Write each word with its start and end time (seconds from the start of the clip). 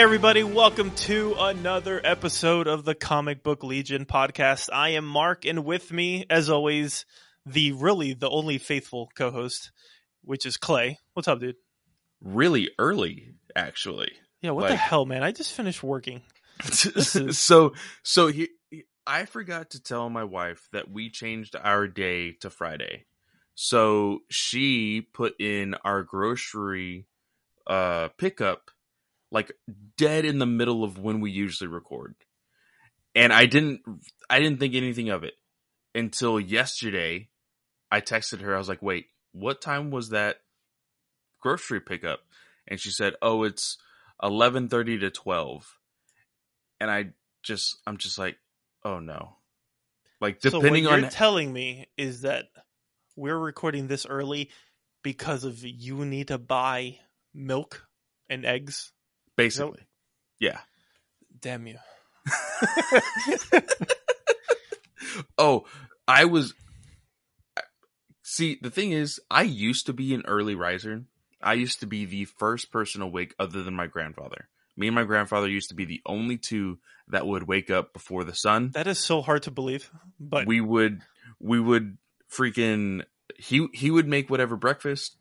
Hey 0.00 0.04
everybody, 0.04 0.42
welcome 0.42 0.92
to 0.92 1.34
another 1.38 2.00
episode 2.02 2.66
of 2.66 2.86
the 2.86 2.94
Comic 2.94 3.42
Book 3.42 3.62
Legion 3.62 4.06
podcast. 4.06 4.70
I 4.72 4.92
am 4.92 5.04
Mark 5.04 5.44
and 5.44 5.62
with 5.62 5.92
me, 5.92 6.24
as 6.30 6.48
always, 6.48 7.04
the 7.44 7.72
really 7.72 8.14
the 8.14 8.30
only 8.30 8.56
faithful 8.56 9.10
co-host, 9.14 9.72
which 10.22 10.46
is 10.46 10.56
Clay. 10.56 10.98
What's 11.12 11.28
up, 11.28 11.40
dude? 11.40 11.56
Really 12.22 12.70
early, 12.78 13.34
actually. 13.54 14.12
Yeah, 14.40 14.52
what 14.52 14.68
the 14.68 14.76
hell, 14.76 15.04
man? 15.04 15.22
I 15.22 15.32
just 15.32 15.52
finished 15.52 15.82
working. 15.82 16.22
is- 16.66 17.38
so 17.38 17.74
so 18.02 18.28
he, 18.28 18.48
I 19.06 19.26
forgot 19.26 19.68
to 19.72 19.82
tell 19.82 20.08
my 20.08 20.24
wife 20.24 20.66
that 20.72 20.90
we 20.90 21.10
changed 21.10 21.54
our 21.62 21.86
day 21.86 22.32
to 22.40 22.48
Friday. 22.48 23.04
So 23.54 24.20
she 24.30 25.02
put 25.12 25.38
in 25.38 25.74
our 25.84 26.02
grocery 26.02 27.06
uh 27.66 28.08
pickup 28.16 28.70
like 29.30 29.52
dead 29.96 30.24
in 30.24 30.38
the 30.38 30.46
middle 30.46 30.84
of 30.84 30.98
when 30.98 31.20
we 31.20 31.30
usually 31.30 31.68
record. 31.68 32.14
And 33.14 33.32
I 33.32 33.46
didn't 33.46 33.80
I 34.28 34.38
didn't 34.38 34.60
think 34.60 34.74
anything 34.74 35.08
of 35.10 35.24
it 35.24 35.34
until 35.94 36.38
yesterday. 36.38 37.28
I 37.90 38.00
texted 38.00 38.40
her. 38.40 38.54
I 38.54 38.58
was 38.58 38.68
like, 38.68 38.82
"Wait, 38.82 39.06
what 39.32 39.60
time 39.60 39.90
was 39.90 40.10
that 40.10 40.36
grocery 41.40 41.80
pickup?" 41.80 42.20
And 42.68 42.80
she 42.80 42.90
said, 42.90 43.14
"Oh, 43.20 43.42
it's 43.42 43.78
11:30 44.22 45.00
to 45.00 45.10
12." 45.10 45.78
And 46.80 46.90
I 46.90 47.10
just 47.42 47.78
I'm 47.86 47.96
just 47.96 48.18
like, 48.18 48.36
"Oh 48.84 49.00
no." 49.00 49.36
Like 50.20 50.40
so 50.40 50.50
what 50.50 50.60
depending 50.60 50.84
you're 50.84 50.92
on 50.92 51.08
telling 51.08 51.52
me 51.52 51.88
is 51.96 52.22
that 52.22 52.46
we're 53.16 53.38
recording 53.38 53.86
this 53.86 54.06
early 54.06 54.50
because 55.02 55.44
of 55.44 55.64
you 55.64 56.04
need 56.04 56.28
to 56.28 56.38
buy 56.38 56.98
milk 57.34 57.86
and 58.28 58.44
eggs. 58.44 58.92
Basically. 59.44 59.80
Yeah. 60.38 60.60
Damn 61.40 61.66
you. 61.66 61.78
Oh, 65.38 65.64
I 66.06 66.26
was. 66.26 66.54
See, 68.22 68.58
the 68.60 68.70
thing 68.70 68.92
is, 68.92 69.20
I 69.30 69.42
used 69.42 69.86
to 69.86 69.92
be 69.92 70.14
an 70.14 70.22
early 70.26 70.54
riser. 70.54 71.04
I 71.42 71.54
used 71.54 71.80
to 71.80 71.86
be 71.86 72.04
the 72.04 72.26
first 72.26 72.70
person 72.70 73.02
awake 73.02 73.34
other 73.38 73.62
than 73.62 73.74
my 73.74 73.86
grandfather. 73.86 74.48
Me 74.76 74.86
and 74.86 74.94
my 74.94 75.04
grandfather 75.04 75.48
used 75.48 75.70
to 75.70 75.74
be 75.74 75.84
the 75.84 76.00
only 76.06 76.36
two 76.36 76.78
that 77.08 77.26
would 77.26 77.48
wake 77.48 77.70
up 77.70 77.92
before 77.92 78.24
the 78.24 78.34
sun. 78.34 78.70
That 78.74 78.86
is 78.86 78.98
so 78.98 79.22
hard 79.22 79.42
to 79.44 79.50
believe, 79.50 79.90
but 80.18 80.46
we 80.46 80.60
would 80.60 81.00
we 81.40 81.58
would 81.58 81.96
freaking 82.30 83.02
he 83.36 83.66
he 83.72 83.90
would 83.90 84.06
make 84.06 84.30
whatever 84.30 84.56
breakfast. 84.56 85.16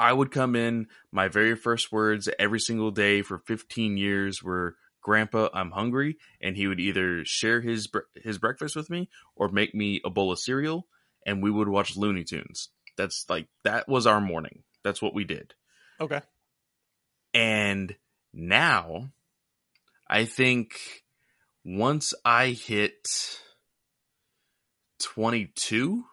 I 0.00 0.14
would 0.14 0.30
come 0.30 0.56
in. 0.56 0.88
My 1.12 1.28
very 1.28 1.54
first 1.54 1.92
words 1.92 2.28
every 2.38 2.58
single 2.58 2.90
day 2.90 3.20
for 3.20 3.38
15 3.38 3.98
years 3.98 4.42
were 4.42 4.76
"Grandpa, 5.02 5.50
I'm 5.52 5.72
hungry," 5.72 6.16
and 6.40 6.56
he 6.56 6.66
would 6.66 6.80
either 6.80 7.22
share 7.26 7.60
his 7.60 7.86
his 8.14 8.38
breakfast 8.38 8.74
with 8.74 8.88
me 8.88 9.10
or 9.36 9.50
make 9.50 9.74
me 9.74 10.00
a 10.02 10.08
bowl 10.08 10.32
of 10.32 10.38
cereal, 10.38 10.88
and 11.26 11.42
we 11.42 11.50
would 11.50 11.68
watch 11.68 11.96
Looney 11.98 12.24
Tunes. 12.24 12.70
That's 12.96 13.26
like 13.28 13.48
that 13.64 13.88
was 13.88 14.06
our 14.06 14.20
morning. 14.20 14.62
That's 14.82 15.02
what 15.02 15.14
we 15.14 15.24
did. 15.24 15.54
okay. 16.00 16.22
And 17.34 17.94
now, 18.32 19.10
I 20.08 20.24
think 20.24 21.04
once 21.64 22.14
I 22.24 22.48
hit 22.48 23.06
22, 24.98 26.04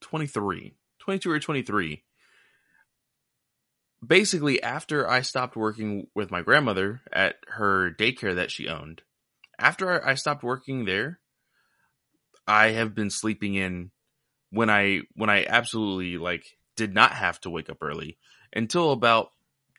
23, 0.00 0.74
22 1.00 1.30
or 1.30 1.40
23, 1.40 2.04
basically 4.04 4.62
after 4.62 5.08
I 5.08 5.22
stopped 5.22 5.56
working 5.56 6.06
with 6.14 6.30
my 6.30 6.42
grandmother 6.42 7.02
at 7.12 7.36
her 7.48 7.90
daycare 7.90 8.34
that 8.34 8.50
she 8.50 8.68
owned, 8.68 9.02
after 9.58 10.04
I 10.06 10.14
stopped 10.14 10.42
working 10.42 10.84
there, 10.84 11.20
I 12.46 12.68
have 12.68 12.94
been 12.94 13.10
sleeping 13.10 13.54
in 13.54 13.90
when 14.50 14.70
I 14.70 15.02
when 15.14 15.30
I 15.30 15.44
absolutely 15.44 16.18
like 16.18 16.44
did 16.76 16.94
not 16.94 17.12
have 17.12 17.40
to 17.42 17.50
wake 17.50 17.70
up 17.70 17.78
early 17.82 18.18
until 18.52 18.92
about 18.92 19.30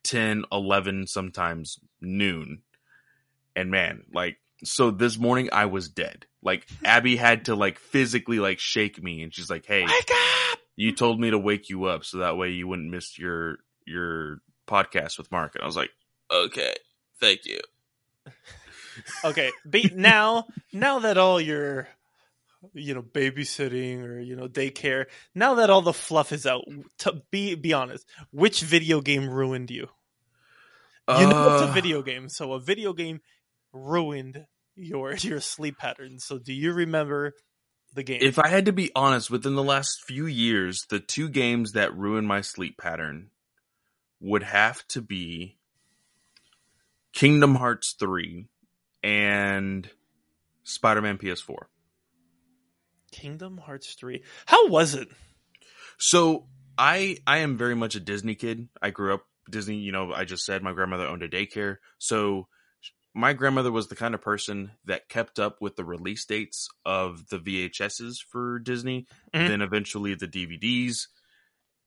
10, 0.03 0.45
11, 0.51 1.07
sometimes 1.07 1.79
noon. 1.99 2.61
And 3.55 3.69
man, 3.71 4.03
like, 4.13 4.37
so 4.63 4.91
this 4.91 5.17
morning 5.17 5.49
I 5.51 5.65
was 5.65 5.89
dead. 5.89 6.25
Like, 6.43 6.67
Abby 6.83 7.15
had 7.15 7.45
to 7.45 7.55
like 7.55 7.79
physically 7.79 8.39
like 8.39 8.59
shake 8.59 9.01
me 9.01 9.23
and 9.23 9.33
she's 9.33 9.49
like, 9.49 9.65
Hey, 9.65 9.83
Wake 9.83 10.11
up! 10.11 10.59
you 10.75 10.93
told 10.93 11.19
me 11.19 11.31
to 11.31 11.37
wake 11.37 11.69
you 11.69 11.85
up 11.85 12.05
so 12.05 12.19
that 12.19 12.37
way 12.37 12.49
you 12.49 12.67
wouldn't 12.67 12.89
miss 12.89 13.17
your, 13.17 13.57
your 13.85 14.41
podcast 14.67 15.17
with 15.17 15.31
Mark. 15.31 15.55
And 15.55 15.63
I 15.63 15.65
was 15.67 15.75
like, 15.75 15.91
okay, 16.31 16.75
thank 17.19 17.45
you. 17.45 17.59
Okay, 19.23 19.51
be, 19.67 19.89
now 19.95 20.45
now 20.73 20.99
that 20.99 21.17
all 21.17 21.39
your 21.39 21.87
you 22.73 22.93
know 22.93 23.01
babysitting 23.01 24.03
or 24.03 24.19
you 24.19 24.35
know 24.35 24.47
daycare, 24.47 25.05
now 25.33 25.55
that 25.55 25.69
all 25.69 25.81
the 25.81 25.93
fluff 25.93 26.31
is 26.31 26.45
out, 26.45 26.63
to 26.99 27.21
be 27.31 27.55
be 27.55 27.73
honest, 27.73 28.05
which 28.31 28.61
video 28.61 29.01
game 29.01 29.29
ruined 29.29 29.71
you? 29.71 29.87
You 31.07 31.27
know 31.27 31.47
it's 31.47 31.61
a 31.61 31.67
Uh, 31.67 31.71
video 31.73 32.01
game, 32.03 32.29
so 32.29 32.53
a 32.53 32.59
video 32.59 32.93
game 32.93 33.21
ruined 33.73 34.45
your 34.75 35.13
your 35.19 35.41
sleep 35.41 35.77
pattern. 35.77 36.19
So 36.19 36.37
do 36.37 36.53
you 36.53 36.73
remember 36.73 37.33
the 37.93 38.03
game? 38.03 38.19
If 38.21 38.37
I 38.39 38.47
had 38.49 38.65
to 38.65 38.73
be 38.73 38.91
honest, 38.95 39.31
within 39.31 39.55
the 39.55 39.63
last 39.63 40.03
few 40.05 40.25
years, 40.27 40.85
the 40.89 40.99
two 40.99 41.27
games 41.27 41.71
that 41.73 41.95
ruined 41.95 42.27
my 42.27 42.41
sleep 42.41 42.77
pattern 42.77 43.30
would 44.21 44.43
have 44.43 44.87
to 44.89 45.01
be 45.01 45.57
Kingdom 47.11 47.55
Hearts 47.55 47.95
3 47.99 48.47
and 49.03 49.89
Spider 50.63 51.01
Man 51.01 51.17
PS4. 51.17 51.63
Kingdom 53.11 53.57
Hearts 53.57 53.93
3. 53.95 54.23
How 54.45 54.67
was 54.69 54.95
it? 54.95 55.09
So 55.97 56.47
I 56.77 57.17
I 57.27 57.39
am 57.39 57.57
very 57.57 57.75
much 57.75 57.95
a 57.95 57.99
Disney 57.99 58.35
kid. 58.35 58.69
I 58.81 58.91
grew 58.91 59.13
up 59.13 59.25
Disney, 59.49 59.77
you 59.77 59.91
know, 59.91 60.13
I 60.13 60.23
just 60.23 60.45
said 60.45 60.63
my 60.63 60.71
grandmother 60.71 61.05
owned 61.07 61.23
a 61.23 61.27
daycare. 61.29 61.77
So 61.97 62.47
my 63.13 63.33
grandmother 63.33 63.71
was 63.71 63.89
the 63.89 63.95
kind 63.95 64.15
of 64.15 64.21
person 64.21 64.71
that 64.85 65.09
kept 65.09 65.37
up 65.39 65.57
with 65.61 65.75
the 65.75 65.83
release 65.83 66.23
dates 66.25 66.69
of 66.85 67.27
the 67.27 67.39
VHSs 67.39 68.23
for 68.25 68.59
Disney, 68.59 69.05
Mhm. 69.33 69.47
then 69.49 69.61
eventually 69.61 70.15
the 70.15 70.27
DVDs. 70.27 71.07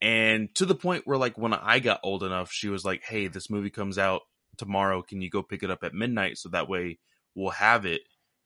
And 0.04 0.54
to 0.56 0.66
the 0.66 0.74
point 0.74 1.06
where 1.06 1.16
like 1.16 1.38
when 1.38 1.54
I 1.54 1.78
got 1.78 2.00
old 2.02 2.22
enough, 2.22 2.50
she 2.52 2.68
was 2.68 2.84
like, 2.84 3.02
"Hey, 3.02 3.26
this 3.26 3.48
movie 3.48 3.70
comes 3.70 3.96
out 3.96 4.20
tomorrow. 4.58 5.00
Can 5.00 5.22
you 5.22 5.30
go 5.30 5.42
pick 5.42 5.62
it 5.62 5.70
up 5.70 5.82
at 5.82 5.94
midnight 5.94 6.36
so 6.36 6.50
that 6.50 6.68
way 6.68 6.98
we'll 7.34 7.50
have 7.50 7.86
it 7.86 8.02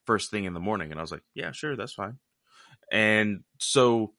first 0.06 0.30
thing 0.30 0.44
in 0.44 0.54
the 0.54 0.60
morning?" 0.60 0.92
And 0.92 1.00
I 1.00 1.02
was 1.02 1.10
like, 1.10 1.24
"Yeah, 1.34 1.50
sure, 1.50 1.74
that's 1.74 1.94
fine." 1.94 2.20
And 2.92 3.42
so 3.58 4.14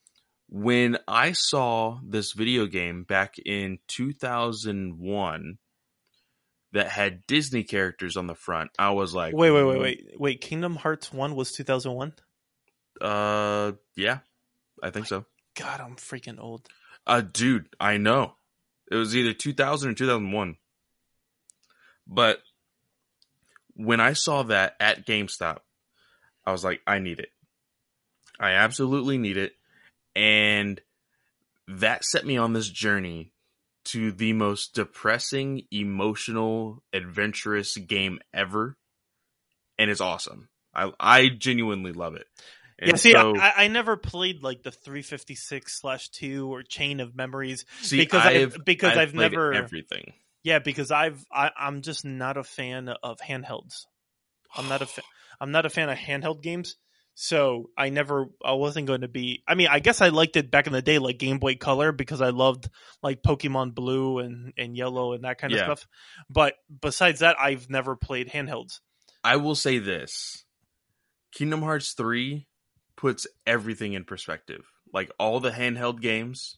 when 0.50 0.98
I 1.08 1.31
saw 1.31 2.00
this 2.04 2.34
video 2.34 2.66
game 2.66 3.04
back 3.06 3.36
in 3.40 3.80
2001 3.88 5.60
that 6.74 6.90
had 6.90 7.25
Disney 7.25 7.63
characters 7.63 8.18
on 8.18 8.28
the 8.28 8.36
front, 8.36 8.72
I 8.78 8.92
was 8.92 9.13
like, 9.13 9.34
Wait, 9.34 9.52
wait, 9.52 9.63
wait, 9.63 9.80
wait. 9.80 10.19
Wait, 10.19 10.42
Kingdom 10.42 10.75
Hearts 10.75 11.13
1 11.13 11.36
was 11.36 11.54
2001? 11.54 12.13
Uh, 13.00 13.72
yeah, 13.96 14.19
I 14.84 14.90
think 14.90 15.08
so. 15.08 15.25
God, 15.56 15.80
I'm 15.80 15.96
freaking 15.96 16.40
old. 16.40 16.68
Uh, 17.10 17.22
dude, 17.22 17.68
I 17.80 17.98
know. 17.98 18.36
It 18.92 18.96
was 18.96 19.16
either 19.16 19.34
2000 19.34 19.90
or 19.90 19.94
2001. 19.96 20.58
But 22.06 22.40
when 23.74 24.00
I 24.00 24.14
saw 24.14 24.44
that 24.44 24.76
at 24.80 25.08
GameStop, 25.08 25.58
I 26.46 26.52
was 26.52 26.64
like, 26.64 26.82
I 26.86 27.00
need 27.00 27.20
it. 27.20 27.30
I 28.40 28.52
absolutely 28.52 29.18
need 29.18 29.38
it. 29.38 29.54
And 30.16 30.80
that 31.68 32.06
set 32.06 32.28
me 32.28 32.38
on 32.38 32.54
this 32.54 32.70
journey 32.70 33.34
to 33.86 34.12
the 34.12 34.34
most 34.34 34.76
depressing, 34.76 35.64
emotional, 35.72 36.84
adventurous 36.94 37.76
game 37.76 38.20
ever. 38.36 38.78
And 39.80 39.90
it's 39.90 40.02
awesome. 40.02 40.50
I 40.76 40.92
I 41.00 41.30
genuinely 41.30 41.92
love 41.92 42.14
it. 42.14 42.28
And 42.81 42.92
yeah, 42.92 42.96
see, 42.96 43.12
so, 43.12 43.36
I, 43.38 43.66
I 43.66 43.68
never 43.68 43.98
played 43.98 44.42
like 44.42 44.64
the 44.64 44.72
356 44.72 45.80
slash 45.81 46.10
2 46.10 46.52
or 46.54 46.64
Chain 46.64 47.00
of 47.02 47.16
Memories. 47.16 47.66
see, 47.81 47.98
because 47.98 48.26
I've- 48.26 48.44
I've, 48.56 48.66
because 48.66 48.98
I've 48.98 49.14
played 49.14 49.31
never- 49.31 49.54
everything. 49.54 50.14
Yeah, 50.44 50.60
because 50.60 50.90
I've 50.90 51.24
I, 51.31 51.52
I'm 51.60 51.81
just 51.81 52.06
not 52.06 52.38
a 52.38 52.44
fan 52.44 52.88
of 52.88 53.20
handhelds. 53.20 53.86
I'm 54.56 54.70
not 54.70 54.81
a 54.81 54.86
fa- 54.86 55.02
I'm 55.42 55.52
not 55.52 55.66
a 55.66 55.70
fan 55.70 55.90
of 55.90 55.98
handheld 55.98 56.42
games. 56.42 56.78
So 57.16 57.70
I 57.78 57.90
never 57.90 58.28
I 58.46 58.54
wasn't 58.54 58.88
going 58.88 59.02
to 59.02 59.10
be 59.10 59.44
I 59.46 59.56
mean 59.56 59.68
I 59.70 59.80
guess 59.80 60.00
I 60.00 60.08
liked 60.08 60.38
it 60.38 60.50
back 60.50 60.68
in 60.68 60.72
the 60.74 60.82
day 60.82 61.00
like 61.00 61.18
Game 61.20 61.38
Boy 61.40 61.56
Color 61.56 61.92
because 61.92 62.22
I 62.22 62.30
loved 62.30 62.70
like 63.04 63.22
Pokemon 63.22 63.75
Blue 63.75 64.20
and 64.20 64.54
and 64.58 64.78
Yellow 64.78 65.12
and 65.12 65.25
that 65.25 65.38
kind 65.38 65.52
of 65.52 65.60
Yeah. 65.60 65.66
stuff. 65.66 65.86
But 66.30 66.54
besides 66.82 67.20
that 67.20 67.36
I've 67.38 67.70
never 67.70 67.98
played 67.98 68.30
handhelds. 68.30 68.80
I 69.22 69.36
will 69.36 69.56
say 69.56 69.80
this 69.80 70.46
Kingdom 71.34 71.62
Hearts 71.62 71.92
3 71.92 72.48
puts 73.00 73.25
everything 73.48 73.94
in 73.94 74.04
perspective. 74.04 74.66
Like 74.94 75.10
all 75.18 75.40
the 75.40 75.51
handheld 75.51 76.01
games. 76.01 76.57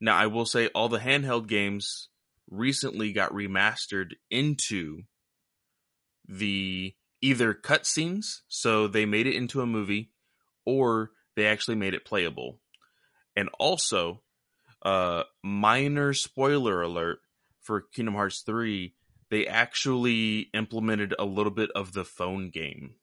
Now, 0.00 0.16
I 0.16 0.28
will 0.28 0.46
say 0.46 0.68
all 0.68 0.88
the 0.88 0.98
handheld 0.98 1.46
games 1.46 2.08
recently 2.50 3.12
got 3.12 3.32
remastered 3.32 4.12
into 4.30 5.02
the 6.26 6.94
either 7.20 7.52
cutscenes, 7.52 8.40
so 8.48 8.88
they 8.88 9.04
made 9.04 9.26
it 9.26 9.36
into 9.36 9.60
a 9.60 9.66
movie, 9.66 10.10
or 10.64 11.10
they 11.36 11.46
actually 11.46 11.76
made 11.76 11.92
it 11.92 12.06
playable. 12.06 12.60
And 13.36 13.50
also, 13.58 14.22
uh, 14.82 15.24
minor 15.42 16.14
spoiler 16.14 16.80
alert 16.80 17.18
for 17.60 17.82
Kingdom 17.82 18.14
Hearts 18.14 18.40
3, 18.40 18.94
they 19.30 19.46
actually 19.46 20.48
implemented 20.54 21.14
a 21.18 21.26
little 21.26 21.52
bit 21.52 21.70
of 21.74 21.92
the 21.92 22.04
phone 22.06 22.48
game 22.48 22.94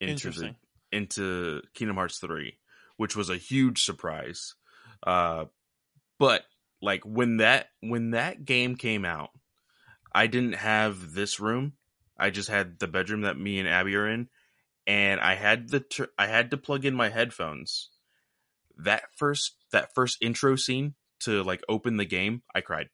into 0.00 0.06
the, 0.06 0.12
Interesting. 0.12 0.56
Into 0.92 1.62
Kingdom 1.74 1.96
Hearts 1.96 2.18
3, 2.18 2.58
which 2.96 3.16
was 3.16 3.30
a 3.30 3.36
huge 3.36 3.82
surprise. 3.84 4.54
Uh, 5.06 5.46
but 6.18 6.44
like 6.80 7.02
when 7.04 7.38
that 7.38 7.68
when 7.80 8.10
that 8.10 8.44
game 8.44 8.76
came 8.76 9.04
out, 9.04 9.30
I 10.14 10.26
didn't 10.26 10.54
have 10.54 11.12
this 11.14 11.40
room. 11.40 11.72
I 12.18 12.30
just 12.30 12.48
had 12.48 12.78
the 12.78 12.86
bedroom 12.86 13.22
that 13.22 13.38
me 13.38 13.58
and 13.58 13.68
Abby 13.68 13.96
are 13.96 14.06
in, 14.08 14.28
and 14.86 15.20
I 15.20 15.34
had 15.34 15.70
the 15.70 15.80
tr- 15.80 16.04
I 16.18 16.26
had 16.26 16.50
to 16.52 16.56
plug 16.56 16.84
in 16.84 16.94
my 16.94 17.08
headphones. 17.08 17.88
That 18.78 19.02
first 19.16 19.56
that 19.72 19.94
first 19.94 20.18
intro 20.20 20.54
scene 20.56 20.94
to 21.20 21.42
like 21.42 21.62
open 21.68 21.96
the 21.96 22.04
game, 22.04 22.42
I 22.54 22.60
cried. 22.60 22.88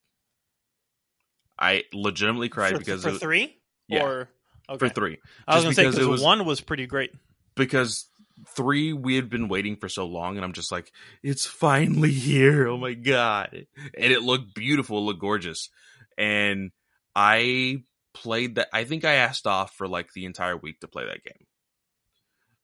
I 1.59 1.85
legitimately 1.93 2.49
cried 2.49 2.73
for, 2.73 2.79
because 2.79 3.03
for 3.03 3.11
it- 3.11 3.21
three 3.21 3.59
Yeah. 3.89 4.05
or 4.05 4.29
okay. 4.69 4.79
for 4.79 4.89
three 4.89 5.19
I 5.47 5.57
was 5.57 5.65
just 5.65 5.77
gonna 5.77 5.93
say 5.93 5.97
because 5.97 6.07
was- 6.09 6.23
one 6.23 6.45
was 6.45 6.61
pretty 6.61 6.87
great. 6.87 7.13
Because 7.59 8.09
three 8.57 8.93
we 8.93 9.17
had 9.17 9.29
been 9.29 9.49
waiting 9.49 9.77
for 9.77 9.89
so 9.89 10.07
long 10.07 10.37
and 10.37 10.45
i'm 10.45 10.53
just 10.53 10.71
like 10.71 10.93
it's 11.23 11.45
finally 11.45 12.13
here. 12.13 12.69
Oh 12.69 12.79
my 12.79 12.95
god. 12.95 13.67
And 13.77 14.13
it 14.13 14.23
looked 14.23 14.55
beautiful. 14.55 14.99
It 14.99 15.03
looked 15.03 15.21
gorgeous. 15.21 15.69
And 16.17 16.71
i 17.15 17.83
played 18.15 18.57
that 18.57 18.69
i 18.73 18.85
think 18.85 19.05
i 19.05 19.15
asked 19.15 19.47
off 19.47 19.75
for 19.75 19.87
like 19.87 20.13
the 20.13 20.25
entire 20.25 20.57
week 20.57 20.81
to 20.81 20.89
play 20.89 21.05
that 21.05 21.23
game 21.23 21.47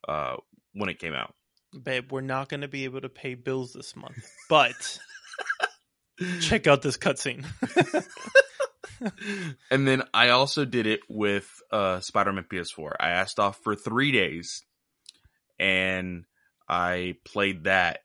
uh 0.09 0.37
when 0.73 0.89
it 0.89 0.99
came 0.99 1.15
out. 1.15 1.35
Babe, 1.83 2.13
we're 2.13 2.21
not 2.21 2.49
going 2.49 2.61
to 2.61 2.69
be 2.69 2.85
able 2.85 3.01
to 3.01 3.09
pay 3.09 3.35
bills 3.35 3.73
this 3.73 3.97
month, 3.97 4.29
but 4.49 4.99
check 6.41 6.67
out 6.67 6.83
this 6.83 6.97
cutscene. 6.97 7.45
and 9.71 9.87
then 9.89 10.03
I 10.13 10.31
also 10.31 10.65
did 10.65 10.87
it 10.87 11.01
with 11.09 11.49
uh, 11.73 12.01
Spider-Man 12.01 12.47
PS4. 12.51 12.93
I 13.01 13.11
asked 13.11 13.41
off 13.41 13.59
for 13.63 13.75
three 13.75 14.13
days, 14.13 14.63
and 15.59 16.25
I 16.69 17.17
played 17.25 17.65
that. 17.65 18.01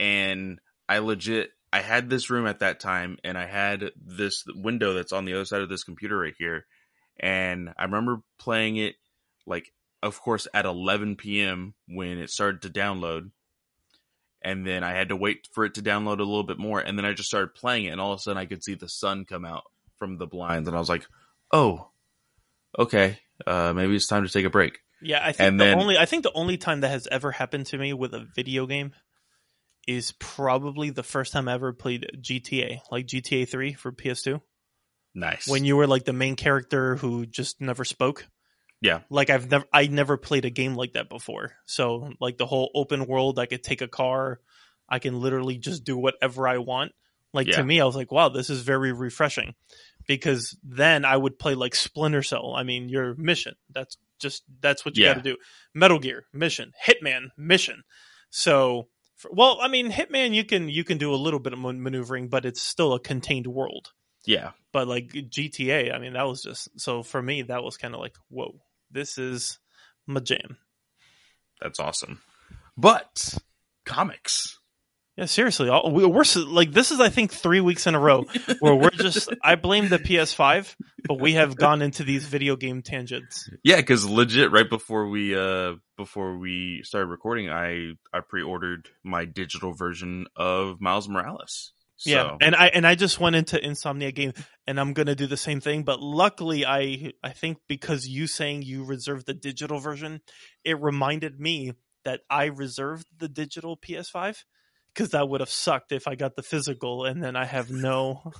And 0.00 0.60
I 0.88 0.98
legit, 0.98 1.50
I 1.72 1.80
had 1.80 2.08
this 2.08 2.30
room 2.30 2.46
at 2.46 2.60
that 2.60 2.80
time, 2.80 3.18
and 3.24 3.36
I 3.36 3.46
had 3.46 3.90
this 3.96 4.44
window 4.46 4.94
that's 4.94 5.12
on 5.12 5.24
the 5.24 5.34
other 5.34 5.44
side 5.44 5.60
of 5.60 5.68
this 5.68 5.84
computer 5.84 6.18
right 6.18 6.34
here. 6.38 6.66
And 7.20 7.70
I 7.76 7.84
remember 7.84 8.22
playing 8.38 8.76
it, 8.76 8.94
like, 9.46 9.72
of 10.02 10.20
course, 10.20 10.46
at 10.54 10.64
11 10.64 11.16
p.m. 11.16 11.74
when 11.88 12.18
it 12.18 12.30
started 12.30 12.62
to 12.62 12.70
download. 12.70 13.30
And 14.40 14.64
then 14.64 14.84
I 14.84 14.92
had 14.92 15.08
to 15.08 15.16
wait 15.16 15.48
for 15.52 15.64
it 15.64 15.74
to 15.74 15.82
download 15.82 16.20
a 16.20 16.24
little 16.24 16.44
bit 16.44 16.58
more. 16.58 16.78
And 16.78 16.96
then 16.96 17.04
I 17.04 17.12
just 17.12 17.28
started 17.28 17.54
playing 17.54 17.86
it, 17.86 17.90
and 17.90 18.00
all 18.00 18.12
of 18.12 18.18
a 18.18 18.22
sudden 18.22 18.38
I 18.38 18.46
could 18.46 18.62
see 18.62 18.74
the 18.74 18.88
sun 18.88 19.24
come 19.24 19.44
out 19.44 19.64
from 19.98 20.16
the 20.16 20.26
blinds, 20.26 20.68
and 20.68 20.76
I 20.76 20.80
was 20.80 20.88
like, 20.88 21.06
"Oh, 21.52 21.90
okay, 22.78 23.18
uh, 23.46 23.72
maybe 23.74 23.96
it's 23.96 24.06
time 24.06 24.24
to 24.24 24.32
take 24.32 24.46
a 24.46 24.50
break." 24.50 24.78
Yeah, 25.00 25.20
I 25.22 25.32
think 25.32 25.40
And 25.48 25.60
the 25.60 25.64
then- 25.64 25.78
only 25.78 25.98
I 25.98 26.06
think 26.06 26.22
the 26.24 26.32
only 26.32 26.56
time 26.56 26.80
that 26.80 26.88
has 26.90 27.06
ever 27.06 27.30
happened 27.32 27.66
to 27.66 27.78
me 27.78 27.92
with 27.92 28.14
a 28.14 28.26
video 28.34 28.66
game 28.66 28.92
is 29.86 30.12
probably 30.18 30.90
the 30.90 31.02
first 31.02 31.32
time 31.32 31.48
I 31.48 31.54
ever 31.54 31.72
played 31.72 32.06
GTA, 32.20 32.80
like 32.90 33.06
GTA 33.06 33.48
3 33.48 33.72
for 33.74 33.90
PS2, 33.92 34.40
Nice. 35.14 35.48
when 35.48 35.64
you 35.64 35.76
were 35.76 35.86
like 35.86 36.04
the 36.04 36.12
main 36.12 36.36
character 36.36 36.96
who 36.96 37.24
just 37.26 37.60
never 37.60 37.84
spoke. 37.84 38.26
Yeah. 38.80 39.00
Like 39.10 39.30
I've 39.30 39.50
never 39.50 39.64
I 39.72 39.86
never 39.86 40.16
played 40.16 40.44
a 40.44 40.50
game 40.50 40.74
like 40.74 40.92
that 40.92 41.08
before. 41.08 41.52
So 41.66 42.12
like 42.20 42.36
the 42.38 42.46
whole 42.46 42.70
open 42.74 43.06
world, 43.06 43.38
I 43.38 43.46
could 43.46 43.62
take 43.64 43.80
a 43.82 43.88
car, 43.88 44.40
I 44.88 44.98
can 44.98 45.20
literally 45.20 45.58
just 45.58 45.84
do 45.84 45.96
whatever 45.96 46.46
I 46.46 46.58
want. 46.58 46.92
Like 47.32 47.46
Yeah. 47.48 47.56
to 47.56 47.64
me, 47.64 47.80
I 47.80 47.84
was 47.84 47.96
like, 47.96 48.12
wow, 48.12 48.28
this 48.28 48.50
is 48.50 48.62
very 48.62 48.92
refreshing. 48.92 49.54
Because 50.06 50.56
then 50.62 51.04
I 51.04 51.16
would 51.16 51.38
play 51.38 51.54
like 51.54 51.74
Splinter 51.74 52.22
Cell. 52.22 52.54
I 52.56 52.62
mean, 52.62 52.88
your 52.88 53.14
mission. 53.16 53.54
That's 53.70 53.96
just 54.18 54.42
that's 54.60 54.84
what 54.84 54.96
you 54.96 55.04
Yeah. 55.04 55.14
got 55.14 55.22
to 55.24 55.30
do. 55.30 55.36
Metal 55.74 55.98
Gear 55.98 56.24
mission, 56.32 56.72
Hitman 56.86 57.28
mission. 57.36 57.82
So, 58.30 58.88
for, 59.16 59.30
well, 59.32 59.58
I 59.60 59.68
mean, 59.68 59.90
Hitman 59.90 60.34
you 60.34 60.44
can 60.44 60.68
you 60.68 60.84
can 60.84 60.98
do 60.98 61.12
a 61.14 61.16
little 61.16 61.40
bit 61.40 61.52
of 61.52 61.58
man- 61.58 61.82
maneuvering, 61.82 62.28
but 62.28 62.44
it's 62.44 62.60
still 62.62 62.92
a 62.94 63.00
contained 63.00 63.46
world. 63.46 63.92
yeah, 64.26 64.50
But 64.72 64.86
like 64.88 65.08
GTA, 65.12 65.94
I 65.94 65.98
mean, 65.98 66.12
that 66.14 66.26
was 66.26 66.42
just 66.42 66.68
so 66.80 67.02
for 67.02 67.22
me 67.22 67.42
that 67.42 67.62
was 67.62 67.76
kind 67.76 67.94
of 67.94 68.00
like, 68.00 68.16
whoa, 68.28 68.60
this 68.90 69.16
is 69.18 69.58
my 70.06 70.20
jam. 70.20 70.58
that's 71.60 71.80
awesome. 71.80 72.20
But 72.76 73.34
comics. 73.84 74.57
Yeah, 75.18 75.24
seriously, 75.24 75.68
all, 75.68 75.90
we, 75.90 76.06
we're 76.06 76.22
like 76.46 76.70
this 76.70 76.92
is 76.92 77.00
I 77.00 77.08
think 77.08 77.32
three 77.32 77.60
weeks 77.60 77.88
in 77.88 77.96
a 77.96 77.98
row 77.98 78.24
where 78.60 78.76
we're 78.76 78.90
just 78.90 79.28
I 79.42 79.56
blame 79.56 79.88
the 79.88 79.98
PS5, 79.98 80.76
but 81.08 81.18
we 81.18 81.32
have 81.32 81.56
gone 81.56 81.82
into 81.82 82.04
these 82.04 82.24
video 82.24 82.54
game 82.54 82.82
tangents. 82.82 83.50
Yeah, 83.64 83.78
because 83.78 84.08
legit, 84.08 84.52
right 84.52 84.70
before 84.70 85.08
we 85.08 85.36
uh 85.36 85.74
before 85.96 86.38
we 86.38 86.82
started 86.84 87.08
recording, 87.08 87.50
I 87.50 87.94
I 88.12 88.20
pre-ordered 88.20 88.90
my 89.02 89.24
digital 89.24 89.72
version 89.72 90.28
of 90.36 90.80
Miles 90.80 91.08
Morales. 91.08 91.72
So, 91.96 92.10
Yeah, 92.10 92.36
and 92.40 92.54
I 92.54 92.68
and 92.68 92.86
I 92.86 92.94
just 92.94 93.18
went 93.18 93.34
into 93.34 93.58
Insomniac 93.58 94.14
game, 94.14 94.34
and 94.68 94.78
I'm 94.78 94.92
gonna 94.92 95.16
do 95.16 95.26
the 95.26 95.36
same 95.36 95.60
thing. 95.60 95.82
But 95.82 96.00
luckily, 96.00 96.64
I 96.64 97.10
I 97.24 97.30
think 97.30 97.58
because 97.66 98.06
you 98.06 98.28
saying 98.28 98.62
you 98.62 98.84
reserved 98.84 99.26
the 99.26 99.34
digital 99.34 99.80
version, 99.80 100.20
it 100.62 100.80
reminded 100.80 101.40
me 101.40 101.72
that 102.04 102.20
I 102.30 102.44
reserved 102.44 103.08
the 103.18 103.28
digital 103.28 103.76
PS5 103.76 104.44
because 104.98 105.10
that 105.12 105.28
would 105.28 105.38
have 105.40 105.50
sucked 105.50 105.92
if 105.92 106.08
I 106.08 106.16
got 106.16 106.34
the 106.34 106.42
physical 106.42 107.04
and 107.04 107.22
then 107.22 107.36
I 107.36 107.44
have 107.44 107.70
no. 107.70 108.32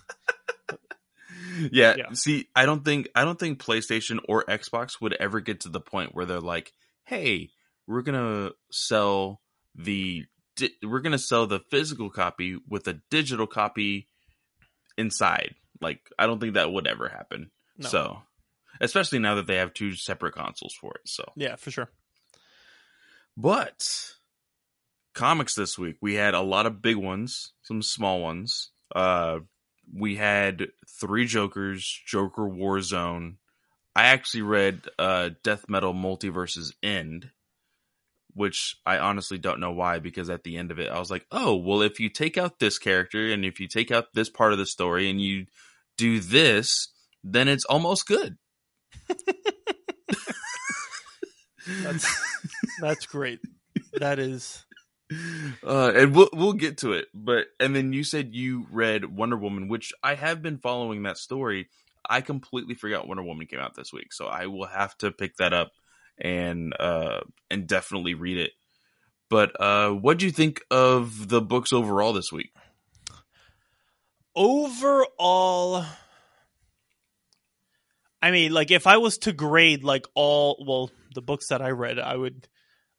yeah, 1.71 1.95
Yeah. 1.97 2.13
See, 2.15 2.49
I 2.57 2.67
don't 2.67 2.85
think 2.85 3.09
I 3.15 3.25
don't 3.25 3.39
think 3.39 3.63
PlayStation 3.63 4.19
or 4.29 4.43
Xbox 4.45 5.01
would 5.01 5.13
ever 5.15 5.39
get 5.41 5.61
to 5.61 5.69
the 5.69 5.81
point 5.81 6.17
where 6.17 6.27
they're 6.27 6.41
like, 6.41 6.73
"Hey, 7.05 7.51
we're 7.87 8.03
gonna 8.03 8.51
sell 8.73 9.41
the 9.77 10.25
di- 10.57 10.75
we're 10.83 10.99
gonna 11.01 11.17
sell 11.17 11.47
the 11.47 11.61
physical 11.71 12.11
copy 12.11 12.59
with 12.69 12.89
a 12.89 13.01
digital 13.09 13.47
copy 13.47 14.09
inside." 14.97 15.55
Like, 15.81 16.01
I 16.19 16.27
don't 16.27 16.41
think 16.41 16.55
that 16.55 16.73
would 16.73 16.89
ever 16.89 17.09
happen. 17.09 17.53
No. 17.77 17.89
So, 17.89 18.23
especially 18.81 19.21
now 19.21 19.37
that 19.37 19.47
they 19.47 19.57
have 19.59 19.75
two 19.75 19.95
separate 19.95 20.35
consoles 20.35 20.75
for 20.75 20.95
it. 20.97 21.03
So, 21.05 21.23
Yeah, 21.37 21.55
for 21.55 21.71
sure. 21.71 21.89
but 23.37 23.87
comics 25.15 25.55
this 25.55 25.79
week, 25.79 25.97
we 26.01 26.15
had 26.15 26.35
a 26.35 26.41
lot 26.41 26.67
of 26.67 26.83
big 26.83 26.97
ones, 26.97 27.53
some 27.63 27.83
small 27.83 28.21
ones. 28.21 28.71
Uh, 28.95 29.41
we 29.95 30.17
had 30.17 30.69
three 31.01 31.27
Jokers, 31.27 32.01
Joker 32.07 32.43
Warzone. 32.43 33.37
I 33.97 34.05
actually 34.05 34.43
read 34.43 34.83
uh, 34.99 35.31
Death 35.43 35.65
Metal 35.69 35.95
Multiverses 35.95 36.73
End, 36.83 37.31
which 38.35 38.77
I 38.87 38.99
honestly 38.99 39.39
don't 39.39 39.61
know 39.61 39.73
why, 39.73 39.99
because 39.99 40.31
at 40.31 40.45
the 40.45 40.57
end 40.57 40.71
of 40.71 40.79
it, 40.79 40.91
I 40.91 40.99
was 40.99 41.11
like, 41.11 41.27
oh, 41.33 41.57
well, 41.57 41.83
if 41.83 41.99
you 41.99 42.09
take 42.09 42.39
out 42.39 42.59
this 42.59 42.79
character 42.79 43.33
and 43.33 43.45
if 43.45 43.59
you 43.61 43.67
take 43.67 43.91
out 43.91 44.15
this 44.15 44.29
part 44.31 44.53
of 44.53 44.59
the 44.59 44.67
story 44.67 45.11
and 45.11 45.21
you 45.21 45.47
do 45.97 46.21
this, 46.21 46.89
then 47.25 47.49
it's 47.49 47.65
almost 47.65 48.07
good. 48.07 48.37
That's 51.83 52.07
that's 52.81 53.07
great. 53.07 53.41
That 53.95 54.19
is 54.19 54.65
uh, 55.67 55.93
and 55.95 56.15
we'll 56.15 56.31
we'll 56.33 56.53
get 56.53 56.79
to 56.79 56.93
it. 56.93 57.07
But 57.15 57.47
and 57.61 57.75
then 57.75 57.93
you 57.93 58.05
said 58.05 58.35
you 58.35 58.67
read 58.71 59.05
Wonder 59.05 59.37
Woman, 59.37 59.69
which 59.69 59.93
I 60.03 60.15
have 60.15 60.43
been 60.43 60.59
following 60.59 61.03
that 61.05 61.19
story. 61.19 61.69
I 62.09 62.21
completely 62.21 62.75
forgot 62.75 63.07
Wonder 63.07 63.23
Woman 63.23 63.47
came 63.47 63.61
out 63.61 63.75
this 63.75 63.93
week, 63.93 64.13
so 64.13 64.27
I 64.27 64.47
will 64.47 64.67
have 64.67 64.97
to 64.99 65.11
pick 65.11 65.37
that 65.37 65.53
up 65.53 65.73
and 66.19 66.75
uh 66.79 67.21
and 67.51 67.67
definitely 67.67 68.15
read 68.15 68.39
it. 68.39 68.53
But 69.31 69.59
uh 69.61 69.91
what 69.91 70.19
do 70.19 70.27
you 70.27 70.33
think 70.33 70.63
of 70.71 71.29
the 71.29 71.41
books 71.41 71.73
overall 71.73 72.13
this 72.13 72.33
week? 72.33 72.51
overall 74.35 75.85
I 78.21 78.31
mean, 78.31 78.53
like 78.53 78.71
if 78.71 78.87
I 78.87 78.97
was 78.97 79.19
to 79.19 79.33
grade 79.33 79.85
like 79.85 80.07
all 80.15 80.65
well, 80.67 80.91
the 81.15 81.23
books 81.23 81.49
that 81.49 81.63
I 81.63 81.71
read, 81.71 81.99
I 81.99 82.17
would 82.17 82.49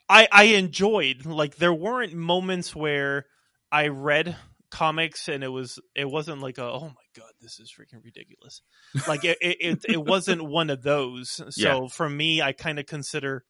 I 0.08 0.26
I 0.32 0.44
enjoyed 0.44 1.26
like 1.26 1.56
there 1.56 1.74
weren't 1.74 2.14
moments 2.14 2.74
where 2.74 3.26
I 3.70 3.88
read 3.88 4.34
comics 4.70 5.28
and 5.28 5.44
it 5.44 5.48
was 5.48 5.78
it 5.94 6.06
wasn't 6.06 6.40
like 6.40 6.56
a 6.58 6.64
oh 6.64 6.88
my 6.88 6.94
god 7.16 7.30
this 7.40 7.58
is 7.58 7.72
freaking 7.72 8.04
ridiculous 8.04 8.60
like 9.06 9.24
it 9.24 9.38
it, 9.40 9.56
it, 9.60 9.84
it 9.88 9.96
wasn't 9.96 10.44
one 10.58 10.68
of 10.68 10.82
those 10.82 11.40
so 11.48 11.56
Yeah. 11.56 11.86
for 11.90 12.06
me 12.06 12.42
i 12.42 12.52
kind 12.52 12.78
of 12.78 12.84
consider 12.84 13.46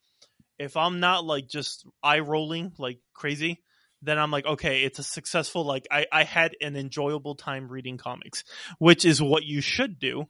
if 0.58 0.76
i'm 0.76 1.00
not 1.00 1.24
like 1.24 1.48
just 1.48 1.86
eye 2.02 2.18
rolling 2.20 2.72
like 2.78 2.98
crazy 3.14 3.62
then 4.02 4.18
i'm 4.18 4.30
like 4.30 4.46
okay 4.46 4.82
it's 4.84 4.98
a 4.98 5.02
successful 5.02 5.64
like 5.64 5.86
i 5.90 6.06
i 6.12 6.24
had 6.24 6.54
an 6.60 6.76
enjoyable 6.76 7.34
time 7.34 7.68
reading 7.68 7.96
comics 7.96 8.44
which 8.78 9.04
is 9.04 9.20
what 9.20 9.44
you 9.44 9.60
should 9.60 9.98
do 9.98 10.24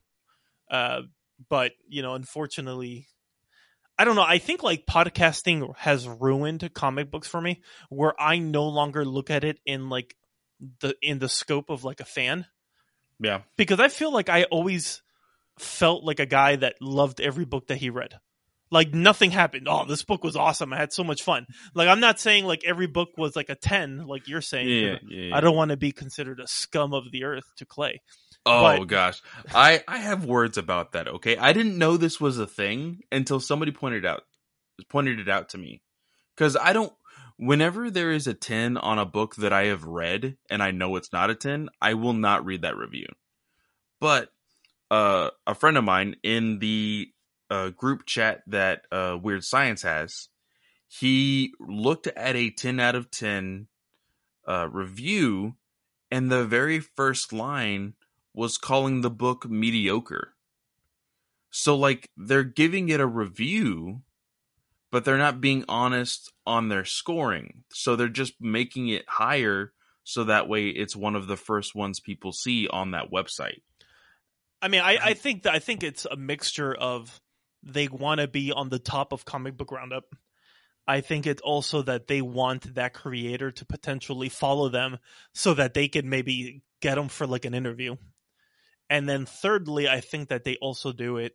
uh 0.71 1.01
but 1.49 1.73
you 1.89 2.03
know 2.03 2.15
unfortunately 2.15 3.07
I 4.01 4.05
don't 4.05 4.15
know. 4.15 4.23
I 4.23 4.39
think 4.39 4.63
like 4.63 4.87
podcasting 4.87 5.77
has 5.77 6.07
ruined 6.07 6.73
comic 6.73 7.11
books 7.11 7.27
for 7.27 7.41
me, 7.41 7.63
where 7.91 8.15
I 8.21 8.39
no 8.39 8.69
longer 8.69 9.05
look 9.05 9.29
at 9.29 9.43
it 9.43 9.59
in 9.67 9.89
like 9.89 10.15
the 10.81 10.95
in 11.03 11.19
the 11.19 11.29
scope 11.29 11.69
of 11.69 11.83
like 11.83 11.99
a 11.99 12.05
fan 12.05 12.47
Yeah. 13.19 13.43
because 13.57 13.81
I 13.81 13.89
feel 13.89 14.13
like 14.13 14.29
I 14.29 14.45
always 14.45 15.03
felt 15.59 16.05
like 16.05 16.21
a 16.21 16.27
guy 16.27 16.55
that 16.57 16.77
loved 16.81 17.21
every 17.21 17.45
book 17.45 17.67
that 17.69 17.79
he 17.79 17.91
read. 17.91 18.21
Like 18.71 18.93
nothing 18.93 19.31
happened. 19.31 19.67
Oh, 19.69 19.85
this 19.87 20.03
book 20.03 20.23
was 20.23 20.37
awesome. 20.37 20.73
I 20.73 20.77
had 20.77 20.93
so 20.93 21.03
much 21.05 21.23
fun. 21.23 21.47
Like 21.75 21.89
I'm 21.89 22.01
not 22.01 22.21
saying 22.21 22.45
like 22.45 22.63
every 22.65 22.87
book 22.87 23.11
was 23.17 23.35
like 23.35 23.49
a 23.49 23.55
10 23.55 24.07
like 24.07 24.29
you're 24.29 24.41
saying. 24.43 24.69
Yeah. 24.69 24.97
yeah, 25.09 25.29
yeah. 25.29 25.37
I 25.37 25.41
don't 25.41 25.57
want 25.57 25.71
to 25.71 25.77
be 25.77 25.93
considered 25.93 26.41
a 26.41 26.47
scum 26.47 26.93
of 26.93 27.11
the 27.11 27.25
earth 27.25 27.45
to 27.57 27.65
Clay. 27.65 28.01
Oh 28.45 28.79
But- 28.79 28.87
gosh, 28.89 29.21
I 29.55 29.83
I 29.89 29.99
have 29.99 30.25
words 30.25 30.59
about 30.59 30.93
that. 30.93 31.09
Okay, 31.09 31.37
I 31.37 31.53
didn't 31.53 31.79
know 31.79 31.97
this 31.97 32.21
was 32.21 32.39
a 32.39 32.47
thing 32.47 33.01
until 33.11 33.41
somebody 33.41 33.73
pointed 33.73 34.05
out 34.07 34.23
pointed 34.89 35.19
it 35.19 35.29
out 35.29 35.51
to 35.51 35.59
me. 35.59 35.81
Because 36.37 36.57
I 36.57 36.73
don't. 36.73 36.93
Whenever 37.37 37.91
there 37.91 38.11
is 38.11 38.27
a 38.27 38.35
ten 38.35 38.77
on 38.77 38.99
a 38.99 39.05
book 39.05 39.37
that 39.37 39.53
I 39.53 39.67
have 39.67 39.85
read 39.85 40.37
and 40.51 40.63
I 40.63 40.73
know 40.73 40.97
it's 40.97 41.13
not 41.13 41.31
a 41.31 41.35
ten, 41.35 41.69
I 41.81 41.95
will 41.95 42.13
not 42.13 42.45
read 42.45 42.63
that 42.63 42.77
review. 42.77 43.07
But 44.01 44.31
uh, 44.91 45.31
a 45.47 45.55
friend 45.55 45.77
of 45.77 45.85
mine 45.85 46.17
in 46.23 46.59
the 46.59 47.09
uh, 47.51 47.71
group 47.71 48.07
chat 48.07 48.43
that 48.47 48.83
uh, 48.93 49.19
Weird 49.21 49.45
Science 49.45 49.83
has, 49.83 50.29
he 50.87 51.53
looked 51.61 52.07
at 52.07 52.37
a 52.37 52.51
ten 52.51 52.81
out 52.81 52.95
of 52.95 53.11
ten 53.11 53.69
uh, 54.47 54.69
review, 54.71 55.57
and 56.11 56.31
the 56.31 56.45
very 56.45 56.81
first 56.81 57.33
line 57.33 57.95
was 58.35 58.59
calling 58.59 59.01
the 59.01 59.11
book 59.11 59.49
mediocre. 59.49 60.35
So 61.51 61.77
like 61.77 62.11
they're 62.17 62.45
giving 62.45 62.89
it 62.89 63.01
a 63.01 63.07
review, 63.07 64.03
but 64.91 65.05
they're 65.05 65.19
not 65.19 65.41
being 65.41 65.65
honest 65.69 66.33
on 66.47 66.69
their 66.69 66.85
scoring. 66.85 67.65
So 67.73 67.97
they're 67.97 68.09
just 68.09 68.35
making 68.41 68.89
it 68.89 69.05
higher 69.09 69.73
so 70.05 70.25
that 70.25 70.49
way 70.49 70.69
it's 70.69 70.97
one 70.97 71.17
of 71.17 71.27
the 71.27 71.37
first 71.37 71.75
ones 71.75 72.01
people 72.01 72.33
see 72.33 72.67
on 72.69 72.93
that 72.93 73.11
website. 73.11 73.61
I 74.63 74.69
mean, 74.69 74.81
I, 74.81 74.99
I 75.03 75.15
think 75.15 75.43
that 75.43 75.55
I 75.55 75.59
think 75.59 75.83
it's 75.83 76.07
a 76.07 76.17
mixture 76.17 76.75
of 76.75 77.21
they 77.63 77.89
want 77.89 78.21
to 78.21 78.29
be 78.29 78.53
on 78.53 78.69
the 78.69 78.79
top 78.79 79.13
of 79.13 79.25
comic 79.25 79.57
book 79.57 79.73
roundup. 79.73 80.05
I 80.87 81.01
think 81.03 81.27
it's 81.27 81.43
also 81.43 81.83
that 81.83 82.07
they 82.07 82.23
want 82.23 82.75
that 82.75 82.95
creator 82.95 83.51
to 83.51 83.67
potentially 83.67 84.31
follow 84.31 84.69
them 84.69 84.99
so 85.35 85.55
that 85.55 85.75
they 85.75 85.89
can 85.89 86.09
maybe 86.09 86.63
get 86.81 86.95
them 86.95 87.09
for 87.09 87.27
like 87.27 87.45
an 87.45 87.55
interview. 87.55 87.97
And 88.89 89.07
then 89.07 89.27
thirdly, 89.27 89.87
I 89.89 90.01
think 90.01 90.31
that 90.31 90.45
they 90.45 90.57
also 90.57 90.93
do 90.93 91.19
it. 91.19 91.35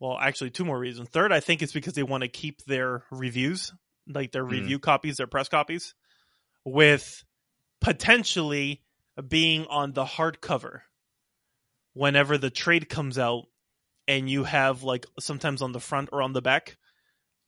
Well, 0.00 0.18
actually, 0.18 0.50
two 0.50 0.64
more 0.64 0.78
reasons. 0.78 1.08
Third, 1.10 1.32
I 1.32 1.38
think 1.38 1.62
it's 1.62 1.72
because 1.72 1.94
they 1.94 2.02
want 2.02 2.22
to 2.22 2.28
keep 2.28 2.64
their 2.64 3.04
reviews, 3.12 3.72
like 4.08 4.32
their 4.32 4.44
Mm. 4.44 4.50
review 4.50 4.78
copies, 4.80 5.18
their 5.18 5.28
press 5.28 5.48
copies, 5.48 5.94
with 6.64 7.22
potentially 7.80 8.82
being 9.28 9.66
on 9.66 9.92
the 9.92 10.04
hardcover 10.04 10.80
whenever 11.92 12.36
the 12.38 12.50
trade 12.50 12.88
comes 12.88 13.18
out 13.18 13.44
and 14.06 14.28
you 14.28 14.44
have 14.44 14.82
like 14.82 15.06
sometimes 15.18 15.62
on 15.62 15.72
the 15.72 15.80
front 15.80 16.10
or 16.12 16.22
on 16.22 16.32
the 16.32 16.42
back. 16.42 16.76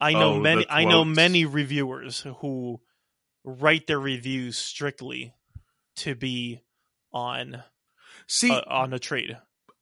I 0.01 0.13
know 0.13 0.35
Oh, 0.35 0.41
many 0.41 0.67
I 0.69 0.85
know 0.85 1.05
many 1.05 1.45
reviewers 1.45 2.27
who 2.41 2.81
write 3.45 3.87
their 3.87 4.01
reviews 4.01 4.59
strictly 4.59 5.35
to 5.97 6.15
be 6.15 6.61
on 7.13 7.63
See, 8.27 8.51
uh, 8.51 8.63
on 8.67 8.93
a 8.93 8.99
trade. 8.99 9.39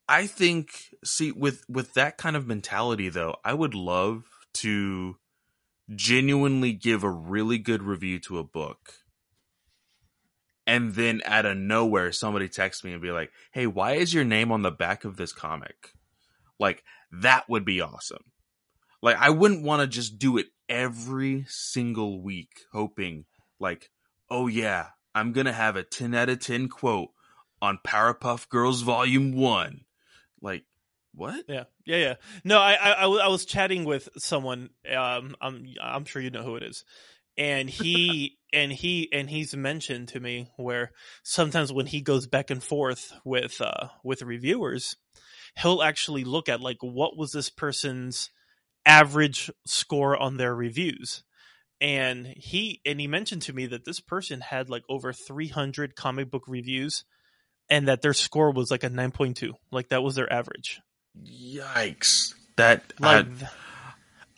I 0.08 0.26
think 0.26 0.94
see 1.04 1.32
with 1.32 1.64
with 1.68 1.94
that 1.94 2.16
kind 2.18 2.36
of 2.36 2.46
mentality 2.46 3.08
though, 3.08 3.36
I 3.44 3.54
would 3.54 3.74
love 3.74 4.24
to 4.54 5.16
genuinely 5.94 6.72
give 6.72 7.02
a 7.02 7.10
really 7.10 7.58
good 7.58 7.82
review 7.82 8.18
to 8.20 8.38
a 8.38 8.44
book. 8.44 8.94
And 10.66 10.94
then 10.94 11.20
out 11.26 11.44
of 11.44 11.56
nowhere 11.56 12.10
somebody 12.12 12.48
texts 12.48 12.84
me 12.84 12.92
and 12.92 13.02
be 13.02 13.10
like, 13.10 13.32
"Hey, 13.52 13.66
why 13.66 13.94
is 13.94 14.14
your 14.14 14.24
name 14.24 14.50
on 14.50 14.62
the 14.62 14.70
back 14.70 15.04
of 15.04 15.16
this 15.16 15.32
comic?" 15.32 15.92
Like 16.58 16.84
that 17.12 17.48
would 17.48 17.64
be 17.64 17.80
awesome. 17.80 18.24
Like 19.02 19.16
I 19.16 19.30
wouldn't 19.30 19.62
want 19.62 19.82
to 19.82 19.86
just 19.86 20.18
do 20.18 20.38
it 20.38 20.46
every 20.68 21.44
single 21.48 22.22
week 22.22 22.62
hoping 22.72 23.26
like, 23.60 23.90
"Oh 24.30 24.46
yeah, 24.46 24.88
I'm 25.14 25.32
going 25.32 25.46
to 25.46 25.52
have 25.52 25.76
a 25.76 25.82
10 25.82 26.14
out 26.14 26.28
of 26.28 26.40
10 26.40 26.68
quote 26.68 27.10
on 27.60 27.78
Powerpuff 27.86 28.48
Girls 28.48 28.82
Volume 28.82 29.32
1." 29.32 29.82
Like, 30.40 30.64
what? 31.14 31.44
Yeah, 31.48 31.64
yeah, 31.86 31.96
yeah. 31.96 32.14
No, 32.44 32.58
I, 32.58 32.74
I, 32.74 33.04
I 33.04 33.28
was 33.28 33.44
chatting 33.44 33.84
with 33.84 34.08
someone. 34.16 34.70
Um, 34.90 35.36
I'm, 35.40 35.66
I'm 35.80 36.04
sure 36.04 36.20
you 36.20 36.30
know 36.30 36.42
who 36.42 36.56
it 36.56 36.62
is, 36.62 36.84
and 37.36 37.68
he, 37.70 38.38
and 38.52 38.72
he, 38.72 39.08
and 39.12 39.30
he's 39.30 39.54
mentioned 39.54 40.08
to 40.08 40.20
me 40.20 40.50
where 40.56 40.92
sometimes 41.22 41.72
when 41.72 41.86
he 41.86 42.00
goes 42.00 42.26
back 42.26 42.50
and 42.50 42.62
forth 42.62 43.12
with, 43.24 43.60
uh, 43.60 43.88
with 44.02 44.22
reviewers, 44.22 44.96
he'll 45.56 45.82
actually 45.82 46.24
look 46.24 46.48
at 46.48 46.60
like 46.60 46.78
what 46.80 47.16
was 47.16 47.32
this 47.32 47.50
person's 47.50 48.30
average 48.86 49.50
score 49.66 50.16
on 50.16 50.36
their 50.36 50.54
reviews. 50.54 51.24
And 51.80 52.26
he 52.36 52.80
and 52.86 53.00
he 53.00 53.06
mentioned 53.06 53.42
to 53.42 53.52
me 53.52 53.66
that 53.66 53.84
this 53.84 54.00
person 54.00 54.40
had 54.40 54.70
like 54.70 54.84
over 54.88 55.12
300 55.12 55.96
comic 55.96 56.30
book 56.30 56.44
reviews 56.46 57.04
and 57.68 57.88
that 57.88 58.02
their 58.02 58.14
score 58.14 58.52
was 58.52 58.70
like 58.70 58.84
a 58.84 58.90
9.2 58.90 59.52
like 59.70 59.88
that 59.88 60.02
was 60.02 60.14
their 60.14 60.30
average 60.32 60.80
Yikes. 61.22 62.34
That 62.56 62.92
like, 63.00 63.26
uh, 63.26 63.46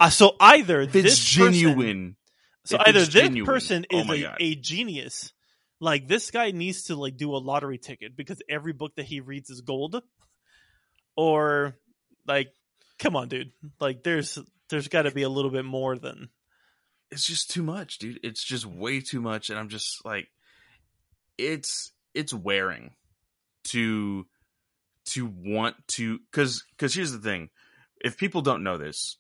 uh, 0.00 0.10
so 0.10 0.36
either 0.40 0.82
it's 0.82 0.92
this 0.92 1.36
person- 1.36 1.52
genuine. 1.52 2.16
so 2.64 2.76
if 2.76 2.88
either 2.88 3.00
this 3.00 3.08
genuine, 3.08 3.46
person 3.46 3.86
oh 3.92 4.00
is 4.00 4.06
my 4.06 4.14
a, 4.38 4.44
a 4.44 4.54
genius, 4.54 5.32
like 5.80 6.08
this 6.08 6.30
guy 6.30 6.50
needs 6.50 6.84
to 6.84 6.96
like 6.96 7.16
do 7.16 7.34
a 7.34 7.38
lottery 7.38 7.78
ticket 7.78 8.16
because 8.16 8.42
every 8.48 8.72
book 8.72 8.92
that 8.96 9.06
he 9.06 9.20
reads 9.20 9.50
is 9.50 9.60
gold, 9.60 10.02
or 11.16 11.74
like, 12.26 12.52
come 12.98 13.16
on, 13.16 13.28
dude, 13.28 13.52
like 13.80 14.02
there's 14.02 14.38
there's 14.68 14.88
got 14.88 15.02
to 15.02 15.10
be 15.10 15.22
a 15.22 15.28
little 15.28 15.50
bit 15.50 15.64
more 15.64 15.96
than 15.96 16.28
it's 17.10 17.26
just 17.26 17.50
too 17.50 17.62
much, 17.62 17.98
dude. 17.98 18.20
It's 18.22 18.44
just 18.44 18.66
way 18.66 19.00
too 19.00 19.20
much 19.20 19.50
and 19.50 19.58
I'm 19.58 19.68
just 19.68 20.04
like 20.04 20.28
it's 21.38 21.92
it's 22.14 22.34
wearing 22.34 22.92
to 23.70 24.26
to 25.06 25.26
want 25.26 25.76
to 25.88 26.20
cuz 26.32 26.64
cuz 26.78 26.94
here's 26.94 27.12
the 27.12 27.18
thing. 27.18 27.50
If 28.00 28.16
people 28.16 28.42
don't 28.42 28.62
know 28.62 28.76
this, 28.76 29.16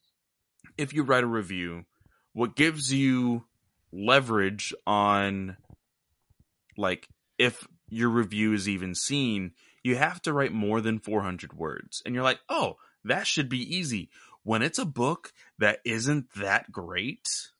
if 0.76 0.92
you 0.92 1.02
write 1.02 1.24
a 1.24 1.28
review, 1.28 1.84
what 2.32 2.56
gives 2.56 2.92
you 2.92 3.44
leverage 3.92 4.74
on 4.86 5.56
like 6.76 7.08
if 7.38 7.66
your 7.88 8.08
review 8.08 8.52
is 8.52 8.68
even 8.68 8.94
seen, 8.94 9.52
you 9.86 9.96
have 9.96 10.20
to 10.22 10.32
write 10.32 10.52
more 10.52 10.80
than 10.80 10.98
400 10.98 11.52
words. 11.52 12.02
And 12.04 12.14
you're 12.14 12.24
like, 12.24 12.40
"Oh, 12.48 12.76
that 13.04 13.26
should 13.26 13.48
be 13.48 13.76
easy." 13.76 14.10
When 14.42 14.62
it's 14.62 14.78
a 14.78 14.84
book 14.84 15.32
that 15.58 15.80
isn't 15.84 16.32
that 16.34 16.70
great, 16.70 17.50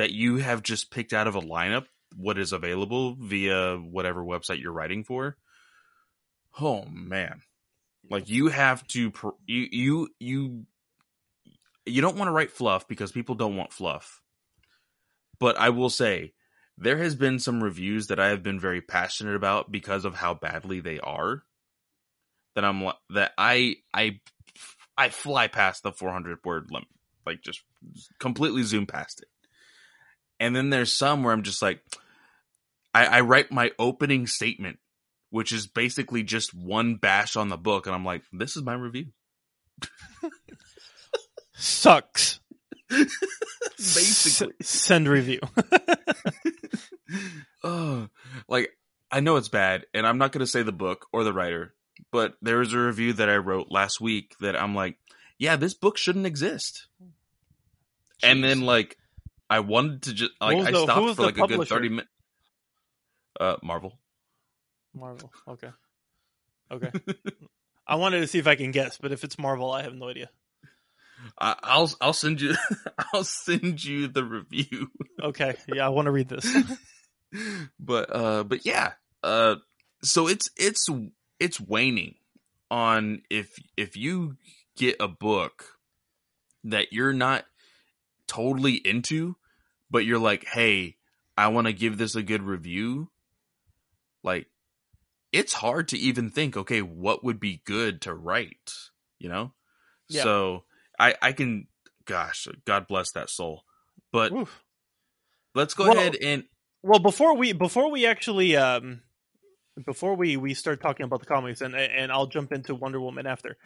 that 0.00 0.12
you 0.12 0.36
have 0.36 0.62
just 0.62 0.90
picked 0.90 1.12
out 1.12 1.26
of 1.26 1.34
a 1.34 1.42
lineup 1.42 1.84
what 2.16 2.38
is 2.38 2.52
available 2.52 3.14
via 3.14 3.76
whatever 3.76 4.24
website 4.24 4.58
you're 4.58 4.72
writing 4.72 5.04
for 5.04 5.36
oh 6.58 6.84
man 6.86 7.42
like 8.10 8.28
you 8.28 8.48
have 8.48 8.86
to 8.88 9.10
pr- 9.10 9.28
you 9.46 9.68
you 9.70 10.08
you 10.18 10.66
you 11.84 12.00
don't 12.00 12.16
want 12.16 12.28
to 12.28 12.32
write 12.32 12.50
fluff 12.50 12.88
because 12.88 13.12
people 13.12 13.34
don't 13.34 13.56
want 13.56 13.74
fluff 13.74 14.22
but 15.38 15.58
i 15.58 15.68
will 15.68 15.90
say 15.90 16.32
there 16.78 16.98
has 16.98 17.14
been 17.14 17.38
some 17.38 17.62
reviews 17.62 18.06
that 18.06 18.18
i 18.18 18.28
have 18.28 18.42
been 18.42 18.58
very 18.58 18.80
passionate 18.80 19.36
about 19.36 19.70
because 19.70 20.04
of 20.04 20.14
how 20.14 20.32
badly 20.34 20.80
they 20.80 20.98
are 20.98 21.44
that 22.54 22.64
i'm 22.64 22.90
that 23.10 23.32
i 23.38 23.76
i 23.94 24.18
i 24.96 25.08
fly 25.08 25.48
past 25.48 25.82
the 25.82 25.92
400 25.92 26.38
word 26.44 26.70
limit 26.70 26.88
like 27.26 27.42
just 27.42 27.60
completely 28.18 28.62
zoom 28.62 28.86
past 28.86 29.20
it 29.20 29.28
and 30.40 30.56
then 30.56 30.70
there's 30.70 30.92
some 30.92 31.22
where 31.22 31.34
I'm 31.34 31.42
just 31.42 31.60
like, 31.60 31.82
I, 32.94 33.04
I 33.04 33.20
write 33.20 33.52
my 33.52 33.70
opening 33.78 34.26
statement, 34.26 34.78
which 35.28 35.52
is 35.52 35.66
basically 35.66 36.22
just 36.22 36.54
one 36.54 36.96
bash 36.96 37.36
on 37.36 37.50
the 37.50 37.58
book, 37.58 37.86
and 37.86 37.94
I'm 37.94 38.06
like, 38.06 38.22
this 38.32 38.56
is 38.56 38.62
my 38.62 38.74
review. 38.74 39.08
sucks. 41.54 42.40
Basically. 42.88 44.54
S- 44.60 44.68
send 44.68 45.06
review. 45.08 45.40
oh, 47.62 48.08
like 48.48 48.70
I 49.10 49.20
know 49.20 49.36
it's 49.36 49.48
bad, 49.48 49.84
and 49.92 50.06
I'm 50.06 50.18
not 50.18 50.32
going 50.32 50.40
to 50.40 50.50
say 50.50 50.62
the 50.62 50.72
book 50.72 51.06
or 51.12 51.22
the 51.22 51.34
writer, 51.34 51.74
but 52.10 52.34
there 52.42 52.58
was 52.58 52.72
a 52.72 52.78
review 52.78 53.12
that 53.14 53.28
I 53.28 53.36
wrote 53.36 53.68
last 53.70 54.00
week 54.00 54.34
that 54.40 54.60
I'm 54.60 54.74
like, 54.74 54.96
yeah, 55.38 55.56
this 55.56 55.74
book 55.74 55.96
shouldn't 55.98 56.26
exist. 56.26 56.86
And 58.22 58.44
then 58.44 58.60
like, 58.62 58.96
I 59.48 59.60
wanted 59.60 60.02
to 60.02 60.14
just 60.14 60.32
like 60.40 60.58
I 60.58 60.70
the- 60.70 60.82
stopped 60.82 61.16
for 61.16 61.22
like 61.22 61.38
a 61.38 61.46
good 61.46 61.68
thirty 61.68 61.88
minutes. 61.88 62.08
Uh, 63.38 63.56
Marvel. 63.62 63.98
Marvel. 64.94 65.32
Okay. 65.48 65.70
Okay. 66.70 66.90
I 67.86 67.96
wanted 67.96 68.20
to 68.20 68.26
see 68.26 68.38
if 68.38 68.46
I 68.46 68.54
can 68.54 68.70
guess, 68.70 68.98
but 68.98 69.12
if 69.12 69.24
it's 69.24 69.38
Marvel, 69.38 69.72
I 69.72 69.82
have 69.82 69.94
no 69.94 70.08
idea. 70.08 70.30
I, 71.38 71.56
I'll 71.62 71.90
I'll 72.00 72.12
send 72.12 72.40
you 72.40 72.54
I'll 73.12 73.24
send 73.24 73.82
you 73.84 74.08
the 74.08 74.24
review. 74.24 74.88
Okay. 75.22 75.56
Yeah, 75.72 75.86
I 75.86 75.88
want 75.90 76.06
to 76.06 76.12
read 76.12 76.28
this. 76.28 76.46
but 77.80 78.14
uh 78.14 78.42
but 78.44 78.66
yeah 78.66 78.92
uh 79.22 79.54
so 80.02 80.26
it's 80.28 80.50
it's 80.56 80.88
it's 81.40 81.60
waning 81.60 82.14
on 82.70 83.22
if 83.30 83.58
if 83.76 83.96
you 83.96 84.36
get 84.76 84.96
a 85.00 85.08
book 85.08 85.78
that 86.62 86.92
you're 86.92 87.12
not 87.12 87.44
totally 88.28 88.74
into 88.74 89.34
but 89.90 90.04
you're 90.04 90.18
like 90.18 90.46
hey 90.52 90.96
i 91.36 91.48
want 91.48 91.66
to 91.66 91.72
give 91.72 91.98
this 91.98 92.14
a 92.14 92.22
good 92.22 92.42
review 92.42 93.10
like 94.22 94.46
it's 95.32 95.54
hard 95.54 95.88
to 95.88 95.98
even 95.98 96.30
think 96.30 96.56
okay 96.56 96.82
what 96.82 97.24
would 97.24 97.40
be 97.40 97.62
good 97.64 98.00
to 98.00 98.14
write 98.14 98.72
you 99.18 99.28
know 99.28 99.52
Yeah. 100.08 100.22
so 100.22 100.64
i 100.98 101.14
i 101.20 101.32
can 101.32 101.66
gosh 102.04 102.46
god 102.64 102.86
bless 102.86 103.10
that 103.12 103.30
soul 103.30 103.64
but 104.12 104.32
Oof. 104.32 104.62
let's 105.54 105.74
go 105.74 105.84
Well, 105.84 105.96
ahead 105.96 106.16
and 106.22 106.44
Well, 106.82 107.00
before 107.00 107.36
we 107.36 107.52
before 107.52 107.90
we 107.90 108.06
actually 108.06 108.56
um 108.56 109.00
before 109.84 110.14
we 110.16 110.36
we 110.36 110.54
start 110.54 110.80
talking 110.80 111.04
about 111.04 111.20
the 111.20 111.26
comics 111.26 111.60
and 111.60 111.74
and 111.74 112.10
I'll 112.12 112.26
jump 112.26 112.52
into 112.52 112.74
Wonder 112.74 113.00
Woman 113.00 113.26
after. 113.26 113.56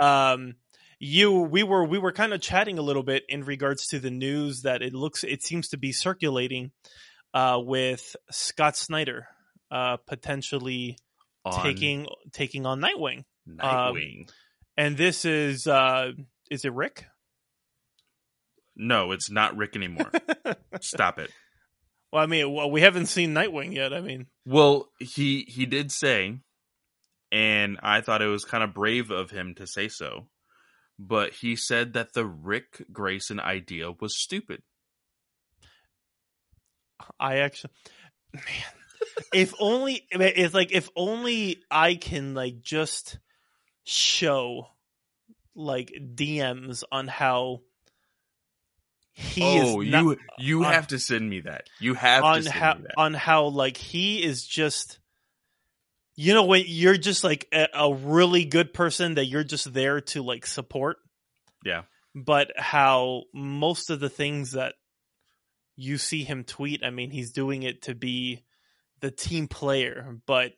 Um 0.00 0.54
you 0.98 1.40
we 1.40 1.62
were 1.62 1.84
we 1.84 1.98
were 1.98 2.12
kind 2.12 2.32
of 2.32 2.40
chatting 2.40 2.78
a 2.78 2.82
little 2.82 3.02
bit 3.02 3.24
in 3.28 3.44
regards 3.44 3.86
to 3.88 3.98
the 3.98 4.10
news 4.10 4.62
that 4.62 4.82
it 4.82 4.94
looks 4.94 5.24
it 5.24 5.42
seems 5.42 5.68
to 5.68 5.76
be 5.76 5.92
circulating 5.92 6.70
uh 7.32 7.58
with 7.60 8.14
Scott 8.30 8.76
Snyder 8.76 9.26
uh 9.70 9.96
potentially 10.06 10.98
on 11.44 11.62
taking 11.62 12.06
taking 12.32 12.66
on 12.66 12.80
Nightwing. 12.80 13.24
Nightwing. 13.48 14.30
And 14.76 14.96
this 14.96 15.24
is 15.24 15.66
uh 15.66 16.12
is 16.50 16.64
it 16.64 16.72
Ric? 16.72 17.06
no, 18.76 19.12
it's 19.12 19.30
not 19.30 19.56
Ric 19.56 19.76
anymore. 19.76 20.10
Stop 20.80 21.18
it. 21.18 21.30
Well, 22.14 22.22
I 22.22 22.26
mean, 22.26 22.52
well, 22.52 22.70
we 22.70 22.80
haven't 22.82 23.06
seen 23.06 23.34
Nightwing 23.34 23.74
yet. 23.74 23.92
I 23.92 24.00
mean, 24.00 24.28
Well, 24.46 24.88
he 25.00 25.44
he 25.48 25.66
did 25.66 25.90
say, 25.90 26.38
and 27.32 27.80
I 27.82 28.02
thought 28.02 28.22
it 28.22 28.28
was 28.28 28.44
kind 28.44 28.62
of 28.62 28.72
brave 28.72 29.10
of 29.10 29.32
him 29.32 29.56
to 29.56 29.66
say 29.66 29.88
so, 29.88 30.28
but 30.96 31.32
he 31.32 31.56
said 31.56 31.94
that 31.94 32.12
the 32.12 32.24
Ric 32.24 32.86
Grayson 32.92 33.40
idea 33.40 33.90
was 33.90 34.16
stupid. 34.16 34.62
I 37.18 37.38
actually, 37.38 37.72
man, 38.32 38.44
if 39.32 39.52
only 39.58 40.06
it's 40.12 40.54
like 40.54 40.70
if 40.70 40.88
only 40.94 41.64
I 41.68 41.96
can 41.96 42.34
like 42.34 42.62
just 42.62 43.18
show 43.82 44.68
like 45.56 45.92
DMs 46.14 46.84
on 46.92 47.08
how 47.08 47.62
he 49.14 49.42
oh, 49.42 49.80
is 49.80 49.86
you 49.86 49.90
not, 49.90 50.18
you 50.38 50.64
on- 50.64 50.72
have 50.72 50.88
to 50.88 50.98
send 50.98 51.28
me 51.28 51.40
that. 51.40 51.68
You 51.80 51.94
have 51.94 52.24
on 52.24 52.36
to 52.36 52.42
send 52.42 52.54
how 52.54 52.74
me 52.74 52.82
that. 52.82 52.94
on 52.96 53.14
how 53.14 53.46
like 53.46 53.76
he 53.76 54.22
is 54.22 54.46
just 54.46 54.98
you 56.16 56.34
know 56.34 56.44
when 56.44 56.64
you're 56.66 56.96
just 56.96 57.24
like 57.24 57.48
a, 57.52 57.68
a 57.74 57.94
really 57.94 58.44
good 58.44 58.74
person 58.74 59.14
that 59.14 59.26
you're 59.26 59.44
just 59.44 59.72
there 59.72 60.00
to 60.00 60.22
like 60.22 60.46
support 60.46 60.98
yeah. 61.64 61.82
but 62.14 62.52
how 62.56 63.22
most 63.32 63.90
of 63.90 63.98
the 64.00 64.10
things 64.10 64.52
that 64.52 64.74
you 65.76 65.98
see 65.98 66.24
him 66.24 66.44
tweet, 66.44 66.84
I 66.84 66.90
mean, 66.90 67.10
he's 67.10 67.32
doing 67.32 67.62
it 67.62 67.82
to 67.82 67.94
be 67.94 68.44
the 69.00 69.10
team 69.10 69.48
player, 69.48 70.18
but 70.26 70.52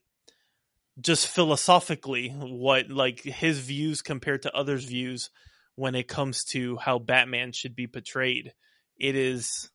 just 1.01 1.29
philosophically, 1.29 2.29
what 2.31 2.91
like 2.91 3.21
his 3.21 3.59
views 3.59 4.03
compared 4.03 4.43
to 4.43 4.55
others' 4.55 4.85
views 4.85 5.31
when 5.77 5.95
it 5.95 6.09
comes 6.09 6.45
to 6.45 6.77
how 6.77 6.99
Batman 6.99 7.53
should 7.53 7.77
be 7.77 7.87
portrayed, 7.87 8.53
it 8.99 9.15
is, 9.15 9.71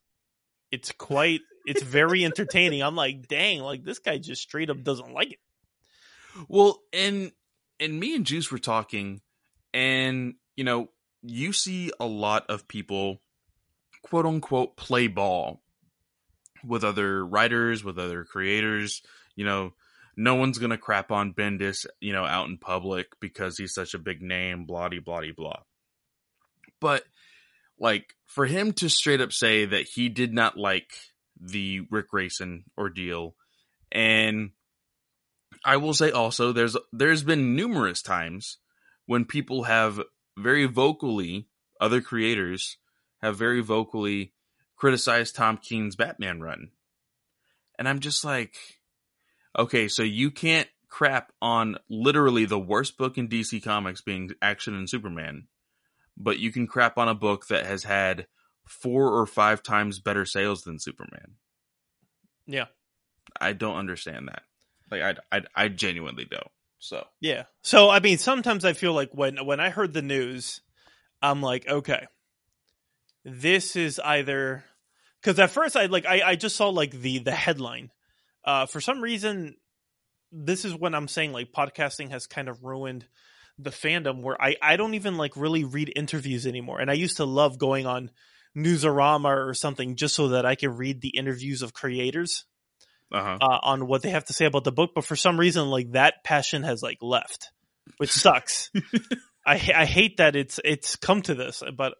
it's 0.71 0.91
quite, 0.91 1.41
it's 1.65 1.83
very 1.83 2.25
entertaining. 2.25 2.83
I'm 2.83 2.95
like, 2.95 3.27
dang, 3.27 3.61
like 3.61 3.83
this 3.83 3.99
guy 3.99 4.17
just 4.17 4.41
straight 4.41 4.69
up 4.69 4.83
doesn't 4.83 5.13
like 5.13 5.31
it. 5.31 5.39
Well, 6.47 6.81
and 6.93 7.31
and 7.79 7.99
me 7.99 8.15
and 8.15 8.25
Juice 8.25 8.51
were 8.51 8.59
talking, 8.59 9.21
and 9.73 10.35
you 10.55 10.63
know, 10.63 10.89
you 11.21 11.53
see 11.53 11.91
a 11.99 12.05
lot 12.05 12.45
of 12.49 12.67
people, 12.67 13.21
quote 14.03 14.25
unquote, 14.25 14.77
play 14.77 15.07
ball 15.07 15.61
with 16.63 16.83
other 16.83 17.25
writers, 17.25 17.83
with 17.83 17.97
other 17.97 18.23
creators. 18.23 19.01
You 19.35 19.45
know, 19.45 19.73
no 20.15 20.35
one's 20.35 20.57
gonna 20.57 20.77
crap 20.77 21.11
on 21.11 21.33
Bendis, 21.33 21.85
you 21.99 22.13
know, 22.13 22.25
out 22.25 22.47
in 22.47 22.57
public 22.57 23.07
because 23.19 23.57
he's 23.57 23.73
such 23.73 23.93
a 23.93 23.99
big 23.99 24.21
name, 24.21 24.65
blah 24.65 24.89
de 24.89 24.99
blah 24.99 25.21
blah. 25.35 25.61
But 26.81 27.03
like 27.79 28.15
for 28.25 28.45
him 28.45 28.73
to 28.73 28.89
straight 28.89 29.21
up 29.21 29.31
say 29.31 29.65
that 29.65 29.87
he 29.93 30.09
did 30.09 30.33
not 30.33 30.57
like 30.57 30.91
the 31.39 31.81
Ric 31.89 32.09
Grayson 32.09 32.65
ordeal, 32.77 33.35
and 33.91 34.51
I 35.63 35.77
will 35.77 35.93
say 35.93 36.11
also 36.11 36.51
there's 36.51 36.75
there's 36.91 37.23
been 37.23 37.55
numerous 37.55 38.01
times 38.01 38.57
when 39.05 39.25
people 39.25 39.63
have 39.63 40.01
very 40.37 40.65
vocally 40.65 41.47
other 41.79 42.01
creators 42.01 42.77
have 43.21 43.37
very 43.37 43.61
vocally 43.61 44.33
criticized 44.75 45.35
Tom 45.35 45.57
King's 45.57 45.95
Batman 45.95 46.41
run. 46.41 46.71
And 47.77 47.87
I'm 47.87 47.99
just 47.99 48.25
like 48.25 48.55
okay, 49.57 49.87
so 49.87 50.03
you 50.03 50.31
can't 50.31 50.69
crap 50.87 51.31
on 51.41 51.77
literally 51.89 52.45
the 52.45 52.59
worst 52.59 52.97
book 52.97 53.17
in 53.17 53.27
DC 53.27 53.63
Comics 53.63 54.01
being 54.01 54.31
Action 54.41 54.75
and 54.75 54.89
Superman, 54.89 55.47
but 56.17 56.39
you 56.39 56.51
can 56.51 56.67
crap 56.67 56.97
on 56.97 57.07
a 57.07 57.15
book 57.15 57.47
that 57.47 57.65
has 57.65 57.83
had 57.83 58.27
four 58.67 59.11
or 59.13 59.25
five 59.25 59.63
times 59.63 59.99
better 59.99 60.25
sales 60.25 60.63
than 60.63 60.79
Superman. 60.79 61.35
Yeah. 62.45 62.65
I 63.39 63.53
don't 63.53 63.77
understand 63.77 64.27
that. 64.27 64.43
Like 64.89 65.01
I, 65.31 65.37
I, 65.37 65.41
I 65.55 65.67
genuinely 65.69 66.25
don't. 66.25 66.51
So 66.79 67.05
Yeah. 67.19 67.43
So 67.61 67.89
I 67.89 67.99
mean, 67.99 68.17
sometimes 68.17 68.65
I 68.65 68.73
feel 68.73 68.93
like 68.93 69.11
when 69.13 69.45
when 69.45 69.59
I 69.59 69.69
heard 69.69 69.93
the 69.93 70.01
news, 70.01 70.61
I'm 71.21 71.41
like, 71.41 71.67
okay, 71.67 72.07
this 73.23 73.75
is 73.75 73.99
either 73.99 74.63
because 75.21 75.39
at 75.39 75.51
first 75.51 75.77
I 75.77 75.85
like 75.85 76.05
I, 76.05 76.21
I 76.31 76.35
just 76.35 76.55
saw 76.55 76.69
like 76.69 76.91
the 76.91 77.19
the 77.19 77.31
headline. 77.31 77.91
Uh, 78.43 78.65
for 78.65 78.81
some 78.81 79.01
reason, 79.01 79.55
this 80.31 80.65
is 80.65 80.73
when 80.73 80.95
I'm 80.95 81.07
saying 81.07 81.31
like 81.31 81.51
podcasting 81.51 82.09
has 82.09 82.25
kind 82.25 82.49
of 82.49 82.63
ruined 82.63 83.05
the 83.63 83.69
fandom 83.69 84.21
where 84.21 84.41
I 84.41 84.55
I 84.61 84.77
don't 84.77 84.93
even 84.93 85.17
like 85.17 85.35
really 85.35 85.63
read 85.63 85.91
interviews 85.95 86.45
anymore, 86.45 86.79
and 86.79 86.89
I 86.89 86.95
used 86.95 87.17
to 87.17 87.25
love 87.25 87.57
going 87.57 87.85
on 87.85 88.11
Newsarama 88.55 89.47
or 89.47 89.53
something 89.53 89.95
just 89.95 90.15
so 90.15 90.29
that 90.29 90.45
I 90.45 90.55
could 90.55 90.77
read 90.77 91.01
the 91.01 91.09
interviews 91.09 91.61
of 91.61 91.73
creators 91.73 92.45
uh-huh. 93.11 93.37
uh, 93.41 93.59
on 93.63 93.87
what 93.87 94.01
they 94.01 94.09
have 94.09 94.25
to 94.25 94.33
say 94.33 94.45
about 94.45 94.63
the 94.63 94.71
book, 94.71 94.91
but 94.95 95.05
for 95.05 95.15
some 95.15 95.39
reason, 95.39 95.69
like 95.69 95.91
that 95.91 96.23
passion 96.23 96.63
has 96.63 96.81
like 96.81 96.97
left, 97.01 97.51
which 97.97 98.11
sucks. 98.11 98.69
I 99.45 99.53
I 99.53 99.85
hate 99.85 100.17
that 100.17 100.35
it's 100.35 100.59
it's 100.63 100.95
come 100.95 101.21
to 101.23 101.35
this, 101.35 101.63
but 101.75 101.95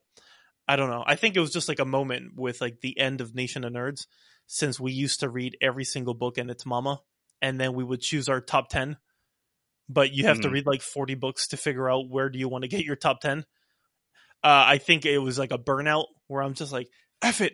I 0.67 0.75
don't 0.75 0.89
know. 0.89 1.03
I 1.05 1.15
think 1.15 1.35
it 1.35 1.39
was 1.39 1.53
just 1.53 1.67
like 1.67 1.79
a 1.79 1.85
moment 1.85 2.33
with 2.35 2.61
like 2.61 2.81
the 2.81 2.97
end 2.99 3.21
of 3.21 3.35
Nation 3.35 3.63
of 3.63 3.73
Nerds, 3.73 4.05
since 4.47 4.79
we 4.79 4.91
used 4.91 5.21
to 5.21 5.29
read 5.29 5.57
every 5.61 5.83
single 5.83 6.13
book 6.13 6.37
and 6.37 6.49
its 6.49 6.65
mama, 6.65 7.01
and 7.41 7.59
then 7.59 7.73
we 7.73 7.83
would 7.83 8.01
choose 8.01 8.29
our 8.29 8.41
top 8.41 8.69
ten. 8.69 8.97
But 9.91 10.13
you 10.13 10.25
have 10.25 10.39
to 10.41 10.47
Mhm. 10.47 10.51
read 10.53 10.65
like 10.65 10.81
forty 10.81 11.15
books 11.15 11.47
to 11.49 11.57
figure 11.57 11.89
out 11.89 12.09
where 12.09 12.29
do 12.29 12.39
you 12.39 12.47
want 12.47 12.63
to 12.63 12.67
get 12.67 12.85
your 12.85 12.95
top 12.95 13.19
ten. 13.19 13.39
Uh, 14.43 14.63
I 14.67 14.77
think 14.77 15.05
it 15.05 15.17
was 15.19 15.37
like 15.37 15.51
a 15.51 15.57
burnout 15.57 16.05
where 16.27 16.41
I'm 16.41 16.53
just 16.53 16.71
like, 16.71 16.87
F 17.21 17.41
it. 17.41 17.53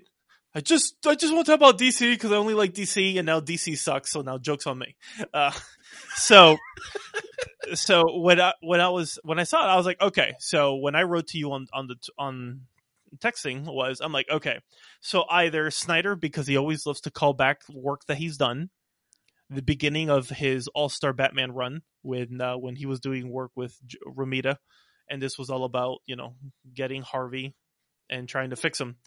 I 0.56 0.62
just 0.62 0.96
I 1.06 1.16
just 1.16 1.34
want 1.34 1.46
to 1.46 1.52
talk 1.52 1.60
about 1.60 1.78
DC 1.78 2.14
because 2.14 2.32
I 2.32 2.36
only 2.38 2.54
like 2.54 2.74
DC 2.74 3.18
and 3.18 3.26
now 3.26 3.40
DC 3.40 3.78
sucks, 3.78 4.12
so 4.12 4.22
now 4.22 4.38
jokes 4.38 4.66
on 4.68 4.78
me. 4.80 4.96
Uh, 5.34 5.52
so 6.16 6.58
so 7.74 8.18
when 8.20 8.40
I 8.40 8.54
when 8.62 8.80
I 8.82 8.90
was 8.90 9.20
when 9.24 9.40
I 9.40 9.44
saw 9.44 9.64
it, 9.66 9.70
I 9.72 9.76
was 9.76 9.86
like, 9.86 10.02
okay. 10.02 10.34
So 10.40 10.76
when 10.76 10.96
I 10.96 11.04
wrote 11.04 11.28
to 11.28 11.38
you 11.38 11.52
on 11.52 11.68
on 11.74 11.88
the 11.88 11.96
on 12.18 12.62
texting 13.18 13.66
was 13.66 14.00
I'm 14.02 14.12
like, 14.12 14.30
okay. 14.30 14.60
So 15.02 15.26
either 15.30 15.70
Snyder 15.72 16.16
because 16.16 16.48
he 16.48 16.58
always 16.58 16.86
loves 16.86 17.02
to 17.02 17.12
call 17.12 17.34
back 17.34 17.62
work 17.70 18.06
that 18.08 18.18
he's 18.18 18.38
done, 18.38 18.70
the 19.50 19.62
beginning 19.62 20.10
of 20.10 20.30
his 20.30 20.68
All 20.68 20.90
Star 20.90 21.14
Batman 21.14 21.52
run 21.52 21.82
when 22.02 22.40
uh, 22.42 22.58
when 22.58 22.76
he 22.76 22.86
was 22.86 23.00
doing 23.00 23.30
work 23.32 23.52
with 23.56 23.76
J- 23.86 23.98
Romita, 24.08 24.58
and 25.10 25.22
this 25.22 25.38
was 25.38 25.50
all 25.50 25.64
about 25.64 26.00
you 26.06 26.16
know 26.16 26.36
getting 26.74 27.02
Harvey 27.02 27.56
and 28.10 28.28
trying 28.28 28.50
to 28.52 28.56
fix 28.56 28.80
him. 28.80 28.98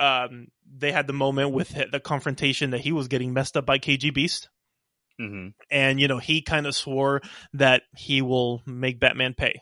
Um, 0.00 0.48
they 0.72 0.92
had 0.92 1.06
the 1.06 1.12
moment 1.12 1.52
with 1.52 1.74
the 1.90 2.00
confrontation 2.00 2.70
that 2.70 2.80
he 2.80 2.92
was 2.92 3.08
getting 3.08 3.32
messed 3.32 3.56
up 3.56 3.66
by 3.66 3.78
KGBeast. 3.78 4.46
hmm 5.18 5.48
and 5.70 6.00
you 6.00 6.06
know 6.06 6.18
he 6.18 6.42
kind 6.42 6.66
of 6.66 6.76
swore 6.76 7.20
that 7.54 7.82
he 7.96 8.22
will 8.22 8.62
make 8.66 9.00
Batman 9.00 9.34
pay. 9.34 9.60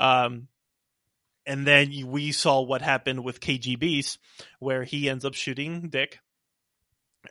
Um, 0.00 0.48
and 1.44 1.66
then 1.66 1.92
we 2.06 2.32
saw 2.32 2.60
what 2.62 2.82
happened 2.82 3.24
with 3.24 3.40
KGBeast, 3.40 4.16
where 4.60 4.84
he 4.84 5.10
ends 5.10 5.24
up 5.24 5.34
shooting 5.34 5.88
Dick, 5.90 6.18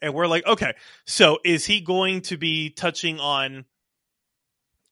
and 0.02 0.14
we're 0.14 0.28
like, 0.28 0.46
okay, 0.46 0.74
so 1.06 1.40
is 1.44 1.66
he 1.66 1.82
going 1.82 2.22
to 2.22 2.38
be 2.38 2.70
touching 2.70 3.20
on 3.20 3.66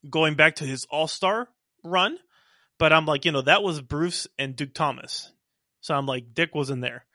going 0.10 0.36
back 0.36 0.56
to 0.58 0.66
his 0.66 0.86
All 0.90 1.08
Star 1.08 1.50
run? 1.84 2.18
But 2.78 2.94
I'm 2.94 3.06
like, 3.06 3.26
you 3.26 3.32
know, 3.32 3.42
that 3.42 3.64
was 3.64 3.82
Bruce 3.82 4.28
and 4.38 4.56
Duke 4.56 4.74
Thomas, 4.74 5.32
so 5.82 5.94
I'm 5.94 6.06
like, 6.06 6.34
Dick 6.34 6.56
wasn't 6.56 6.82
there. 6.82 7.06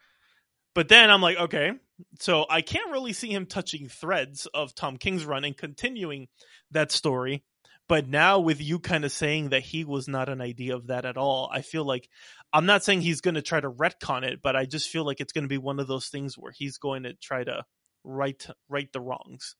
But 0.74 0.88
then 0.88 1.10
I'm 1.10 1.22
like, 1.22 1.38
okay, 1.38 1.72
so 2.18 2.44
I 2.50 2.60
can't 2.60 2.90
really 2.90 3.12
see 3.12 3.32
him 3.32 3.46
touching 3.46 3.88
threads 3.88 4.46
of 4.52 4.74
Tom 4.74 4.96
King's 4.96 5.24
run 5.24 5.44
and 5.44 5.56
continuing 5.56 6.28
that 6.72 6.90
story. 6.90 7.44
But 7.86 8.08
now 8.08 8.40
with 8.40 8.62
you 8.62 8.78
kind 8.78 9.04
of 9.04 9.12
saying 9.12 9.50
that 9.50 9.62
he 9.62 9.84
was 9.84 10.08
not 10.08 10.28
an 10.30 10.40
idea 10.40 10.74
of 10.74 10.86
that 10.86 11.04
at 11.04 11.18
all, 11.18 11.50
I 11.52 11.60
feel 11.60 11.84
like 11.84 12.08
I'm 12.52 12.64
not 12.66 12.82
saying 12.82 13.02
he's 13.02 13.20
going 13.20 13.34
to 13.34 13.42
try 13.42 13.60
to 13.60 13.70
retcon 13.70 14.22
it, 14.22 14.40
but 14.42 14.56
I 14.56 14.64
just 14.64 14.88
feel 14.88 15.04
like 15.04 15.20
it's 15.20 15.32
going 15.32 15.44
to 15.44 15.48
be 15.48 15.58
one 15.58 15.78
of 15.78 15.86
those 15.86 16.08
things 16.08 16.36
where 16.38 16.52
he's 16.52 16.78
going 16.78 17.02
to 17.02 17.12
try 17.14 17.44
to 17.44 17.64
right 18.02 18.46
right 18.68 18.90
the 18.92 19.00
wrongs 19.00 19.56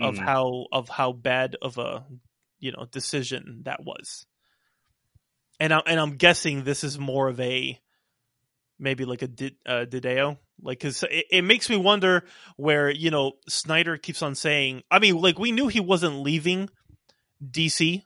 of 0.00 0.16
Mhm. 0.16 0.24
how 0.24 0.66
of 0.72 0.88
how 0.88 1.12
bad 1.12 1.56
of 1.60 1.76
a 1.78 2.06
you 2.58 2.72
know 2.72 2.86
decision 2.90 3.62
that 3.64 3.84
was. 3.84 4.24
And 5.60 5.72
I 5.74 5.78
and 5.80 5.98
I'm 6.00 6.16
guessing 6.16 6.64
this 6.64 6.84
is 6.84 6.98
more 6.98 7.28
of 7.28 7.38
a 7.40 7.78
maybe 8.78 9.04
like 9.04 9.22
a 9.22 9.26
Did, 9.28 9.56
uh, 9.66 9.84
DiDio, 9.88 10.38
like 10.62 10.78
because 10.78 11.02
it, 11.02 11.26
it 11.30 11.42
makes 11.42 11.68
me 11.68 11.76
wonder 11.76 12.24
where 12.56 12.90
you 12.90 13.10
know 13.10 13.32
Snyder 13.48 13.96
keeps 13.98 14.22
on 14.22 14.34
saying. 14.34 14.82
I 14.90 15.00
mean, 15.00 15.16
like 15.20 15.38
we 15.38 15.52
knew 15.52 15.68
he 15.68 15.80
wasn't 15.80 16.20
leaving 16.20 16.70
DC, 17.44 18.02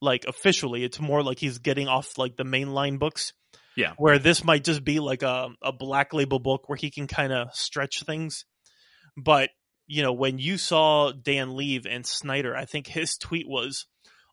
like 0.00 0.24
officially. 0.26 0.84
It's 0.84 1.00
more 1.00 1.22
like 1.22 1.38
he's 1.38 1.58
getting 1.58 1.88
off 1.88 2.18
like 2.18 2.36
the 2.36 2.44
mainline 2.44 2.98
books. 2.98 3.32
Yeah. 3.76 3.92
where 3.96 4.18
this 4.18 4.44
might 4.44 4.64
just 4.64 4.84
be 4.84 4.98
like 4.98 5.22
a 5.22 5.48
a 5.62 5.72
black 5.72 6.12
label 6.12 6.38
book 6.40 6.68
where 6.68 6.76
he 6.76 6.90
can 6.90 7.06
kind 7.06 7.32
of 7.32 7.54
stretch 7.54 8.02
things, 8.02 8.44
but 9.16 9.50
you 9.86 10.02
know 10.02 10.12
when 10.12 10.38
you 10.38 10.58
saw 10.58 11.12
Dan 11.12 11.56
leave 11.56 11.86
and 11.86 12.04
Snyder, 12.04 12.54
I 12.54 12.64
think 12.64 12.88
his 12.88 13.16
tweet 13.16 13.46
was, 13.48 13.86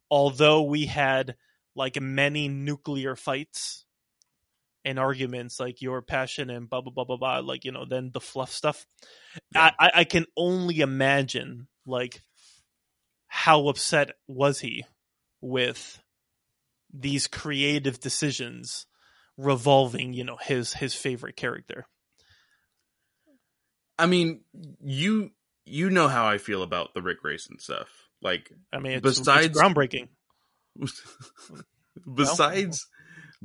although 0.10 0.64
we 0.64 0.86
had 0.88 1.36
like 1.76 2.02
many 2.02 2.50
nuclear 2.50 3.16
fights 3.16 3.86
and 4.84 4.98
arguments 5.00 5.60
like 5.60 5.82
your 5.82 6.02
passion 6.02 6.50
and 6.50 6.70
blah 6.70 6.82
blah 6.82 6.92
blah 6.92 7.06
blah 7.06 7.18
blah 7.18 7.40
like 7.40 7.64
you 7.66 7.72
know 7.72 7.86
then 7.86 8.10
the 8.14 8.22
fluff 8.22 8.52
stuff 8.52 8.86
Yeah. 9.54 9.72
I, 9.80 9.88
I 9.88 9.92
i 10.00 10.04
can 10.06 10.26
only 10.36 10.80
imagine 10.80 11.68
like 11.86 12.22
how 13.38 13.68
upset 13.68 14.10
was 14.28 14.62
he 14.62 14.84
with 15.42 16.02
these 16.92 17.28
creative 17.28 18.00
decisions 18.00 18.88
revolving 19.38 20.12
you 20.12 20.24
know 20.24 20.38
his 20.42 20.74
his 20.74 20.96
favorite 20.96 21.36
character 21.36 21.86
I 24.00 24.06
mean, 24.06 24.42
you 24.84 25.32
you 25.66 25.90
know 25.90 26.08
how 26.08 26.28
I 26.28 26.38
feel 26.38 26.62
about 26.62 26.94
the 26.94 27.02
Ric 27.02 27.20
Grayson 27.22 27.58
stuff. 27.60 27.88
Like, 28.22 28.52
i 28.74 28.80
mean 28.80 28.94
it's, 28.94 29.20
Besides- 29.20 29.48
it's 29.48 29.60
groundbreaking 29.60 30.08
besides 32.16 32.88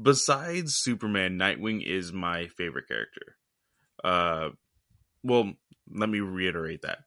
besides 0.00 0.76
Superman, 0.76 1.38
Nightwing 1.38 1.82
is 1.86 2.12
my 2.12 2.46
favorite 2.48 2.88
character. 2.88 3.36
Uh, 4.02 4.50
well, 5.22 5.52
let 5.90 6.08
me 6.08 6.20
reiterate 6.20 6.82
that. 6.82 7.00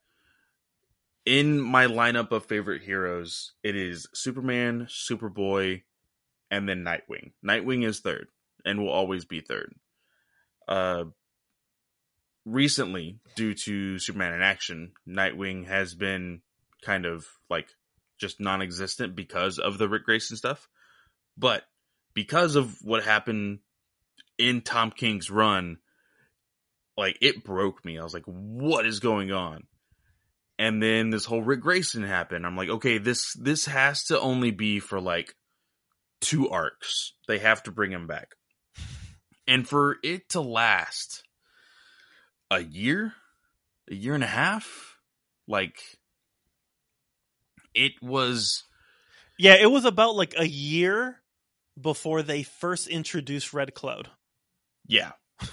In 1.26 1.60
my 1.60 1.88
lineup 1.88 2.32
of 2.32 2.46
favorite 2.46 2.84
heroes, 2.84 3.54
it 3.64 3.76
is 3.76 4.08
Superman, 4.14 4.88
Superboy, 4.90 5.82
and 6.52 6.70
then 6.70 6.84
Nightwing. 6.84 7.32
Nightwing 7.44 7.84
is 7.84 8.00
third 8.00 8.28
and 8.64 8.80
will 8.80 8.92
always 8.92 9.26
be 9.26 9.42
third. 9.42 9.74
Uh, 10.68 11.06
recently, 12.46 13.20
due 13.36 13.56
to 13.56 13.98
Superman 13.98 14.34
in 14.34 14.42
action, 14.42 14.92
Nightwing 15.08 15.68
has 15.68 15.96
been 15.96 16.42
kind 16.84 17.06
of 17.06 17.26
like 17.50 17.70
just 18.20 18.40
non-existent 18.40 19.16
because 19.16 19.58
of 19.58 19.78
the 19.78 19.90
Ric 19.90 20.04
Grayson 20.06 20.38
stuff. 20.38 20.70
But 21.38 21.64
because 22.14 22.56
of 22.56 22.78
what 22.82 23.04
happened 23.04 23.60
in 24.38 24.62
Tom 24.62 24.92
King's 24.92 25.30
run, 25.30 25.78
like 26.96 27.18
it 27.22 27.44
broke 27.44 27.84
me. 27.84 28.00
I 28.00 28.04
was 28.04 28.14
like, 28.14 28.26
what 28.26 28.86
is 28.86 29.00
going 29.00 29.32
on? 29.32 29.64
And 30.58 30.82
then 30.82 31.10
this 31.10 31.26
whole 31.26 31.42
Ric 31.42 31.62
Grayson 31.62 32.04
happened. 32.04 32.46
I'm 32.46 32.56
like, 32.56 32.70
okay, 32.70 32.98
this 32.98 33.34
this 33.34 33.66
has 33.66 34.04
to 34.06 34.20
only 34.20 34.52
be 34.52 34.80
for 34.80 35.02
like 35.02 35.36
two 36.22 36.50
arcs. 36.50 37.14
They 37.28 37.40
have 37.40 37.64
to 37.64 37.72
bring 37.72 37.92
him 37.92 38.08
back. 38.08 38.30
And 39.48 39.68
for 39.68 39.98
it 40.02 40.30
to 40.30 40.42
last 40.42 41.24
a 42.50 42.64
year, 42.64 43.14
a 43.90 43.96
year 43.96 44.16
and 44.16 44.24
a 44.24 44.28
half, 44.28 44.98
like 45.48 45.78
it 47.74 47.94
was 48.02 48.64
yeah 49.38 49.56
it 49.56 49.70
was 49.70 49.86
about 49.86 50.16
like 50.16 50.34
a 50.38 50.48
year 50.48 51.22
before 51.80 52.24
they 52.24 52.42
first 52.42 52.88
introduced 52.88 53.54
red 53.54 53.74
cloud 53.74 54.10
yeah. 54.88 55.12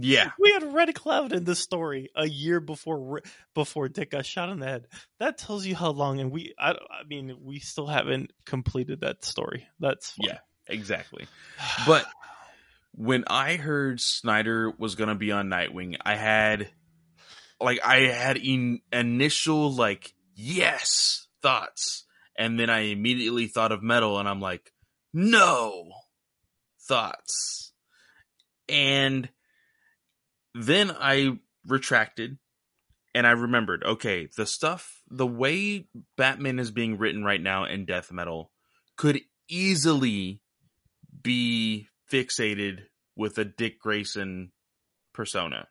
yeah. 0.00 0.30
we 0.38 0.52
had 0.52 0.72
red 0.72 0.94
cloud 0.94 1.32
in 1.32 1.44
this 1.44 1.58
story 1.58 2.10
a 2.14 2.26
year 2.26 2.60
before 2.60 3.22
before 3.54 3.88
dick 3.88 4.10
got 4.10 4.26
shot 4.26 4.48
in 4.48 4.58
the 4.58 4.66
head 4.66 4.86
that 5.18 5.38
tells 5.38 5.66
you 5.66 5.74
how 5.74 5.90
long 5.90 6.20
and 6.20 6.30
we 6.30 6.54
i, 6.58 6.70
I 6.70 7.04
mean 7.08 7.36
we 7.42 7.58
still 7.60 7.86
haven't 7.86 8.32
completed 8.44 9.00
that 9.00 9.24
story 9.24 9.66
that's 9.80 10.12
fine. 10.12 10.28
Yeah, 10.28 10.38
exactly. 10.66 11.26
But 11.86 12.06
when 12.92 13.24
I 13.26 13.56
heard 13.56 14.00
Snyder 14.00 14.72
was 14.78 14.94
gonna 14.94 15.14
be 15.14 15.32
on 15.32 15.48
Nightwing, 15.48 15.96
I 16.04 16.16
had 16.16 16.70
like 17.60 17.80
I 17.84 18.02
had 18.02 18.36
in, 18.36 18.80
initial 18.92 19.72
like 19.72 20.14
yes 20.34 21.26
thoughts, 21.42 22.04
and 22.36 22.58
then 22.58 22.70
I 22.70 22.80
immediately 22.80 23.46
thought 23.46 23.72
of 23.72 23.82
metal, 23.82 24.18
and 24.18 24.28
I'm 24.28 24.40
like 24.40 24.72
no 25.12 25.90
thoughts, 26.88 27.72
and 28.68 29.28
then 30.54 30.90
I 30.90 31.38
retracted. 31.66 32.38
And 33.16 33.28
I 33.28 33.30
remembered, 33.30 33.84
okay, 33.84 34.28
the 34.36 34.44
stuff, 34.44 35.00
the 35.08 35.26
way 35.26 35.86
Batman 36.16 36.58
is 36.58 36.72
being 36.72 36.98
written 36.98 37.22
right 37.22 37.40
now 37.40 37.64
in 37.64 37.84
death 37.84 38.10
metal 38.10 38.50
could 38.96 39.20
easily 39.48 40.40
be 41.22 41.86
fixated 42.10 42.80
with 43.16 43.38
a 43.38 43.44
Dick 43.44 43.78
Grayson 43.78 44.50
persona. 45.12 45.68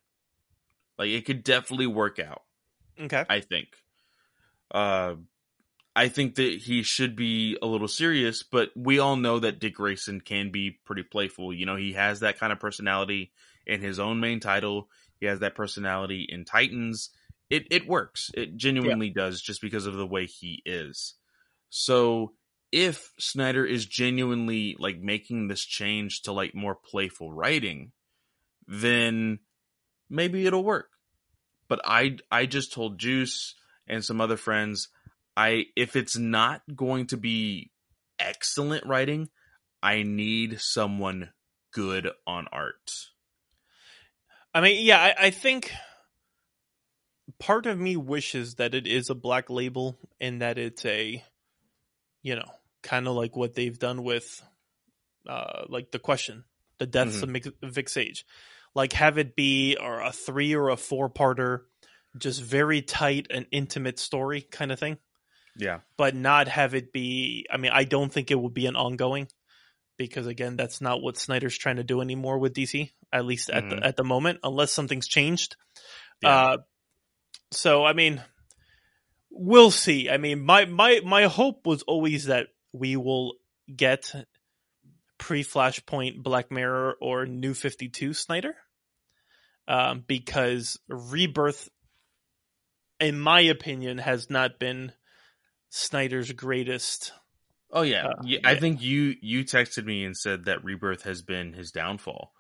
Like 0.98 1.10
it 1.10 1.26
could 1.26 1.44
definitely 1.44 1.88
work 1.88 2.20
out, 2.20 2.44
okay 3.00 3.26
I 3.30 3.42
think. 3.42 3.70
Uh 4.74 5.16
I 5.96 6.08
think 6.08 6.36
that 6.36 6.60
he 6.60 6.82
should 6.82 7.16
be 7.16 7.58
a 7.62 7.68
little 7.68 7.88
serious, 7.88 8.42
but 8.42 8.72
we 8.76 8.98
all 8.98 9.16
know 9.16 9.40
that 9.40 9.60
Dick 9.60 9.76
Grayson 9.76 10.22
can 10.22 10.50
be 10.50 10.80
pretty 10.86 11.04
playful. 11.04 11.54
You 11.54 11.68
know, 11.68 11.76
he 11.76 11.94
has 11.94 12.22
that 12.22 12.40
kind 12.40 12.52
of 12.52 12.60
personality 12.60 13.32
in 13.66 13.82
his 13.82 14.00
own 14.00 14.20
main 14.20 14.40
title. 14.40 14.90
He 15.20 15.26
has 15.26 15.40
that 15.40 15.56
personality 15.56 16.26
in 16.28 16.46
Titans. 16.46 17.10
It 17.50 17.68
it 17.72 17.88
works. 17.88 18.32
It 18.34 18.58
genuinely 18.58 19.10
does 19.10 19.42
just 19.42 19.62
because 19.62 19.86
of 19.86 19.96
the 19.96 20.08
way 20.08 20.26
he 20.26 20.62
is. 20.66 21.16
So 21.70 22.34
if 22.72 23.12
Snyder 23.20 23.66
is 23.66 23.86
genuinely 23.86 24.76
like 24.80 25.00
making 25.00 25.48
this 25.48 25.64
change 25.64 26.24
to 26.24 26.32
like 26.32 26.56
more 26.56 26.76
playful 26.76 27.32
writing, 27.32 27.92
then 28.68 29.40
maybe 30.10 30.46
it'll 30.46 30.64
work. 30.64 30.90
But 31.68 31.82
I 31.86 32.18
I 32.32 32.46
just 32.46 32.74
told 32.74 33.00
Juice 33.00 33.56
and 33.88 34.04
some 34.04 34.20
other 34.22 34.38
friends 34.38 34.90
I 35.36 35.66
if 35.76 35.96
it's 35.96 36.18
not 36.18 36.62
going 36.76 37.08
to 37.08 37.18
be 37.18 37.72
excellent 38.20 38.86
writing, 38.86 39.30
I 39.82 40.04
need 40.04 40.60
someone 40.62 41.32
good 41.72 42.10
on 42.28 42.48
art. 42.52 42.92
I 44.54 44.62
mean, 44.62 44.86
yeah, 44.86 45.00
I, 45.00 45.28
I 45.28 45.30
think 45.32 45.72
part 47.40 47.66
of 47.66 47.80
me 47.80 47.96
wishes 47.98 48.56
that 48.56 48.76
it 48.76 48.86
is 48.88 49.10
a 49.10 49.16
black 49.16 49.50
label 49.50 49.98
and 50.20 50.42
that 50.42 50.58
it's 50.58 50.86
a, 50.86 51.24
you 52.22 52.36
know, 52.36 52.46
kind 52.82 53.08
of 53.08 53.16
like 53.16 53.36
what 53.36 53.56
they've 53.56 53.78
done 53.78 54.04
with, 54.04 54.44
uh, 55.28 55.64
like 55.70 55.92
the 55.92 56.00
question, 56.00 56.44
the 56.78 56.86
deaths 56.86 57.22
of 57.24 57.30
Mick- 57.30 57.54
Vic 57.64 57.90
Sage, 57.90 58.26
like 58.76 58.94
have 58.94 59.18
it 59.18 59.36
be 59.36 59.78
or 59.80 60.02
a 60.02 60.12
three 60.12 60.54
or 60.56 60.70
a 60.70 60.78
four 60.78 61.10
parter, 61.10 61.62
just 62.18 62.42
very 62.42 62.82
tight 62.82 63.28
and 63.32 63.46
intimate 63.52 63.98
story 63.98 64.42
kind 64.42 64.72
of 64.72 64.80
thing, 64.80 64.98
Yeah. 65.58 65.80
but 65.98 66.14
not 66.16 66.48
have 66.48 66.76
it 66.76 66.94
be. 66.94 67.48
I 67.52 67.58
mean, 67.58 67.72
I 67.74 67.86
don't 67.86 68.12
think 68.12 68.30
it 68.30 68.40
would 68.40 68.54
be 68.54 68.68
an 68.68 68.76
ongoing. 68.76 69.28
Because 69.98 70.28
again, 70.28 70.56
that's 70.56 70.82
not 70.82 71.02
what 71.02 71.18
Snyder's 71.18 71.58
trying 71.58 71.76
to 71.76 71.84
do 71.84 72.02
anymore 72.02 72.40
with 72.40 72.54
DC, 72.54 72.92
at 73.12 73.26
least 73.26 73.50
at 73.50 73.64
Mhm. 73.64 73.70
the 73.70 73.86
at 73.86 73.96
the 73.96 74.04
moment, 74.04 74.40
unless 74.44 74.72
something's 74.72 75.08
changed. 75.08 75.56
Yeah. 76.22 76.30
Uh, 76.36 76.58
so 77.52 77.86
I 77.86 77.94
mean, 77.94 78.24
we'll 79.30 79.72
see. 79.72 80.10
I 80.10 80.18
mean, 80.18 80.44
my 80.44 80.66
my 80.66 81.02
my 81.06 81.24
hope 81.26 81.66
was 81.68 81.84
always 81.84 82.26
that 82.26 82.48
we 82.72 82.96
will 82.96 83.36
get 83.74 84.12
pre 85.20 85.44
Flashpoint 85.44 86.24
Black 86.24 86.52
Mirror 86.52 86.98
or 87.00 87.26
New 87.28 87.54
Fifty 87.54 87.88
Two 87.88 88.14
Snyder, 88.16 88.56
um, 89.68 90.04
because 90.08 90.80
Rebirth, 90.90 91.70
in 93.00 93.20
my 93.20 93.42
opinion, 93.42 94.00
has 94.00 94.30
not 94.30 94.60
been 94.60 94.92
Snyder's 95.70 96.32
greatest. 96.32 97.14
Oh 97.76 97.82
yeah, 97.82 98.06
Uh, 98.06 98.22
yeah, 98.24 98.40
I 98.44 98.56
think 98.56 98.82
you 98.84 99.16
you 99.22 99.44
texted 99.44 99.84
me 99.84 100.06
and 100.06 100.16
said 100.16 100.46
that 100.46 100.64
Rebirth 100.64 101.04
has 101.04 101.24
been 101.24 101.54
his 101.54 101.72
downfall. 101.72 102.32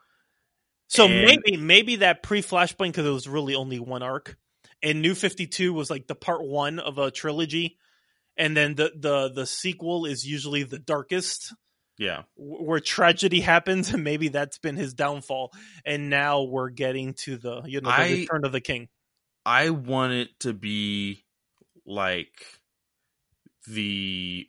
So 0.87 1.07
And- 1.07 1.25
maybe 1.25 1.57
maybe 1.57 1.95
that 1.97 2.21
pre 2.21 2.41
Flashpoint 2.41 2.89
because 2.91 3.05
it 3.07 3.09
was 3.09 3.27
really 3.27 3.55
only 3.55 3.79
one 3.79 4.03
arc, 4.03 4.37
and 4.83 5.01
New 5.01 5.15
Fifty 5.15 5.47
Two 5.47 5.73
was 5.73 5.89
like 5.89 6.05
the 6.05 6.13
part 6.15 6.43
one 6.45 6.77
of 6.77 6.99
a 6.99 7.09
trilogy, 7.09 7.77
and 8.37 8.55
then 8.55 8.75
the 8.75 8.91
the 8.95 9.29
the 9.29 9.45
sequel 9.47 10.05
is 10.05 10.23
usually 10.25 10.61
the 10.63 10.77
darkest. 10.79 11.51
Yeah, 11.97 12.23
where 12.35 12.79
tragedy 12.79 13.39
happens 13.53 13.91
and 13.93 14.03
maybe 14.03 14.27
that's 14.27 14.57
been 14.59 14.75
his 14.75 14.93
downfall 14.95 15.51
and 15.85 16.09
now 16.09 16.41
we're 16.41 16.69
getting 16.71 17.13
to 17.25 17.37
the 17.37 17.61
you 17.65 17.81
know 17.81 17.89
the 17.89 17.95
I- 17.95 18.09
return 18.11 18.45
of 18.45 18.51
the 18.51 18.61
king 18.61 18.89
I 19.45 19.69
want 19.69 20.13
it 20.13 20.39
to 20.39 20.53
be 20.53 21.23
like 21.85 22.33
the 23.67 24.47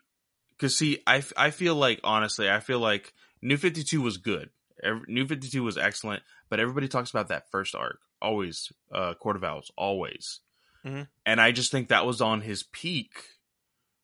because 0.56 0.76
see, 0.76 1.00
I, 1.06 1.22
I 1.36 1.50
feel 1.50 1.74
like 1.74 2.00
honestly, 2.04 2.48
I 2.50 2.60
feel 2.60 2.78
like 2.80 3.12
New 3.42 3.56
Fifty 3.56 3.82
Two 3.82 4.00
was 4.02 4.16
good. 4.16 4.50
Ev- 4.82 5.08
New 5.08 5.26
Fifty 5.26 5.48
Two 5.48 5.62
was 5.62 5.78
excellent, 5.78 6.22
but 6.48 6.60
everybody 6.60 6.88
talks 6.88 7.10
about 7.10 7.28
that 7.28 7.50
first 7.50 7.74
arc 7.74 8.00
always. 8.20 8.72
Uh, 8.92 9.14
Court 9.14 9.36
of 9.36 9.44
Owls 9.44 9.70
always, 9.76 10.40
Mhm. 10.84 11.08
and 11.26 11.40
I 11.40 11.52
just 11.52 11.70
think 11.70 11.88
that 11.88 12.06
was 12.06 12.20
on 12.20 12.40
his 12.40 12.62
peak 12.62 13.12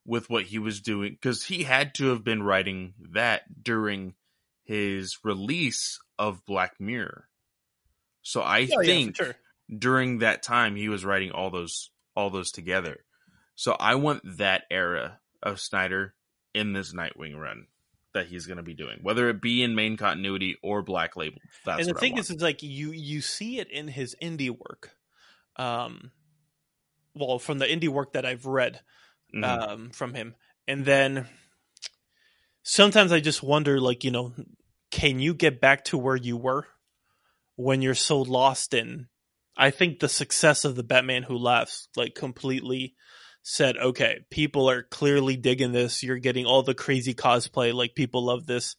with 0.07 0.31
what 0.31 0.45
he 0.45 0.59
was 0.59 0.81
doing 0.81 1.13
because 1.13 1.45
he 1.45 1.63
had 1.65 1.95
to 1.95 2.07
have 2.07 2.25
been 2.25 2.43
writing 2.43 2.95
that 3.13 3.63
during 3.63 4.15
his 4.65 5.19
release 5.25 5.99
of 6.19 6.45
Black 6.47 6.81
Mirror. 6.81 7.29
So 8.23 8.41
I 8.43 8.69
Oh, 8.73 8.83
think 8.83 9.17
sure 9.17 9.35
during 9.69 10.19
that 10.19 10.43
time 10.43 10.75
he 10.77 10.89
was 10.89 11.05
writing 11.05 11.31
all 11.33 11.51
those 11.51 11.91
all 12.17 12.31
those 12.31 12.51
together. 12.51 13.05
So 13.55 13.73
I 13.79 13.95
want 13.97 14.23
that 14.39 14.65
era 14.71 15.21
of 15.43 15.61
Snyder 15.61 16.15
in 16.55 16.73
this 16.73 16.93
Nightwing 16.93 17.39
run 17.39 17.67
that 18.13 18.27
he's 18.27 18.47
going 18.47 18.57
to 18.57 18.63
be 18.63 18.75
doing, 18.75 18.99
whether 19.03 19.29
it 19.29 19.41
be 19.41 19.63
in 19.63 19.75
main 19.75 19.97
continuity 19.97 20.57
or 20.63 20.83
Black 20.83 21.17
Label. 21.17 21.39
That's 21.65 21.87
and 21.87 21.95
the 21.95 21.99
I 21.99 22.01
thing 22.01 22.19
is 22.19 22.31
is 22.31 22.43
like 22.43 22.63
you 22.63 22.91
you 22.91 23.21
see 23.21 23.59
it 23.59 23.71
in 23.71 23.87
his 23.89 24.17
indie 24.21 24.51
work 24.51 24.91
um 25.57 26.13
well 27.15 27.39
from 27.39 27.59
the 27.59 27.67
indie 27.67 27.89
work 27.89 28.13
that 28.13 28.25
i've 28.25 28.47
read 28.47 28.81
Mhm. 29.35 29.45
um 29.45 29.91
from 29.91 30.15
him 30.15 30.35
and 30.69 30.85
then 30.85 31.27
sometimes 32.63 33.13
i 33.13 33.21
just 33.21 33.43
wonder 33.43 33.81
like 33.81 34.05
you 34.05 34.11
know 34.11 34.33
can 34.91 35.19
you 35.19 35.35
get 35.35 35.61
back 35.61 35.85
to 35.87 35.99
where 35.99 36.17
you 36.17 36.37
were 36.37 36.67
when 37.57 37.83
you're 37.83 37.95
so 37.95 38.23
lost 38.23 38.75
in 38.75 39.09
i 39.57 39.71
think 39.71 39.99
the 39.99 40.09
success 40.09 40.65
of 40.65 40.77
the 40.77 40.83
batman 40.85 41.25
who 41.25 41.37
laughs 41.37 41.89
like 41.97 42.15
completely 42.15 42.95
said 43.43 43.77
okay 43.77 44.21
people 44.31 44.69
are 44.69 44.83
clearly 44.83 45.37
digging 45.37 45.73
this. 45.73 46.03
You're 46.03 46.19
getting 46.19 46.47
all 46.47 46.63
the 46.63 46.75
crazy 46.75 47.15
cosplay 47.15 47.73
like 47.73 47.95
people 47.95 48.25
love 48.25 48.47
this. 48.47 48.77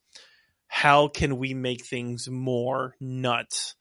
How 0.67 1.07
can 1.07 1.37
we 1.37 1.53
make 1.53 1.85
things 1.85 2.29
more 2.29 2.95
nuts 2.99 3.75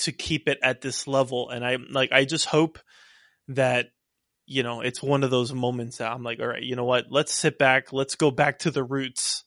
to 0.00 0.12
keep 0.12 0.48
it 0.48 0.58
at 0.62 0.80
this 0.80 1.06
level? 1.06 1.50
And 1.50 1.64
I'm 1.64 1.86
like 1.90 2.10
i 2.12 2.24
just 2.24 2.46
hope 2.46 2.78
that 3.48 3.86
you 4.46 4.62
know 4.62 4.80
it's 4.80 5.02
one 5.02 5.24
of 5.24 5.30
those 5.30 5.52
moments 5.52 5.98
that 5.98 6.10
i'm 6.10 6.22
like 6.22 6.40
all 6.40 6.46
right 6.46 6.62
you 6.62 6.76
know 6.76 6.84
what? 6.84 7.06
Let's 7.10 7.34
sit 7.34 7.58
back. 7.58 7.92
Let's 7.92 8.14
go 8.14 8.30
back 8.30 8.60
to 8.60 8.70
the 8.70 8.84
roots 8.84 9.44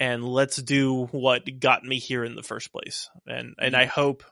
and 0.00 0.24
let's 0.24 0.56
do 0.56 1.06
what 1.06 1.60
got 1.60 1.84
me 1.84 1.98
here 1.98 2.24
in 2.24 2.34
the 2.34 2.42
first 2.42 2.72
place. 2.72 3.08
And 3.26 3.54
and 3.58 3.76
i 3.76 3.84
hope 3.84 4.24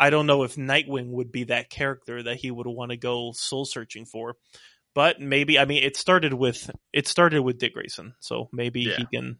i 0.00 0.10
don't 0.10 0.26
know 0.26 0.42
if 0.42 0.56
nightwing 0.56 1.10
would 1.10 1.30
be 1.30 1.44
that 1.44 1.70
character 1.70 2.22
that 2.22 2.36
he 2.36 2.50
would 2.50 2.66
want 2.66 2.90
to 2.90 2.96
go 2.96 3.32
soul 3.32 3.64
searching 3.64 4.04
for 4.04 4.34
but 4.98 5.20
maybe 5.20 5.58
i 5.62 5.64
mean 5.70 5.82
it 5.88 5.96
started 5.96 6.32
with 6.34 6.60
it 6.92 7.06
started 7.06 7.40
with 7.46 7.58
dick 7.62 7.72
grayson 7.74 8.14
so 8.28 8.48
maybe 8.52 8.80
Yeah. 8.82 8.96
he 8.98 9.06
can 9.14 9.38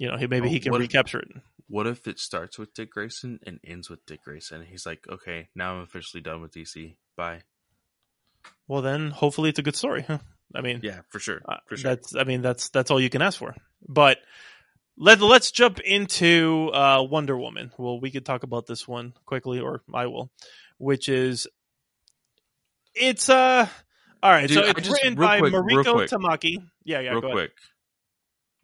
you 0.00 0.08
know 0.08 0.16
maybe 0.34 0.48
Oh, 0.48 0.54
he 0.56 0.60
can 0.60 0.72
recapture 0.72 1.20
it 1.26 1.28
What 1.76 1.86
if 1.86 2.08
it 2.10 2.18
starts 2.18 2.58
with 2.58 2.74
Dick 2.74 2.90
Grayson 2.90 3.38
and 3.46 3.60
ends 3.62 3.86
with 3.88 4.02
Dick 4.04 4.24
Grayson? 4.26 4.66
He's 4.66 4.84
like, 4.90 5.06
okay, 5.16 5.50
now 5.54 5.68
I'm 5.76 5.82
officially 5.86 6.20
done 6.20 6.42
with 6.42 6.50
DC. 6.50 6.96
Bye. 7.16 7.42
well 8.66 8.82
then 8.82 9.10
hopefully 9.22 9.50
it's 9.50 9.60
a 9.60 9.66
good 9.68 9.76
story 9.76 10.02
huh? 10.02 10.18
i 10.58 10.60
mean 10.66 10.80
Yeah, 10.82 11.00
for 11.12 11.20
sure. 11.26 11.40
Uh, 11.46 11.60
For 11.68 11.76
sure. 11.76 11.90
That's 11.90 12.16
I 12.16 12.24
mean 12.24 12.42
that's 12.42 12.70
that's 12.74 12.90
all 12.90 13.00
you 13.00 13.10
can 13.14 13.22
ask 13.22 13.38
for. 13.38 13.54
But 13.86 14.18
let 14.96 15.20
let's 15.34 15.52
jump 15.60 15.78
into 15.78 16.70
uh, 16.74 17.06
Wonder 17.14 17.36
Woman. 17.38 17.70
Well, 17.78 18.00
we 18.02 18.10
could 18.10 18.26
talk 18.26 18.42
about 18.42 18.66
this 18.66 18.82
one 18.88 19.14
quickly, 19.30 19.60
or 19.60 19.82
I 19.94 20.06
will, 20.12 20.26
which 20.78 21.08
is 21.08 21.46
it's 22.94 23.28
uh 23.30 23.68
all 24.22 24.30
right. 24.30 24.48
Dude, 24.48 24.56
so 24.56 24.70
it's 24.70 24.80
just- 24.80 24.90
written 24.90 25.14
by 25.14 25.38
quick, 25.38 25.52
Mariko. 25.52 26.08
Tamaki. 26.08 26.56
Yeah, 26.84 27.00
yeah. 27.00 27.10
Real 27.10 27.20
go 27.20 27.26
ahead. 27.28 27.36
quick. 27.36 27.52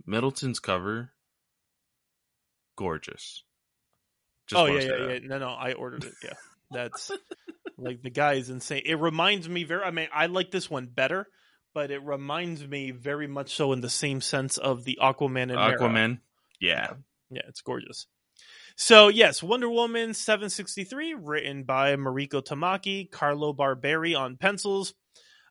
Middleton's 0.07 0.61
cover, 0.61 1.13
gorgeous. 2.77 3.43
Just 4.47 4.61
oh 4.61 4.67
yeah, 4.67 4.81
yeah, 4.83 5.13
yeah. 5.15 5.19
No, 5.25 5.39
no, 5.39 5.49
I 5.49 5.73
ordered 5.73 6.05
it. 6.05 6.15
Yeah, 6.23 6.35
that's 6.71 7.11
like 7.79 8.03
the 8.03 8.11
guy 8.11 8.35
is 8.35 8.51
insane. 8.51 8.83
It 8.87 9.01
reminds 9.01 9.49
me 9.49 9.65
very. 9.65 9.83
I 9.83 9.91
mean, 9.91 10.09
I 10.13 10.27
like 10.27 10.51
this 10.53 10.71
one 10.71 10.87
better, 10.87 11.27
but 11.75 11.91
it 11.91 12.03
reminds 12.05 12.67
me 12.67 12.93
very 12.93 13.27
much 13.27 13.55
so 13.55 13.73
in 13.73 13.81
the 13.81 13.91
same 13.91 14.21
sense 14.21 14.59
of 14.59 14.85
the 14.85 14.99
Aquaman 15.03 15.51
and. 15.51 15.53
Aquaman. 15.53 16.21
Yeah. 16.61 16.93
Yeah, 17.31 17.43
it's 17.49 17.61
gorgeous. 17.61 18.07
So 18.77 19.09
yes, 19.09 19.43
Wonder 19.43 19.69
Woman 19.71 20.15
763, 20.15 21.15
written 21.15 21.65
by 21.65 21.97
Mariko 21.97 22.45
Tamaki, 22.45 23.11
Carlo 23.11 23.53
Barberi 23.53 24.17
on 24.17 24.37
pencils. 24.37 24.95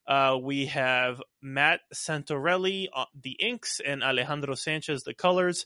Uh, 0.07 0.37
we 0.41 0.67
have 0.67 1.21
Matt 1.41 1.81
Santorelli 1.93 2.87
on 2.93 3.07
the 3.19 3.31
inks 3.31 3.81
and 3.85 4.03
Alejandro 4.03 4.55
Sanchez 4.55 5.03
the 5.03 5.13
colors. 5.13 5.65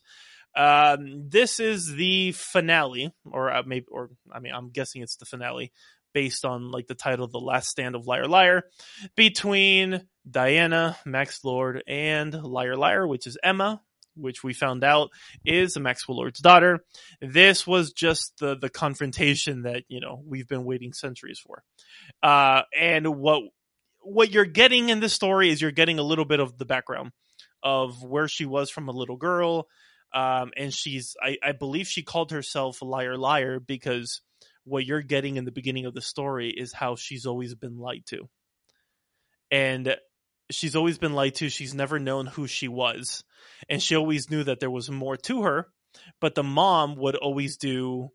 Um, 0.55 1.29
this 1.29 1.59
is 1.59 1.93
the 1.93 2.31
finale, 2.31 3.13
or 3.31 3.51
uh, 3.51 3.63
maybe, 3.65 3.85
or 3.91 4.09
I 4.31 4.39
mean, 4.39 4.53
I'm 4.53 4.69
guessing 4.71 5.01
it's 5.01 5.17
the 5.17 5.25
finale, 5.25 5.71
based 6.13 6.45
on 6.45 6.71
like 6.71 6.87
the 6.87 6.95
title, 6.95 7.27
"The 7.27 7.39
Last 7.39 7.69
Stand 7.69 7.95
of 7.95 8.07
Liar 8.07 8.27
Liar," 8.27 8.63
between 9.15 10.07
Diana, 10.29 10.97
Max 11.05 11.43
Lord, 11.43 11.83
and 11.87 12.33
Liar 12.33 12.75
Liar, 12.75 13.07
which 13.07 13.27
is 13.27 13.37
Emma, 13.43 13.81
which 14.15 14.43
we 14.43 14.53
found 14.53 14.83
out 14.83 15.09
is 15.45 15.77
Maxwell 15.77 16.17
Lord's 16.17 16.39
daughter. 16.39 16.83
This 17.21 17.65
was 17.67 17.91
just 17.91 18.33
the 18.39 18.55
the 18.55 18.69
confrontation 18.69 19.63
that 19.63 19.83
you 19.87 19.99
know 19.99 20.21
we've 20.25 20.47
been 20.47 20.65
waiting 20.65 20.93
centuries 20.93 21.39
for. 21.39 21.63
Uh, 22.21 22.63
and 22.77 23.07
what 23.17 23.43
what 24.09 24.31
you're 24.31 24.45
getting 24.45 24.89
in 24.89 24.99
this 24.99 25.13
story 25.13 25.49
is 25.49 25.61
you're 25.61 25.71
getting 25.71 25.99
a 25.99 26.03
little 26.03 26.25
bit 26.25 26.39
of 26.39 26.57
the 26.57 26.65
background 26.65 27.11
of 27.63 28.03
where 28.03 28.27
she 28.27 28.45
was 28.45 28.69
from 28.69 28.87
a 28.87 28.93
little 28.93 29.17
girl. 29.17 29.67
Um, 30.13 30.51
and 30.57 30.73
she's 30.73 31.15
I, 31.21 31.37
I 31.43 31.51
believe 31.51 31.87
she 31.87 32.01
called 32.01 32.31
herself 32.31 32.81
liar 32.81 33.17
liar 33.17 33.59
because 33.59 34.21
what 34.63 34.85
you're 34.85 35.01
getting 35.01 35.35
in 35.35 35.45
the 35.45 35.51
beginning 35.51 35.85
of 35.85 35.93
the 35.93 36.01
story 36.01 36.49
is 36.49 36.73
how 36.73 36.95
she's 36.95 37.25
always 37.25 37.53
been 37.55 37.77
lied 37.77 38.05
to. 38.07 38.27
And 39.51 39.95
she's 40.49 40.75
always 40.75 40.97
been 40.97 41.13
lied 41.13 41.35
to. 41.35 41.49
She's 41.49 41.75
never 41.75 41.99
known 41.99 42.25
who 42.25 42.47
she 42.47 42.67
was 42.67 43.23
and 43.67 43.81
she 43.81 43.95
always 43.95 44.29
knew 44.29 44.43
that 44.43 44.59
there 44.59 44.71
was 44.71 44.89
more 44.89 45.17
to 45.17 45.43
her 45.43 45.67
but 46.19 46.35
the 46.35 46.43
mom 46.43 46.95
would 46.95 47.15
always 47.15 47.57
do 47.57 48.09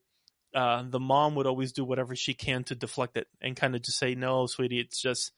uh, 0.54 0.85
the 0.88 1.00
mom 1.00 1.35
would 1.35 1.46
always 1.46 1.72
do 1.72 1.85
whatever 1.85 2.14
she 2.14 2.33
can 2.33 2.62
to 2.62 2.76
deflect 2.76 3.16
it 3.16 3.26
and 3.40 3.57
kind 3.57 3.74
of 3.74 3.83
just 3.83 3.98
say 3.98 4.14
no 4.14 4.46
sweetie 4.46 4.80
it's 4.80 5.00
just 5.00 5.33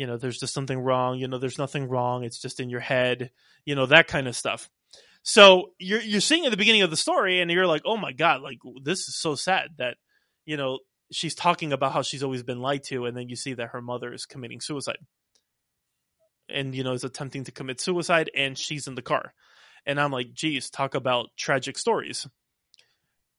you 0.00 0.06
know 0.06 0.16
there's 0.16 0.38
just 0.38 0.54
something 0.54 0.78
wrong 0.78 1.18
you 1.18 1.28
know 1.28 1.36
there's 1.36 1.58
nothing 1.58 1.86
wrong 1.86 2.24
it's 2.24 2.40
just 2.40 2.58
in 2.58 2.70
your 2.70 2.80
head 2.80 3.30
you 3.66 3.74
know 3.74 3.84
that 3.86 4.08
kind 4.08 4.26
of 4.26 4.34
stuff. 4.34 4.70
So 5.22 5.72
you're 5.78 6.00
you're 6.00 6.22
seeing 6.22 6.46
at 6.46 6.50
the 6.50 6.56
beginning 6.56 6.80
of 6.80 6.90
the 6.90 6.96
story 6.96 7.40
and 7.40 7.50
you're 7.50 7.66
like 7.66 7.82
oh 7.84 7.98
my 7.98 8.12
god 8.12 8.40
like 8.40 8.58
this 8.82 9.00
is 9.00 9.20
so 9.20 9.34
sad 9.34 9.72
that 9.76 9.98
you 10.46 10.56
know 10.56 10.78
she's 11.12 11.34
talking 11.34 11.74
about 11.74 11.92
how 11.92 12.00
she's 12.00 12.22
always 12.22 12.42
been 12.42 12.60
lied 12.60 12.82
to 12.84 13.04
and 13.04 13.14
then 13.14 13.28
you 13.28 13.36
see 13.36 13.52
that 13.52 13.70
her 13.72 13.82
mother 13.82 14.10
is 14.14 14.24
committing 14.24 14.62
suicide. 14.62 14.96
And 16.48 16.74
you 16.74 16.82
know 16.82 16.92
is 16.92 17.04
attempting 17.04 17.44
to 17.44 17.52
commit 17.52 17.78
suicide 17.78 18.30
and 18.34 18.56
she's 18.56 18.86
in 18.86 18.94
the 18.94 19.02
car. 19.02 19.34
And 19.84 20.00
i'm 20.00 20.12
like 20.12 20.32
geez 20.32 20.70
talk 20.70 20.94
about 20.94 21.28
tragic 21.36 21.76
stories 21.76 22.26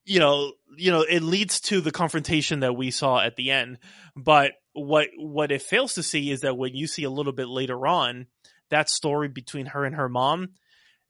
you 0.04 0.18
know 0.18 0.52
you 0.76 0.90
know 0.90 1.02
it 1.02 1.22
leads 1.22 1.60
to 1.60 1.80
the 1.80 1.92
confrontation 1.92 2.60
that 2.60 2.76
we 2.76 2.90
saw 2.90 3.20
at 3.20 3.36
the 3.36 3.50
end. 3.50 3.78
But 4.16 4.52
what 4.72 5.08
what 5.16 5.52
it 5.52 5.62
fails 5.62 5.94
to 5.94 6.02
see 6.02 6.30
is 6.30 6.40
that 6.40 6.56
when 6.56 6.74
you 6.74 6.86
see 6.86 7.04
a 7.04 7.10
little 7.10 7.32
bit 7.32 7.48
later 7.48 7.86
on 7.86 8.26
that 8.70 8.88
story 8.88 9.28
between 9.28 9.66
her 9.66 9.84
and 9.84 9.96
her 9.96 10.08
mom 10.08 10.48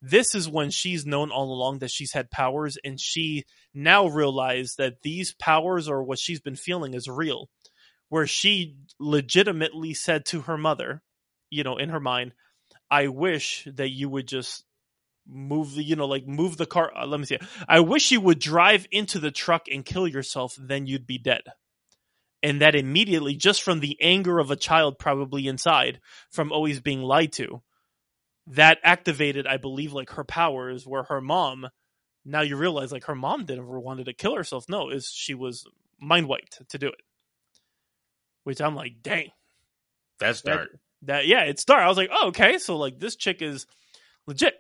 this 0.02 0.35
is 0.35 0.48
when 0.48 0.70
she's 0.70 1.07
known 1.07 1.31
all 1.31 1.52
along 1.52 1.78
that 1.78 1.90
she's 1.90 2.12
had 2.12 2.28
powers 2.28 2.76
and 2.85 3.00
she 3.00 3.44
now 3.72 4.09
realized 4.09 4.78
that 4.78 5.02
these 5.02 5.33
powers 5.33 5.88
or 5.88 6.02
what 6.02 6.18
she's 6.18 6.40
been 6.40 6.57
feeling 6.57 6.92
is 6.92 7.07
real. 7.07 7.48
Where 8.09 8.26
she 8.26 8.76
legitimately 8.98 9.94
said 9.94 10.26
to 10.26 10.42
her 10.42 10.59
mother, 10.59 11.02
you 11.50 11.62
know, 11.62 11.78
in 11.78 11.88
her 11.88 12.00
mind, 12.00 12.35
I 12.90 13.09
wish 13.09 13.66
that 13.72 13.90
you 13.90 14.09
would 14.09 14.26
just 14.26 14.64
move 15.26 15.74
the, 15.74 15.82
you 15.82 15.96
know, 15.96 16.06
like 16.06 16.26
move 16.26 16.56
the 16.56 16.66
car. 16.66 16.92
Uh, 16.96 17.06
let 17.06 17.20
me 17.20 17.26
see. 17.26 17.38
I 17.68 17.80
wish 17.80 18.11
you 18.11 18.20
would 18.20 18.38
drive 18.38 18.87
into 18.90 19.18
the 19.18 19.30
truck 19.30 19.68
and 19.70 19.85
kill 19.85 20.06
yourself, 20.06 20.56
then 20.58 20.87
you'd 20.87 21.06
be 21.06 21.18
dead. 21.18 21.42
And 22.42 22.61
that 22.61 22.74
immediately, 22.74 23.37
just 23.37 23.62
from 23.62 23.80
the 23.80 23.96
anger 24.00 24.40
of 24.40 24.50
a 24.50 24.56
child 24.56 24.98
probably 24.98 25.46
inside, 25.46 26.00
from 26.30 26.50
always 26.50 26.80
being 26.80 27.00
lied 27.02 27.32
to, 27.35 27.62
that 28.48 28.78
activated, 28.82 29.46
I 29.46 29.58
believe, 29.58 29.92
like 29.92 30.11
her 30.11 30.24
powers 30.24 30.85
where 30.85 31.04
her 31.04 31.20
mom, 31.20 31.68
now 32.24 32.40
you 32.40 32.56
realize 32.56 32.90
like 32.90 33.04
her 33.04 33.14
mom 33.14 33.44
didn't 33.44 33.64
ever 33.64 33.78
wanted 33.78 34.06
to 34.06 34.12
kill 34.12 34.35
herself. 34.35 34.68
No, 34.68 34.90
is 34.90 35.08
she 35.08 35.35
was 35.35 35.64
mind 36.00 36.28
wiped 36.28 36.68
to 36.70 36.78
do 36.78 36.88
it. 36.88 37.00
Which 38.42 38.61
I'm 38.61 38.74
like, 38.74 39.02
dang. 39.02 39.30
That's 40.18 40.42
dark. 40.42 40.70
That, 41.02 41.06
that 41.06 41.26
yeah, 41.26 41.42
it's 41.42 41.64
dark. 41.64 41.82
I 41.82 41.88
was 41.88 41.96
like, 41.96 42.11
oh, 42.12 42.28
okay, 42.28 42.58
so 42.58 42.76
like 42.76 42.98
this 42.98 43.14
chick 43.14 43.40
is 43.40 43.66
legit. 44.26 44.54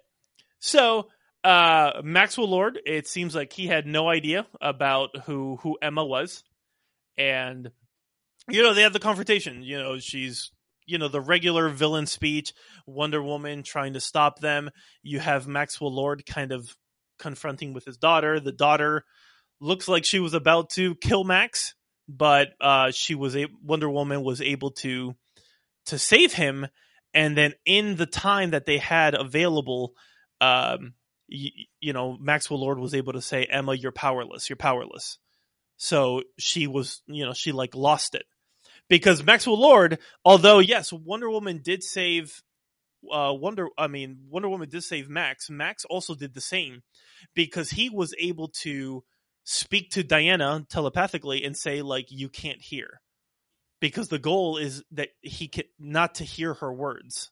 So 0.62 1.08
uh 1.44 2.00
Maxwell 2.04 2.48
Lord, 2.48 2.78
it 2.86 3.08
seems 3.08 3.34
like 3.34 3.52
he 3.52 3.66
had 3.66 3.84
no 3.84 4.08
idea 4.08 4.46
about 4.60 5.10
who 5.24 5.56
who 5.56 5.76
Emma 5.82 6.04
was. 6.04 6.44
And 7.18 7.70
you 8.48 8.62
know, 8.62 8.72
they 8.72 8.82
have 8.82 8.92
the 8.92 9.00
confrontation. 9.00 9.62
You 9.62 9.78
know, 9.78 9.98
she's 9.98 10.52
you 10.86 10.98
know 10.98 11.08
the 11.08 11.20
regular 11.20 11.68
villain 11.68 12.06
speech 12.06 12.52
wonder 12.86 13.22
woman 13.22 13.62
trying 13.62 13.92
to 13.92 14.00
stop 14.00 14.40
them 14.40 14.70
you 15.02 15.20
have 15.20 15.46
maxwell 15.46 15.94
lord 15.94 16.26
kind 16.26 16.50
of 16.50 16.76
confronting 17.18 17.72
with 17.72 17.84
his 17.84 17.96
daughter 17.96 18.40
the 18.40 18.50
daughter 18.50 19.04
looks 19.60 19.86
like 19.86 20.04
she 20.04 20.18
was 20.18 20.34
about 20.34 20.70
to 20.70 20.96
kill 20.96 21.22
max 21.22 21.74
but 22.08 22.48
uh 22.60 22.90
she 22.90 23.14
was 23.14 23.36
a 23.36 23.46
wonder 23.62 23.88
woman 23.88 24.24
was 24.24 24.40
able 24.40 24.72
to 24.72 25.14
to 25.86 25.98
save 25.98 26.32
him 26.32 26.66
and 27.14 27.36
then 27.36 27.54
in 27.64 27.94
the 27.94 28.06
time 28.06 28.50
that 28.50 28.66
they 28.66 28.78
had 28.78 29.14
available 29.14 29.94
um 30.42 30.94
you, 31.28 31.50
you 31.80 31.92
know 31.92 32.18
maxwell 32.20 32.60
lord 32.60 32.78
was 32.78 32.94
able 32.94 33.14
to 33.14 33.22
say 33.22 33.44
emma 33.44 33.74
you're 33.74 33.92
powerless 33.92 34.50
you're 34.50 34.56
powerless 34.56 35.18
so 35.76 36.22
she 36.38 36.66
was 36.66 37.02
you 37.06 37.24
know 37.24 37.32
she 37.32 37.52
like 37.52 37.74
lost 37.74 38.14
it 38.14 38.26
because 38.88 39.24
Maxwell 39.24 39.58
Lord, 39.58 39.98
although 40.22 40.58
yes, 40.58 40.92
Wonder 40.92 41.30
Woman 41.30 41.62
did 41.64 41.82
save 41.82 42.42
uh 43.10 43.32
Wonder 43.34 43.68
I 43.78 43.86
mean 43.86 44.18
Wonder 44.28 44.48
Woman 44.48 44.68
did 44.68 44.84
save 44.84 45.08
Max. 45.08 45.48
Max 45.50 45.84
also 45.86 46.14
did 46.14 46.34
the 46.34 46.40
same 46.40 46.82
because 47.34 47.70
he 47.70 47.88
was 47.88 48.14
able 48.18 48.48
to 48.62 49.02
speak 49.44 49.90
to 49.92 50.04
Diana 50.04 50.66
telepathically 50.68 51.42
and 51.42 51.56
say 51.56 51.82
like 51.82 52.06
you 52.10 52.28
can't 52.28 52.60
hear. 52.60 53.00
Because 53.80 54.08
the 54.08 54.18
goal 54.18 54.58
is 54.58 54.84
that 54.92 55.08
he 55.22 55.48
can 55.48 55.64
not 55.78 56.16
to 56.16 56.24
hear 56.24 56.54
her 56.54 56.72
words. 56.72 57.30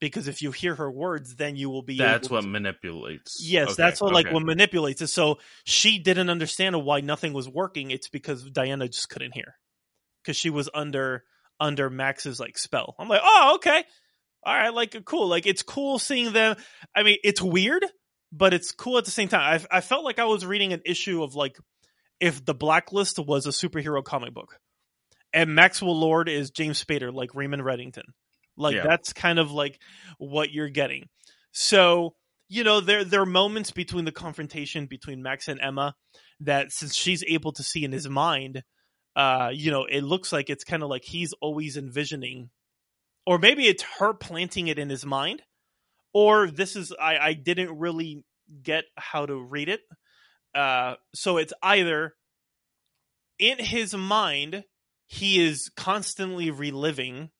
Because 0.00 0.28
if 0.28 0.40
you 0.40 0.50
hear 0.50 0.74
her 0.74 0.90
words, 0.90 1.36
then 1.36 1.56
you 1.56 1.68
will 1.68 1.82
be. 1.82 1.98
That's 1.98 2.30
what 2.30 2.42
to, 2.42 2.48
manipulates. 2.48 3.36
Yes, 3.40 3.72
okay, 3.72 3.74
that's 3.76 4.00
what 4.00 4.14
okay. 4.14 4.24
like 4.24 4.32
what 4.32 4.42
manipulates 4.42 5.02
it. 5.02 5.08
So 5.08 5.38
she 5.64 5.98
didn't 5.98 6.30
understand 6.30 6.82
why 6.84 7.00
nothing 7.00 7.34
was 7.34 7.48
working. 7.48 7.90
It's 7.90 8.08
because 8.08 8.42
Diana 8.44 8.88
just 8.88 9.10
couldn't 9.10 9.34
hear 9.34 9.56
because 10.22 10.36
she 10.36 10.50
was 10.50 10.70
under 10.72 11.24
under 11.58 11.90
Max's 11.90 12.40
like 12.40 12.56
spell. 12.56 12.94
I'm 12.98 13.08
like, 13.08 13.20
oh, 13.22 13.52
okay, 13.56 13.84
all 14.42 14.54
right, 14.54 14.72
like 14.72 15.04
cool. 15.04 15.28
Like 15.28 15.46
it's 15.46 15.62
cool 15.62 15.98
seeing 15.98 16.32
them. 16.32 16.56
I 16.96 17.02
mean, 17.02 17.18
it's 17.22 17.42
weird, 17.42 17.84
but 18.32 18.54
it's 18.54 18.72
cool 18.72 18.98
at 18.98 19.04
the 19.04 19.10
same 19.10 19.28
time. 19.28 19.60
I 19.70 19.78
I 19.78 19.80
felt 19.80 20.04
like 20.04 20.18
I 20.18 20.24
was 20.24 20.46
reading 20.46 20.72
an 20.72 20.82
issue 20.86 21.22
of 21.22 21.34
like 21.34 21.56
if 22.20 22.44
the 22.44 22.54
Blacklist 22.54 23.18
was 23.18 23.46
a 23.46 23.50
superhero 23.50 24.02
comic 24.02 24.32
book, 24.32 24.58
and 25.32 25.54
Maxwell 25.54 25.98
Lord 25.98 26.28
is 26.28 26.50
James 26.50 26.82
Spader, 26.82 27.12
like 27.12 27.34
Raymond 27.34 27.62
Reddington. 27.62 28.04
Like 28.60 28.76
Yeah. 28.76 28.86
that's 28.86 29.12
kind 29.12 29.38
of 29.38 29.50
like 29.50 29.80
what 30.18 30.52
you're 30.52 30.68
getting. 30.68 31.08
So 31.52 32.14
you 32.50 32.64
know 32.64 32.80
there 32.80 33.04
there 33.04 33.22
are 33.22 33.26
moments 33.26 33.70
between 33.70 34.04
the 34.04 34.12
confrontation 34.12 34.86
between 34.86 35.22
Max 35.22 35.48
and 35.48 35.60
Emma 35.60 35.94
that 36.40 36.72
since 36.72 36.94
she's 36.94 37.24
able 37.26 37.52
to 37.52 37.62
see 37.62 37.84
in 37.84 37.92
his 37.92 38.08
mind 38.08 38.62
uh 39.16 39.50
you 39.52 39.70
know 39.70 39.84
it 39.84 40.02
looks 40.02 40.32
like 40.32 40.50
it's 40.50 40.64
kind 40.64 40.82
of 40.82 40.88
like 40.88 41.04
he's 41.04 41.32
always 41.40 41.76
envisioning 41.76 42.50
or 43.26 43.38
maybe 43.38 43.66
it's 43.66 43.82
her 43.98 44.12
planting 44.12 44.68
it 44.68 44.78
in 44.78 44.88
his 44.88 45.04
mind 45.04 45.42
or 46.12 46.50
this 46.50 46.76
is 46.76 46.92
i 47.00 47.18
i 47.18 47.32
didn't 47.32 47.78
really 47.78 48.24
get 48.62 48.84
how 48.96 49.26
to 49.26 49.36
read 49.36 49.68
it 49.68 49.80
uh 50.54 50.94
so 51.14 51.36
it's 51.36 51.52
either 51.62 52.14
in 53.38 53.58
his 53.58 53.94
mind 53.94 54.64
he 55.06 55.44
is 55.44 55.70
constantly 55.76 56.50
reliving 56.50 57.30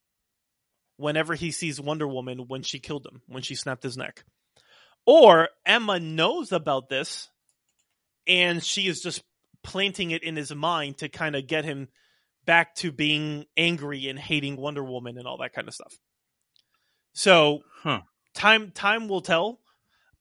whenever 1.00 1.34
he 1.34 1.50
sees 1.50 1.80
wonder 1.80 2.06
woman 2.06 2.46
when 2.46 2.62
she 2.62 2.78
killed 2.78 3.06
him 3.06 3.22
when 3.26 3.42
she 3.42 3.54
snapped 3.54 3.82
his 3.82 3.96
neck 3.96 4.24
or 5.06 5.48
emma 5.66 5.98
knows 5.98 6.52
about 6.52 6.88
this 6.88 7.28
and 8.26 8.62
she 8.62 8.86
is 8.86 9.00
just 9.00 9.22
planting 9.62 10.10
it 10.10 10.22
in 10.22 10.36
his 10.36 10.54
mind 10.54 10.98
to 10.98 11.08
kind 11.08 11.36
of 11.36 11.46
get 11.46 11.64
him 11.64 11.88
back 12.44 12.74
to 12.76 12.92
being 12.92 13.44
angry 13.56 14.08
and 14.08 14.18
hating 14.18 14.56
Wonder 14.56 14.82
Woman 14.82 15.18
and 15.18 15.26
all 15.26 15.38
that 15.38 15.52
kind 15.52 15.68
of 15.68 15.74
stuff. 15.74 15.94
So 17.12 17.60
Huh. 17.82 18.02
time 18.34 18.70
time 18.70 19.08
will 19.08 19.20
tell, 19.20 19.60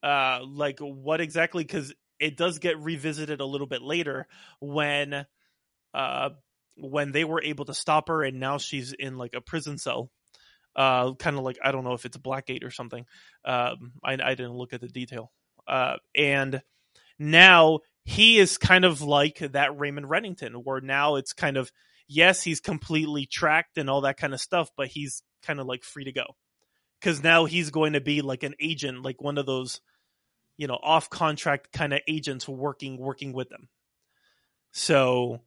uh, 0.04 0.39
like 0.44 0.80
what 0.80 1.22
exactly 1.22 1.63
because 1.63 1.94
it 2.20 2.36
does 2.36 2.60
get 2.60 2.80
revisited 2.80 3.39
a 3.42 3.46
little 3.46 3.68
bit 3.68 3.82
later 3.82 4.28
when, 4.60 5.26
uh, 5.94 6.30
when 6.76 7.12
they 7.12 7.24
were 7.24 7.42
able 7.42 7.65
to 7.65 7.74
stop 7.74 8.10
her 8.10 8.24
and 8.24 8.39
now 8.39 8.58
she's 8.58 8.92
in 8.94 9.18
like 9.18 9.34
a 9.34 9.42
prison 9.42 9.78
cell. 9.78 10.12
Uh, 10.75 11.13
kind 11.15 11.38
of 11.38 11.43
like 11.43 11.58
I 11.63 11.71
don't 11.71 11.84
know 11.84 11.93
if 11.93 12.05
it's 12.05 12.17
Blackgate 12.17 12.63
or 12.63 12.71
something. 12.71 13.05
Um, 13.43 13.93
I, 14.03 14.13
I 14.13 14.36
didn't 14.36 14.53
look 14.53 14.73
at 14.73 14.82
the 14.82 14.88
detail. 14.88 15.32
Uh, 15.67 15.97
and 16.15 16.62
now 17.17 17.79
he 18.05 18.39
is 18.39 18.58
kind 18.58 18.86
of 18.86 19.01
like 19.01 19.39
that 19.39 19.77
Raymond 19.77 20.08
Reddington, 20.08 20.63
where 20.63 20.82
now 20.82 21.15
it's 21.15 21.34
kind 21.34 21.58
of 21.58 21.71
yes, 22.10 22.41
he's 22.41 22.60
completely 22.60 23.25
tracked 23.25 23.77
and 23.77 23.89
all 23.89 24.01
that 24.01 24.17
kind 24.17 24.34
of 24.34 24.41
stuff, 24.41 24.71
but 24.75 24.88
he's 24.88 25.21
kind 25.43 25.60
of 25.60 25.67
like 25.67 25.84
free 25.84 26.03
to 26.05 26.12
go 26.12 26.25
because 26.99 27.23
now 27.23 27.45
he's 27.45 27.69
going 27.69 27.93
to 27.93 28.01
be 28.01 28.21
like 28.21 28.43
an 28.43 28.55
agent, 28.60 29.03
like 29.03 29.21
one 29.21 29.38
of 29.38 29.45
those, 29.45 29.79
you 30.58 30.67
know, 30.67 30.79
off 30.82 31.10
contract 31.10 31.71
kind 31.71 31.93
of 31.93 32.01
agents 32.08 32.47
working 32.47 32.97
working 32.97 33.32
with 33.32 33.49
them. 33.49 33.69
So 34.71 35.41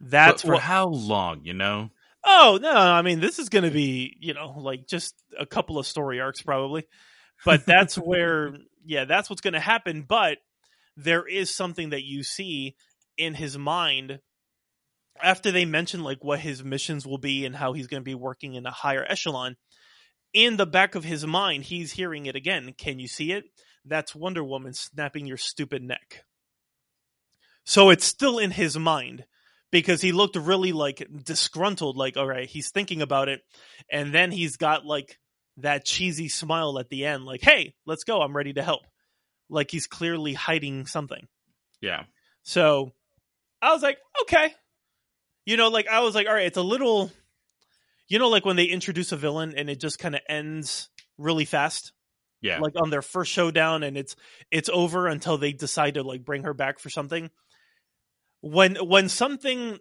that's 0.00 0.42
but 0.42 0.46
for 0.46 0.52
what. 0.54 0.62
how 0.62 0.88
long? 0.88 1.40
You 1.44 1.54
know, 1.54 1.90
Oh 2.26 2.58
no, 2.60 2.72
I 2.72 3.02
mean 3.02 3.20
this 3.20 3.38
is 3.38 3.48
going 3.48 3.64
to 3.64 3.70
be 3.70 4.16
you 4.20 4.34
know 4.34 4.54
like 4.58 4.86
just 4.86 5.14
a 5.38 5.46
couple 5.46 5.78
of 5.78 5.86
story 5.86 6.20
arcs 6.20 6.42
probably, 6.42 6.86
but 7.44 7.64
that's 7.64 7.94
where 7.96 8.56
yeah 8.84 9.04
that's 9.04 9.30
what's 9.30 9.42
going 9.42 9.54
to 9.54 9.60
happen. 9.60 10.02
But 10.02 10.38
there 10.96 11.26
is 11.26 11.54
something 11.54 11.90
that 11.90 12.04
you 12.04 12.24
see 12.24 12.74
in 13.16 13.34
his 13.34 13.56
mind 13.56 14.18
after 15.22 15.50
they 15.50 15.64
mention 15.64 16.02
like 16.02 16.22
what 16.24 16.40
his 16.40 16.64
missions 16.64 17.06
will 17.06 17.18
be 17.18 17.46
and 17.46 17.54
how 17.54 17.72
he's 17.72 17.86
going 17.86 18.02
to 18.02 18.04
be 18.04 18.14
working 18.14 18.54
in 18.54 18.66
a 18.66 18.70
higher 18.70 19.04
echelon. 19.08 19.56
In 20.32 20.56
the 20.56 20.66
back 20.66 20.94
of 20.94 21.04
his 21.04 21.26
mind, 21.26 21.64
he's 21.64 21.92
hearing 21.92 22.26
it 22.26 22.36
again. 22.36 22.74
Can 22.76 22.98
you 22.98 23.08
see 23.08 23.32
it? 23.32 23.44
That's 23.84 24.14
Wonder 24.14 24.44
Woman 24.44 24.74
snapping 24.74 25.26
your 25.26 25.36
stupid 25.36 25.82
neck. 25.82 26.24
So 27.64 27.90
it's 27.90 28.04
still 28.04 28.38
in 28.38 28.50
his 28.50 28.78
mind 28.78 29.24
because 29.80 30.00
he 30.00 30.12
looked 30.12 30.36
really 30.36 30.72
like 30.72 31.06
disgruntled 31.24 31.96
like 31.96 32.16
all 32.16 32.26
right 32.26 32.48
he's 32.48 32.70
thinking 32.70 33.02
about 33.02 33.28
it. 33.28 33.40
And 33.90 34.12
then 34.12 34.30
he's 34.30 34.56
got 34.56 34.84
like 34.84 35.18
that 35.58 35.84
cheesy 35.84 36.28
smile 36.28 36.78
at 36.78 36.88
the 36.88 37.04
end 37.04 37.24
like 37.24 37.42
hey 37.42 37.74
let's 37.86 38.04
go. 38.04 38.20
I'm 38.20 38.36
ready 38.36 38.52
to 38.54 38.62
help. 38.62 38.82
Like 39.48 39.70
he's 39.70 39.86
clearly 39.86 40.32
hiding 40.32 40.86
something. 40.86 41.26
Yeah, 41.80 42.04
so 42.42 42.92
i 43.62 43.72
was 43.72 43.82
like 43.82 43.98
okay. 44.22 44.54
You 45.44 45.56
know 45.56 45.68
like 45.68 45.88
i 45.88 46.00
was 46.00 46.14
like 46.14 46.26
all 46.26 46.34
right 46.34 46.46
it's 46.46 46.56
a 46.56 46.62
little 46.62 47.10
you 48.08 48.18
know 48.18 48.28
like 48.28 48.44
when 48.44 48.56
they 48.56 48.64
introduce 48.64 49.12
a 49.12 49.16
villain 49.16 49.54
and 49.56 49.70
it 49.70 49.80
just 49.80 49.98
kind 49.98 50.14
of 50.14 50.20
ends 50.28 50.88
really 51.18 51.44
fast? 51.44 51.92
Yeah, 52.42 52.60
like 52.60 52.74
on 52.76 52.90
their 52.90 53.02
first 53.02 53.32
showdown 53.32 53.82
and 53.82 53.96
it's 53.96 54.14
it's 54.50 54.68
over 54.72 55.06
until 55.06 55.38
they 55.38 55.52
decide 55.52 55.94
to 55.94 56.02
like 56.02 56.24
bring 56.24 56.42
her 56.42 56.54
back 56.54 56.78
for 56.78 56.90
something 56.90 57.30
when 58.46 58.76
when 58.76 59.08
something 59.08 59.78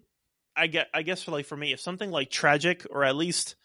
i 0.56 0.68
get 0.68 0.88
i 0.94 1.02
guess 1.02 1.24
for 1.24 1.32
like 1.32 1.46
for 1.46 1.58
me 1.58 1.74
if 1.74 1.80
something 1.80 2.12
like 2.12 2.30
tragic 2.30 2.86
or 2.90 3.04
at 3.04 3.16
least 3.16 3.56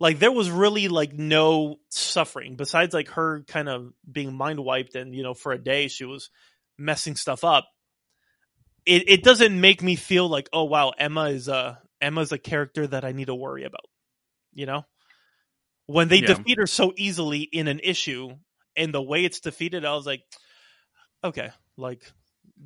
like 0.00 0.18
there 0.18 0.32
was 0.32 0.50
really 0.50 0.88
like 0.88 1.12
no 1.12 1.76
suffering 1.88 2.56
besides 2.56 2.92
like 2.92 3.08
her 3.10 3.42
kind 3.46 3.68
of 3.68 3.92
being 4.10 4.34
mind 4.34 4.60
wiped 4.60 4.94
and 4.94 5.14
you 5.14 5.22
know 5.22 5.34
for 5.34 5.52
a 5.52 5.62
day 5.62 5.88
she 5.88 6.04
was 6.04 6.30
messing 6.78 7.16
stuff 7.16 7.44
up 7.44 7.68
it 8.84 9.04
it 9.08 9.22
doesn't 9.22 9.60
make 9.60 9.82
me 9.82 9.94
feel 9.96 10.28
like 10.28 10.48
oh 10.52 10.64
wow 10.64 10.92
emma 10.98 11.26
is 11.26 11.48
a 11.48 11.80
emma's 12.00 12.32
a 12.32 12.38
character 12.38 12.86
that 12.86 13.04
i 13.04 13.12
need 13.12 13.26
to 13.26 13.34
worry 13.34 13.64
about 13.64 13.86
you 14.52 14.66
know 14.66 14.84
when 15.86 16.08
they 16.08 16.20
Yeah. 16.20 16.28
defeat 16.34 16.58
her 16.58 16.66
so 16.66 16.92
easily 16.96 17.40
in 17.40 17.68
an 17.68 17.80
issue 17.82 18.30
and 18.76 18.92
the 18.92 19.02
way 19.02 19.24
it's 19.24 19.40
defeated 19.40 19.84
i 19.84 19.94
was 19.94 20.06
like 20.06 20.22
okay 21.22 21.50
like 21.76 22.10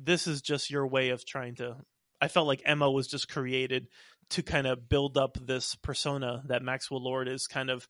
this 0.01 0.27
is 0.27 0.41
just 0.41 0.69
your 0.69 0.85
way 0.85 1.09
of 1.09 1.25
trying 1.25 1.55
to 1.55 1.75
i 2.21 2.27
felt 2.27 2.47
like 2.47 2.61
emma 2.65 2.89
was 2.89 3.07
just 3.07 3.29
created 3.29 3.87
to 4.29 4.43
kind 4.43 4.67
of 4.67 4.89
build 4.89 5.17
up 5.17 5.37
this 5.41 5.75
persona 5.75 6.43
that 6.47 6.61
Maxwell 6.61 7.03
Lord 7.03 7.27
is 7.27 7.47
kind 7.47 7.69
of 7.69 7.87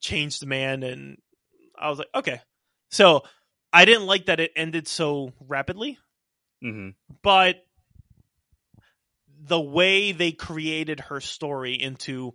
changed 0.00 0.44
man 0.44 0.82
and 0.82 1.18
I 1.78 1.90
was 1.90 1.98
like, 1.98 2.08
okay. 2.14 2.40
So 2.90 3.22
I 3.72 3.84
didn't 3.84 4.06
like 4.06 4.26
that 4.26 4.40
it 4.40 4.52
ended 4.56 4.88
so 4.88 5.32
rapidly, 5.40 5.98
hmm 6.62 6.90
but 7.22 7.56
the 9.38 9.60
way 9.60 10.12
they 10.12 10.32
created 10.32 10.98
her 10.98 11.20
story 11.20 11.74
into 11.74 12.34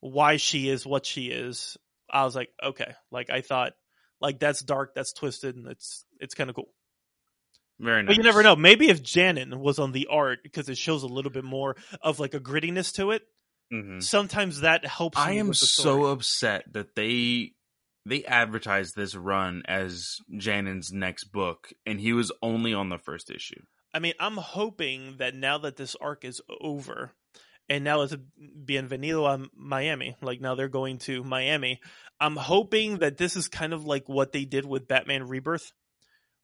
why 0.00 0.36
she 0.36 0.68
is 0.68 0.84
what 0.84 1.06
she 1.06 1.26
is, 1.26 1.76
I 2.10 2.24
was 2.24 2.34
like, 2.34 2.50
okay. 2.62 2.94
Like 3.10 3.30
I 3.30 3.40
thought 3.40 3.72
like 4.20 4.38
that's 4.40 4.60
dark, 4.60 4.94
that's 4.94 5.12
twisted, 5.12 5.56
and 5.56 5.68
it's 5.68 6.04
it's 6.18 6.34
kind 6.34 6.50
of 6.50 6.56
cool. 6.56 6.68
Very 7.82 8.02
nice. 8.02 8.10
But 8.10 8.16
you 8.16 8.22
never 8.22 8.42
know. 8.42 8.54
Maybe 8.54 8.88
if 8.88 9.02
Janin 9.02 9.58
was 9.58 9.78
on 9.80 9.90
the 9.90 10.06
art 10.08 10.38
because 10.44 10.68
it 10.68 10.78
shows 10.78 11.02
a 11.02 11.08
little 11.08 11.32
bit 11.32 11.44
more 11.44 11.76
of 12.00 12.20
like 12.20 12.32
a 12.32 12.40
grittiness 12.40 12.94
to 12.94 13.10
it, 13.10 13.22
hmm 13.70 14.00
sometimes 14.00 14.60
that 14.60 14.86
helps. 14.86 15.18
I 15.18 15.32
am 15.32 15.52
so 15.52 16.06
upset 16.06 16.64
that 16.72 16.94
they 16.94 17.52
they 18.06 18.24
advertised 18.24 18.94
this 18.94 19.14
run 19.14 19.62
as 19.66 20.18
Janin's 20.36 20.92
next 20.92 21.24
book, 21.24 21.72
and 21.84 22.00
he 22.00 22.12
was 22.12 22.30
only 22.40 22.72
on 22.72 22.88
the 22.88 22.98
first 22.98 23.30
issue. 23.30 23.60
I 23.92 23.98
mean, 23.98 24.14
I'm 24.20 24.36
hoping 24.36 25.16
that 25.18 25.34
now 25.34 25.58
that 25.58 25.76
this 25.76 25.96
arc 25.96 26.24
is 26.24 26.40
over, 26.60 27.10
and 27.68 27.84
now 27.84 28.02
it's 28.02 28.12
a 28.12 28.20
Bienvenido 28.64 29.26
a 29.28 29.48
Miami, 29.56 30.16
like 30.22 30.40
now 30.40 30.54
they're 30.54 30.68
going 30.68 30.98
to 30.98 31.24
Miami. 31.24 31.80
I'm 32.20 32.36
hoping 32.36 32.98
that 32.98 33.18
this 33.18 33.36
is 33.36 33.48
kind 33.48 33.72
of 33.72 33.84
like 33.84 34.08
what 34.08 34.32
they 34.32 34.44
did 34.44 34.64
with 34.64 34.88
Batman 34.88 35.28
Rebirth, 35.28 35.72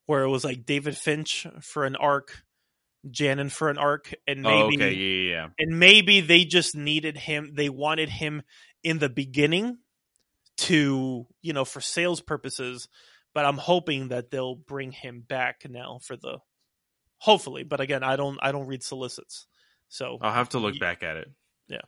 where 0.08 0.22
it 0.22 0.28
was 0.28 0.44
like 0.44 0.66
David 0.66 0.96
Finch 0.96 1.46
for 1.60 1.84
an 1.84 1.94
arc, 1.94 2.42
Janin 3.08 3.50
for 3.50 3.68
an 3.68 3.78
arc, 3.78 4.12
and 4.26 4.42
maybe 4.42 4.76
oh, 4.82 4.86
okay, 4.86 4.92
yeah, 4.92 5.30
yeah, 5.30 5.30
yeah. 5.30 5.48
and 5.58 5.78
maybe 5.78 6.20
they 6.20 6.44
just 6.44 6.74
needed 6.74 7.16
him 7.16 7.52
they 7.54 7.68
wanted 7.68 8.08
him 8.08 8.42
in 8.82 8.98
the 8.98 9.08
beginning 9.08 9.78
to 10.56 11.26
you 11.42 11.52
know 11.52 11.64
for 11.64 11.80
sales 11.80 12.20
purposes 12.20 12.88
but 13.32 13.44
i'm 13.44 13.58
hoping 13.58 14.08
that 14.08 14.32
they'll 14.32 14.56
bring 14.56 14.90
him 14.90 15.20
back 15.20 15.62
now 15.68 16.00
for 16.02 16.16
the 16.16 16.38
hopefully 17.18 17.62
but 17.62 17.80
again 17.80 18.02
i 18.02 18.16
don't 18.16 18.38
i 18.42 18.50
don't 18.50 18.66
read 18.66 18.82
solicits 18.82 19.46
so 19.88 20.18
I'll 20.20 20.32
have 20.32 20.50
to 20.50 20.58
look 20.58 20.78
back 20.78 21.02
at 21.02 21.16
it. 21.16 21.30
Yeah. 21.68 21.80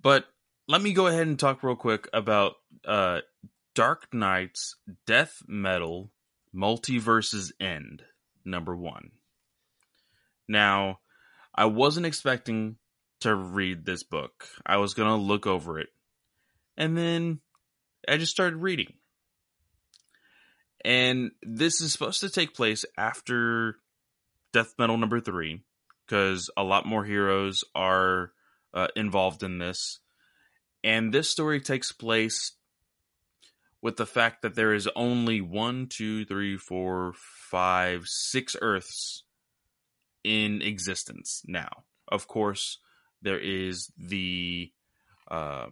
But 0.00 0.24
let 0.66 0.80
me 0.80 0.92
go 0.92 1.08
ahead 1.08 1.26
and 1.26 1.38
talk 1.38 1.62
real 1.62 1.76
quick 1.76 2.08
about 2.12 2.54
uh 2.86 3.20
Dark 3.74 4.12
Nights 4.12 4.76
Death 5.06 5.42
Metal 5.46 6.10
Multiverses 6.54 7.52
End, 7.60 8.02
number 8.44 8.76
one. 8.76 9.10
Now, 10.48 11.00
I 11.54 11.66
wasn't 11.66 12.06
expecting 12.06 12.76
to 13.20 13.34
read 13.34 13.84
this 13.84 14.02
book. 14.02 14.48
I 14.64 14.76
was 14.78 14.94
gonna 14.94 15.16
look 15.16 15.46
over 15.46 15.78
it. 15.78 15.88
And 16.76 16.96
then 16.96 17.40
I 18.08 18.16
just 18.16 18.32
started 18.32 18.56
reading. 18.56 18.94
And 20.84 21.32
this 21.42 21.80
is 21.80 21.92
supposed 21.92 22.20
to 22.20 22.30
take 22.30 22.54
place 22.54 22.84
after 22.96 23.76
Death 24.52 24.74
Metal 24.78 24.96
number 24.96 25.20
three 25.20 25.62
because 26.06 26.50
a 26.56 26.62
lot 26.62 26.86
more 26.86 27.04
heroes 27.04 27.64
are 27.74 28.32
uh, 28.72 28.88
involved 28.96 29.42
in 29.42 29.58
this. 29.58 29.98
And 30.84 31.12
this 31.12 31.30
story 31.30 31.60
takes 31.60 31.92
place 31.92 32.52
with 33.80 33.96
the 33.96 34.06
fact 34.06 34.42
that 34.42 34.54
there 34.54 34.74
is 34.74 34.88
only 34.96 35.40
one, 35.40 35.86
two, 35.88 36.24
three, 36.24 36.56
four, 36.56 37.12
five, 37.50 38.04
six 38.06 38.56
Earths 38.60 39.22
in 40.24 40.62
existence 40.62 41.42
now. 41.46 41.84
Of 42.08 42.26
course, 42.26 42.78
there 43.22 43.38
is 43.38 43.90
the 43.98 44.72
uh, 45.30 45.66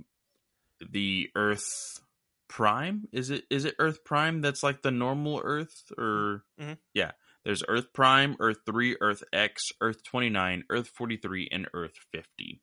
the 0.91 1.31
Earth 1.35 2.01
Prime. 2.49 3.09
Is 3.13 3.31
it 3.31 3.45
is 3.51 3.65
it 3.65 3.75
Earth 3.79 4.05
Prime? 4.05 4.41
That's 4.41 4.63
like 4.63 4.83
the 4.83 4.91
normal 4.91 5.41
Earth, 5.43 5.91
or 5.99 6.45
Mhm. 6.61 6.79
yeah. 6.95 7.13
There's 7.45 7.63
Earth 7.69 7.93
Prime, 7.93 8.35
Earth 8.41 8.59
3, 8.67 8.97
Earth 9.01 9.23
X, 9.33 9.71
Earth 9.81 10.03
29, 10.03 10.65
Earth 10.69 10.89
43, 10.89 11.49
and 11.53 11.69
Earth 11.73 11.95
50. 12.11 12.61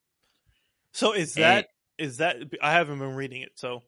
so 0.91 1.13
is 1.13 1.35
And- 1.37 1.43
that 1.43 1.69
is 1.97 2.17
that 2.17 2.37
i 2.61 2.71
haven't 2.73 2.99
been 2.99 3.15
reading 3.15 3.41
it 3.43 3.51
so 3.55 3.81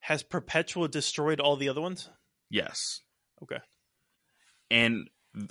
has 0.00 0.22
perpetua 0.22 0.88
destroyed 0.88 1.40
all 1.40 1.56
the 1.56 1.68
other 1.68 1.80
ones 1.80 2.08
Yes. 2.50 3.00
okay 3.42 3.58
And 4.70 5.08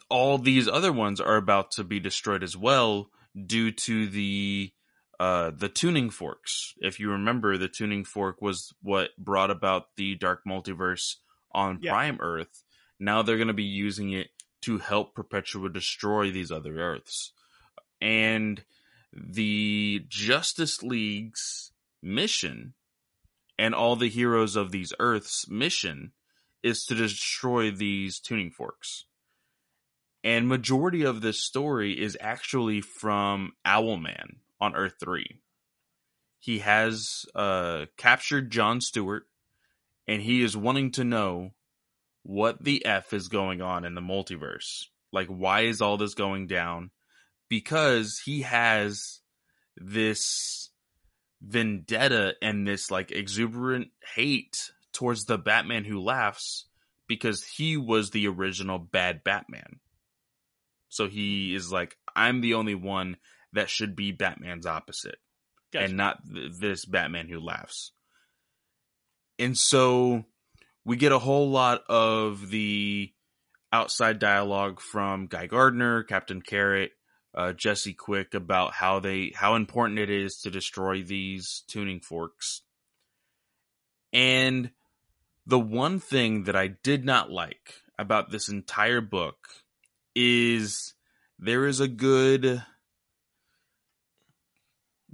all 0.09 0.37
these 0.37 0.67
other 0.67 0.91
ones 0.91 1.21
are 1.21 1.37
about 1.37 1.71
to 1.71 1.83
be 1.83 1.99
destroyed 1.99 2.43
as 2.43 2.57
well 2.57 3.09
due 3.45 3.71
to 3.71 4.07
the 4.07 4.71
uh 5.19 5.51
the 5.55 5.69
tuning 5.69 6.09
forks. 6.09 6.73
If 6.77 6.99
you 6.99 7.11
remember 7.11 7.57
the 7.57 7.67
tuning 7.69 8.03
fork 8.03 8.41
was 8.41 8.73
what 8.81 9.11
brought 9.17 9.51
about 9.51 9.95
the 9.95 10.15
dark 10.15 10.41
multiverse 10.47 11.15
on 11.51 11.79
Yeah. 11.81 11.91
Prime 11.91 12.17
Earth. 12.19 12.63
Now 12.99 13.21
they're 13.21 13.37
going 13.37 13.47
to 13.47 13.53
be 13.53 13.63
using 13.63 14.11
it 14.11 14.27
to 14.63 14.79
help 14.79 15.13
Perpetua 15.15 15.69
destroy 15.69 16.31
these 16.31 16.51
other 16.51 16.77
Earths. 16.79 17.31
And 18.01 18.63
the 19.13 20.05
Justice 20.09 20.83
League's 20.83 21.71
mission 22.03 22.73
and 23.57 23.73
all 23.73 23.95
the 23.95 24.09
heroes 24.09 24.55
of 24.55 24.71
these 24.71 24.93
Earths' 24.99 25.47
mission 25.49 26.11
is 26.63 26.85
to 26.85 26.95
destroy 26.95 27.71
these 27.71 28.19
tuning 28.19 28.51
forks. 28.51 29.05
And 30.23 30.47
majority 30.47 31.03
of 31.03 31.21
this 31.21 31.43
story 31.43 31.93
is 31.93 32.17
actually 32.19 32.81
from 32.81 33.53
Owlman 33.65 34.37
on 34.59 34.75
Earth 34.75 34.95
3. 34.99 35.39
He 36.39 36.59
has 36.59 37.25
uh, 37.35 37.85
captured 37.97 38.51
John 38.51 38.81
Stewart 38.81 39.23
and 40.07 40.21
he 40.21 40.41
is 40.41 40.55
wanting 40.55 40.91
to 40.91 41.03
know 41.03 41.51
what 42.23 42.63
the 42.63 42.85
F 42.85 43.13
is 43.13 43.27
going 43.27 43.61
on 43.61 43.85
in 43.85 43.95
the 43.95 44.01
multiverse. 44.01 44.85
Like, 45.11 45.27
why 45.27 45.61
is 45.61 45.81
all 45.81 45.97
this 45.97 46.13
going 46.13 46.47
down? 46.47 46.91
Because 47.49 48.21
he 48.25 48.41
has 48.41 49.21
this 49.77 50.69
vendetta 51.41 52.35
and 52.41 52.67
this 52.67 52.89
like 52.91 53.11
exuberant 53.11 53.89
hate 54.15 54.71
towards 54.93 55.25
the 55.25 55.37
Batman 55.37 55.85
who 55.85 56.01
laughs 56.01 56.65
because 57.07 57.43
he 57.43 57.77
was 57.77 58.09
the 58.09 58.27
original 58.27 58.79
bad 58.79 59.23
Batman. 59.23 59.79
So 60.89 61.07
he 61.07 61.53
is 61.53 61.71
like, 61.71 61.97
I'm 62.15 62.41
the 62.41 62.55
only 62.55 62.75
one 62.75 63.17
that 63.53 63.69
should 63.69 63.95
be 63.95 64.11
Batman's 64.11 64.65
opposite 64.65 65.17
Gotcha. 65.71 65.85
and 65.85 65.97
not 65.97 66.19
th- 66.31 66.53
this 66.59 66.85
Batman 66.85 67.27
who 67.27 67.39
laughs. 67.39 67.91
And 69.39 69.57
so 69.57 70.25
we 70.83 70.97
get 70.97 71.11
a 71.11 71.19
whole 71.19 71.49
lot 71.49 71.83
of 71.87 72.49
the 72.49 73.13
outside 73.71 74.19
dialogue 74.19 74.79
from 74.81 75.27
Guy 75.27 75.47
Gardner, 75.47 76.03
Captain 76.03 76.41
Carrot, 76.41 76.91
uh, 77.37 77.53
Jesse 77.53 77.93
Quick 77.93 78.33
about 78.33 78.73
how 78.73 78.99
they 78.99 79.31
how 79.35 79.53
important 79.55 79.99
it 79.99 80.09
is 80.09 80.37
to 80.41 80.49
destroy 80.49 81.03
these 81.03 81.63
tuning 81.67 81.99
forks. 81.99 82.63
And 84.11 84.71
the 85.45 85.59
one 85.59 85.99
thing 85.99 86.45
that 86.45 86.55
I 86.55 86.67
did 86.67 87.05
not 87.05 87.29
like 87.29 87.75
about 87.99 88.31
this 88.31 88.49
entire 88.49 89.01
book 89.01 89.47
is 90.15 90.95
there 91.37 91.67
is 91.67 91.79
a 91.79 91.87
good 91.87 92.63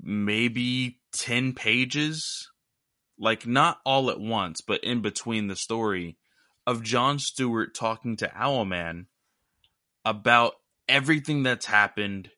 maybe 0.01 0.99
10 1.11 1.53
pages 1.53 2.49
like 3.19 3.45
not 3.45 3.79
all 3.85 4.09
at 4.09 4.19
once 4.19 4.61
but 4.61 4.83
in 4.83 5.01
between 5.01 5.47
the 5.47 5.55
story 5.55 6.17
of 6.65 6.83
John 6.83 7.19
Stewart 7.19 7.75
talking 7.75 8.15
to 8.17 8.27
Owlman 8.29 9.05
about 10.03 10.55
everything 10.93 11.43
that's 11.43 11.65
happened 11.65 12.29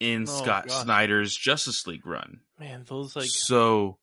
in 0.00 0.22
Oh, 0.22 0.26
Scott 0.26 0.68
gosh. 0.68 0.82
Snyder's 0.82 1.34
Justice 1.36 1.86
League 1.86 2.06
run. 2.06 2.40
man 2.58 2.84
those 2.88 3.16
like 3.16 3.26
so 3.28 3.98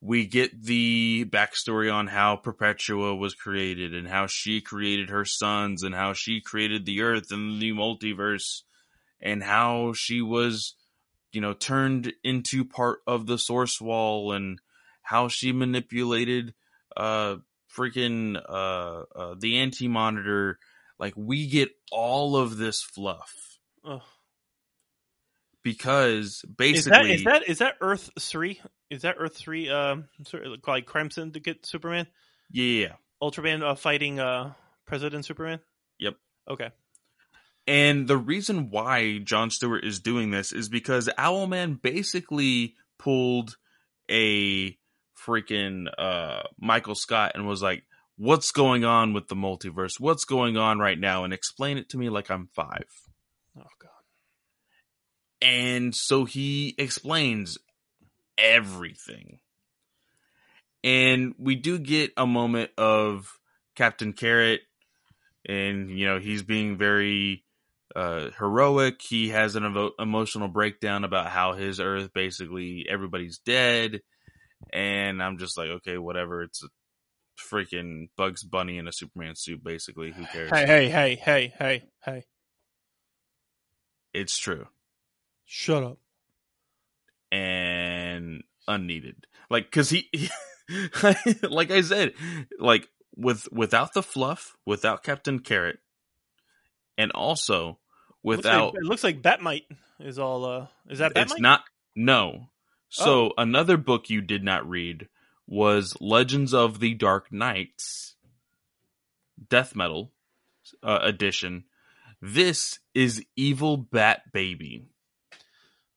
we 0.00 0.26
get 0.26 0.64
the 0.64 1.24
backstory 1.30 1.92
on 1.92 2.08
how 2.08 2.34
Perpetua 2.36 3.14
was 3.14 3.34
created 3.34 3.94
and 3.94 4.08
how 4.08 4.26
she 4.28 4.60
created 4.60 5.10
her 5.10 5.24
sons 5.24 5.84
and 5.84 5.94
how 5.94 6.12
she 6.12 6.40
created 6.40 6.84
the 6.84 7.02
earth 7.02 7.30
and 7.30 7.62
the 7.62 7.70
multiverse 7.72 8.62
and 9.20 9.44
how 9.44 9.92
she 9.94 10.20
was, 10.20 10.74
you 11.30 11.40
know, 11.40 11.52
turned 11.52 12.12
into 12.24 12.64
part 12.64 12.98
of 13.06 13.26
the 13.26 13.38
source 13.38 13.80
wall 13.80 14.32
and 14.32 14.58
how 15.02 15.28
she 15.28 15.52
manipulated 15.52 16.52
uh 16.96 17.36
freaking 17.72 18.36
uh, 18.36 19.02
uh 19.16 19.34
the 19.38 19.58
anti 19.58 19.86
monitor 19.86 20.58
like 21.02 21.14
we 21.16 21.48
get 21.48 21.68
all 21.90 22.36
of 22.36 22.56
this 22.56 22.80
fluff. 22.80 23.58
Because 25.64 26.26
is 26.26 26.44
basically 26.56 26.90
that 26.90 27.10
is 27.10 27.24
that 27.24 27.48
is 27.48 27.58
that 27.58 27.74
earth 27.80 28.10
3 28.18 28.60
is 28.88 29.02
that 29.02 29.16
earth 29.18 29.36
3 29.36 29.68
um 29.68 30.04
sort 30.24 30.46
of 30.46 30.60
like 30.66 30.86
crime 30.86 31.10
syndicate 31.10 31.66
superman? 31.66 32.06
Yeah, 32.52 32.64
yeah, 32.64 32.86
yeah. 32.86 32.92
ultraman 33.20 33.62
uh, 33.62 33.74
fighting 33.74 34.20
uh 34.20 34.52
president 34.86 35.24
superman? 35.24 35.58
Yep. 35.98 36.14
okay. 36.48 36.70
And 37.66 38.06
the 38.06 38.16
reason 38.16 38.70
why 38.70 39.18
John 39.18 39.50
Stewart 39.50 39.84
is 39.84 40.00
doing 40.00 40.30
this 40.30 40.52
is 40.52 40.68
because 40.68 41.08
Owlman 41.18 41.80
basically 41.82 42.74
pulled 42.98 43.56
a 44.10 44.76
freaking 45.24 45.86
uh, 45.96 46.42
Michael 46.58 46.96
Scott 46.96 47.32
and 47.34 47.46
was 47.46 47.62
like, 47.62 47.84
"What's 48.22 48.52
going 48.52 48.84
on 48.84 49.14
with 49.14 49.26
the 49.26 49.34
multiverse? 49.34 49.98
What's 49.98 50.24
going 50.24 50.56
on 50.56 50.78
right 50.78 50.98
now?" 50.98 51.24
And 51.24 51.32
explain 51.32 51.76
it 51.76 51.88
to 51.88 51.98
me 51.98 52.08
like 52.08 52.30
I'm 52.30 52.46
five. 52.54 52.86
Oh 53.58 53.62
god. 53.80 53.90
And 55.40 55.92
so 55.92 56.24
he 56.24 56.76
explains 56.78 57.58
everything. 58.38 59.40
And 60.84 61.34
we 61.36 61.56
do 61.56 61.80
get 61.80 62.12
a 62.16 62.24
moment 62.24 62.70
of 62.78 63.28
Captain 63.74 64.12
Carrot, 64.12 64.60
and 65.44 65.90
you 65.90 66.06
know 66.06 66.20
he's 66.20 66.44
being 66.44 66.78
very 66.78 67.44
uh, 67.96 68.30
heroic. 68.38 69.02
He 69.02 69.30
has 69.30 69.56
an 69.56 69.64
evo- 69.64 69.98
emotional 69.98 70.46
breakdown 70.46 71.02
about 71.02 71.26
how 71.26 71.54
his 71.54 71.80
Earth 71.80 72.12
basically 72.14 72.86
everybody's 72.88 73.38
dead, 73.38 74.00
and 74.72 75.20
I'm 75.20 75.38
just 75.38 75.58
like, 75.58 75.70
okay, 75.70 75.98
whatever. 75.98 76.44
It's 76.44 76.62
a 76.62 76.68
freaking 77.38 78.08
Bugs 78.16 78.42
Bunny 78.42 78.78
in 78.78 78.88
a 78.88 78.92
Superman 78.92 79.34
suit, 79.36 79.62
basically. 79.64 80.12
Who 80.12 80.24
cares? 80.26 80.50
Hey, 80.50 80.66
hey, 80.66 80.88
hey, 80.88 81.16
hey, 81.16 81.52
hey, 81.58 81.82
hey. 82.04 82.24
It's 84.14 84.36
true 84.36 84.66
Shut 85.46 85.82
up. 85.82 85.98
and 87.30 88.42
unneeded. 88.68 89.26
Like, 89.50 89.70
cause 89.70 89.90
he, 89.90 90.08
like 91.42 91.70
I 91.70 91.80
said, 91.80 92.12
like 92.58 92.88
with 93.16 93.48
without 93.52 93.94
the 93.94 94.02
fluff, 94.02 94.56
without 94.66 95.02
Captain 95.02 95.38
Carrot, 95.38 95.78
and 96.98 97.10
also 97.12 97.78
without 98.22 98.74
looks 98.74 98.74
like, 98.74 98.82
it 98.82 98.86
looks 98.86 99.04
like 99.04 99.22
Bat-Mite 99.22 99.66
is 100.00 100.18
all. 100.18 100.44
uh 100.44 100.66
Is 100.88 100.98
that 100.98 101.14
Bat-Mite? 101.14 101.32
it's 101.32 101.40
not 101.40 101.64
no. 101.96 102.48
So 102.94 103.32
another 103.38 103.78
book 103.78 104.10
you 104.10 104.20
did 104.20 104.44
not 104.44 104.68
read 104.68 105.08
was 105.46 105.96
Legends 106.00 106.54
of 106.54 106.80
the 106.80 106.94
Dark 106.94 107.32
Knights, 107.32 108.14
Death 109.48 109.74
Metal 109.76 110.12
uh, 110.82 110.98
edition. 111.02 111.64
This 112.20 112.78
is 112.94 113.24
Evil 113.36 113.76
Bat 113.76 114.32
Baby. 114.32 114.86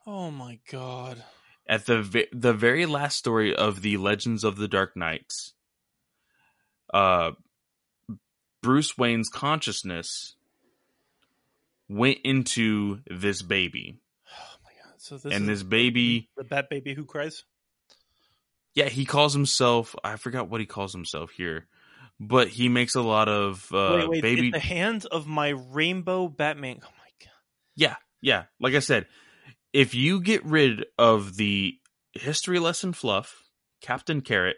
Oh 0.07 0.31
my 0.31 0.59
god. 0.71 1.23
at 1.67 1.85
the 1.85 2.27
the 2.31 2.53
very 2.53 2.85
last 2.85 3.17
story 3.17 3.55
of 3.55 3.81
the 3.81 3.97
Legends 3.97 4.43
of 4.43 4.57
the 4.57 4.67
Dark 4.67 4.95
Knights, 4.95 5.53
uh, 6.93 7.31
Bruce 8.61 8.97
Wayne's 8.97 9.29
consciousness 9.29 10.35
went 11.87 12.19
into 12.23 12.99
this 13.07 13.41
baby, 13.41 13.99
Oh 14.31 14.57
my 14.63 14.71
god. 14.83 14.93
So 14.97 15.17
this 15.17 15.33
and 15.33 15.43
is 15.49 15.59
this 15.59 15.63
baby, 15.63 16.29
the 16.35 16.43
Bat 16.43 16.69
Baby 16.69 16.93
who 16.93 17.05
cries. 17.05 17.43
Yeah, 18.75 18.89
he 18.89 19.05
calls 19.05 19.33
himself. 19.33 19.95
I 20.03 20.17
forgot 20.17 20.49
what 20.49 20.59
he 20.59 20.67
calls 20.67 20.91
himself 20.91 21.31
here, 21.31 21.65
but 22.19 22.49
he 22.49 22.69
makes 22.69 22.95
a 22.95 23.01
lot 23.01 23.29
of 23.29 23.67
uh, 23.73 23.99
wait, 24.01 24.09
wait. 24.09 24.21
baby. 24.21 24.45
In 24.47 24.51
the 24.51 24.59
hands 24.59 25.05
of 25.05 25.25
my 25.25 25.49
rainbow 25.49 26.27
Batman. 26.27 26.81
Oh 26.83 26.87
my 26.97 27.25
god. 27.25 27.33
Yeah, 27.75 27.95
yeah. 28.21 28.43
Like 28.59 28.75
I 28.75 28.79
said, 28.79 29.07
if 29.71 29.95
you 29.95 30.21
get 30.21 30.45
rid 30.45 30.85
of 30.99 31.37
the 31.37 31.75
history 32.13 32.59
lesson 32.59 32.91
fluff, 32.91 33.43
Captain 33.81 34.21
Carrot, 34.21 34.57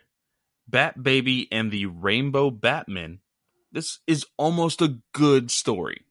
Bat 0.67 1.03
Baby, 1.03 1.47
and 1.51 1.71
the 1.71 1.85
Rainbow 1.85 2.49
Batman, 2.49 3.19
this 3.71 3.99
is 4.07 4.25
almost 4.37 4.81
a 4.81 4.97
good 5.13 5.51
story. 5.51 6.01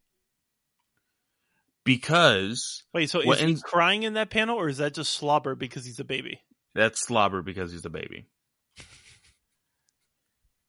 Because 1.84 2.82
Wait, 2.92 3.10
so 3.10 3.20
is 3.20 3.40
he 3.40 3.56
crying 3.62 4.02
in 4.02 4.14
that 4.14 4.30
panel, 4.30 4.56
or 4.56 4.68
is 4.68 4.78
that 4.78 4.94
just 4.94 5.12
slobber 5.12 5.54
because 5.54 5.84
he's 5.84 6.00
a 6.00 6.04
baby? 6.04 6.40
That's 6.76 7.00
slobber 7.00 7.42
because 7.42 7.72
he's 7.72 7.84
a 7.84 7.90
baby. 7.90 8.26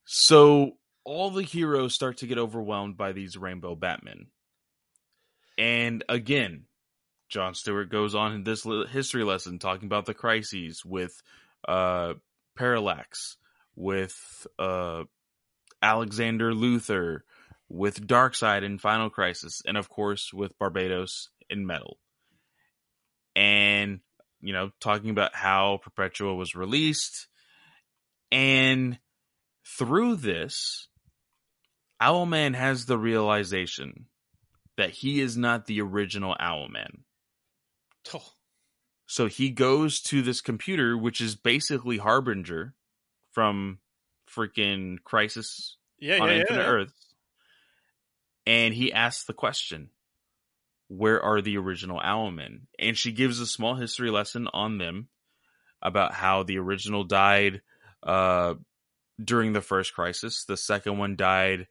So 0.05 0.77
all 1.03 1.29
the 1.31 1.43
heroes 1.43 1.93
start 1.93 2.17
to 2.17 2.27
get 2.27 2.37
overwhelmed 2.37 2.97
by 2.97 3.11
these 3.11 3.37
Rainbow 3.37 3.75
Batmen. 3.75 4.27
And 5.57 6.03
again, 6.07 6.63
John 7.29 7.55
Stewart 7.55 7.89
goes 7.89 8.15
on 8.15 8.33
in 8.33 8.43
this 8.43 8.65
history 8.89 9.25
lesson 9.25 9.59
talking 9.59 9.85
about 9.85 10.05
the 10.05 10.13
crises 10.13 10.83
with 10.85 11.21
uh, 11.67 12.13
Parallax, 12.55 13.35
with 13.75 14.47
uh, 14.57 15.03
Alexander 15.81 16.53
Luthor, 16.53 17.19
with 17.67 18.07
Darkseid 18.07 18.63
in 18.63 18.77
Final 18.77 19.09
Crisis, 19.09 19.61
and 19.65 19.75
of 19.75 19.89
course 19.89 20.31
with 20.33 20.57
Barbatos 20.57 21.27
in 21.49 21.65
Metal. 21.65 21.97
And, 23.35 23.99
you 24.41 24.53
know, 24.53 24.71
talking 24.79 25.09
about 25.09 25.35
how 25.35 25.79
Perpetua 25.83 26.35
was 26.35 26.55
released. 26.55 27.27
And 28.31 28.99
through 29.77 30.17
this, 30.17 30.87
Owlman 32.01 32.55
has 32.55 32.85
the 32.85 32.97
realization 32.97 34.07
that 34.77 34.91
he 34.91 35.21
is 35.21 35.35
not 35.35 35.65
the 35.65 35.81
original 35.81 36.35
Owlman. 36.39 37.01
Oh, 38.13 38.23
So 39.07 39.27
he 39.27 39.49
goes 39.49 39.99
to 40.01 40.21
this 40.21 40.41
computer, 40.41 40.97
which 40.97 41.19
is 41.19 41.35
basically 41.35 41.97
Harbinger 41.97 42.73
from 43.31 43.79
freaking 44.33 44.97
Crisis 45.03 45.77
yeah, 45.99 46.19
on 46.19 46.29
yeah, 46.29 46.35
Infinite 46.35 46.59
yeah. 46.59 46.67
Earth. 46.67 46.93
And 48.45 48.73
he 48.73 48.93
asks 48.93 49.25
the 49.25 49.33
question, 49.33 49.89
Where 50.87 51.21
are 51.21 51.41
the 51.41 51.57
original 51.57 51.99
Owlmen? 51.99 52.67
And 52.79 52.97
she 52.97 53.11
gives 53.11 53.39
a 53.39 53.47
small 53.47 53.75
history 53.75 54.09
lesson 54.09 54.47
on 54.53 54.77
them 54.77 55.09
about 55.81 56.13
how 56.13 56.43
the 56.43 56.57
original 56.57 57.03
died 57.03 57.61
uh, 58.03 58.55
during 59.23 59.53
the 59.53 59.61
first 59.61 59.93
crisis, 59.93 60.45
the 60.45 60.57
second 60.57 60.97
one 60.97 61.15
died 61.15 61.67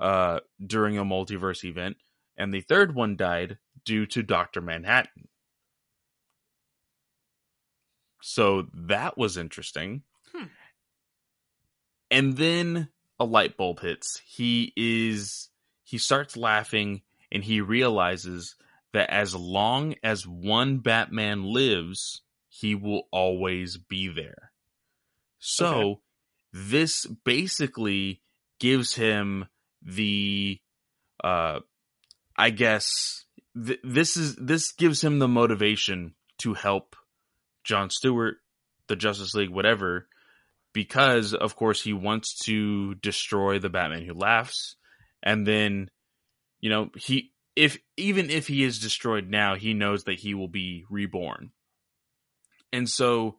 uh, 0.00 0.40
during 0.64 0.98
a 0.98 1.04
multiverse 1.04 1.64
event, 1.64 1.96
and 2.36 2.52
the 2.52 2.60
third 2.60 2.94
one 2.94 3.16
died 3.16 3.58
due 3.84 4.06
to 4.06 4.22
Dr. 4.22 4.60
Manhattan. 4.60 5.28
So 8.20 8.66
that 8.74 9.16
was 9.16 9.36
interesting. 9.36 10.02
Hmm. 10.34 10.46
And 12.10 12.36
then 12.36 12.88
a 13.18 13.24
light 13.24 13.56
bulb 13.56 13.80
hits. 13.80 14.20
He 14.26 14.72
is 14.76 15.48
he 15.84 15.98
starts 15.98 16.36
laughing 16.36 17.02
and 17.36 17.44
he 17.44 17.60
realizes 17.60 18.54
that 18.94 19.10
as 19.10 19.34
long 19.34 19.94
as 20.02 20.26
one 20.26 20.78
Batman 20.78 21.44
lives, 21.44 22.22
he 22.48 22.74
will 22.74 23.08
always 23.10 23.76
be 23.76 24.08
there. 24.08 24.52
So 25.38 25.66
Okay. 25.66 26.00
this 26.70 27.04
basically 27.04 28.22
gives 28.58 28.94
him 28.94 29.44
the 29.82 30.58
uh 31.22 31.60
I 32.38 32.48
guess 32.48 32.88
th- 33.54 33.80
this 33.84 34.16
is 34.16 34.34
this 34.36 34.72
gives 34.72 35.04
him 35.04 35.18
the 35.18 35.28
motivation 35.28 36.14
to 36.38 36.54
help 36.54 36.96
John 37.64 37.90
Stewart, 37.90 38.36
the 38.86 38.96
Justice 38.96 39.34
League, 39.34 39.50
whatever, 39.50 40.08
because 40.72 41.34
of 41.34 41.54
course 41.54 41.82
he 41.82 41.92
wants 41.92 42.38
to 42.46 42.94
destroy 42.94 43.58
the 43.58 43.68
Batman 43.68 44.06
who 44.06 44.14
laughs, 44.14 44.76
and 45.22 45.46
then 45.46 45.90
you 46.60 46.70
know 46.70 46.90
he 46.96 47.32
if 47.54 47.78
even 47.96 48.30
if 48.30 48.46
he 48.46 48.62
is 48.62 48.78
destroyed 48.78 49.28
now, 49.28 49.54
he 49.54 49.72
knows 49.74 50.04
that 50.04 50.20
he 50.20 50.34
will 50.34 50.48
be 50.48 50.84
reborn, 50.90 51.52
and 52.72 52.88
so 52.88 53.36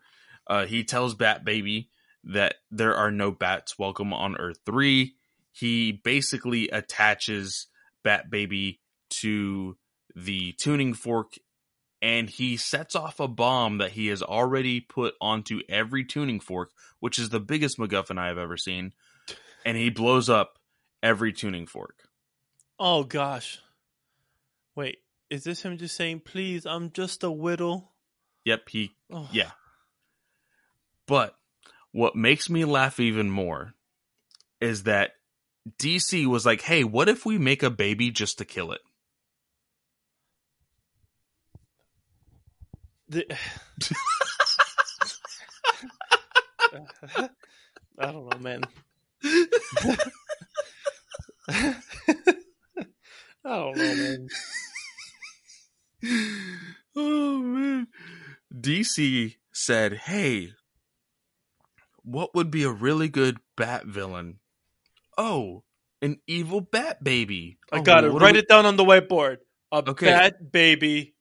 uh, 0.47 0.65
he 0.65 0.83
tells 0.83 1.15
Bat 1.15 1.45
Baby 1.45 1.89
that 2.23 2.55
there 2.71 2.95
are 2.95 3.11
no 3.11 3.31
bats 3.31 3.77
welcome 3.77 4.13
on 4.13 4.37
Earth 4.37 4.59
three. 4.65 5.15
He 5.51 5.91
basically 5.91 6.69
attaches 6.69 7.67
Bat 8.03 8.29
Baby 8.29 8.81
to 9.21 9.77
the 10.15 10.53
tuning 10.53 10.93
fork 10.93 11.33
and 12.01 12.29
he 12.29 12.57
sets 12.57 12.95
off 12.95 13.19
a 13.19 13.27
bomb 13.27 13.79
that 13.79 13.91
he 13.91 14.07
has 14.07 14.21
already 14.21 14.79
put 14.79 15.15
onto 15.19 15.61
every 15.67 16.05
tuning 16.05 16.39
fork, 16.39 16.71
which 16.99 17.17
is 17.17 17.29
the 17.29 17.39
biggest 17.39 17.77
MacGuffin 17.77 18.19
I 18.19 18.27
have 18.27 18.37
ever 18.37 18.57
seen, 18.57 18.93
and 19.65 19.75
he 19.77 19.89
blows 19.89 20.29
up 20.29 20.59
every 21.01 21.33
tuning 21.33 21.65
fork. 21.65 22.06
Oh 22.79 23.03
gosh. 23.03 23.59
Wait, 24.75 24.99
is 25.29 25.43
this 25.43 25.63
him 25.63 25.77
just 25.77 25.95
saying, 25.95 26.21
"Please, 26.21 26.65
I'm 26.65 26.91
just 26.91 27.23
a 27.23 27.31
whittle"? 27.31 27.91
Yep, 28.45 28.69
he 28.69 28.91
Oh. 29.11 29.27
yeah. 29.31 29.51
But 31.07 31.35
what 31.91 32.15
makes 32.15 32.49
me 32.49 32.65
laugh 32.65 32.99
even 32.99 33.29
more 33.29 33.73
is 34.61 34.83
that 34.83 35.13
DC 35.79 36.25
was 36.27 36.45
like, 36.45 36.61
"Hey, 36.61 36.83
what 36.83 37.09
if 37.09 37.25
we 37.25 37.37
make 37.37 37.63
a 37.63 37.69
baby 37.69 38.11
just 38.11 38.37
to 38.37 38.45
kill 38.45 38.71
it?" 38.71 38.81
The- 43.09 43.25
I 47.99 48.11
don't 48.11 48.29
know, 48.29 48.37
man. 48.39 48.61
Oh 53.49 53.71
man. 53.73 54.27
oh 56.97 57.39
man. 57.39 57.87
DC 58.53 59.35
said, 59.53 59.93
"Hey, 59.93 60.49
what 62.03 62.35
would 62.35 62.51
be 62.51 62.63
a 62.63 62.69
really 62.69 63.07
good 63.07 63.37
bat 63.55 63.85
villain? 63.85 64.39
Oh, 65.17 65.63
an 66.01 66.19
evil 66.27 66.59
bat 66.59 67.01
baby. 67.01 67.57
I 67.71 67.79
oh, 67.79 67.81
got 67.83 68.03
it. 68.03 68.09
Write 68.09 68.33
we... 68.33 68.39
it 68.39 68.49
down 68.49 68.65
on 68.65 68.75
the 68.75 68.83
whiteboard. 68.83 69.37
A 69.71 69.77
okay. 69.77 70.07
bat 70.07 70.51
baby. 70.51 71.15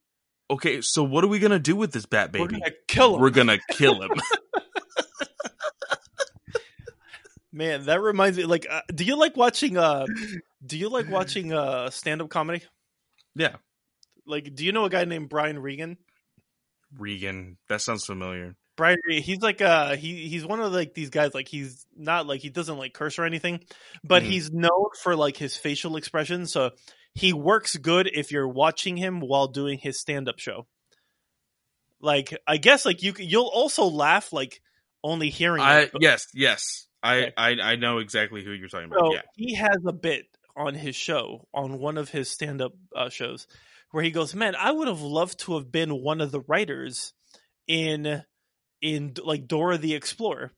Okay, 0.51 0.81
so 0.81 1.03
what 1.03 1.25
are 1.25 1.29
we 1.29 1.39
gonna 1.39 1.59
do 1.59 1.77
with 1.77 1.93
this 1.93 2.07
bat 2.07 2.33
baby? 2.33 2.43
We're 2.43 2.61
gonna 2.61 2.73
kill 2.89 3.15
him. 3.15 3.21
We're 3.21 3.31
gonna 3.31 3.59
kill 3.71 4.03
him. 4.03 4.11
Man, 7.57 7.87
that 7.87 8.03
reminds 8.03 8.37
me. 8.37 8.45
Like, 8.45 8.67
uh, 8.71 8.83
do 8.95 9.03
you 9.03 9.17
like 9.17 9.35
watching? 9.37 9.79
Uh, 9.79 10.05
do 10.65 10.77
you 10.77 10.91
like 10.91 11.09
watching 11.11 11.53
uh 11.55 11.89
stand-up 11.89 12.29
comedy? 12.29 12.63
yeah, 13.35 13.57
Like, 14.27 14.55
do 14.55 14.65
you 14.65 14.73
know 14.73 14.85
a 14.85 14.91
guy 14.91 15.05
named 15.07 15.29
Brian 15.31 15.59
Regan? 15.59 15.97
Regan. 16.99 17.57
That 17.69 17.81
sounds 17.81 18.05
familiar. 18.05 18.57
Brian, 18.77 18.99
he's 19.09 19.41
like 19.41 19.63
uh 19.63 19.97
he 19.97 20.29
he's 20.29 20.45
one 20.45 20.61
of 20.61 20.71
like 20.71 20.93
these 20.93 21.09
guys. 21.09 21.33
Like, 21.33 21.49
he's 21.49 21.87
not 21.97 22.27
like 22.27 22.41
he 22.43 22.51
doesn't 22.51 22.77
like 22.77 22.93
curse 22.93 23.19
or 23.19 23.25
anything, 23.25 23.61
but 24.05 24.23
Mhm. 24.23 24.27
he's 24.27 24.51
known 24.53 24.89
for 25.03 25.17
like 25.17 25.39
his 25.39 25.57
facial 25.57 25.97
expressions. 25.97 26.53
So 26.53 26.73
he 27.15 27.33
works 27.33 27.75
good 27.77 28.07
if 28.13 28.31
you're 28.33 28.47
watching 28.49 28.99
him 28.99 29.21
while 29.21 29.47
doing 29.49 29.79
his 29.79 29.99
stand-up 29.99 30.39
show. 30.39 30.67
Like, 32.01 32.37
I 32.47 32.59
guess 32.59 32.85
like 32.85 33.03
you 33.03 33.15
you'll 33.19 33.51
also 33.53 33.85
laugh 33.87 34.31
like 34.33 34.61
only 35.03 35.31
hearing. 35.31 35.63
I 35.63 35.81
it, 35.85 35.93
but- 35.93 36.03
yes, 36.03 36.27
yes. 36.35 36.86
I, 37.03 37.33
I 37.37 37.51
I 37.63 37.77
know 37.77 37.99
exactly 37.99 38.43
who 38.43 38.53
you're 38.53 38.69
talking 38.69 38.87
about. 38.87 38.99
So 38.99 39.13
yeah. 39.13 39.23
he 39.35 39.55
has 39.55 39.79
a 39.87 39.93
bit 39.93 40.27
on 40.57 40.75
his 40.75 40.97
show, 40.97 41.47
on 41.53 41.79
one 41.79 41.99
of 41.99 42.09
his 42.09 42.31
stand 42.31 42.63
up 42.63 42.73
uh, 42.95 43.11
shows, 43.11 43.47
where 43.91 44.03
he 44.03 44.11
goes, 44.11 44.35
Man, 44.35 44.55
I 44.57 44.73
would 44.73 44.89
have 44.89 45.03
loved 45.03 45.41
to 45.41 45.55
have 45.55 45.71
been 45.71 46.03
one 46.03 46.21
of 46.21 46.33
the 46.33 46.41
writers 46.41 47.13
in 47.67 48.23
in 48.81 49.15
like 49.23 49.47
Dora 49.47 49.79
the 49.79 49.95
Explorer. 49.95 50.53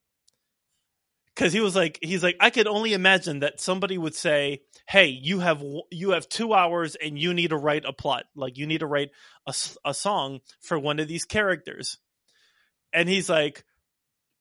Cause 1.36 1.53
he 1.53 1.61
was 1.61 1.76
like, 1.76 2.01
he's 2.03 2.24
like, 2.24 2.36
I 2.41 2.51
could 2.51 2.66
only 2.66 2.95
imagine 2.95 3.41
that 3.41 3.61
somebody 3.61 3.97
would 3.97 4.16
say, 4.16 4.62
"Hey, 4.89 5.07
you 5.07 5.39
have 5.39 5.62
you 5.93 6.11
have 6.11 6.28
two 6.28 6.53
hours 6.53 6.97
and 6.97 7.16
you 7.16 7.32
need 7.32 7.51
to 7.51 7.57
write 7.57 7.84
a 7.84 7.93
plot, 7.93 8.24
like 8.34 8.59
you 8.59 8.66
need 8.66 8.80
to 8.80 8.89
write 8.89 9.11
a, 9.47 9.55
a 9.84 9.95
song 9.95 10.41
for 10.61 10.80
one 10.80 10.99
of 10.99 11.07
these 11.07 11.24
characters," 11.24 11.99
and 12.93 13.09
he's 13.09 13.28
like, 13.28 13.64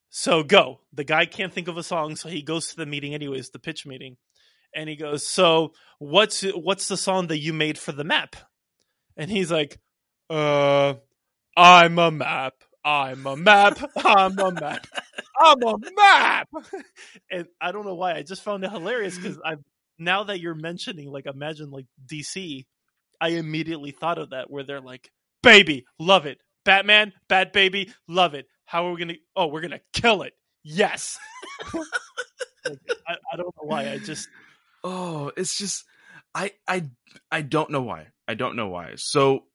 so 0.09 0.43
go. 0.43 0.81
The 0.93 1.03
guy 1.03 1.25
can't 1.25 1.53
think 1.53 1.67
of 1.67 1.77
a 1.77 1.83
song, 1.83 2.15
so 2.15 2.29
he 2.29 2.41
goes 2.41 2.67
to 2.69 2.75
the 2.77 2.85
meeting 2.85 3.13
anyways, 3.13 3.49
the 3.49 3.59
pitch 3.59 3.85
meeting. 3.85 4.17
And 4.75 4.89
he 4.89 4.95
goes, 4.95 5.27
"So, 5.27 5.73
what's 5.99 6.41
what's 6.41 6.87
the 6.87 6.97
song 6.97 7.27
that 7.27 7.39
you 7.39 7.53
made 7.53 7.77
for 7.77 7.91
the 7.91 8.03
map?" 8.03 8.35
And 9.15 9.31
he's 9.31 9.51
like, 9.51 9.79
"Uh, 10.29 10.95
I'm 11.55 11.97
a 11.99 12.11
map. 12.11 12.55
I'm 12.83 13.25
a 13.25 13.35
map. 13.35 13.79
I'm 13.97 14.37
a 14.37 14.51
map. 14.51 14.87
I'm 15.39 15.63
a 15.63 15.77
map." 15.95 16.49
and 17.31 17.47
I 17.59 17.71
don't 17.71 17.85
know 17.85 17.95
why. 17.95 18.13
I 18.15 18.23
just 18.23 18.43
found 18.43 18.63
it 18.63 18.71
hilarious 18.71 19.17
cuz 19.17 19.39
I 19.43 19.55
now 19.97 20.25
that 20.25 20.39
you're 20.39 20.55
mentioning 20.55 21.09
like 21.11 21.25
imagine 21.25 21.71
like 21.71 21.87
DC, 22.05 22.65
I 23.19 23.29
immediately 23.29 23.91
thought 23.91 24.19
of 24.19 24.31
that 24.31 24.49
where 24.51 24.63
they're 24.63 24.81
like, 24.81 25.11
"Baby, 25.41 25.85
love 25.97 26.25
it. 26.25 26.39
Batman, 26.65 27.13
Bat 27.29 27.53
Baby, 27.53 27.93
love 28.07 28.33
it. 28.33 28.47
How 28.67 28.85
are 28.85 28.91
we 28.91 28.99
gonna? 28.99 29.13
Oh, 29.33 29.47
we're 29.47 29.61
gonna 29.61 29.79
kill 29.93 30.21
it. 30.23 30.33
Yes. 30.61 31.17
Like, 31.73 32.79
I, 33.07 33.13
I 33.33 33.37
don't 33.37 33.55
know 33.55 33.63
why. 33.63 33.89
I 33.89 33.97
just 33.97 34.27
Oh, 34.83 35.31
it's 35.37 35.57
just 35.57 35.85
I 36.35 36.51
I 36.67 36.83
I 37.31 37.41
don't 37.41 37.71
know 37.71 37.81
why. 37.81 38.07
I 38.27 38.33
don't 38.33 38.57
know 38.57 38.67
why. 38.67 38.95
So 38.97 39.45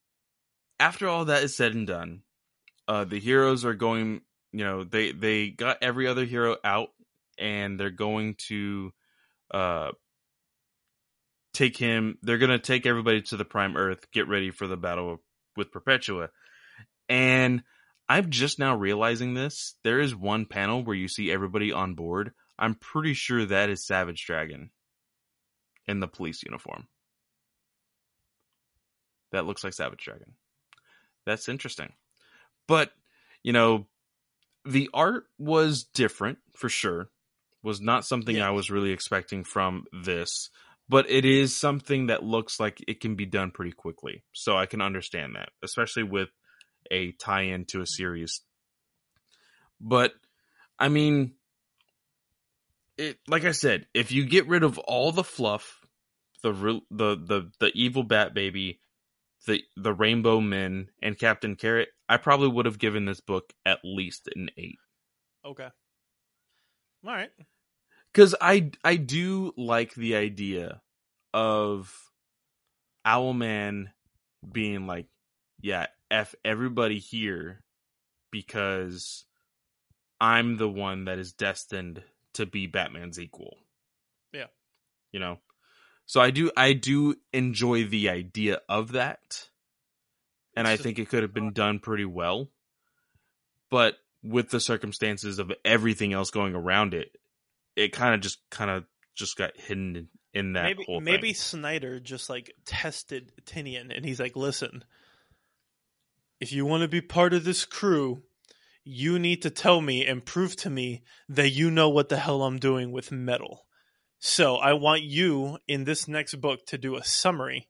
after 0.81 1.09
all 1.09 1.27
that 1.27 1.43
is 1.43 1.55
said 1.55 1.75
and 1.75 1.87
done, 1.87 2.23
uh 2.89 3.05
the 3.05 3.21
heroes 3.21 3.67
are 3.67 3.75
going, 3.75 4.23
you 4.53 4.65
know, 4.65 4.83
they 4.85 5.13
they 5.13 5.51
got 5.51 5.77
every 5.83 6.07
other 6.07 6.25
hero 6.25 6.57
out 6.65 6.89
and 7.39 7.79
they're 7.79 7.91
going 7.91 8.37
to 8.49 8.93
uh 9.53 9.91
take 11.53 11.77
him 11.77 12.17
they're 12.23 12.39
going 12.39 12.51
to 12.51 12.59
take 12.59 12.87
everybody 12.87 13.21
to 13.21 13.37
the 13.37 13.45
prime 13.45 13.77
earth, 13.77 14.11
get 14.11 14.27
ready 14.27 14.51
for 14.51 14.67
the 14.67 14.79
battle 14.79 15.19
with 15.55 15.71
Perpetua. 15.71 16.31
And 17.11 17.63
I'm 18.09 18.31
just 18.31 18.59
now 18.59 18.77
realizing 18.77 19.35
this. 19.35 19.75
There 19.85 20.01
is 20.01 20.15
one 20.15 20.47
panel 20.47 20.85
where 20.85 20.97
you 20.97 21.09
see 21.09 21.31
everybody 21.31 21.73
on 21.73 21.95
board. 21.95 22.33
I'm 22.59 22.75
pretty 22.75 23.15
sure 23.15 23.45
that 23.47 23.71
is 23.71 23.87
Savage 23.87 24.25
Dragon 24.27 24.71
in 25.87 26.01
the 26.01 26.09
police 26.09 26.43
uniform. 26.43 26.89
That 29.33 29.47
looks 29.47 29.65
like 29.65 29.73
Savage 29.73 30.05
Dragon. 30.05 30.35
That's 31.25 31.49
interesting. 31.49 31.93
But, 32.69 32.93
you 33.43 33.53
know, 33.53 33.87
the 34.65 34.91
art 34.93 35.25
was 35.39 35.85
different 35.85 36.39
for 36.55 36.69
sure. 36.69 37.09
Was 37.63 37.81
not 37.81 38.05
something 38.05 38.37
Yeah. 38.37 38.49
I 38.49 38.51
was 38.51 38.71
really 38.71 38.91
expecting 38.91 39.45
from 39.45 39.85
this, 39.93 40.51
but 40.89 41.09
it 41.09 41.25
is 41.25 41.57
something 41.57 42.09
that 42.09 42.23
looks 42.23 42.61
like 42.61 42.85
it 42.87 43.01
can 43.01 43.15
be 43.15 43.27
done 43.27 43.53
pretty 43.53 43.73
quickly. 43.73 44.25
So 44.33 44.57
I 44.57 44.67
can 44.67 44.83
understand 44.83 45.37
that, 45.37 45.51
especially 45.63 46.03
with 46.03 46.29
a 46.91 47.13
tie-in 47.13 47.65
to 47.67 47.81
a 47.81 47.87
series. 47.87 48.41
But 49.81 50.13
I 50.79 50.89
mean, 50.89 51.35
it 52.99 53.19
like 53.27 53.45
I 53.45 53.53
said, 53.53 53.87
if 53.95 54.13
you 54.13 54.25
get 54.27 54.49
rid 54.49 54.63
of 54.63 54.79
all 54.79 55.13
the 55.13 55.25
fluff, 55.25 55.81
the 56.43 56.53
the 56.91 57.17
the 57.17 57.51
the 57.59 57.73
evil 57.75 58.03
Bat 58.05 58.35
Baby, 58.35 58.81
the 59.47 59.63
the 59.77 59.93
Rainbow 59.93 60.41
Men, 60.41 60.89
and 61.03 61.19
Captain 61.19 61.57
Carrot, 61.57 61.89
I 62.09 62.17
probably 62.17 62.49
would 62.49 62.67
have 62.67 62.79
given 62.79 63.05
this 63.05 63.21
book 63.21 63.53
at 63.67 63.79
least 63.85 64.29
an 64.35 64.51
eight. 64.57 64.79
okay. 65.45 65.69
All 67.05 67.13
right. 67.13 67.31
because 68.13 68.35
I 68.41 68.71
I 68.85 68.97
do 68.97 69.53
like 69.57 69.95
the 69.95 70.15
idea 70.15 70.81
of 71.35 71.93
Owlman 73.07 73.87
being 74.51 74.87
like, 74.87 75.07
yeah, 75.63 75.87
f 76.11 76.35
everybody 76.45 76.99
here 76.99 77.63
because 78.31 79.25
I'm 80.21 80.59
the 80.59 80.69
one 80.69 81.07
that 81.07 81.19
is 81.19 81.33
destined 81.33 82.03
to 82.35 82.45
be 82.45 82.67
Batman's 82.67 83.19
equal. 83.19 83.57
Yeah. 84.33 84.47
you 85.13 85.21
know. 85.21 85.39
So 86.07 86.21
I 86.21 86.31
do 86.31 86.51
I 86.57 86.73
do 86.73 87.15
enjoy 87.33 87.85
the 87.85 88.09
idea 88.09 88.61
of 88.69 88.93
that, 88.93 89.49
and 90.57 90.67
It's 90.67 90.81
I 90.81 90.83
think 90.83 90.99
it 90.99 91.09
could 91.09 91.23
have 91.23 91.33
been 91.33 91.53
done 91.53 91.79
pretty 91.79 92.05
well, 92.05 92.51
but 93.71 93.95
with 94.23 94.51
the 94.51 94.61
circumstances 94.61 95.39
of 95.39 95.53
everything 95.65 96.13
else 96.13 96.31
going 96.31 96.55
around 96.55 96.95
it, 96.95 97.17
it 97.77 97.93
kind 97.93 98.15
of 98.15 98.21
just 98.21 98.39
kind 98.51 98.71
of 98.71 98.85
just 99.15 99.37
got 99.37 99.57
hidden 99.57 100.09
in 100.35 100.55
that 100.55 100.65
maybe 100.65 100.85
whole 100.85 101.01
maybe. 101.01 101.33
Snyder 101.33 102.01
just 102.01 102.29
like 102.29 102.53
tested 102.65 103.33
Tinian 103.45 103.95
and 103.95 104.05
he's 104.05 104.21
like, 104.21 104.37
listen, 104.37 104.85
if 106.43 106.51
you 106.51 106.67
want 106.67 106.81
to 106.81 106.89
be 106.89 107.01
part 107.01 107.33
of 107.33 107.45
this 107.45 107.65
crew, 107.65 108.25
you 108.83 109.17
need 109.17 109.41
to 109.43 109.49
tell 109.49 109.81
me 109.81 110.05
and 110.05 110.25
prove 110.25 110.57
to 110.57 110.69
me 110.69 111.05
that 111.29 111.51
you 111.51 111.71
know 111.71 111.89
what 111.89 112.09
the 112.09 112.17
hell 112.17 112.43
I'm 112.43 112.59
doing 112.59 112.91
with 112.91 113.13
metal. 113.13 113.65
So 114.19 114.57
I 114.57 114.73
want 114.73 115.03
you 115.03 115.59
in 115.69 115.85
this 115.85 116.09
next 116.09 116.35
book 116.41 116.67
to 116.67 116.77
do 116.77 116.97
a 116.97 117.05
summary 117.05 117.69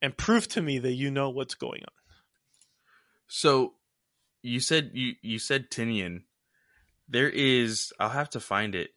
and 0.00 0.16
prove 0.16 0.48
to 0.48 0.62
me 0.62 0.78
that 0.78 0.94
you 0.94 1.10
know 1.10 1.28
what's 1.28 1.54
going 1.54 1.82
on. 1.82 1.92
So 3.26 3.74
you 4.40 4.60
said 4.60 4.92
you 4.94 5.16
you 5.20 5.38
said 5.38 5.70
Tinian. 5.70 6.22
There 7.06 7.28
is 7.28 7.92
I'll 8.00 8.08
have 8.08 8.30
to 8.30 8.40
find 8.40 8.74
it. 8.74 8.92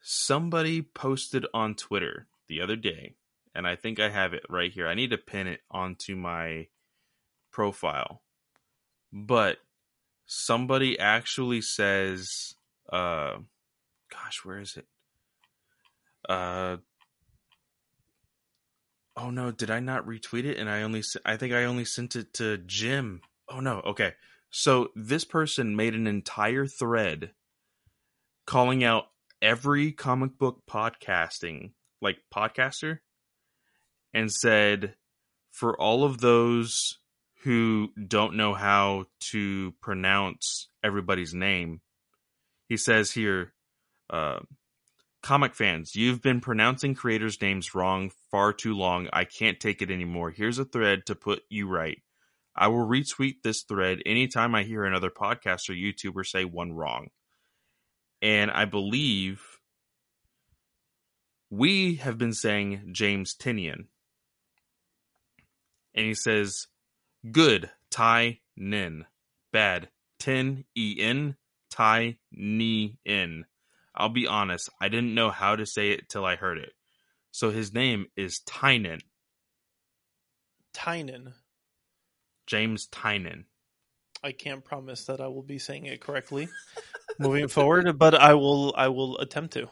Somebody 0.00 0.80
posted 0.80 1.44
on 1.52 1.74
Twitter 1.74 2.28
the 2.48 2.62
other 2.62 2.76
day, 2.76 3.16
and 3.54 3.66
I 3.66 3.76
think 3.76 4.00
I 4.00 4.08
have 4.08 4.32
it 4.32 4.44
right 4.48 4.72
here. 4.72 4.88
I 4.88 4.94
need 4.94 5.10
to 5.10 5.18
pin 5.18 5.46
it 5.46 5.60
onto 5.70 6.16
my 6.16 6.68
profile. 7.54 8.20
But 9.12 9.58
somebody 10.26 10.98
actually 10.98 11.62
says 11.62 12.54
uh 12.92 13.36
gosh, 14.12 14.40
where 14.44 14.58
is 14.58 14.76
it? 14.76 14.86
Uh 16.28 16.78
Oh 19.16 19.30
no, 19.30 19.52
did 19.52 19.70
I 19.70 19.78
not 19.78 20.06
retweet 20.06 20.44
it 20.44 20.58
and 20.58 20.68
I 20.68 20.82
only 20.82 21.02
I 21.24 21.36
think 21.36 21.52
I 21.54 21.64
only 21.64 21.84
sent 21.84 22.16
it 22.16 22.34
to 22.34 22.58
Jim. 22.58 23.20
Oh 23.48 23.60
no, 23.60 23.80
okay. 23.86 24.14
So 24.50 24.88
this 24.96 25.24
person 25.24 25.76
made 25.76 25.94
an 25.94 26.06
entire 26.06 26.66
thread 26.66 27.30
calling 28.46 28.82
out 28.82 29.06
every 29.40 29.92
comic 29.92 30.38
book 30.38 30.62
podcasting 30.68 31.72
like 32.00 32.18
podcaster 32.34 32.98
and 34.12 34.30
said 34.30 34.94
for 35.50 35.80
all 35.80 36.04
of 36.04 36.20
those 36.20 36.98
who 37.44 37.90
don't 38.08 38.36
know 38.36 38.54
how 38.54 39.04
to 39.20 39.72
pronounce 39.80 40.68
everybody's 40.82 41.34
name 41.34 41.80
he 42.68 42.76
says 42.76 43.10
here 43.10 43.52
uh, 44.10 44.40
comic 45.22 45.54
fans 45.54 45.94
you've 45.94 46.20
been 46.20 46.40
pronouncing 46.40 46.94
creators 46.94 47.40
names 47.40 47.74
wrong 47.74 48.10
far 48.30 48.52
too 48.52 48.74
long 48.74 49.08
i 49.12 49.24
can't 49.24 49.60
take 49.60 49.82
it 49.82 49.90
anymore 49.90 50.30
here's 50.30 50.58
a 50.58 50.64
thread 50.64 51.06
to 51.06 51.14
put 51.14 51.42
you 51.48 51.68
right 51.68 51.98
I 52.56 52.68
will 52.68 52.86
retweet 52.86 53.42
this 53.42 53.62
thread 53.62 54.00
anytime 54.06 54.54
I 54.54 54.62
hear 54.62 54.84
another 54.84 55.10
podcast 55.10 55.68
or 55.68 55.72
YouTuber 55.72 56.24
say 56.24 56.44
one 56.44 56.72
wrong. 56.72 57.08
And 58.22 58.50
I 58.50 58.64
believe 58.64 59.42
we 61.50 61.96
have 61.96 62.16
been 62.16 62.32
saying 62.32 62.90
James 62.92 63.34
Tinian. 63.34 63.86
And 65.94 66.06
he 66.06 66.14
says, 66.14 66.68
good, 67.30 67.70
Tai 67.90 68.40
Nin. 68.56 69.04
Bad, 69.52 69.88
Tin 70.18 70.64
E 70.76 70.96
N, 71.00 71.36
Tai 71.70 72.16
Ni 72.32 72.98
In. 73.04 73.44
I'll 73.94 74.08
be 74.08 74.26
honest, 74.26 74.68
I 74.80 74.88
didn't 74.88 75.14
know 75.14 75.30
how 75.30 75.54
to 75.54 75.66
say 75.66 75.90
it 75.90 76.08
till 76.08 76.24
I 76.24 76.36
heard 76.36 76.58
it. 76.58 76.72
So 77.30 77.50
his 77.50 77.72
name 77.72 78.06
is 78.16 78.40
Tynion. 78.46 79.00
Tynion. 80.74 81.32
James 82.46 82.88
Tynion. 82.88 83.44
I 84.22 84.32
can't 84.32 84.64
promise 84.64 85.04
that 85.06 85.20
I 85.20 85.28
will 85.28 85.42
be 85.42 85.58
saying 85.58 85.86
it 85.86 86.00
correctly 86.00 86.48
moving 87.18 87.48
forward, 87.48 87.98
but 87.98 88.14
I 88.14 88.34
will 88.34 88.74
I 88.76 88.88
will 88.88 89.18
attempt 89.18 89.52
to. 89.54 89.68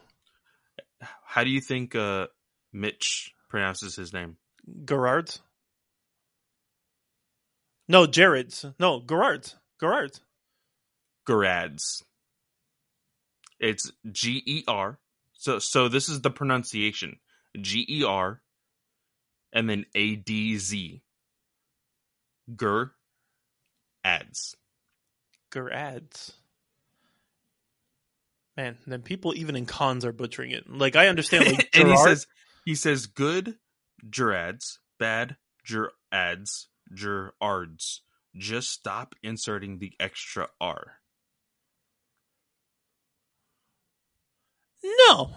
How 1.25 1.43
do 1.43 1.51
you 1.51 1.61
think 1.61 1.95
uh, 1.95 2.29
Mitch 2.73 3.35
pronounces 3.49 3.97
his 3.97 4.13
name? 4.13 4.37
Gerard's? 4.85 5.41
No, 7.93 8.07
Jared's. 8.07 8.65
No, 8.81 9.03
Gerard's. 9.07 9.55
Gerard's. 9.79 10.23
Gerads. 11.29 12.03
It's 13.61 13.93
G 14.11 14.43
E 14.47 14.65
R. 14.67 14.99
So 15.35 15.59
so 15.59 15.89
this 15.89 16.09
is 16.09 16.23
the 16.23 16.31
pronunciation. 16.31 17.19
G 17.61 17.85
E 17.87 18.03
R 18.03 18.41
and 19.53 19.69
then 19.69 19.85
A 19.95 20.17
D 20.17 20.57
Z. 20.57 21.03
Ger 22.59 22.93
ads. 24.03 24.57
Gerads. 25.53 26.33
Man, 28.57 28.79
then 28.87 29.03
people 29.03 29.35
even 29.37 29.55
in 29.55 29.67
cons 29.67 30.07
are 30.07 30.13
butchering 30.13 30.53
it. 30.53 30.65
Like 30.67 30.97
I 30.97 31.09
understand 31.09 31.45
like 31.45 31.69
and 31.75 31.91
he 31.91 31.97
says 31.99 32.27
he 32.65 32.75
says 32.75 33.05
good 33.05 33.59
gerads, 34.09 34.79
bad 34.99 35.37
gerads, 35.63 36.69
gerards. 36.93 38.03
Just 38.37 38.71
stop 38.71 39.15
inserting 39.23 39.79
the 39.79 39.93
extra 40.01 40.49
R. 40.61 40.99
No. 44.83 45.31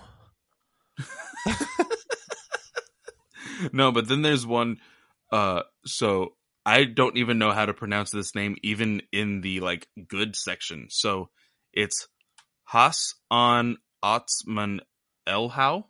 no, 3.74 3.91
but 3.91 4.08
then 4.08 4.22
there's 4.22 4.45
one. 4.45 4.78
Uh, 5.32 5.64
so 5.86 6.36
I 6.66 6.86
don't 6.86 7.18
even 7.18 7.38
know 7.38 7.51
how 7.51 7.66
to 7.66 7.74
pronounce 7.74 8.12
this 8.12 8.34
name, 8.34 8.56
even 8.64 9.01
in 9.12 9.41
the 9.41 9.60
like 9.60 9.88
good 10.08 10.36
section. 10.36 10.88
So 10.89 11.30
it's 11.74 12.08
Has 12.66 13.14
on 13.30 13.78
Otsman 14.03 14.82
Elhau. 15.28 15.86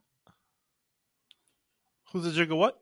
Who's 2.11 2.23
the 2.23 2.31
jigger 2.31 2.55
what? 2.55 2.79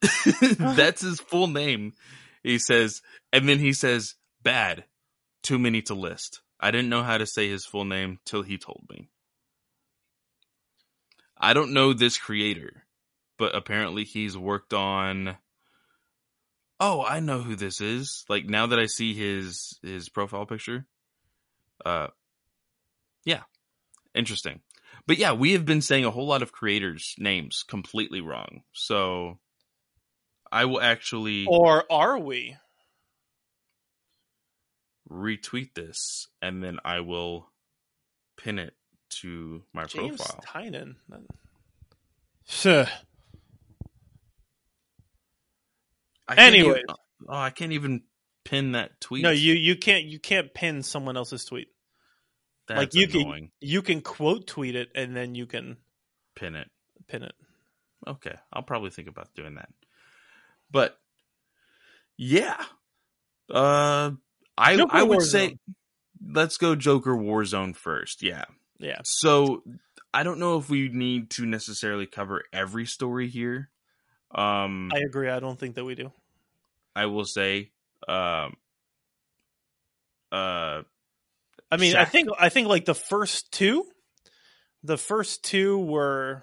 That's 0.58 1.02
his 1.02 1.20
full 1.20 1.48
name. 1.48 1.94
He 2.42 2.58
says, 2.58 3.02
and 3.32 3.48
then 3.48 3.58
he 3.58 3.72
says, 3.72 4.14
"Bad, 4.42 4.84
too 5.42 5.58
many 5.58 5.82
to 5.82 5.94
list." 5.94 6.40
I 6.60 6.70
didn't 6.70 6.88
know 6.88 7.02
how 7.02 7.18
to 7.18 7.26
say 7.26 7.48
his 7.48 7.64
full 7.64 7.84
name 7.84 8.18
till 8.24 8.42
he 8.42 8.58
told 8.58 8.84
me. 8.90 9.08
I 11.36 11.54
don't 11.54 11.72
know 11.72 11.92
this 11.92 12.18
creator, 12.18 12.84
but 13.38 13.54
apparently 13.54 14.04
he's 14.04 14.36
worked 14.36 14.74
on. 14.74 15.36
Oh, 16.80 17.04
I 17.04 17.20
know 17.20 17.40
who 17.40 17.54
this 17.54 17.80
is. 17.80 18.24
Like 18.28 18.46
now 18.46 18.66
that 18.66 18.78
I 18.78 18.86
see 18.86 19.14
his 19.14 19.78
his 19.82 20.08
profile 20.08 20.46
picture, 20.46 20.86
uh, 21.84 22.08
yeah, 23.24 23.42
interesting. 24.14 24.60
But 25.06 25.18
yeah, 25.18 25.32
we 25.32 25.52
have 25.52 25.64
been 25.64 25.80
saying 25.80 26.04
a 26.04 26.10
whole 26.10 26.26
lot 26.26 26.42
of 26.42 26.52
creators' 26.52 27.14
names 27.18 27.64
completely 27.66 28.20
wrong. 28.20 28.62
So 28.72 29.38
I 30.52 30.64
will 30.64 30.80
actually 30.80 31.46
Or 31.46 31.84
are 31.90 32.18
we? 32.18 32.56
retweet 35.10 35.72
this 35.74 36.28
and 36.42 36.62
then 36.62 36.78
I 36.84 37.00
will 37.00 37.50
pin 38.36 38.58
it 38.58 38.74
to 39.20 39.62
my 39.72 39.86
James 39.86 40.18
profile. 40.18 40.44
Tynion. 40.46 40.96
Sure. 42.46 42.86
I 46.26 46.34
Anyway. 46.36 46.70
even- 46.80 46.84
uh, 46.90 46.94
oh, 47.28 47.34
I 47.36 47.50
can't 47.50 47.72
even 47.72 48.02
pin 48.44 48.72
that 48.72 49.00
tweet. 49.00 49.22
No, 49.22 49.30
you 49.30 49.54
you 49.54 49.76
can't 49.76 50.04
you 50.04 50.18
can't 50.18 50.52
pin 50.52 50.82
someone 50.82 51.16
else's 51.16 51.44
tweet. 51.44 51.68
That's 52.66 52.78
like 52.78 52.94
you 52.94 53.06
annoying. 53.22 53.44
can 53.60 53.68
you 53.68 53.80
can 53.82 54.00
quote 54.02 54.46
tweet 54.46 54.76
it 54.76 54.90
and 54.94 55.16
then 55.16 55.34
you 55.34 55.46
can 55.46 55.78
Pin 56.34 56.54
it. 56.54 56.70
pin 57.08 57.22
it. 57.22 57.34
Okay, 58.06 58.34
I'll 58.52 58.62
probably 58.62 58.90
think 58.90 59.08
about 59.08 59.34
doing 59.34 59.54
that. 59.56 59.70
But 60.70 60.98
yeah, 62.16 62.62
uh, 63.52 64.12
I 64.56 64.76
Joker 64.76 64.96
I 64.96 65.02
would 65.02 65.20
Warzone. 65.20 65.24
say 65.24 65.58
let's 66.26 66.56
go 66.56 66.74
Joker 66.74 67.14
Warzone 67.14 67.74
first. 67.76 68.22
Yeah. 68.22 68.44
Yeah. 68.78 69.00
So 69.04 69.62
I 70.12 70.22
don't 70.22 70.38
know 70.38 70.58
if 70.58 70.68
we 70.68 70.88
need 70.88 71.30
to 71.30 71.46
necessarily 71.46 72.06
cover 72.06 72.44
every 72.52 72.86
story 72.86 73.28
here. 73.28 73.70
Um, 74.34 74.90
I 74.92 74.98
agree. 74.98 75.28
I 75.28 75.40
don't 75.40 75.58
think 75.58 75.74
that 75.76 75.84
we 75.84 75.94
do. 75.94 76.12
I 76.94 77.06
will 77.06 77.24
say, 77.24 77.70
um, 78.08 78.56
uh, 80.32 80.82
I 81.70 81.76
mean, 81.78 81.96
I 81.96 82.04
think 82.04 82.28
I 82.38 82.48
think 82.48 82.68
like 82.68 82.84
the 82.84 82.94
first 82.94 83.52
two, 83.52 83.84
the 84.82 84.96
first 84.96 85.44
two 85.44 85.78
were, 85.78 86.42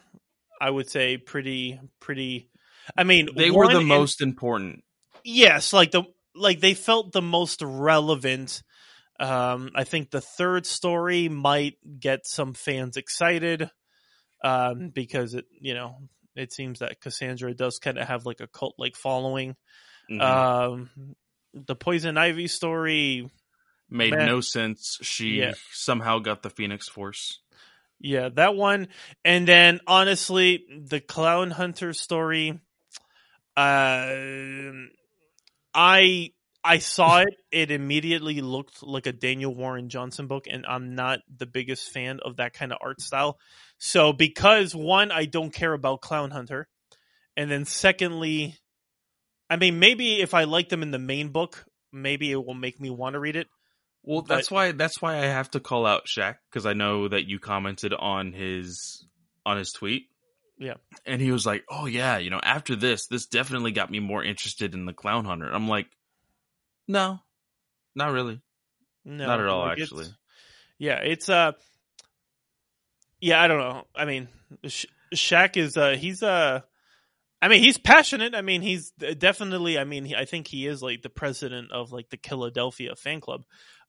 I 0.59 0.69
would 0.69 0.89
say, 0.89 1.17
pretty 1.17 1.79
pretty. 1.99 2.49
I 2.95 3.03
mean, 3.03 3.29
they 3.35 3.51
were 3.51 3.67
the 3.67 3.81
most 3.81 4.21
important. 4.21 4.83
yes, 5.23 5.73
like 5.73 5.91
the 5.91 6.03
like 6.35 6.59
they 6.59 6.73
felt 6.73 7.11
the 7.11 7.21
most 7.21 7.61
relevant. 7.63 8.61
Um, 9.19 9.71
I 9.75 9.85
think 9.85 10.11
the 10.11 10.19
third 10.21 10.65
story 10.65 11.29
might 11.29 11.77
get 11.99 12.25
some 12.27 12.53
fans 12.53 12.97
excited, 12.97 13.69
um, 14.43 14.89
because 14.89 15.33
it 15.33 15.45
you 15.59 15.73
know 15.73 15.95
it 16.35 16.51
seems 16.51 16.79
that 16.79 16.99
Cassandra 16.99 17.53
does 17.53 17.79
kind 17.79 17.97
of 17.97 18.07
have 18.07 18.25
like 18.25 18.41
a 18.41 18.47
cult 18.47 18.75
like 18.77 18.95
following. 18.95 19.55
Mhm. 20.11 20.21
Um, 20.21 20.89
the 21.53 21.75
Poison 21.75 22.17
Ivy 22.17 22.47
story, 22.47 23.29
Made 23.89 24.11
man. 24.13 24.25
no 24.25 24.41
sense. 24.41 24.97
She 25.01 25.37
Yeah. 25.39 25.53
somehow 25.71 26.19
got 26.19 26.43
the 26.43 26.49
Phoenix 26.49 26.89
Force. 26.89 27.39
Yeah, 27.99 28.27
that 28.35 28.55
one. 28.55 28.89
And 29.23 29.47
then 29.47 29.79
honestly, 29.87 30.65
the 30.85 30.99
Clown 30.99 31.51
Hunter 31.51 31.93
story, 31.93 32.59
uh, 33.57 34.71
I 35.73 36.31
I 36.63 36.79
saw 36.79 37.19
it. 37.19 37.35
It 37.51 37.71
immediately 37.71 38.41
looked 38.41 38.81
like 38.81 39.05
a 39.05 39.11
Daniel 39.11 39.53
Warren 39.53 39.89
Johnson 39.89 40.27
book, 40.27 40.45
and 40.49 40.65
I'm 40.65 40.95
not 40.95 41.19
the 41.35 41.45
biggest 41.45 41.91
fan 41.91 42.19
of 42.25 42.37
that 42.37 42.53
kind 42.53 42.71
of 42.71 42.79
art 42.81 43.01
style. 43.01 43.37
So 43.77 44.13
because 44.13 44.73
one, 44.75 45.11
I 45.11 45.25
don't 45.25 45.53
care 45.53 45.73
about 45.73 46.01
Clown 46.01 46.31
Hunter, 46.31 46.67
and 47.37 47.51
then 47.51 47.65
secondly, 47.65 48.55
I 49.49 49.57
mean 49.57 49.79
maybe 49.79 50.21
if 50.21 50.33
I 50.33 50.45
like 50.45 50.69
them 50.69 50.81
in 50.81 50.91
the 50.91 50.99
main 50.99 51.29
book, 51.29 51.65
maybe 51.91 52.31
it 52.31 52.43
will 52.43 52.53
make 52.55 52.79
me 52.79 52.89
want 52.89 53.13
to 53.13 53.19
read 53.19 53.35
it. 53.35 53.47
Well, 54.03 54.21
But- 54.21 54.35
that's 54.35 54.51
why 54.51 54.71
that's 54.71 55.01
why 55.01 55.17
I 55.17 55.25
have 55.25 55.51
to 55.51 55.59
call 55.59 55.85
out 55.85 56.07
Shaq 56.07 56.35
because 56.49 56.65
I 56.65 56.73
know 56.73 57.07
that 57.07 57.25
you 57.27 57.39
commented 57.39 57.93
on 57.93 58.33
his 58.33 59.05
on 59.45 59.57
his 59.57 59.71
tweet. 59.71 60.09
Yeah. 60.57 60.75
And 61.05 61.21
he 61.21 61.31
was 61.31 61.45
like, 61.45 61.63
"Oh 61.69 61.85
yeah, 61.85 62.17
you 62.17 62.29
know, 62.29 62.39
after 62.41 62.75
this, 62.75 63.07
this 63.07 63.25
definitely 63.25 63.71
got 63.71 63.91
me 63.91 63.99
more 63.99 64.23
interested 64.23 64.73
in 64.73 64.85
the 64.85 64.93
Clown 64.93 65.25
Hunter." 65.25 65.49
I'm 65.51 65.67
like, 65.67 65.87
"No, 66.87 67.19
not 67.95 68.11
really." 68.11 68.41
No, 69.03 69.27
Not 69.27 69.39
at 69.39 69.47
all, 69.47 69.59
like, 69.65 69.77
it's- 69.79 69.87
actually. 69.91 70.07
Yeah, 70.77 70.99
it's 71.01 71.29
uh, 71.29 71.53
yeah, 73.19 73.41
I 73.41 73.47
don't 73.47 73.59
know. 73.59 73.83
I 73.95 74.05
mean, 74.05 74.27
Sha 74.67 74.87
Shaq 75.13 75.57
is 75.57 75.77
uh, 75.77 75.95
he's 75.97 76.21
uh, 76.23 76.61
I 77.41 77.47
mean, 77.47 77.61
he's 77.63 77.77
passionate. 77.77 78.35
I 78.35 78.41
mean, 78.41 78.61
he's 78.61 78.91
definitely. 78.91 79.77
I 79.77 79.83
mean, 79.83 80.05
he, 80.05 80.15
I 80.15 80.25
think 80.25 80.47
he 80.47 80.67
is 80.67 80.81
like 80.81 81.01
the 81.01 81.09
president 81.09 81.71
of 81.71 81.91
like 81.91 82.09
the 82.09 82.19
Philadelphia 82.25 82.95
fan 82.95 83.21
club. 83.21 83.43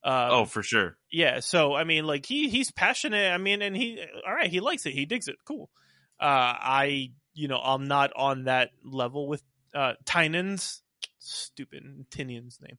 Um, 0.04 0.28
oh, 0.30 0.44
for 0.44 0.62
sure. 0.62 0.96
yeah. 1.10 1.40
So 1.40 1.74
I 1.74 1.84
mean, 1.84 2.06
like 2.06 2.26
he 2.26 2.48
he's 2.48 2.70
passionate. 2.70 3.32
I 3.32 3.38
mean, 3.38 3.62
and 3.62 3.76
he 3.76 3.98
all 4.26 4.34
right. 4.34 4.50
He 4.50 4.60
likes 4.60 4.86
it. 4.86 4.92
He 4.92 5.06
digs 5.06 5.26
it. 5.28 5.36
Cool. 5.44 5.70
Uh, 6.20 6.54
I 6.58 7.10
you 7.34 7.48
know 7.48 7.58
I'm 7.58 7.88
not 7.88 8.12
on 8.16 8.44
that 8.44 8.70
level 8.82 9.28
with 9.28 9.42
uh 9.74 9.94
Tynion's 10.04 10.82
stupid 11.18 12.06
Tinian's 12.10 12.58
name. 12.60 12.78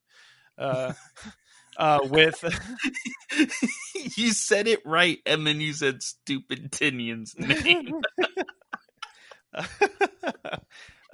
Uh, 0.58 0.94
uh, 1.78 2.00
with 2.04 2.44
you 4.18 4.32
said 4.32 4.68
it 4.68 4.82
right, 4.86 5.20
and 5.26 5.46
then 5.46 5.62
you 5.62 5.74
said 5.74 6.02
stupid 6.02 6.72
Tinian's 6.72 7.36
name. 7.38 8.02
uh, 9.54 9.64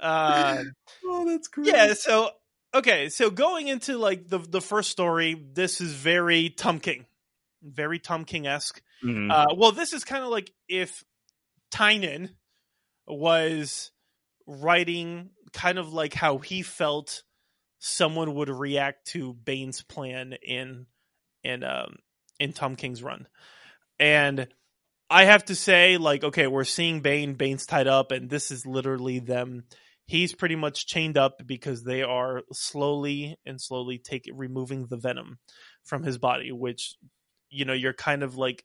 oh, 0.00 1.24
that's 1.26 1.48
great. 1.48 1.66
yeah, 1.66 1.92
so 1.94 2.30
okay, 2.74 3.08
so 3.08 3.30
going 3.30 3.68
into 3.68 3.98
like 3.98 4.28
the 4.28 4.38
the 4.38 4.60
first 4.60 4.90
story, 4.90 5.36
this 5.52 5.80
is 5.80 5.92
very 5.92 6.50
Tom 6.50 6.80
King, 6.80 7.06
very 7.62 7.98
Tom 7.98 8.24
King 8.24 8.46
esque. 8.46 8.80
Mhm. 9.02 9.30
Uh, 9.30 9.54
well, 9.56 9.72
this 9.72 9.92
is 9.92 10.04
kind 10.04 10.24
of 10.24 10.30
like 10.30 10.50
if 10.68 11.04
Tynion 11.74 12.30
was 13.06 13.90
writing 14.46 15.30
kind 15.52 15.78
of 15.78 15.92
like 15.92 16.14
how 16.14 16.38
he 16.38 16.62
felt 16.62 17.22
someone 17.78 18.34
would 18.34 18.48
react 18.48 19.08
to 19.08 19.34
Bane's 19.34 19.82
plan 19.82 20.34
in 20.42 20.86
in 21.42 21.64
um 21.64 21.96
in 22.38 22.52
Tom 22.52 22.76
King's 22.76 23.02
run. 23.02 23.26
And 23.98 24.48
I 25.10 25.24
have 25.24 25.44
to 25.46 25.54
say, 25.54 25.96
like, 25.96 26.24
okay, 26.24 26.46
we're 26.46 26.64
seeing 26.64 27.00
Bane, 27.00 27.34
Bane's 27.34 27.66
tied 27.66 27.86
up, 27.86 28.10
and 28.10 28.30
this 28.30 28.50
is 28.50 28.66
literally 28.66 29.18
them. 29.18 29.64
He's 30.06 30.34
pretty 30.34 30.56
much 30.56 30.86
chained 30.86 31.16
up 31.16 31.46
because 31.46 31.82
they 31.82 32.02
are 32.02 32.42
slowly 32.52 33.36
and 33.46 33.60
slowly 33.60 33.98
taking 33.98 34.36
removing 34.36 34.86
the 34.86 34.96
venom 34.96 35.38
from 35.84 36.02
his 36.02 36.18
body, 36.18 36.52
which 36.52 36.96
you 37.50 37.64
know 37.64 37.72
you're 37.72 37.92
kind 37.92 38.22
of 38.22 38.36
like 38.36 38.64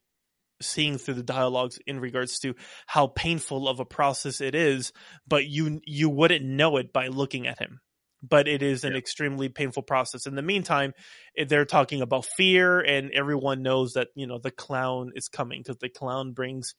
seeing 0.62 0.98
through 0.98 1.14
the 1.16 1.24
dialogues 1.24 1.80
in 1.88 2.00
regards 2.00 2.40
to 2.40 2.54
how 2.88 3.08
painful 3.08 3.68
of 3.68 3.80
a 3.80 3.86
process 3.86 4.42
it 4.42 4.56
is 4.56 4.92
but 5.28 5.46
you 5.48 5.80
you 5.86 6.10
wouldn't 6.10 6.46
know 6.46 6.78
it 6.78 6.92
by 6.94 7.08
looking 7.08 7.48
at 7.48 7.60
him. 7.60 7.80
But 8.22 8.50
it 8.50 8.62
is 8.62 8.84
an 8.84 8.92
Yeah. 8.94 8.98
extremely 9.00 9.48
painful 9.48 9.84
process. 9.84 10.26
In 10.28 10.36
the 10.36 10.42
meantime 10.42 10.94
eh, 11.38 11.46
they're 11.48 11.64
talking 11.66 12.02
about 12.02 12.26
fear 12.26 12.82
and 12.82 13.12
everyone 13.12 13.62
knows 13.62 13.94
that 13.94 14.10
you 14.16 14.28
know 14.28 14.40
the 14.40 14.52
clown 14.52 15.12
is 15.16 15.30
coming 15.30 15.62
because 15.62 15.78
the 15.78 15.88
clown 15.90 16.34
brings 16.34 16.76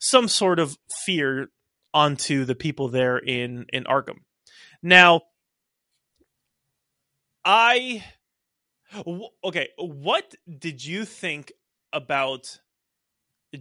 some 0.00 0.26
sort 0.26 0.58
of 0.58 0.76
fear 1.04 1.48
onto 1.94 2.44
the 2.44 2.56
people 2.56 2.88
there 2.88 3.18
in 3.18 3.66
in 3.72 3.84
arkham. 3.84 4.18
Now 4.82 5.22
i 7.44 8.04
w- 8.94 9.28
okay 9.44 9.68
what 9.78 10.34
did 10.58 10.84
you 10.84 11.04
think 11.04 11.52
about 11.92 12.58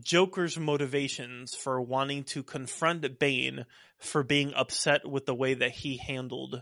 Joker's 0.01 0.57
motivations 0.57 1.55
for 1.55 1.81
wanting 1.81 2.23
to 2.25 2.43
confront 2.43 3.19
Bane 3.19 3.65
for 3.97 4.23
being 4.23 4.53
upset 4.53 5.09
with 5.09 5.25
the 5.25 5.35
way 5.35 5.53
that 5.55 5.71
he 5.71 5.97
handled 5.97 6.61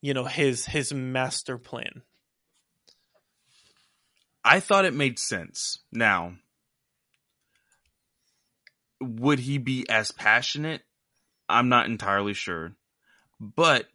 you 0.00 0.14
know 0.14 0.24
his 0.24 0.66
his 0.66 0.92
master 0.92 1.58
plan. 1.58 2.02
I 4.44 4.60
thought 4.60 4.86
it 4.86 4.94
made 4.94 5.18
sense. 5.18 5.80
Now, 5.92 6.34
would 9.00 9.40
he 9.40 9.58
be 9.58 9.86
as 9.88 10.12
passionate? 10.12 10.82
I'm 11.48 11.68
not 11.68 11.86
entirely 11.86 12.32
sure. 12.32 12.72
But 13.38 13.86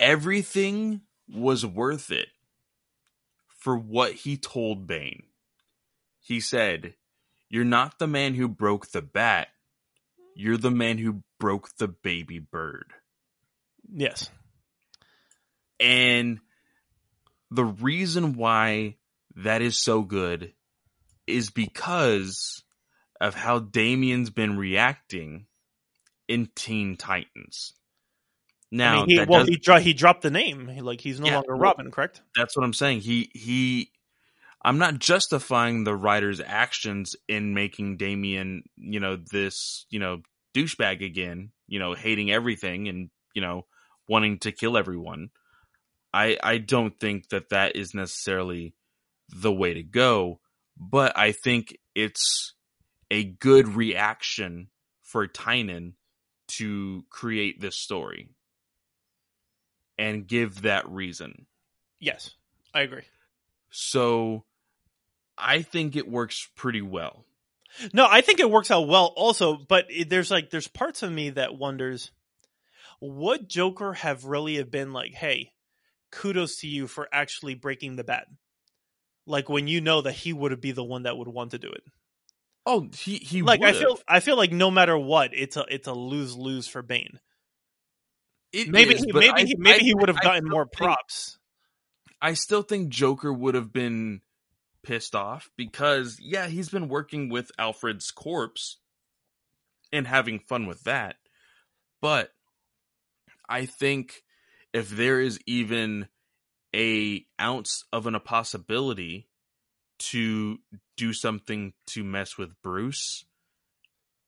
everything 0.00 1.02
was 1.28 1.64
worth 1.64 2.10
it 2.10 2.28
for 3.56 3.76
what 3.76 4.12
he 4.12 4.36
told 4.36 4.88
Bane. 4.88 5.22
He 6.22 6.40
said, 6.40 6.94
You're 7.50 7.64
not 7.64 7.98
the 7.98 8.06
man 8.06 8.34
who 8.34 8.48
broke 8.48 8.88
the 8.90 9.02
bat, 9.02 9.48
you're 10.34 10.56
the 10.56 10.70
man 10.70 10.98
who 10.98 11.22
broke 11.38 11.68
the 11.76 11.88
baby 11.88 12.38
bird. 12.38 12.86
Yes. 13.92 14.30
And 15.80 16.38
the 17.50 17.64
reason 17.64 18.34
why 18.34 18.96
that 19.36 19.62
is 19.62 19.76
so 19.76 20.02
good 20.02 20.52
is 21.26 21.50
because 21.50 22.62
of 23.20 23.34
how 23.34 23.58
Damian's 23.58 24.30
been 24.30 24.56
reacting 24.56 25.46
in 26.28 26.48
Teen 26.54 26.96
Titans. 26.96 27.72
Now, 28.70 29.02
I 29.02 29.06
mean, 29.06 29.08
he, 29.08 29.24
well, 29.24 29.40
does- 29.40 29.48
he 29.48 29.56
dro- 29.56 29.78
he 29.80 29.92
dropped 29.92 30.22
the 30.22 30.30
name. 30.30 30.66
Like 30.80 31.00
he's 31.00 31.20
no 31.20 31.26
Yeah, 31.26 31.34
longer 31.36 31.54
Robin, 31.56 31.90
correct? 31.90 32.22
that's 32.36 32.56
what 32.56 32.64
I'm 32.64 32.72
saying. 32.72 33.00
He 33.00 33.30
he 33.34 33.90
I'm 34.64 34.78
not 34.78 34.98
justifying 34.98 35.84
the 35.84 35.96
writer's 35.96 36.40
actions 36.40 37.16
in 37.28 37.54
making 37.54 37.96
Damian, 37.96 38.62
you 38.76 39.00
know, 39.00 39.16
this, 39.16 39.86
you 39.90 39.98
know, 39.98 40.22
douchebag 40.54 41.04
again, 41.04 41.50
you 41.66 41.78
know, 41.78 41.94
hating 41.94 42.30
everything 42.30 42.88
and, 42.88 43.10
you 43.34 43.42
know, 43.42 43.66
wanting 44.08 44.38
to 44.40 44.52
kill 44.52 44.76
everyone. 44.76 45.30
I 46.14 46.38
I 46.42 46.58
don't 46.58 46.98
think 47.00 47.30
that 47.30 47.48
that 47.50 47.74
is 47.76 47.94
necessarily 47.94 48.74
the 49.34 49.52
way 49.52 49.74
to 49.74 49.82
go, 49.82 50.40
but 50.76 51.16
I 51.16 51.32
think 51.32 51.76
it's 51.94 52.54
a 53.10 53.24
good 53.24 53.68
reaction 53.68 54.68
for 55.02 55.26
Tynion 55.26 55.94
to 56.58 57.04
create 57.10 57.60
this 57.60 57.80
story 57.80 58.30
and 59.98 60.26
give 60.26 60.62
that 60.62 60.88
reason. 60.88 61.46
Yes, 61.98 62.30
I 62.74 62.80
agree. 62.80 63.04
So 63.70 64.44
I 65.38 65.62
think 65.62 65.96
it 65.96 66.08
works 66.08 66.48
pretty 66.56 66.82
well. 66.82 67.24
No, 67.92 68.06
I 68.08 68.20
think 68.20 68.38
it 68.38 68.50
works 68.50 68.70
out 68.70 68.86
well 68.86 69.12
also, 69.16 69.56
but 69.56 69.86
it, 69.88 70.10
there's 70.10 70.30
like 70.30 70.50
there's 70.50 70.68
parts 70.68 71.02
of 71.02 71.10
me 71.10 71.30
that 71.30 71.56
wonders 71.56 72.10
would 73.00 73.48
Joker 73.48 73.94
have 73.94 74.24
really 74.26 74.56
have 74.56 74.70
been 74.70 74.92
like, 74.92 75.12
"Hey, 75.12 75.52
kudos 76.10 76.56
to 76.58 76.68
you 76.68 76.86
for 76.86 77.08
actually 77.12 77.54
breaking 77.54 77.96
the 77.96 78.04
bat." 78.04 78.26
Like 79.26 79.48
when 79.48 79.68
you 79.68 79.80
know 79.80 80.02
that 80.02 80.12
he 80.12 80.32
would 80.32 80.50
have 80.50 80.60
be 80.60 80.72
the 80.72 80.84
one 80.84 81.04
that 81.04 81.16
would 81.16 81.28
want 81.28 81.52
to 81.52 81.58
do 81.58 81.68
it. 81.70 81.82
Oh, 82.66 82.88
he 82.96 83.16
he 83.16 83.40
like 83.42 83.62
I 83.62 83.66
would've. 83.72 83.80
feel 83.80 83.98
I 84.06 84.20
feel 84.20 84.36
like 84.36 84.52
no 84.52 84.70
matter 84.70 84.96
what, 84.98 85.30
it's 85.32 85.56
a 85.56 85.64
it's 85.68 85.88
a 85.88 85.94
lose 85.94 86.36
lose 86.36 86.68
for 86.68 86.82
Bane. 86.82 87.18
It 88.52 88.68
Maybe 88.68 88.94
is, 88.94 89.02
he, 89.04 89.12
maybe 89.12 89.30
I- 89.30 89.44
he, 89.44 89.54
maybe 89.56 89.80
I- 89.80 89.84
he 89.84 89.94
would 89.94 90.08
have 90.08 90.20
gotten 90.20 90.44
more 90.46 90.66
think- 90.66 90.76
props. 90.76 91.38
I 92.20 92.34
still 92.34 92.62
think 92.62 92.90
Joker 92.90 93.32
would 93.32 93.54
have 93.54 93.72
been 93.72 94.20
pissed 94.82 95.14
off 95.14 95.50
because 95.56 96.18
yeah, 96.20 96.46
he's 96.46 96.68
been 96.68 96.88
working 96.88 97.28
with 97.28 97.50
Alfred's 97.58 98.10
corpse 98.10 98.78
and 99.92 100.06
having 100.06 100.38
fun 100.38 100.66
with 100.66 100.84
that. 100.84 101.16
But 102.00 102.30
I 103.48 103.66
think 103.66 104.22
if 104.72 104.90
there 104.90 105.20
is 105.20 105.38
even 105.46 106.08
a 106.74 107.24
ounce 107.40 107.84
of 107.92 108.06
an, 108.06 108.14
a 108.14 108.20
possibility 108.20 109.28
to 109.98 110.58
do 110.96 111.12
something 111.12 111.72
to 111.86 112.02
mess 112.02 112.36
with 112.36 112.60
Bruce 112.62 113.24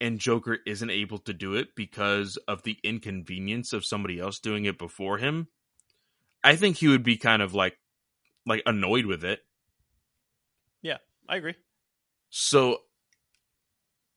and 0.01 0.19
Joker 0.19 0.59
isn't 0.67 0.91
able 0.91 1.19
to 1.21 1.33
do 1.33 1.55
it 1.55 1.75
because 1.75 2.37
of 2.47 2.63
the 2.63 2.79
inconvenience 2.85 3.73
of 3.73 3.85
somebody 3.87 4.21
else 4.21 4.39
doing 4.39 4.67
it 4.67 4.79
before 4.79 5.19
him, 5.19 5.49
I 6.43 6.57
think 6.57 6.77
he 6.77 6.89
would 6.89 7.03
be 7.03 7.17
kind 7.17 7.43
of 7.43 7.55
like 7.55 7.79
like 8.47 8.63
annoyed 8.67 9.07
with 9.07 9.25
it. 9.25 9.41
I 11.29 11.37
agree. 11.37 11.55
So 12.31 12.79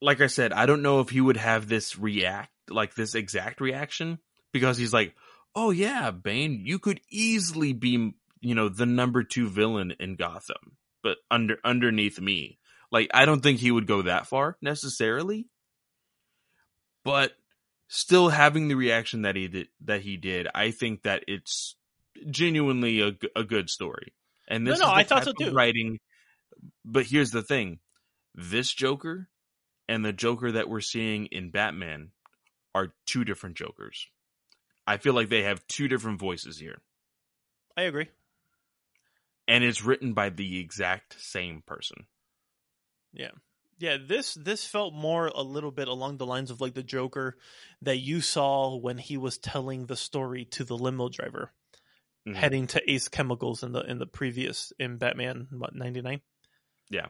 like 0.01 0.22
I 0.22 0.28
said, 0.28 0.53
I 0.53 0.66
don't 0.66 0.82
know 0.82 0.99
if 0.99 1.10
he 1.10 1.22
would 1.22 1.38
have 1.38 1.68
this 1.68 1.97
react 1.97 2.51
like 2.70 2.95
this 2.95 3.16
exact 3.16 3.62
reaction 3.62 4.20
because 4.51 4.78
he's 4.78 4.93
like, 4.93 5.16
"Oh 5.55 5.72
yeah, 5.72 6.12
Bane, 6.12 6.62
you 6.66 6.80
could 6.80 7.01
easily 7.10 7.74
be, 7.74 8.14
you 8.41 8.55
know, 8.55 8.70
the 8.70 8.86
number 8.86 9.24
2 9.24 9.49
villain 9.49 9.93
in 9.99 10.16
Gotham, 10.16 10.78
but 11.03 11.18
under 11.32 11.58
underneath 11.64 12.20
me." 12.20 12.60
Like 12.91 13.10
I 13.14 13.26
don't 13.26 13.41
think 13.41 13.60
he 13.60 13.72
would 13.72 13.88
go 13.88 14.03
that 14.03 14.28
far 14.28 14.58
necessarily. 14.62 15.47
But 17.03 17.32
still 17.88 18.30
having 18.30 18.68
the 18.68 18.76
reaction 18.76 19.22
that 19.24 19.36
he 19.36 19.47
did 19.47 19.68
that 19.86 20.01
he 20.01 20.18
did, 20.18 20.47
I 20.53 20.72
think 20.72 21.03
that 21.03 21.24
it's 21.28 21.76
genuinely 22.30 23.01
a, 23.01 23.14
a 23.36 23.43
good 23.43 23.70
story. 23.70 24.14
And 24.47 24.66
this 24.66 24.80
no, 24.80 24.86
is 24.86 24.91
the 24.91 24.95
I 24.95 25.03
thought 25.03 25.24
so 25.24 25.34
too. 25.34 25.51
writing 25.51 25.99
but 26.86 27.05
here's 27.05 27.32
the 27.32 27.43
thing 27.43 27.80
this 28.36 28.72
Joker 28.74 29.30
and 29.88 30.03
the 30.05 30.14
Joker 30.14 30.51
that 30.53 30.70
we're 30.70 30.82
seeing 30.82 31.28
in 31.28 31.49
Batman 31.51 32.12
are 32.76 32.93
two 33.05 33.24
different 33.24 33.55
Jokers. 33.58 34.08
I 34.86 34.97
feel 34.97 35.14
like 35.14 35.30
they 35.30 35.43
have 35.43 35.66
two 35.68 35.88
different 35.88 36.20
voices 36.20 36.58
here, 36.60 36.82
I 37.76 37.84
agree. 37.84 38.08
and 39.47 39.64
it's 39.64 39.84
written 39.84 40.14
by 40.14 40.30
the 40.30 40.60
exact 40.60 41.20
same 41.22 41.62
person. 41.66 42.05
Yeah, 43.14 43.32
Yeah, 43.80 43.97
this 43.97 44.34
this 44.36 44.66
felt 44.66 44.93
more 44.93 45.28
a 45.28 45.41
little 45.41 45.72
bit 45.72 45.88
along 45.88 46.18
the 46.18 46.26
lines 46.26 46.51
of 46.51 46.62
like 46.62 46.74
the 46.74 46.84
Joker 46.84 47.38
that 47.82 47.97
you 47.97 48.22
saw 48.22 48.76
when 48.76 48.97
he 48.97 49.18
was 49.18 49.38
telling 49.38 49.86
the 49.86 49.95
story 49.95 50.45
to 50.45 50.64
the 50.64 50.78
limo 50.78 51.10
driver 51.10 51.51
Mhm. 52.28 52.36
heading 52.36 52.68
to 52.68 52.91
Ace 52.91 53.08
Chemicals 53.08 53.64
in 53.64 53.72
the 53.72 53.82
in 53.82 53.99
the 53.99 54.05
previous 54.08 54.74
in 54.80 54.97
Batman 54.97 55.47
what 55.51 55.74
99. 55.76 56.22
Yeah. 56.89 57.07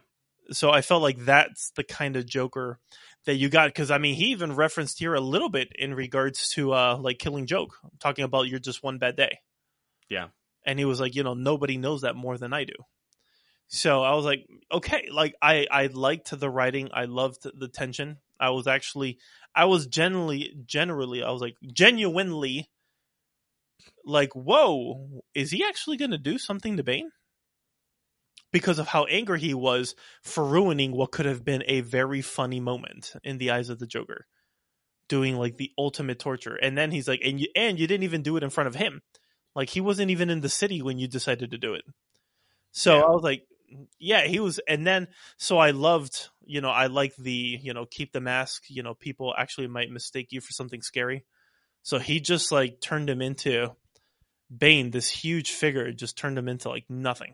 So 0.52 0.72
I 0.72 0.82
felt 0.82 1.02
like 1.02 1.26
that's 1.26 1.72
the 1.76 1.84
kind 1.84 2.16
of 2.16 2.26
Joker 2.26 2.80
that 3.26 3.36
you 3.36 3.50
got 3.50 3.74
cuz 3.76 3.92
I 3.92 3.98
mean 3.98 4.16
he 4.16 4.28
even 4.28 4.56
referenced 4.56 5.00
here 5.00 5.14
a 5.14 5.20
little 5.22 5.50
bit 5.50 5.70
in 5.76 5.94
regards 5.94 6.50
to 6.50 6.74
uh 6.74 6.98
like 6.98 7.20
Killing 7.20 7.48
Joke 7.48 7.78
talking 8.00 8.24
about 8.24 8.48
you're 8.48 8.60
just 8.60 8.84
one 8.84 8.98
bad 8.98 9.16
day. 9.16 9.40
Yeah. 10.10 10.28
And 10.66 10.80
he 10.80 10.86
was 10.86 11.00
like, 11.00 11.16
you 11.16 11.24
know, 11.24 11.34
nobody 11.34 11.78
knows 11.78 12.02
that 12.02 12.16
more 12.16 12.38
than 12.38 12.54
I 12.54 12.64
do. 12.64 12.74
So 13.68 14.02
I 14.04 14.14
was 14.14 14.24
like, 14.24 14.48
okay, 14.72 15.10
like 15.12 15.36
I 15.42 15.68
I 15.70 15.88
liked 15.88 16.38
the 16.38 16.50
writing, 16.50 16.90
I 16.94 17.06
loved 17.06 17.44
the 17.44 17.68
tension. 17.68 18.18
I 18.40 18.52
was 18.52 18.68
actually 18.68 19.20
I 19.54 19.66
was 19.66 19.88
generally 19.88 20.54
generally 20.66 21.24
I 21.24 21.32
was 21.32 21.42
like 21.42 21.56
genuinely 21.74 22.70
like, 24.06 24.34
whoa, 24.34 25.22
is 25.34 25.52
he 25.52 25.64
actually 25.66 25.98
going 25.98 26.12
to 26.12 26.18
do 26.18 26.38
something 26.38 26.78
to 26.78 26.84
Bane? 26.84 27.12
Because 28.52 28.80
of 28.80 28.88
how 28.88 29.06
angry 29.06 29.40
he 29.40 29.54
was 29.54 29.94
for 30.24 30.44
ruining 30.44 30.92
what 30.94 31.12
could 31.12 31.26
have 31.26 31.44
been 31.44 31.64
a 31.68 31.82
very 31.82 32.22
funny 32.22 32.60
moment 32.60 33.14
in 33.24 33.38
the 33.38 33.52
eyes 33.52 33.70
of 33.70 33.80
the 33.80 33.88
Joker, 33.88 34.26
doing 35.10 35.36
like 35.36 35.58
the 35.58 35.72
ultimate 35.78 36.18
torture. 36.20 36.56
And 36.56 36.78
then 36.78 36.92
he's 36.92 37.08
like, 37.08 37.22
and 37.24 37.40
you 37.40 37.48
and 37.56 37.78
you 37.78 37.88
didn't 37.88 38.06
even 38.06 38.22
do 38.24 38.38
it 38.38 38.44
in 38.44 38.50
front 38.50 38.68
of 38.68 38.76
him, 38.76 39.02
like 39.56 39.70
he 39.70 39.82
wasn't 39.82 40.12
even 40.12 40.30
in 40.30 40.42
the 40.42 40.50
city 40.50 40.82
when 40.82 40.98
you 40.98 41.08
decided 41.08 41.52
to 41.52 41.58
do 41.58 41.74
it. 41.74 41.84
So 42.72 42.98
Yeah. 42.98 43.04
I 43.06 43.10
was 43.10 43.24
like, 43.24 43.44
yeah, 44.00 44.26
he 44.26 44.40
was. 44.40 44.60
And 44.68 44.88
then 44.88 45.08
so 45.38 45.58
I 45.58 45.72
loved, 45.72 46.30
you 46.46 46.62
know, 46.62 46.70
I 46.70 46.88
like 46.88 47.16
the, 47.18 47.60
you 47.62 47.74
know, 47.74 47.86
keep 47.86 48.14
the 48.14 48.22
mask. 48.22 48.64
You 48.70 48.84
know, 48.84 48.94
people 48.94 49.34
actually 49.38 49.68
might 49.68 49.92
mistake 49.92 50.32
you 50.32 50.40
for 50.42 50.54
something 50.54 50.82
scary. 50.82 51.26
So 51.84 52.00
he 52.00 52.20
just 52.20 52.52
like 52.52 52.80
turned 52.82 53.10
him 53.10 53.22
into 53.22 53.76
Bane, 54.56 54.92
this 54.92 55.10
huge 55.10 55.52
figure, 55.52 55.92
just 55.92 56.18
turned 56.18 56.38
him 56.38 56.48
into 56.48 56.70
like 56.70 56.86
nothing. 56.90 57.34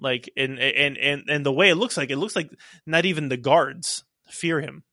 Like 0.00 0.30
and 0.36 0.58
and 0.58 0.96
and 0.96 1.24
and 1.28 1.46
the 1.46 1.52
way 1.52 1.70
it 1.70 1.76
looks 1.76 1.96
like, 1.96 2.10
it 2.10 2.18
looks 2.18 2.36
like 2.36 2.50
not 2.86 3.04
even 3.04 3.28
the 3.28 3.36
guards 3.36 4.04
fear 4.28 4.60
him. 4.60 4.84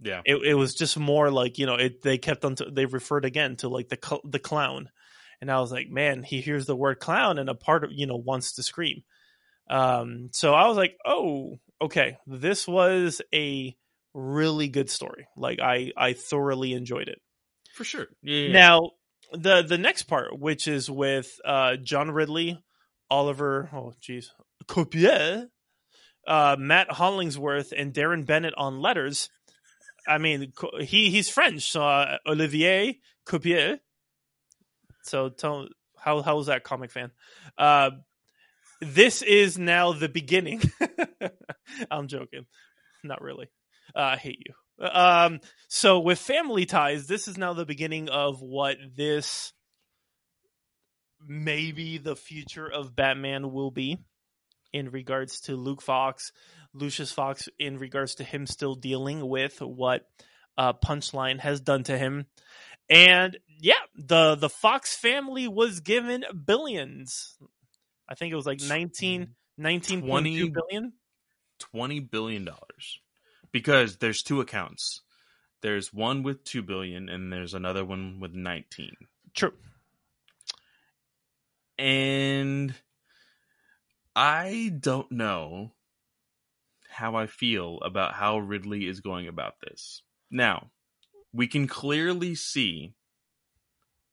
Yeah. 0.00 0.22
It 0.24 0.36
it 0.36 0.54
was 0.54 0.74
just 0.74 0.98
more 0.98 1.30
like 1.30 1.58
you 1.58 1.66
know 1.66 1.74
it. 1.74 2.02
They 2.02 2.18
kept 2.18 2.44
on. 2.44 2.54
To, 2.56 2.70
they 2.70 2.86
referred 2.86 3.24
again 3.24 3.56
to 3.56 3.68
like 3.68 3.88
the 3.88 3.98
cl- 4.02 4.22
the 4.24 4.38
clown, 4.38 4.88
and 5.40 5.50
I 5.50 5.60
was 5.60 5.70
like, 5.70 5.88
man, 5.90 6.22
he 6.22 6.40
hears 6.40 6.66
the 6.66 6.76
word 6.76 6.98
clown, 7.00 7.38
and 7.38 7.48
a 7.48 7.54
part 7.54 7.84
of 7.84 7.90
you 7.92 8.06
know 8.06 8.16
wants 8.16 8.54
to 8.54 8.62
scream. 8.62 9.02
Um, 9.68 10.30
so 10.32 10.54
I 10.54 10.66
was 10.66 10.76
like, 10.76 10.96
oh, 11.06 11.60
okay, 11.80 12.16
this 12.26 12.66
was 12.66 13.22
a 13.32 13.76
really 14.14 14.68
good 14.68 14.90
story. 14.90 15.28
Like 15.36 15.60
I 15.60 15.92
I 15.96 16.14
thoroughly 16.14 16.72
enjoyed 16.72 17.08
it. 17.08 17.20
For 17.74 17.84
sure. 17.84 18.06
Yeah. 18.22 18.46
yeah. 18.46 18.52
Now, 18.52 18.90
the 19.32 19.62
the 19.62 19.78
next 19.78 20.04
part, 20.04 20.38
which 20.38 20.66
is 20.66 20.90
with 20.90 21.30
uh, 21.44 21.76
John 21.76 22.10
Ridley, 22.10 22.62
Oliver, 23.10 23.68
oh 23.72 23.92
geez, 24.00 24.32
Copier, 24.66 25.48
uh, 26.26 26.56
Matt 26.58 26.90
Hollingsworth, 26.90 27.72
and 27.76 27.92
Deron 27.92 28.26
Bennett 28.26 28.54
on 28.56 28.80
letters. 28.80 29.28
I 30.06 30.18
mean, 30.18 30.52
he 30.80 31.10
he's 31.10 31.28
French, 31.28 31.70
so 31.70 31.82
uh, 31.82 32.18
Olivier 32.26 32.98
Copier. 33.26 33.78
So 35.02 35.28
tell 35.28 35.68
how 35.98 36.22
how 36.22 36.36
was 36.36 36.46
that 36.46 36.64
comic 36.64 36.90
fan? 36.90 37.10
Uh, 37.58 37.90
this 38.80 39.22
is 39.22 39.58
now 39.58 39.92
the 39.92 40.08
beginning. 40.08 40.62
I'm 41.90 42.08
joking, 42.08 42.46
not 43.04 43.20
really. 43.20 43.48
Uh, 43.94 44.00
I 44.00 44.16
hate 44.16 44.42
you. 44.46 44.54
Um, 44.86 45.40
so 45.68 46.00
with 46.00 46.18
family 46.18 46.64
ties, 46.64 47.06
this 47.06 47.28
is 47.28 47.36
now 47.36 47.52
the 47.52 47.66
beginning 47.66 48.08
of 48.08 48.40
what 48.40 48.78
this 48.96 49.52
maybe 51.26 51.98
the 51.98 52.16
future 52.16 52.70
of 52.70 52.94
Batman 52.96 53.52
will 53.52 53.70
be 53.70 53.98
in 54.72 54.90
regards 54.90 55.40
to 55.42 55.56
Luke 55.56 55.82
Fox, 55.82 56.32
Lucius 56.72 57.12
Fox, 57.12 57.48
in 57.58 57.78
regards 57.78 58.16
to 58.16 58.24
him 58.24 58.46
still 58.46 58.74
dealing 58.74 59.28
with 59.28 59.60
what 59.60 60.06
uh, 60.56 60.72
Punchline 60.72 61.40
has 61.40 61.60
done 61.60 61.84
to 61.84 61.98
him. 61.98 62.26
And 62.88 63.38
yeah, 63.60 63.74
the 63.94 64.34
the 64.34 64.48
Fox 64.48 64.96
family 64.96 65.48
was 65.48 65.80
given 65.80 66.24
billions. 66.44 67.36
I 68.08 68.14
think 68.14 68.32
it 68.32 68.36
was 68.36 68.46
like 68.46 68.60
19, 68.60 69.28
19.2 69.60 70.06
20 70.06 70.50
billion. 70.50 70.92
twenty 71.58 72.00
billion 72.00 72.44
dollars 72.44 73.00
because 73.52 73.96
there's 73.98 74.22
two 74.22 74.40
accounts. 74.40 75.02
There's 75.62 75.92
one 75.92 76.22
with 76.22 76.42
two 76.44 76.62
billion, 76.62 77.08
and 77.08 77.32
there's 77.32 77.54
another 77.54 77.84
one 77.84 78.18
with 78.18 78.32
nineteen. 78.34 78.94
True. 79.34 79.52
And 81.80 82.74
I 84.14 84.70
don't 84.78 85.10
know 85.10 85.72
how 86.90 87.16
I 87.16 87.26
feel 87.26 87.78
about 87.80 88.12
how 88.12 88.38
Ridley 88.38 88.86
is 88.86 89.00
going 89.00 89.26
about 89.28 89.54
this. 89.62 90.02
Now, 90.30 90.72
we 91.32 91.46
can 91.46 91.66
clearly 91.66 92.34
see 92.34 92.92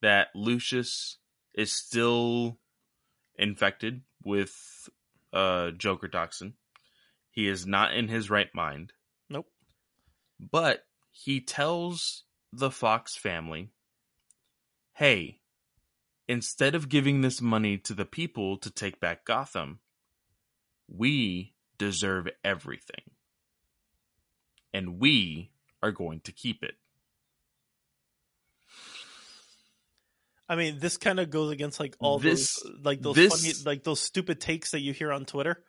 that 0.02 0.30
Lucius 0.34 1.18
is 1.54 1.74
still 1.74 2.58
infected 3.36 4.02
with 4.24 4.88
uh, 5.34 5.72
Joker 5.72 6.08
toxin. 6.08 6.54
He 7.32 7.50
is 7.50 7.66
not 7.66 7.94
in 7.94 8.08
his 8.08 8.30
right 8.30 8.54
mind. 8.56 8.94
Nope. 9.30 9.48
But 10.40 10.86
he 11.12 11.42
tells 11.42 12.24
the 12.54 12.72
Fox 12.72 13.18
family, 13.18 13.72
hey, 14.94 15.42
instead 16.28 16.76
of 16.76 16.90
giving 16.90 17.22
this 17.22 17.42
money 17.42 17.78
to 17.78 17.94
the 17.94 18.06
people 18.06 18.58
to 18.58 18.70
take 18.70 19.00
back 19.00 19.26
Gotham, 19.26 19.80
we 20.88 21.54
deserve 21.78 22.28
everything. 22.44 23.02
And 24.74 25.00
we 25.00 25.52
are 25.82 25.92
going 25.92 26.20
to 26.22 26.32
keep 26.32 26.64
it. 26.64 26.76
I 30.50 30.56
mean, 30.56 30.80
this 30.80 30.98
kind 30.98 31.20
of 31.20 31.30
goes 31.30 31.52
against 31.52 31.80
like 31.80 31.96
all 32.00 32.20
This- 32.20 32.62
those 32.64 32.76
like 32.84 33.02
those 33.02 33.16
this- 33.16 33.42
funny 33.42 33.54
like 33.66 33.84
those 33.84 34.00
stupid 34.00 34.40
takes 34.40 34.72
that 34.72 34.80
you 34.82 34.94
hear 34.94 35.12
on 35.12 35.26
Twitter. 35.26 35.64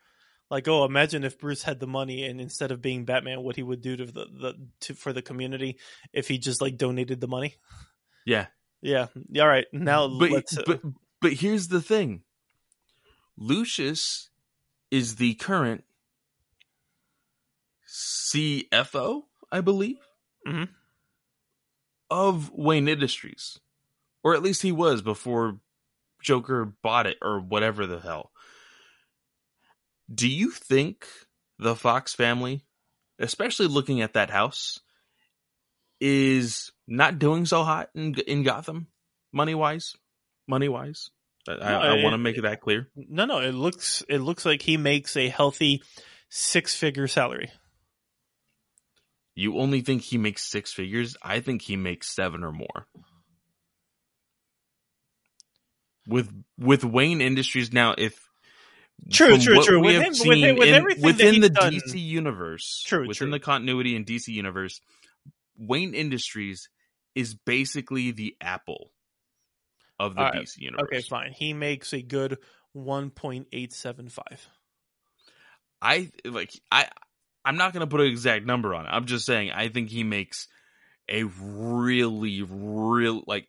Like, 0.51 0.67
oh, 0.67 0.85
imagine 0.85 1.25
if 1.25 1.39
Bruce 1.39 1.63
had 1.63 1.79
the 1.79 1.87
money 1.87 2.25
and 2.25 2.41
instead 2.41 2.71
of 2.71 2.81
being 2.81 3.05
Batman, 3.05 3.43
what 3.43 3.57
he 3.57 3.63
would 3.63 3.83
do 3.83 3.97
to 3.97 4.07
the, 4.07 4.25
the 4.25 4.69
to 4.83 4.95
for 4.95 5.13
the 5.13 5.21
community 5.21 5.79
if 6.13 6.29
he 6.29 6.39
just 6.39 6.63
like 6.63 6.77
donated 6.79 7.21
the 7.21 7.29
money. 7.29 7.57
Yeah. 8.25 8.47
Yeah. 8.83 9.07
All 9.39 9.49
right. 9.49 9.67
Now 9.73 10.09
But, 10.19 10.31
let's. 10.31 10.57
uh, 10.59 10.63
but, 10.67 10.81
but 11.21 11.33
here's 11.33 11.69
the 11.69 11.81
thing 11.83 12.23
Lucius 13.37 14.31
is 14.91 15.17
the 15.17 15.35
current 15.35 15.85
CFO, 17.87 19.23
I 19.51 19.61
believe, 19.61 19.99
Mhm. 20.47 20.69
of 22.11 22.51
Wayne 22.53 22.89
Industries. 22.89 23.59
Or 24.23 24.35
at 24.35 24.43
least 24.43 24.63
he 24.63 24.73
was 24.73 25.01
before 25.03 25.61
Joker 26.23 26.65
bought 26.65 27.07
it 27.07 27.19
or 27.23 27.41
whatever 27.41 27.87
the 27.87 28.01
hell. 28.01 28.33
Do 30.13 30.29
you 30.29 30.51
think 30.51 31.07
the 31.59 31.77
Fox 31.77 32.15
family, 32.15 32.65
especially 33.19 33.67
looking 33.69 34.01
at 34.01 34.15
that 34.15 34.31
house, 34.31 34.81
is 36.01 36.73
not 36.89 37.19
doing 37.21 37.47
so 37.47 37.63
hot 37.63 37.91
in, 37.95 38.15
in 38.27 38.43
Gotham, 38.43 38.89
money 39.33 39.55
wise? 39.55 39.95
Money 40.49 40.69
wise? 40.69 41.11
I, 41.47 41.55
No, 41.55 41.61
I, 41.61 41.97
it- 41.99 42.03
want 42.03 42.15
to 42.15 42.19
make 42.19 42.41
that 42.43 42.61
clear. 42.61 42.89
no, 42.97 43.25
no. 43.27 43.39
It 43.41 43.53
looks 43.53 44.03
it 44.09 44.19
looks 44.19 44.45
like 44.45 44.63
he 44.63 44.77
makes 44.77 45.17
a 45.17 45.29
healthy 45.29 45.83
six 46.31 46.75
figure 46.75 47.07
salary. 47.07 47.51
You 49.35 49.57
only 49.59 49.83
think 49.83 50.03
he 50.03 50.19
makes 50.19 50.45
six 50.45 50.73
figures? 50.73 51.17
I 51.23 51.39
think 51.41 51.63
he 51.63 51.77
makes 51.77 52.09
seven 52.13 52.43
or 52.43 52.51
more. 52.53 52.87
With 56.07 56.31
with 56.59 56.85
Wayne 56.85 57.21
Industries 57.21 57.73
now, 57.73 57.95
if 57.97 58.19
True, 59.13 59.39
true, 59.39 59.63
true. 59.63 59.81
With 59.81 59.95
him- 60.03 60.29
with 60.29 60.39
him- 60.39 60.57
with 60.57 60.69
in- 60.69 60.75
everything 60.75 61.05
within 61.05 61.41
the 61.41 61.51
done- 61.51 61.73
DC 61.75 62.01
universe, 62.01 62.83
True, 62.87 63.07
within 63.07 63.29
true. 63.29 63.31
the 63.31 63.39
continuity 63.41 63.95
in 63.95 64.05
DC 64.05 64.29
universe, 64.33 64.81
Wayne 65.57 65.95
Industries 65.95 66.69
is 67.19 67.35
basically 67.35 68.13
the 68.13 68.37
Apple 68.41 68.93
of 69.99 70.15
the 70.15 70.21
All 70.21 70.31
right, 70.31 70.45
DC 70.45 70.59
universe. 70.59 70.85
Okay, 70.85 71.03
fine. 71.03 71.33
He 71.33 71.53
makes 71.53 71.93
a 71.93 72.01
good 72.01 72.39
one 72.73 73.11
point 73.11 73.49
eight 73.53 73.73
seven 73.73 74.09
five. 74.09 74.47
I 75.83 76.13
like 76.25 76.53
I 76.71 76.89
I'm 77.45 77.57
not 77.57 77.73
gonna 77.73 77.89
put 77.89 78.03
an 78.03 78.07
exact 78.07 78.47
number 78.47 78.73
on 78.73 78.87
it. 78.87 78.91
I'm 78.91 79.07
just 79.07 79.27
saying 79.27 79.51
I 79.51 79.69
think 79.69 79.91
he 79.91 80.05
makes 80.05 80.47
a 81.09 81.25
really, 81.25 82.43
real 82.43 83.25
like 83.27 83.49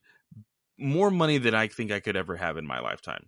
more 0.80 1.12
money 1.12 1.38
than 1.38 1.54
I 1.54 1.68
think 1.68 1.92
I 1.92 2.00
could 2.00 2.18
ever 2.18 2.36
have 2.38 2.58
in 2.58 2.66
my 2.66 2.80
lifetime. 2.80 3.28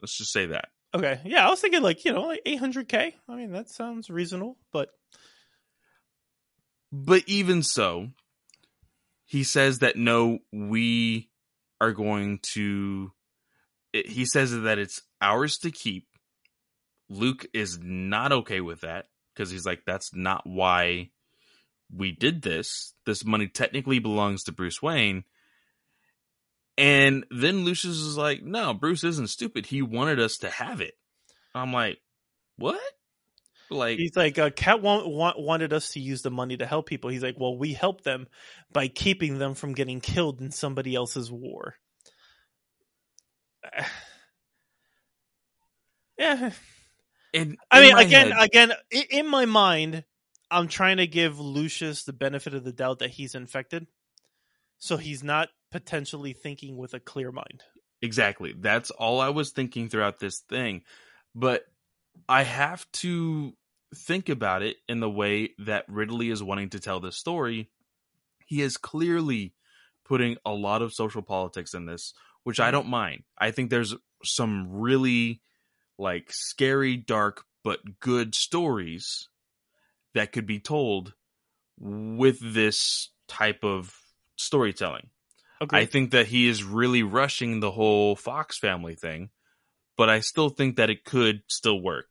Let's 0.00 0.16
just 0.16 0.32
say 0.32 0.46
that. 0.46 0.68
Okay, 0.94 1.20
yeah, 1.24 1.44
I 1.44 1.50
was 1.50 1.60
thinking 1.60 1.82
like 1.82 2.04
you 2.04 2.12
know 2.12 2.22
like 2.22 2.42
eight 2.46 2.60
hundred 2.60 2.88
k. 2.88 3.16
I 3.28 3.34
mean 3.34 3.50
that 3.50 3.70
sounds 3.70 4.08
reasonable, 4.08 4.56
but 4.72 4.90
But 6.92 7.24
even 7.26 7.64
so, 7.64 8.10
he 9.28 9.44
says 9.44 9.80
that 9.80 9.94
no, 9.96 10.38
we 10.52 11.28
are 11.82 11.92
going 11.92 12.40
to. 12.54 13.12
it- 13.92 14.06
He 14.06 14.24
says 14.24 14.58
that 14.58 14.78
it's 14.78 15.02
ours 15.20 15.58
to 15.58 15.70
keep. 15.70 16.06
Luke 17.10 17.46
is 17.52 17.78
not 17.80 18.32
okay 18.32 18.60
with 18.62 18.80
that 18.80 19.06
because 19.34 19.50
he's 19.50 19.66
like, 19.66 19.82
that's 19.86 20.14
not 20.14 20.46
why 20.46 21.10
we 21.94 22.10
did 22.12 22.40
this. 22.40 22.94
This 23.04 23.22
money 23.22 23.48
technically 23.48 23.98
belongs 23.98 24.44
to 24.44 24.52
Bruce 24.52 24.80
Wayne. 24.82 25.24
And 26.78 27.26
then 27.30 27.64
Lucius 27.64 27.96
is 27.96 28.16
like, 28.16 28.42
no, 28.42 28.72
Bruce 28.72 29.04
isn't 29.04 29.28
stupid. 29.30 29.66
He 29.66 29.82
wanted 29.82 30.20
us 30.20 30.38
to 30.38 30.48
have 30.50 30.80
it. 30.80 30.94
I'm 31.54 31.72
like, 31.72 31.98
what? 32.56 32.80
Like, 33.70 33.98
he's 33.98 34.16
like, 34.16 34.38
uh, 34.38 34.50
Cat 34.50 34.80
want, 34.82 35.06
want, 35.08 35.38
wanted 35.38 35.72
us 35.72 35.90
to 35.90 36.00
use 36.00 36.22
the 36.22 36.30
money 36.30 36.56
to 36.56 36.66
help 36.66 36.86
people. 36.86 37.10
He's 37.10 37.22
like, 37.22 37.38
well, 37.38 37.56
we 37.56 37.74
help 37.74 38.02
them 38.02 38.26
by 38.72 38.88
keeping 38.88 39.38
them 39.38 39.54
from 39.54 39.74
getting 39.74 40.00
killed 40.00 40.40
in 40.40 40.50
somebody 40.50 40.94
else's 40.94 41.30
war. 41.30 41.74
yeah. 46.18 46.50
And 47.34 47.58
I 47.70 47.82
mean, 47.82 47.96
again, 47.96 48.30
head- 48.30 48.44
again, 48.44 48.72
in 49.10 49.28
my 49.28 49.44
mind, 49.44 50.04
I'm 50.50 50.68
trying 50.68 50.96
to 50.96 51.06
give 51.06 51.38
Lucius 51.38 52.04
the 52.04 52.14
benefit 52.14 52.54
of 52.54 52.64
the 52.64 52.72
doubt 52.72 53.00
that 53.00 53.10
he's 53.10 53.34
infected, 53.34 53.86
so 54.78 54.96
he's 54.96 55.22
not 55.22 55.50
potentially 55.70 56.32
thinking 56.32 56.78
with 56.78 56.94
a 56.94 57.00
clear 57.00 57.30
mind. 57.30 57.62
Exactly. 58.00 58.54
That's 58.58 58.90
all 58.90 59.20
I 59.20 59.28
was 59.28 59.50
thinking 59.50 59.88
throughout 59.88 60.20
this 60.20 60.40
thing. 60.48 60.82
But 61.34 61.64
I 62.28 62.42
have 62.42 62.90
to 62.92 63.54
think 63.94 64.28
about 64.28 64.62
it 64.62 64.76
in 64.88 65.00
the 65.00 65.10
way 65.10 65.50
that 65.58 65.84
Ridley 65.88 66.30
is 66.30 66.42
wanting 66.42 66.70
to 66.70 66.80
tell 66.80 67.00
this 67.00 67.16
story. 67.16 67.70
He 68.46 68.62
is 68.62 68.76
clearly 68.76 69.54
putting 70.04 70.36
a 70.44 70.52
lot 70.52 70.82
of 70.82 70.94
social 70.94 71.22
politics 71.22 71.74
in 71.74 71.86
this, 71.86 72.14
which 72.44 72.60
I 72.60 72.64
mm-hmm. 72.64 72.72
don't 72.72 72.88
mind. 72.88 73.22
I 73.38 73.50
think 73.50 73.70
there's 73.70 73.94
some 74.24 74.68
really 74.70 75.40
like 75.98 76.32
scary, 76.32 76.96
dark, 76.96 77.44
but 77.64 78.00
good 78.00 78.34
stories 78.34 79.28
that 80.14 80.32
could 80.32 80.46
be 80.46 80.60
told 80.60 81.14
with 81.78 82.38
this 82.40 83.10
type 83.26 83.64
of 83.64 83.94
storytelling. 84.36 85.10
Okay. 85.60 85.76
I 85.76 85.84
think 85.86 86.12
that 86.12 86.26
he 86.26 86.48
is 86.48 86.62
really 86.62 87.02
rushing 87.02 87.60
the 87.60 87.70
whole 87.70 88.14
Fox 88.16 88.58
family 88.58 88.94
thing, 88.94 89.30
but 89.98 90.08
I 90.08 90.20
still 90.20 90.48
think 90.48 90.76
that 90.76 90.88
it 90.88 91.04
could 91.04 91.42
still 91.48 91.78
work. 91.82 92.06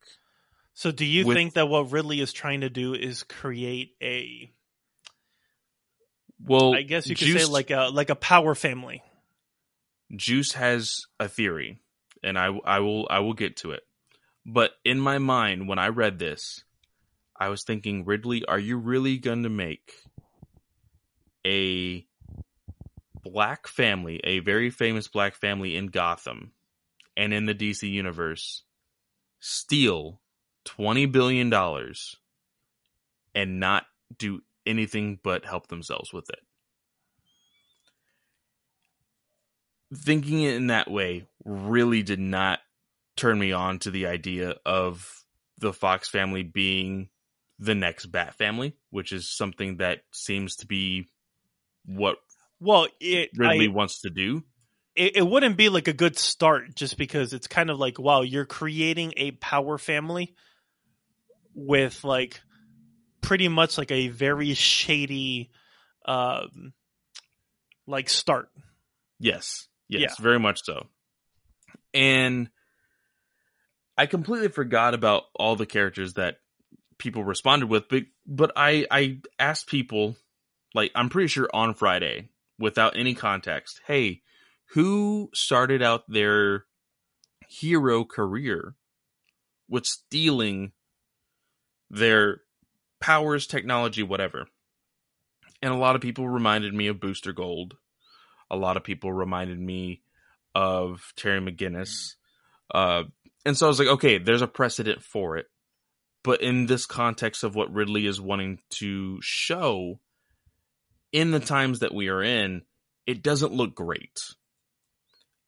so, 0.74 0.92
do 0.92 1.06
you 1.06 1.26
with- 1.26 1.36
think 1.36 1.54
that 1.54 1.68
what 1.68 1.92
Ridley 1.92 2.20
is 2.20 2.32
trying 2.34 2.62
to 2.62 2.70
do 2.70 2.94
is 2.94 3.24
create 3.24 3.96
a? 4.04 4.52
Well, 6.40 6.76
I 6.76 6.84
guess 6.84 7.08
you 7.08 7.16
could 7.16 7.26
Juice, 7.26 7.46
say 7.46 7.52
like 7.52 7.72
a 7.72 7.90
like 7.92 8.12
a 8.12 8.16
power 8.16 8.54
family. 8.54 9.02
Juice 10.16 10.52
has 10.54 10.94
a 11.20 11.28
theory, 11.28 11.80
and 12.22 12.38
I 12.38 12.50
I 12.64 12.80
will 12.82 13.08
I 13.10 13.20
will 13.20 13.34
get 13.34 13.58
to 13.58 13.72
it. 13.72 13.82
But 14.46 14.72
in 14.86 15.00
my 15.00 15.18
mind, 15.18 15.68
when 15.68 15.80
I 15.80 15.88
read 15.88 16.20
this, 16.20 16.64
I 17.40 17.50
was 17.50 17.64
thinking, 17.66 18.06
Ridley, 18.06 18.46
are 18.46 18.60
you 18.60 18.78
really 18.78 19.18
going 19.18 19.44
to 19.44 19.50
make 19.50 19.94
a 21.46 22.06
black 23.24 23.68
family, 23.68 24.22
a 24.24 24.40
very 24.40 24.70
famous 24.70 25.08
black 25.08 25.36
family 25.36 25.76
in 25.76 25.88
Gotham 25.88 26.54
and 27.18 27.34
in 27.34 27.46
the 27.46 27.56
DC 27.56 27.90
universe, 27.90 28.64
steal 29.40 30.22
twenty 30.64 31.06
billion 31.06 31.50
dollars 31.50 32.16
and 33.36 33.60
not 33.60 33.86
do 34.18 34.42
anything 34.66 35.20
but 35.22 35.44
help 35.44 35.68
themselves 35.68 36.14
with 36.14 36.30
it? 36.30 36.40
thinking 39.94 40.42
it 40.42 40.56
in 40.56 40.68
that 40.68 40.90
way 40.90 41.28
really 41.46 42.04
did 42.04 42.20
not 42.20 42.60
turn 43.16 43.40
me 43.40 43.52
on 43.52 43.80
to 43.80 43.92
the 43.92 44.08
idea 44.08 44.56
of 44.66 45.24
the 45.60 45.74
Fox 45.74 46.10
family 46.10 46.44
being 46.44 47.10
the 47.60 47.76
next 47.76 48.08
Bat 48.08 48.36
family, 48.36 48.76
which 48.92 49.12
is 49.12 49.30
something 49.30 49.78
that 49.78 50.02
seems 50.12 50.58
to 50.58 50.68
be 50.68 51.08
what 51.86 52.18
Well, 52.60 52.88
it 53.00 53.32
Ridley 53.36 53.68
I, 53.68 53.72
wants 53.72 54.02
to 54.02 54.10
do. 54.10 54.44
It, 54.98 55.18
it 55.18 55.28
wouldn't 55.28 55.58
be 55.58 55.70
like 55.70 55.88
a 55.88 55.94
good 55.94 56.18
start 56.18 56.76
just 56.76 56.98
because 56.98 57.34
it's 57.34 57.48
kind 57.48 57.70
of 57.70 57.80
like 57.80 58.00
wow 58.00 58.22
you're 58.22 58.46
creating 58.46 59.14
a 59.18 59.32
power 59.32 59.78
family 59.78 60.36
with 61.54 62.04
like 62.04 62.42
pretty 63.22 63.48
much 63.48 63.78
like 63.78 63.92
a 63.92 64.08
very 64.10 64.54
shady 64.54 65.50
um 66.06 66.74
like 67.86 68.10
start 68.10 68.50
Yes. 69.20 69.68
Yes, 69.90 70.18
very 70.20 70.40
much 70.40 70.64
so. 70.64 70.88
And 71.94 72.50
I 73.98 74.06
completely 74.06 74.50
forgot 74.50 74.94
about 74.94 75.24
all 75.34 75.56
the 75.56 75.66
characters 75.66 76.16
that 76.16 76.40
people 76.98 77.24
responded 77.24 77.68
with, 77.68 77.88
but 77.90 78.04
but 78.26 78.52
I 78.56 78.86
I 78.92 79.20
asked 79.40 79.68
people 79.68 80.16
like 80.76 80.92
I'm 80.94 81.10
pretty 81.10 81.30
sure 81.30 81.50
on 81.54 81.74
Friday 81.74 82.30
without 82.60 82.98
any 82.98 83.14
context, 83.14 83.80
hey, 83.88 84.22
who 84.72 85.30
started 85.34 85.82
out 85.82 86.04
their 86.08 86.66
hero 87.48 88.04
career 88.04 88.76
with 89.70 89.86
stealing 89.86 90.72
their 91.90 92.42
powers, 93.00 93.48
technology, 93.48 94.04
whatever? 94.04 94.48
And 95.62 95.74
a 95.74 95.78
lot 95.78 95.96
of 95.96 96.02
people 96.02 96.28
reminded 96.28 96.74
me 96.74 96.88
of 96.88 97.00
Booster 97.00 97.34
Gold 97.34 97.76
a 98.50 98.56
lot 98.56 98.78
of 98.78 98.84
people 98.84 99.12
reminded 99.12 99.60
me 99.60 100.02
of 100.56 101.14
Terry 101.16 101.40
McGinnis. 101.40 102.16
Uh, 102.74 103.04
and 103.46 103.58
so 103.58 103.66
I 103.66 103.70
was 103.70 103.80
like, 103.80 103.88
okay, 103.88 104.18
there's 104.18 104.42
a 104.42 104.48
precedent 104.48 105.04
for 105.04 105.38
it. 105.38 105.48
But 106.24 106.42
in 106.42 106.66
this 106.66 106.86
context 106.86 107.44
of 107.44 107.56
what 107.56 107.74
Ridley 107.74 108.06
is 108.06 108.20
wanting 108.20 108.60
to 108.72 109.20
show 109.22 110.00
in 111.12 111.32
the 111.32 111.40
times 111.40 111.80
that 111.80 111.94
we 111.94 112.10
are 112.10 112.22
in, 112.22 112.64
it 113.06 113.24
doesn't 113.24 113.54
look 113.54 113.76
great. 113.76 114.20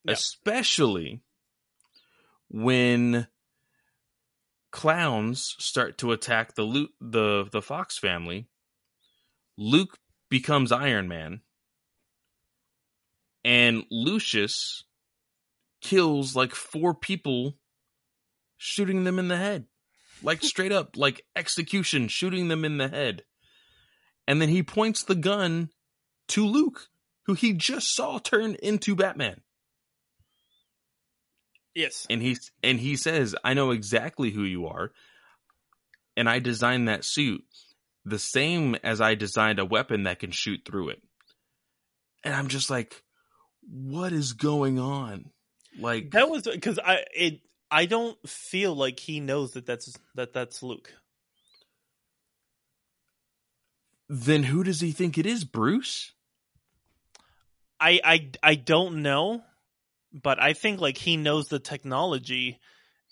Especially 0.07 1.21
when 2.49 3.27
clowns 4.71 5.55
start 5.59 5.97
to 5.99 6.11
attack 6.11 6.55
the 6.55 6.63
Lu- 6.63 6.89
the 7.01 7.47
the 7.51 7.61
Fox 7.61 7.97
family. 7.97 8.47
Luke 9.57 9.97
becomes 10.29 10.71
Iron 10.71 11.07
Man 11.07 11.41
and 13.43 13.83
Lucius 13.89 14.83
kills 15.81 16.35
like 16.35 16.53
four 16.53 16.93
people 16.93 17.57
shooting 18.57 19.03
them 19.03 19.19
in 19.19 19.27
the 19.27 19.37
head. 19.37 19.65
Like 20.21 20.43
straight 20.43 20.71
up, 20.71 20.97
like 20.97 21.25
execution, 21.35 22.07
shooting 22.07 22.47
them 22.47 22.65
in 22.65 22.77
the 22.77 22.89
head. 22.89 23.23
And 24.27 24.41
then 24.41 24.49
he 24.49 24.61
points 24.61 25.03
the 25.03 25.15
gun 25.15 25.69
to 26.29 26.45
Luke, 26.45 26.89
who 27.25 27.33
he 27.33 27.53
just 27.53 27.95
saw 27.95 28.19
turn 28.19 28.55
into 28.61 28.95
Batman. 28.95 29.41
Yes 31.75 32.05
And 32.09 32.21
he 32.21 32.37
and 32.63 32.79
he 32.79 32.95
says, 32.95 33.35
"I 33.43 33.53
know 33.53 33.71
exactly 33.71 34.31
who 34.31 34.43
you 34.43 34.67
are, 34.67 34.91
and 36.17 36.29
I 36.29 36.39
designed 36.39 36.87
that 36.87 37.05
suit 37.05 37.43
the 38.05 38.19
same 38.19 38.75
as 38.83 39.01
I 39.01 39.15
designed 39.15 39.59
a 39.59 39.65
weapon 39.65 40.03
that 40.03 40.19
can 40.19 40.31
shoot 40.31 40.61
through 40.65 40.89
it." 40.89 41.01
And 42.23 42.33
I'm 42.33 42.47
just 42.47 42.69
like, 42.69 43.03
"What 43.61 44.11
is 44.13 44.33
going 44.33 44.79
on?" 44.79 45.31
Like 45.77 46.11
that 46.11 46.29
was 46.29 46.43
because 46.43 46.79
i 46.79 47.03
it 47.15 47.41
i 47.69 47.85
don't 47.85 48.17
feel 48.27 48.75
like 48.75 48.99
he 48.99 49.19
knows 49.19 49.51
that 49.51 49.65
that's 49.65 49.97
that 50.15 50.33
that's 50.33 50.63
luke 50.63 50.93
then 54.07 54.43
who 54.43 54.63
does 54.63 54.81
he 54.81 54.91
think 54.91 55.19
it 55.19 55.27
is, 55.27 55.43
Bruce? 55.43 56.13
i 57.79 57.99
i 58.03 58.29
i 58.41 58.55
don't 58.55 59.01
know 59.01 59.43
but 60.11 60.41
i 60.41 60.53
think 60.53 60.79
like 60.79 60.97
he 60.97 61.17
knows 61.17 61.47
the 61.47 61.59
technology 61.59 62.59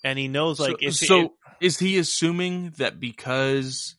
and 0.04 0.18
he 0.18 0.28
knows 0.28 0.60
like 0.60 0.80
so, 0.82 0.92
so 0.92 1.22
if- 1.22 1.32
is 1.60 1.80
he 1.80 1.98
assuming 1.98 2.72
that 2.78 3.00
because 3.00 3.96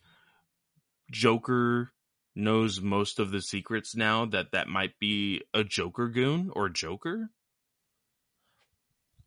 Joker 1.10 1.92
knows 2.34 2.80
most 2.80 3.18
of 3.18 3.30
the 3.30 3.42
secrets 3.42 3.96
now 3.96 4.26
that 4.26 4.52
that 4.52 4.68
might 4.68 4.98
be 5.00 5.42
a 5.52 5.64
Joker 5.64 6.08
goon 6.08 6.50
or 6.54 6.68
Joker? 6.68 7.30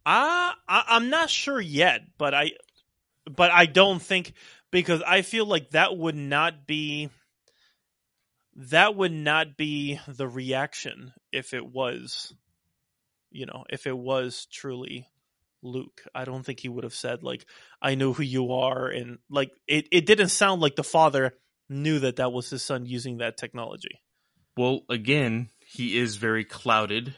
I, 0.06 0.53
I 0.68 0.84
I'm 0.88 1.10
not 1.10 1.30
sure 1.30 1.60
yet, 1.60 2.02
but 2.18 2.34
I 2.34 2.52
but 3.26 3.52
I 3.52 3.65
don't 3.65 4.02
think 4.02 4.34
because 4.72 5.02
I 5.06 5.22
feel 5.22 5.45
like 5.45 5.72
that 5.72 5.98
would 5.98 6.15
not 6.15 6.65
be 6.65 7.10
that 8.56 8.95
would 8.95 9.11
not 9.11 9.57
be 9.57 9.99
the 10.07 10.27
reaction 10.27 11.14
if 11.31 11.53
it 11.53 11.65
was 11.65 12.34
you 13.32 13.45
know, 13.45 13.66
if 13.70 13.88
it 13.88 13.98
was 13.98 14.45
truly 14.52 15.08
Luke. 15.64 16.02
I 16.16 16.26
don't 16.26 16.44
think 16.44 16.60
he 16.60 16.70
would 16.70 16.84
have 16.84 16.94
said 16.94 17.22
like 17.24 17.45
I 17.82 17.95
know 17.95 18.14
who 18.14 18.24
you 18.24 18.52
are 18.53 18.88
and 18.88 19.20
like 19.30 19.52
it 19.68 19.88
it 19.91 20.06
didn't 20.08 20.30
sound 20.30 20.60
like 20.62 20.76
the 20.76 20.84
father 20.84 21.34
knew 21.70 21.99
that 21.99 22.16
that 22.16 22.32
was 22.32 22.49
his 22.49 22.64
son 22.64 22.86
using 22.86 23.18
that 23.20 23.38
technology. 23.38 24.02
Well, 24.58 24.82
again, 24.90 25.49
he 25.66 25.98
is 25.98 26.18
very 26.18 26.44
clouded 26.44 27.16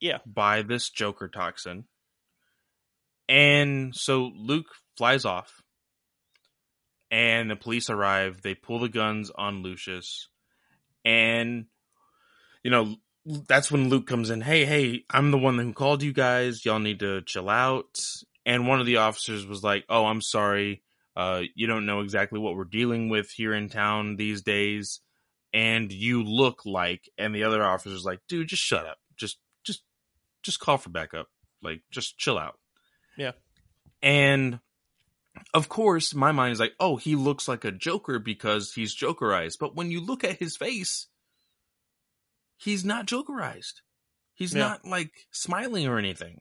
Yeah. 0.00 0.18
by 0.24 0.62
this 0.62 0.88
Joker 0.90 1.28
toxin. 1.28 1.84
And 3.28 3.94
so 3.94 4.30
Luke 4.34 4.66
flies 4.96 5.24
off. 5.24 5.62
And 7.10 7.50
the 7.50 7.56
police 7.56 7.90
arrive. 7.90 8.40
They 8.42 8.54
pull 8.54 8.78
the 8.78 8.88
guns 8.88 9.30
on 9.34 9.62
Lucius. 9.62 10.28
And, 11.04 11.66
you 12.62 12.70
know, 12.70 12.96
that's 13.24 13.70
when 13.70 13.88
Luke 13.88 14.06
comes 14.06 14.30
in. 14.30 14.40
Hey, 14.40 14.64
hey, 14.64 15.04
I'm 15.10 15.30
the 15.30 15.38
one 15.38 15.58
who 15.58 15.72
called 15.72 16.02
you 16.02 16.12
guys. 16.12 16.64
Y'all 16.64 16.78
need 16.78 17.00
to 17.00 17.22
chill 17.22 17.48
out. 17.48 17.98
And 18.44 18.66
one 18.66 18.80
of 18.80 18.86
the 18.86 18.96
officers 18.96 19.46
was 19.46 19.62
like, 19.62 19.84
Oh, 19.88 20.06
I'm 20.06 20.20
sorry. 20.20 20.82
Uh, 21.14 21.42
you 21.54 21.66
don't 21.66 21.86
know 21.86 22.00
exactly 22.00 22.40
what 22.40 22.56
we're 22.56 22.64
dealing 22.64 23.08
with 23.08 23.30
here 23.30 23.54
in 23.54 23.68
town 23.68 24.16
these 24.16 24.42
days. 24.42 25.00
And 25.52 25.92
you 25.92 26.24
look 26.24 26.62
like, 26.64 27.10
and 27.18 27.34
the 27.34 27.44
other 27.44 27.62
officer's 27.62 28.04
like, 28.04 28.20
dude, 28.28 28.48
just 28.48 28.62
shut 28.62 28.86
up. 28.86 28.96
Just, 29.16 29.38
just, 29.64 29.82
just 30.42 30.60
call 30.60 30.78
for 30.78 30.88
backup. 30.88 31.28
Like, 31.62 31.82
just 31.90 32.16
chill 32.16 32.38
out. 32.38 32.58
Yeah. 33.18 33.32
And 34.02 34.60
of 35.52 35.68
course, 35.68 36.14
my 36.14 36.32
mind 36.32 36.52
is 36.52 36.60
like, 36.60 36.72
oh, 36.80 36.96
he 36.96 37.16
looks 37.16 37.48
like 37.48 37.64
a 37.64 37.70
Joker 37.70 38.18
because 38.18 38.72
he's 38.72 38.96
Jokerized. 38.96 39.58
But 39.60 39.76
when 39.76 39.90
you 39.90 40.00
look 40.00 40.24
at 40.24 40.38
his 40.38 40.56
face, 40.56 41.06
he's 42.62 42.84
not 42.84 43.06
Jokerized. 43.06 43.80
He's 44.34 44.54
Yeah. 44.54 44.60
not 44.60 44.84
like 44.84 45.10
smiling 45.30 45.86
or 45.86 45.98
anything. 45.98 46.40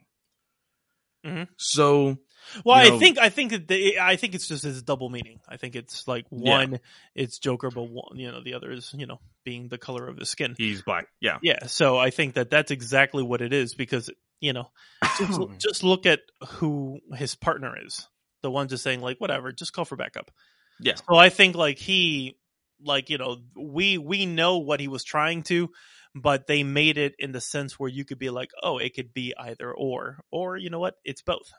Mhm. 1.25 1.47
So 1.57 2.17
Well, 2.65 2.83
you 2.85 2.95
I 2.95 2.99
think 2.99 3.19
I 3.19 3.29
think 3.29 3.51
that 3.51 3.67
the, 3.67 3.99
I 3.99 4.15
think 4.15 4.33
it's 4.33 4.47
just 4.47 4.63
his 4.63 4.81
double 4.81 5.09
meaning. 5.09 5.39
I 5.47 5.57
think 5.57 5.75
it's 5.75 6.07
like 6.07 6.25
Yeah. 6.31 6.57
one, 6.57 6.79
it's 7.13 7.37
Joker, 7.37 7.69
but 7.69 7.83
one, 7.83 8.17
you 8.17 8.31
know, 8.31 8.41
the 8.41 8.55
other 8.55 8.71
is 8.71 8.93
you 8.97 9.05
know 9.05 9.19
being 9.43 9.67
the 9.67 9.77
color 9.77 10.07
of 10.07 10.17
his 10.17 10.29
skin. 10.29 10.55
he's 10.57 10.81
black. 10.81 11.07
Yeah. 11.19 11.37
Yeah, 11.43 11.67
so 11.67 11.97
I 11.97 12.09
think 12.09 12.33
that 12.35 12.49
that's 12.49 12.71
exactly 12.71 13.21
what 13.23 13.41
it 13.41 13.53
is 13.53 13.75
because 13.75 14.09
you 14.39 14.53
know 14.53 14.71
just, 15.19 15.39
just 15.59 15.83
look 15.83 16.05
at 16.07 16.21
who 16.47 16.99
his 17.15 17.35
partner 17.35 17.77
is. 17.85 18.07
The 18.41 18.49
one 18.49 18.67
just 18.67 18.83
saying 18.83 19.01
like 19.01 19.19
whatever, 19.21 19.51
just 19.51 19.73
call 19.73 19.85
for 19.85 19.95
backup. 19.95 20.31
Yeah. 20.79 20.95
So 20.95 21.15
I 21.15 21.29
think 21.29 21.55
like 21.55 21.77
he 21.77 22.39
like 22.83 23.11
you 23.11 23.19
know 23.19 23.43
we 23.55 23.99
we 23.99 24.25
know 24.25 24.57
what 24.57 24.79
he 24.79 24.87
was 24.87 25.03
trying 25.03 25.43
to 25.43 25.71
but 26.13 26.47
they 26.47 26.63
made 26.63 26.97
it 26.97 27.15
in 27.19 27.31
the 27.31 27.41
sense 27.41 27.79
where 27.79 27.89
you 27.89 28.03
could 28.05 28.19
be 28.19 28.29
like 28.29 28.51
oh 28.61 28.77
it 28.77 28.93
could 28.95 29.13
be 29.13 29.33
either 29.37 29.71
or 29.71 30.19
or 30.31 30.57
you 30.57 30.69
know 30.69 30.79
what 30.79 30.95
it's 31.03 31.21
both. 31.21 31.51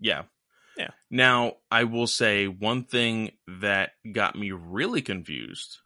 Yeah. 0.00 0.24
Yeah. 0.76 0.90
Now, 1.10 1.54
I 1.70 1.84
will 1.84 2.06
say 2.06 2.48
one 2.48 2.84
thing 2.84 3.30
that 3.60 3.92
got 4.12 4.36
me 4.36 4.52
really 4.52 5.00
confused 5.00 5.78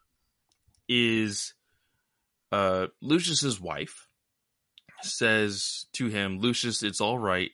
is 0.89 1.53
uh 2.51 2.87
Lucius's 3.01 3.59
wife 3.59 4.07
says 5.03 5.85
to 5.93 6.07
him, 6.07 6.39
Lucius, 6.39 6.83
it's 6.83 7.01
all 7.01 7.17
right. 7.17 7.51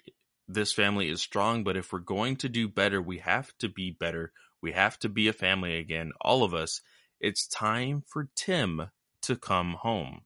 This 0.48 0.74
family 0.74 1.10
is 1.10 1.22
strong, 1.22 1.64
but 1.64 1.78
if 1.78 1.92
we're 1.92 2.00
going 2.00 2.38
to 2.38 2.50
do 2.50 2.68
better, 2.68 3.02
we 3.02 3.20
have 3.20 3.52
to 3.60 3.70
be 3.70 3.92
better. 3.92 4.32
We 4.62 4.72
have 4.72 4.98
to 5.00 5.10
be 5.10 5.28
a 5.28 5.34
family 5.34 5.78
again, 5.78 6.12
all 6.22 6.44
of 6.44 6.54
us. 6.54 6.82
It's 7.20 7.48
time 7.48 8.04
for 8.08 8.30
Tim 8.36 8.90
to 9.28 9.36
come 9.36 9.74
home. 9.74 10.22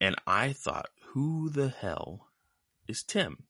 And 0.00 0.16
I 0.26 0.52
thought, 0.52 0.90
who 1.12 1.48
the 1.48 1.68
hell 1.68 2.28
is 2.88 3.02
Tim? 3.02 3.44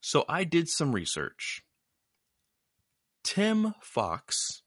So 0.00 0.24
I 0.28 0.44
did 0.44 0.68
some 0.68 0.92
research. 0.92 1.62
Tim 3.22 3.74
Fox 3.80 4.62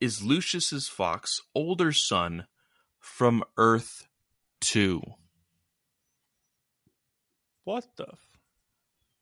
is 0.00 0.22
Lucius's 0.22 0.88
Fox 0.88 1.40
older 1.54 1.92
son 1.92 2.46
from 3.00 3.42
Earth 3.56 4.06
2. 4.60 5.02
What 7.64 7.84
the? 7.96 8.06
F- 8.06 8.38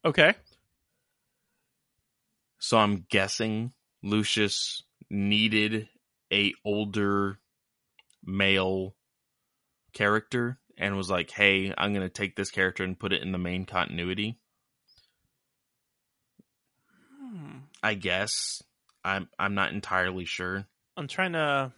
okay. 0.05 0.34
So 2.59 2.76
I'm 2.76 3.06
guessing 3.09 3.72
Lucius 4.02 4.82
needed 5.09 5.88
a 6.32 6.52
older 6.64 7.38
male 8.24 8.94
character 9.92 10.59
and 10.76 10.96
was 10.96 11.10
like, 11.10 11.30
"Hey, 11.30 11.72
I'm 11.76 11.92
going 11.92 12.06
to 12.06 12.12
take 12.12 12.36
this 12.36 12.51
character 12.51 12.84
and 12.84 12.98
put 12.98 13.12
it 13.12 13.22
in 13.22 13.32
the 13.32 13.38
main 13.38 13.64
continuity." 13.64 14.38
Hmm. 17.20 17.59
I 17.82 17.94
guess. 17.94 18.62
I'm 19.05 19.28
I'm 19.38 19.55
not 19.55 19.72
entirely 19.72 20.24
sure. 20.24 20.66
I'm 20.96 21.09
trying 21.09 21.32
to. 21.32 21.72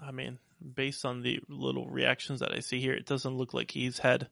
I 0.00 0.12
mean, 0.12 0.38
based 0.74 1.04
on 1.04 1.22
the 1.22 1.40
little 1.48 1.86
reactions 1.88 2.40
that 2.40 2.54
I 2.54 2.60
see 2.60 2.80
here, 2.80 2.94
it 2.94 3.06
doesn't 3.06 3.36
look 3.36 3.52
like 3.52 3.70
he's 3.70 3.98
had 3.98 4.28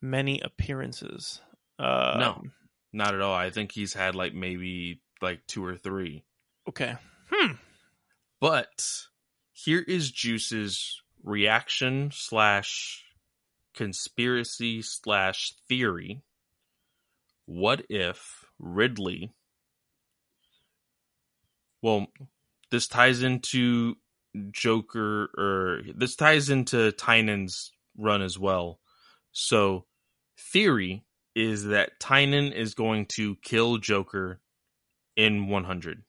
many 0.00 0.40
appearances. 0.40 1.40
Um, 1.78 2.18
No. 2.20 2.42
Not 2.92 3.14
at 3.14 3.20
all. 3.20 3.34
I 3.34 3.50
think 3.50 3.72
he's 3.72 3.94
had 3.94 4.14
like 4.14 4.34
maybe 4.34 5.00
like 5.20 5.46
two 5.46 5.64
or 5.64 5.76
three. 5.76 6.24
Okay. 6.68 6.96
Hmm. 7.30 7.52
But 8.40 8.86
here 9.52 9.84
is 9.86 10.10
Juice's 10.10 11.02
reaction 11.22 12.10
slash 12.12 13.04
conspiracy 13.74 14.80
slash 14.80 15.52
theory. 15.68 16.22
What 17.44 17.82
if 17.90 18.46
Ridley? 18.58 19.34
Well, 21.82 22.06
this 22.70 22.88
ties 22.88 23.22
into 23.22 23.96
Joker, 24.50 25.30
or 25.36 25.82
this 25.94 26.16
ties 26.16 26.48
into 26.48 26.92
Tynion's 26.92 27.72
run 27.98 28.22
as 28.22 28.38
well. 28.38 28.80
So, 29.32 29.84
theory 30.38 31.04
is 31.34 31.66
that 31.66 32.00
Tynan 32.00 32.52
is 32.52 32.74
going 32.74 33.06
to 33.06 33.36
kill 33.36 33.78
Joker 33.78 34.40
in 35.16 35.48
100 35.48 36.02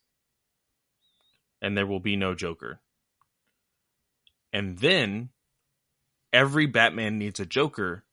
and 1.61 1.77
there 1.77 1.85
will 1.85 1.99
be 1.99 2.15
no 2.15 2.33
Joker. 2.33 2.79
And 4.51 4.77
then 4.79 5.29
every 6.33 6.65
Batman 6.65 7.17
needs 7.17 7.39
a 7.39 7.45
Joker, 7.45 8.03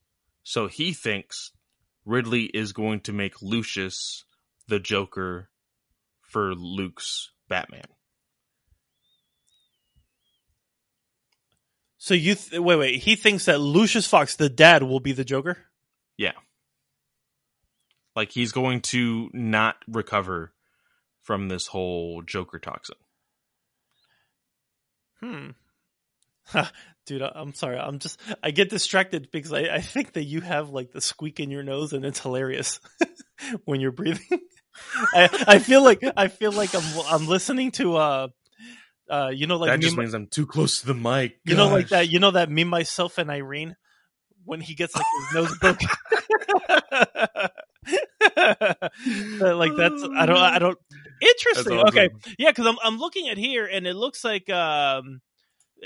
so 0.42 0.66
he 0.66 0.92
thinks 0.92 1.52
Ridley 2.04 2.44
is 2.44 2.72
going 2.72 3.00
to 3.00 3.12
make 3.12 3.42
Lucius 3.42 4.24
the 4.68 4.78
Joker 4.78 5.48
for 6.20 6.54
Luke's 6.54 7.30
Batman. 7.48 7.84
So 11.96 12.14
you 12.14 12.36
th- 12.36 12.60
wait, 12.60 12.76
wait. 12.76 13.02
He 13.02 13.16
thinks 13.16 13.46
that 13.46 13.60
Lucius 13.60 14.06
Fox, 14.06 14.36
the 14.36 14.48
dad, 14.48 14.82
will 14.82 15.00
be 15.00 15.12
the 15.12 15.24
Joker. 15.24 15.58
Yeah. 16.16 16.32
Like 18.14 18.30
he's 18.30 18.52
going 18.52 18.80
to 18.82 19.28
not 19.32 19.76
recover 19.88 20.52
from 21.22 21.48
this 21.48 21.66
whole 21.66 22.22
Joker 22.22 22.58
toxin. 22.58 22.96
Hmm. 25.20 25.50
Dude, 27.06 27.22
I'm 27.22 27.54
sorry. 27.54 27.78
I'm 27.78 27.98
just 27.98 28.20
I 28.42 28.50
get 28.50 28.68
distracted 28.68 29.30
because 29.30 29.52
I, 29.52 29.60
I 29.60 29.80
think 29.80 30.12
that 30.12 30.24
you 30.24 30.40
have 30.40 30.70
like 30.70 30.92
the 30.92 31.00
squeak 31.00 31.40
in 31.40 31.50
your 31.50 31.62
nose 31.62 31.92
and 31.92 32.04
it's 32.04 32.20
hilarious 32.20 32.80
when 33.64 33.80
you're 33.80 33.92
breathing. 33.92 34.26
I 35.14 35.44
I 35.46 35.58
feel 35.58 35.82
like 35.82 36.02
I 36.16 36.28
feel 36.28 36.52
like 36.52 36.74
I'm 36.74 36.84
I'm 37.06 37.26
listening 37.26 37.70
to 37.72 37.96
uh 37.96 38.28
uh 39.10 39.30
you 39.34 39.46
know 39.46 39.56
like 39.56 39.70
that 39.70 39.80
just 39.80 39.96
means 39.96 40.14
I'm 40.14 40.26
too 40.26 40.46
close 40.46 40.80
to 40.80 40.86
the 40.86 40.94
mic. 40.94 41.40
you 41.44 41.56
know 41.56 41.68
like 41.68 41.88
that 41.88 42.08
you 42.10 42.20
know 42.20 42.32
that 42.32 42.50
me 42.50 42.64
myself 42.64 43.18
and 43.18 43.30
Irene 43.30 43.74
when 44.44 44.60
he 44.60 44.74
gets 44.74 44.94
like 44.94 45.06
his 45.18 45.34
nose 45.34 45.58
broken. 45.58 45.88
Like 49.40 49.72
that's 49.76 50.02
I 50.16 50.26
don't 50.26 50.38
I 50.38 50.58
don't 50.58 50.78
interesting. 51.20 51.76
That's 51.76 51.96
Okay, 51.96 52.10
yeah, 52.38 52.50
because 52.50 52.66
I'm 52.66 52.76
I'm 52.82 52.98
looking 52.98 53.28
at 53.28 53.38
here 53.38 53.66
and 53.66 53.86
it 53.86 53.94
looks 53.94 54.24
like 54.24 54.48
um, 54.50 55.20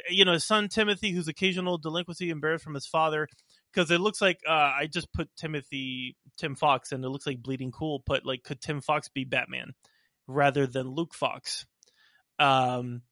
you 0.09 0.24
know, 0.24 0.32
his 0.32 0.44
son 0.44 0.68
Timothy, 0.68 1.10
whose 1.10 1.28
occasional 1.28 1.78
delinquency 1.78 2.30
embarrassed 2.30 2.64
from 2.64 2.74
his 2.74 2.86
father. 2.86 3.28
Because 3.72 3.90
it 3.90 4.00
looks 4.00 4.20
like 4.20 4.40
uh, 4.46 4.52
I 4.52 4.88
just 4.92 5.12
put 5.12 5.30
Timothy 5.36 6.16
Tim 6.38 6.56
Fox, 6.56 6.92
and 6.92 7.04
it 7.04 7.09
looks 7.09 7.26
like 7.26 7.42
Bleeding 7.42 7.72
Cool. 7.72 8.02
But 8.06 8.26
like, 8.26 8.42
could 8.42 8.60
Tim 8.60 8.80
Fox 8.80 9.09
be 9.09 9.24
Batman 9.24 9.72
rather 10.26 10.66
than 10.66 10.88
Luke 10.88 11.14
Fox? 11.14 11.66
Um, 12.38 13.02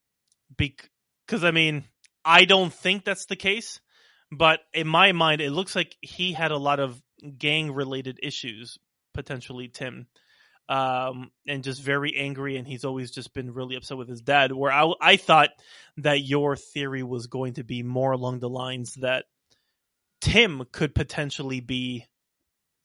because 0.57 1.45
I 1.45 1.51
mean, 1.51 1.85
I 2.25 2.45
don't 2.45 2.73
think 2.73 3.05
that's 3.05 3.27
the 3.27 3.37
case, 3.37 3.81
but 4.31 4.61
in 4.75 4.87
my 4.87 5.13
mind, 5.13 5.41
it 5.41 5.51
looks 5.51 5.75
like 5.75 5.97
he 6.03 6.33
had 6.33 6.51
a 6.51 6.59
lot 6.59 6.81
of 6.81 7.01
gang 7.39 7.73
related 7.73 8.19
issues 8.23 8.79
potentially 9.13 9.69
Tim 9.69 10.07
um, 10.71 11.33
and 11.49 11.65
just 11.65 11.83
very 11.83 12.17
angry, 12.17 12.57
and 12.57 12.67
he's 12.67 12.85
always 12.85 13.11
just 13.11 13.35
been 13.35 13.53
really 13.53 13.75
upset 13.75 13.99
with 13.99 14.09
his 14.09 14.23
dad. 14.23 14.53
Where 14.53 14.71
I, 14.71 14.93
I 15.01 15.17
thought 15.17 15.51
that 15.97 16.21
your 16.21 16.55
theory 16.55 17.03
was 17.03 17.27
going 17.27 17.55
to 17.55 17.65
be 17.65 17.83
more 17.83 18.13
along 18.13 18.39
the 18.39 18.49
lines 18.49 18.95
that 18.95 19.25
Tim 20.21 20.65
could 20.71 20.95
potentially 20.95 21.59
be 21.59 22.07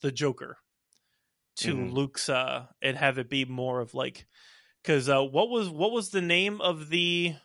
the 0.01 0.11
Joker 0.11 0.57
to 1.57 1.75
Mhm. 1.75 1.93
Luke's, 1.93 2.27
uh, 2.27 2.65
and 2.81 2.97
have 2.97 3.19
it 3.19 3.29
be 3.29 3.45
more 3.45 3.81
of 3.81 3.93
like, 3.93 4.25
because 4.81 5.07
uh, 5.07 5.21
what 5.21 5.49
was 5.49 5.69
what 5.69 5.91
was 5.91 6.09
the 6.09 6.21
name 6.21 6.61
of 6.61 6.89
the, 6.89 7.35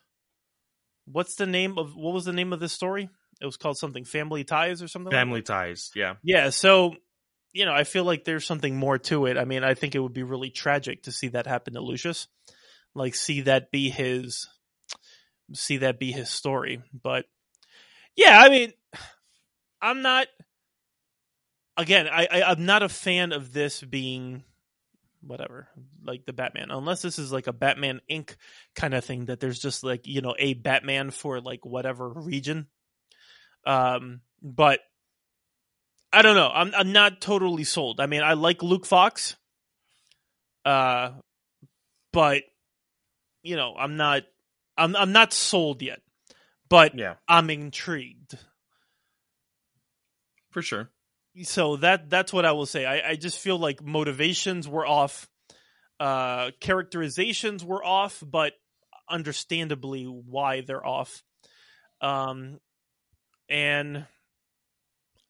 what's 1.05 1.35
the 1.35 1.47
name 1.47 1.77
of 1.79 1.95
what 1.95 2.15
was 2.15 2.25
the 2.25 2.33
name 2.33 2.55
of 2.55 2.61
this 2.61 2.73
story? 2.73 3.11
It 3.43 3.47
was 3.47 3.59
called 3.59 3.77
something 3.77 4.07
Family 4.07 4.45
Ties 4.45 4.83
or 4.83 4.89
something. 4.89 5.13
like 5.13 5.21
family 5.21 5.43
ties. 5.43 5.91
Yeah. 5.95 6.15
Yeah, 6.23 6.49
so 6.49 6.97
you 7.53 7.65
know, 7.65 7.73
I 7.73 7.85
feel 7.85 8.05
like 8.05 8.25
there's 8.25 8.47
something 8.47 8.77
more 8.77 8.99
to 8.99 9.27
it. 9.27 9.37
I 9.37 9.45
mean, 9.45 9.65
I 9.65 9.75
think 9.75 9.95
it 9.95 10.01
would 10.01 10.13
be 10.13 10.23
really 10.23 10.51
tragic 10.51 11.05
to 11.05 11.13
see 11.13 11.29
that 11.29 11.47
happen 11.47 11.75
to 11.75 11.81
Lucius. 11.81 12.29
Like 12.95 13.15
see 13.15 13.43
that 13.43 13.71
be 13.71 13.89
his 13.91 14.49
see 15.55 15.79
that 15.79 15.99
be 15.99 16.13
his 16.13 16.31
story. 16.31 16.83
But 16.93 17.25
yeah, 18.17 18.39
I 18.41 18.49
mean 18.49 18.73
I'm 19.81 20.03
not 20.03 20.27
again, 21.77 22.09
I, 22.09 22.29
I 22.31 22.43
I'm 22.43 22.67
not 22.67 22.83
a 22.83 22.89
fan 22.89 23.33
of 23.33 23.53
this 23.53 23.81
being 23.81 24.45
whatever, 25.23 25.69
like 26.05 26.27
the 26.27 26.33
Batman. 26.33 26.71
Unless 26.71 27.03
this 27.03 27.19
is 27.19 27.31
like 27.31 27.47
a 27.47 27.53
Batman 27.53 28.01
Inc. 28.11 28.35
kind 28.75 28.95
of 28.95 29.05
thing 29.05 29.27
that 29.27 29.39
there's 29.39 29.59
just 29.59 29.85
like, 29.85 30.07
you 30.07 30.21
know, 30.21 30.35
a 30.39 30.55
Batman 30.55 31.11
for 31.11 31.41
like 31.41 31.65
whatever 31.65 32.09
region. 32.09 32.67
Um 33.65 34.21
but 34.43 34.81
I 36.13 36.23
don't 36.23 36.35
know. 36.35 36.51
I'm 36.53 36.73
I'm 36.75 36.93
not 36.93 37.21
totally 37.21 37.65
sold. 37.65 38.01
I 38.01 38.07
mean, 38.07 38.23
I 38.23 38.33
like 38.35 38.63
Luke 38.63 38.85
Fox, 38.87 39.37
uh, 40.65 41.13
but 42.13 42.43
you 43.43 43.57
know, 43.57 43.75
I'm 43.79 43.97
not. 43.97 44.23
I'm 44.77 44.97
I'm 44.97 45.13
not 45.13 45.33
sold 45.33 45.83
yet, 45.83 46.01
but 46.69 46.99
Yeah, 46.99 47.15
I'm 47.29 47.51
intrigued. 47.51 48.37
for 50.51 50.63
sure. 50.63 50.91
So 51.43 51.77
that 51.77 52.11
that's 52.11 52.33
what 52.33 52.45
I 52.45 52.53
will 52.53 52.67
say. 52.67 52.85
I, 52.85 53.11
I 53.11 53.17
just 53.17 53.39
feel 53.39 53.59
like 53.59 53.83
motivations 53.83 54.67
were 54.67 54.87
off, 54.87 55.29
uh, 56.01 56.51
characterizations 56.61 57.65
were 57.65 57.85
off, 57.85 58.23
but 58.27 58.55
understandably 59.09 60.05
why 60.05 60.63
they're 60.63 60.85
off. 60.85 61.23
Um, 62.01 62.59
and 63.49 64.07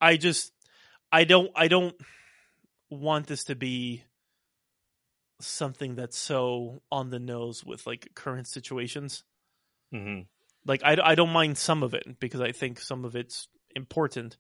I 0.01 0.16
just 0.16 0.52
I 1.12 1.24
don't 1.24 1.51
I 1.55 1.69
don't 1.69 1.95
want 2.91 3.27
this 3.27 3.45
to 3.45 3.55
be 3.55 4.05
something 5.41 5.95
that's 5.95 6.19
so 6.19 6.82
on 6.91 7.11
the 7.11 7.19
nose 7.19 7.65
with 7.65 7.87
like 7.87 8.11
current 8.15 8.47
situations. 8.47 9.24
hmm 9.93 10.20
Like 10.66 10.82
I, 10.85 10.97
I 11.03 11.15
don't 11.15 11.32
mind 11.32 11.59
some 11.59 11.82
of 11.82 11.95
it 11.95 12.20
because 12.20 12.41
I 12.41 12.53
think 12.53 12.81
some 12.81 13.05
of 13.05 13.16
it's 13.16 13.49
important, 13.74 14.37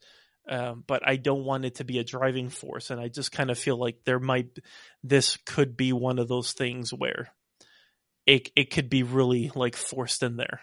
um, 0.48 0.84
but 0.86 1.06
I 1.06 1.16
don't 1.16 1.44
want 1.44 1.64
it 1.64 1.76
to 1.76 1.84
be 1.84 1.98
a 1.98 2.04
driving 2.04 2.50
force. 2.50 2.90
And 2.90 3.00
I 3.00 3.08
just 3.08 3.32
kind 3.32 3.50
of 3.50 3.58
feel 3.58 3.76
like 3.76 3.98
there 4.04 4.20
might 4.20 4.58
this 5.02 5.38
could 5.46 5.76
be 5.76 5.92
one 5.92 6.18
of 6.18 6.28
those 6.28 6.52
things 6.52 6.92
where 6.92 7.30
it 8.26 8.50
it 8.56 8.70
could 8.70 8.90
be 8.90 9.02
really 9.02 9.50
like 9.54 9.76
forced 9.76 10.22
in 10.22 10.36
there, 10.36 10.60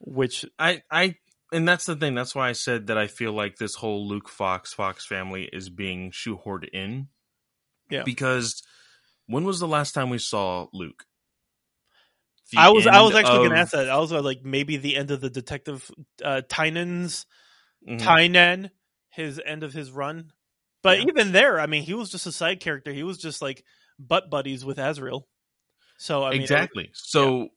which 0.00 0.44
I, 0.58 0.82
I, 0.90 1.16
and 1.52 1.66
that's 1.68 1.86
the 1.86 1.96
thing. 1.96 2.14
That's 2.14 2.34
why 2.34 2.48
I 2.48 2.52
said 2.52 2.86
that 2.88 2.98
I 2.98 3.06
feel 3.06 3.32
like 3.32 3.56
this 3.56 3.74
whole 3.74 4.06
Luke 4.08 4.28
Fox 4.28 4.72
Fox 4.72 5.06
family 5.06 5.48
is 5.52 5.68
being 5.68 6.10
shoehorned 6.12 6.68
in. 6.72 7.08
Yeah. 7.90 8.02
Because 8.04 8.62
when 9.26 9.44
was 9.44 9.58
the 9.60 9.68
last 9.68 9.92
time 9.92 10.10
we 10.10 10.18
saw 10.18 10.66
Luke? 10.72 11.04
The 12.52 12.58
I 12.58 12.68
was 12.70 12.86
I 12.86 13.00
was 13.02 13.14
actually 13.14 13.36
of- 13.36 13.40
going 13.42 13.50
to 13.52 13.58
ask 13.58 13.72
that. 13.72 13.88
I 13.88 13.98
was 13.98 14.10
like 14.12 14.44
maybe 14.44 14.76
the 14.76 14.96
end 14.96 15.10
of 15.10 15.20
the 15.20 15.30
detective 15.30 15.90
uh, 16.24 16.42
Tynion's 16.48 17.26
Mhm. 17.88 17.98
Tynan, 17.98 18.70
his 19.10 19.40
end 19.44 19.62
of 19.62 19.72
his 19.72 19.90
run. 19.90 20.32
But 20.82 20.98
Yeah. 20.98 21.06
even 21.08 21.32
there, 21.32 21.58
I 21.60 21.66
mean, 21.66 21.82
he 21.82 21.94
was 21.94 22.10
just 22.10 22.26
a 22.26 22.32
side 22.32 22.60
character. 22.60 22.92
He 22.92 23.02
was 23.02 23.18
just 23.18 23.40
like 23.40 23.64
butt 23.98 24.30
buddies 24.30 24.64
with 24.64 24.78
Azrael. 24.78 25.26
So 25.98 26.24
I 26.24 26.30
mean, 26.32 26.42
exactly. 26.42 26.90
So, 26.94 27.48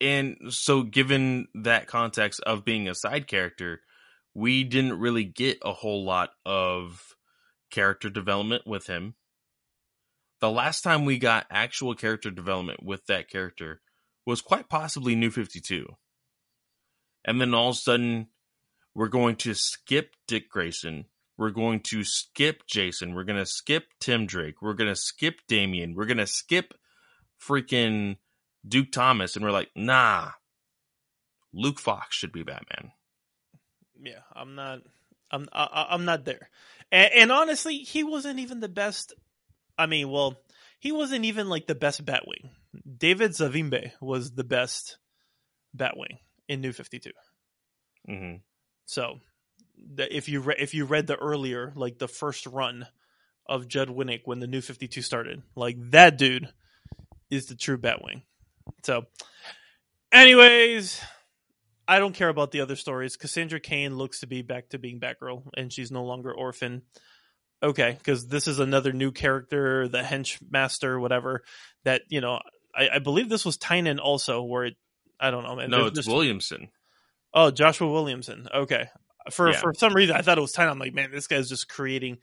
and 0.00 0.36
so 0.50 0.82
given 0.82 1.48
that 1.54 1.86
context 1.86 2.40
of 2.44 2.64
being 2.64 2.88
a 2.88 2.94
side 2.94 3.26
character, 3.26 3.80
we 4.34 4.64
didn't 4.64 4.98
really 4.98 5.24
get 5.24 5.58
a 5.64 5.72
whole 5.72 6.04
lot 6.04 6.30
of 6.44 7.14
character 7.70 8.10
development 8.10 8.66
with 8.66 8.86
him. 8.86 9.14
The 10.40 10.50
last 10.50 10.82
time 10.82 11.04
we 11.04 11.18
got 11.18 11.46
actual 11.50 11.94
character 11.94 12.30
development 12.30 12.82
with 12.82 13.06
that 13.06 13.30
character 13.30 13.80
was 14.26 14.42
quite 14.42 14.68
possibly 14.68 15.14
New 15.14 15.30
52. 15.30 15.86
And 17.24 17.40
then 17.40 17.54
all 17.54 17.70
of 17.70 17.76
a 17.76 17.78
sudden, 17.78 18.28
we're 18.94 19.08
going 19.08 19.36
to 19.36 19.54
skip 19.54 20.14
Dick 20.28 20.50
Grayson. 20.50 21.06
We're 21.38 21.50
going 21.50 21.80
to 21.90 22.04
skip 22.04 22.62
Jason. 22.66 23.14
We're 23.14 23.24
going 23.24 23.38
to 23.38 23.46
skip 23.46 23.84
Tim 24.00 24.26
Drake. 24.26 24.62
We're 24.62 24.74
going 24.74 24.92
to 24.92 24.96
skip 24.96 25.40
Damian. 25.48 25.94
We're 25.94 26.06
going 26.06 26.16
to 26.18 26.26
skip 26.26 26.74
freaking 27.42 28.16
Duke 28.66 28.92
Thomas. 28.92 29.36
And 29.36 29.44
we're 29.44 29.50
like, 29.52 29.70
nah, 29.74 30.30
Luke 31.52 31.78
Fox 31.78 32.16
should 32.16 32.32
be 32.32 32.42
Batman. 32.42 32.92
yeah, 34.02 34.20
I'm 34.34 34.54
not, 34.54 34.80
I'm, 35.30 35.48
I, 35.52 35.86
I'm 35.90 36.04
not 36.04 36.24
there. 36.24 36.50
And, 36.92 37.10
and 37.14 37.32
honestly, 37.32 37.78
he 37.78 38.04
wasn't 38.04 38.40
even 38.40 38.60
the 38.60 38.68
best. 38.68 39.14
I 39.78 39.86
mean, 39.86 40.10
well, 40.10 40.36
he 40.78 40.92
wasn't 40.92 41.24
even 41.24 41.48
like 41.48 41.66
the 41.66 41.74
best 41.74 42.04
Batwing. 42.04 42.50
David 42.98 43.32
Zavimbe 43.32 43.92
was 44.00 44.32
the 44.32 44.44
best 44.44 44.98
Batwing 45.76 46.18
in 46.48 46.60
New 46.60 46.72
Fifty 46.72 46.98
Two. 46.98 47.12
hmm 48.06 48.36
So, 48.84 49.20
the, 49.76 50.14
if 50.14 50.28
you 50.28 50.40
re- 50.40 50.56
if 50.58 50.74
you 50.74 50.84
read 50.84 51.06
the 51.06 51.16
earlier, 51.16 51.72
like 51.74 51.98
the 51.98 52.08
first 52.08 52.46
run 52.46 52.86
of 53.48 53.68
Judd 53.68 53.88
Winick 53.88 54.22
when 54.24 54.38
the 54.38 54.46
New 54.46 54.60
Fifty 54.60 54.88
Two 54.88 55.02
started, 55.02 55.42
like 55.54 55.76
that 55.90 56.18
dude 56.18 56.48
is 57.30 57.46
the 57.46 57.56
true 57.56 57.78
Batwing. 57.78 58.22
So, 58.82 59.04
anyways, 60.12 61.00
I 61.88 61.98
don't 61.98 62.14
care 62.14 62.28
about 62.28 62.50
the 62.50 62.60
other 62.60 62.76
stories. 62.76 63.16
Cassandra 63.16 63.60
Cain 63.60 63.96
looks 63.96 64.20
to 64.20 64.26
be 64.26 64.42
back 64.42 64.70
to 64.70 64.78
being 64.78 65.00
Batgirl, 65.00 65.44
and 65.56 65.72
she's 65.72 65.90
no 65.90 66.04
longer 66.04 66.32
orphan. 66.32 66.82
Okay, 67.62 67.94
because 67.98 68.26
this 68.28 68.48
is 68.48 68.58
another 68.58 68.92
new 68.92 69.12
character, 69.12 69.88
the 69.88 70.02
Henchmaster, 70.02 71.00
whatever. 71.00 71.42
That 71.84 72.02
you 72.08 72.20
know, 72.20 72.40
I, 72.74 72.88
I 72.94 72.98
believe 72.98 73.28
this 73.28 73.44
was 73.44 73.56
Tynion 73.58 73.98
also, 74.00 74.42
where 74.42 74.64
it. 74.66 74.76
I 75.18 75.30
don't 75.30 75.44
know, 75.44 75.56
man. 75.56 75.70
No, 75.70 75.86
it's 75.86 75.96
just- 75.96 76.08
Williamson. 76.08 76.68
Oh, 77.32 77.50
Joshua 77.50 77.90
Williamson. 77.90 78.48
Okay. 78.54 78.86
For 79.30 79.50
Yeah. 79.50 79.58
for 79.58 79.74
some 79.74 79.94
reason, 79.94 80.16
I 80.16 80.22
thought 80.22 80.38
it 80.38 80.42
was 80.42 80.52
Tynion. 80.52 80.70
I'm 80.70 80.78
like, 80.78 80.94
man, 80.94 81.10
this 81.10 81.26
guy's 81.26 81.48
just 81.48 81.68
creating 81.68 82.18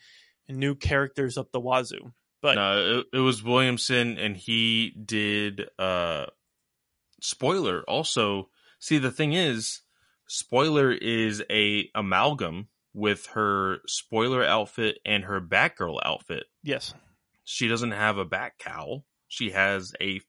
new 0.48 0.76
characters 0.76 1.38
up 1.38 1.52
the 1.52 1.60
wazoo. 1.60 2.14
But 2.44 2.56
no, 2.56 3.00
it, 3.00 3.18
it 3.18 3.22
was 3.22 3.42
Williamson, 3.42 4.20
and 4.20 4.38
he 4.38 4.92
did. 4.92 5.64
uh 5.80 6.28
Spoiler 7.22 7.84
also. 7.88 8.50
See, 8.80 8.98
the 8.98 9.12
thing 9.12 9.32
is, 9.32 9.82
Spoiler 10.28 10.92
is 10.92 11.42
a 11.50 11.90
amalgam 11.96 12.68
with 12.94 13.28
her 13.28 13.78
Spoiler 13.88 14.44
outfit 14.44 15.00
and 15.06 15.24
her 15.24 15.40
Batgirl 15.40 16.00
outfit. 16.04 16.44
yes, 16.62 16.94
She 17.46 17.70
doesn't 17.70 17.92
have 17.92 18.18
a 18.18 18.26
bat 18.26 18.60
cowl. 18.60 19.06
She 19.30 19.52
has 19.52 19.94
a 20.02 20.20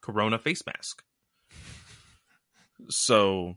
Corona 0.00 0.38
face 0.40 0.62
mask. 0.66 1.04
So, 2.88 3.56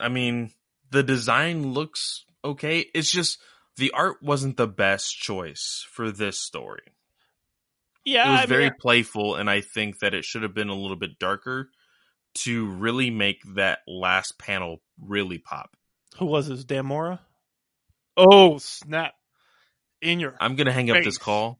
I 0.00 0.08
mean, 0.08 0.52
the 0.90 1.02
design 1.02 1.72
looks 1.72 2.24
okay. 2.44 2.86
It's 2.94 3.10
just 3.10 3.38
the 3.76 3.90
art 3.92 4.22
wasn't 4.22 4.56
the 4.56 4.66
best 4.68 5.16
choice 5.18 5.84
for 5.90 6.10
this 6.10 6.38
story. 6.38 6.82
yeah, 8.04 8.28
it 8.28 8.30
was 8.30 8.38
I 8.38 8.42
mean, 8.42 8.48
very 8.48 8.70
playful, 8.70 9.36
and 9.36 9.48
I 9.50 9.60
think 9.60 9.98
that 10.00 10.14
it 10.14 10.24
should 10.24 10.42
have 10.42 10.54
been 10.54 10.68
a 10.68 10.74
little 10.74 10.96
bit 10.96 11.18
darker 11.18 11.70
to 12.38 12.66
really 12.66 13.10
make 13.10 13.42
that 13.54 13.78
last 13.86 14.38
panel 14.38 14.82
really 15.00 15.38
pop. 15.38 15.76
who 16.18 16.26
was 16.26 16.48
this? 16.48 16.64
Dan 16.64 16.86
Mora? 16.86 17.20
Oh 18.16 18.58
snap! 18.58 19.14
In 20.00 20.20
your 20.20 20.34
I'm 20.40 20.56
gonna 20.56 20.72
hang 20.72 20.90
up 20.90 21.02
this 21.02 21.18
call. 21.18 21.58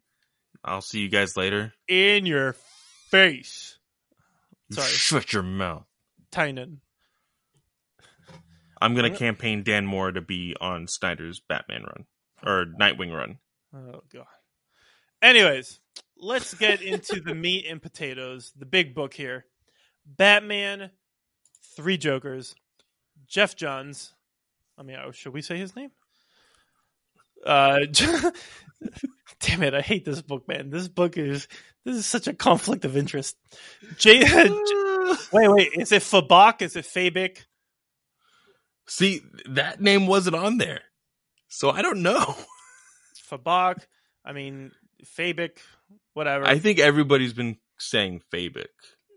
I'll 0.65 0.81
see 0.82 1.01
you 1.01 1.09
guys 1.09 1.36
later. 1.36 1.74
in 1.89 2.27
your 2.27 2.55
face, 3.11 3.78
Sorry. 4.70 4.89
Shut 4.89 5.32
your 5.32 5.43
mouth. 5.43 5.86
Tynion. 6.32 6.78
I'm 8.85 8.94
gonna 8.94 9.09
What? 9.11 9.19
campaign 9.19 9.62
Dan 9.62 9.86
Mora 9.86 10.12
to 10.12 10.20
be 10.20 10.55
on 10.61 10.86
Snyder's 10.89 11.40
Batman 11.40 11.85
run 11.85 12.05
or 12.44 12.66
Nightwing 12.66 13.16
run. 13.16 13.39
Oh 13.74 14.02
god. 14.12 14.27
Anyways, 15.23 15.81
let's 16.19 16.52
get 16.55 16.82
into 16.82 17.20
the 17.20 17.35
meat 17.35 17.65
and 17.69 17.81
potatoes. 17.81 18.52
The 18.56 18.66
big 18.66 18.94
book 18.94 19.15
here. 19.15 19.47
Batman, 20.05 20.90
Three 21.77 21.97
Jokers, 21.97 22.55
Geoff 23.27 23.56
Johns. 23.56 24.12
I 24.77 24.82
mean, 24.82 24.98
oh, 25.02 25.12
should 25.12 25.32
we 25.32 25.40
say 25.40 25.56
his 25.56 25.74
name? 25.74 25.90
Uh, 27.44 27.81
damn 29.40 29.62
it! 29.62 29.73
I 29.74 29.81
hate 29.81 30.05
this 30.05 30.20
book, 30.20 30.47
man. 30.47 30.69
This 30.70 30.89
book 30.89 31.16
is 31.16 31.48
this 31.85 31.97
is 31.97 32.06
such 32.06 32.27
a 32.27 32.35
conflict 32.35 32.85
of 32.85 32.97
interest. 32.97 33.36
J- 33.98 34.20
wait, 35.32 35.48
wait, 35.48 35.70
is 35.74 35.90
it 35.93 36.02
Fabak? 36.02 36.61
Is 36.61 36.77
it 36.77 36.85
Fabic? 36.85 37.47
See, 38.86 39.23
that 39.48 39.81
name 39.81 40.06
wasn't 40.06 40.36
on 40.36 40.59
there, 40.59 40.82
so 41.48 41.70
I 41.70 41.82
don't 41.82 42.02
know. 42.02 42.36
Fabak. 43.31 43.78
I 44.24 44.32
mean, 44.32 44.73
Fabic. 45.05 45.59
Whatever. 46.12 46.47
I 46.47 46.59
think 46.59 46.78
everybody's 46.78 47.32
been 47.32 47.56
saying 47.78 48.23
Fabic. 48.32 48.69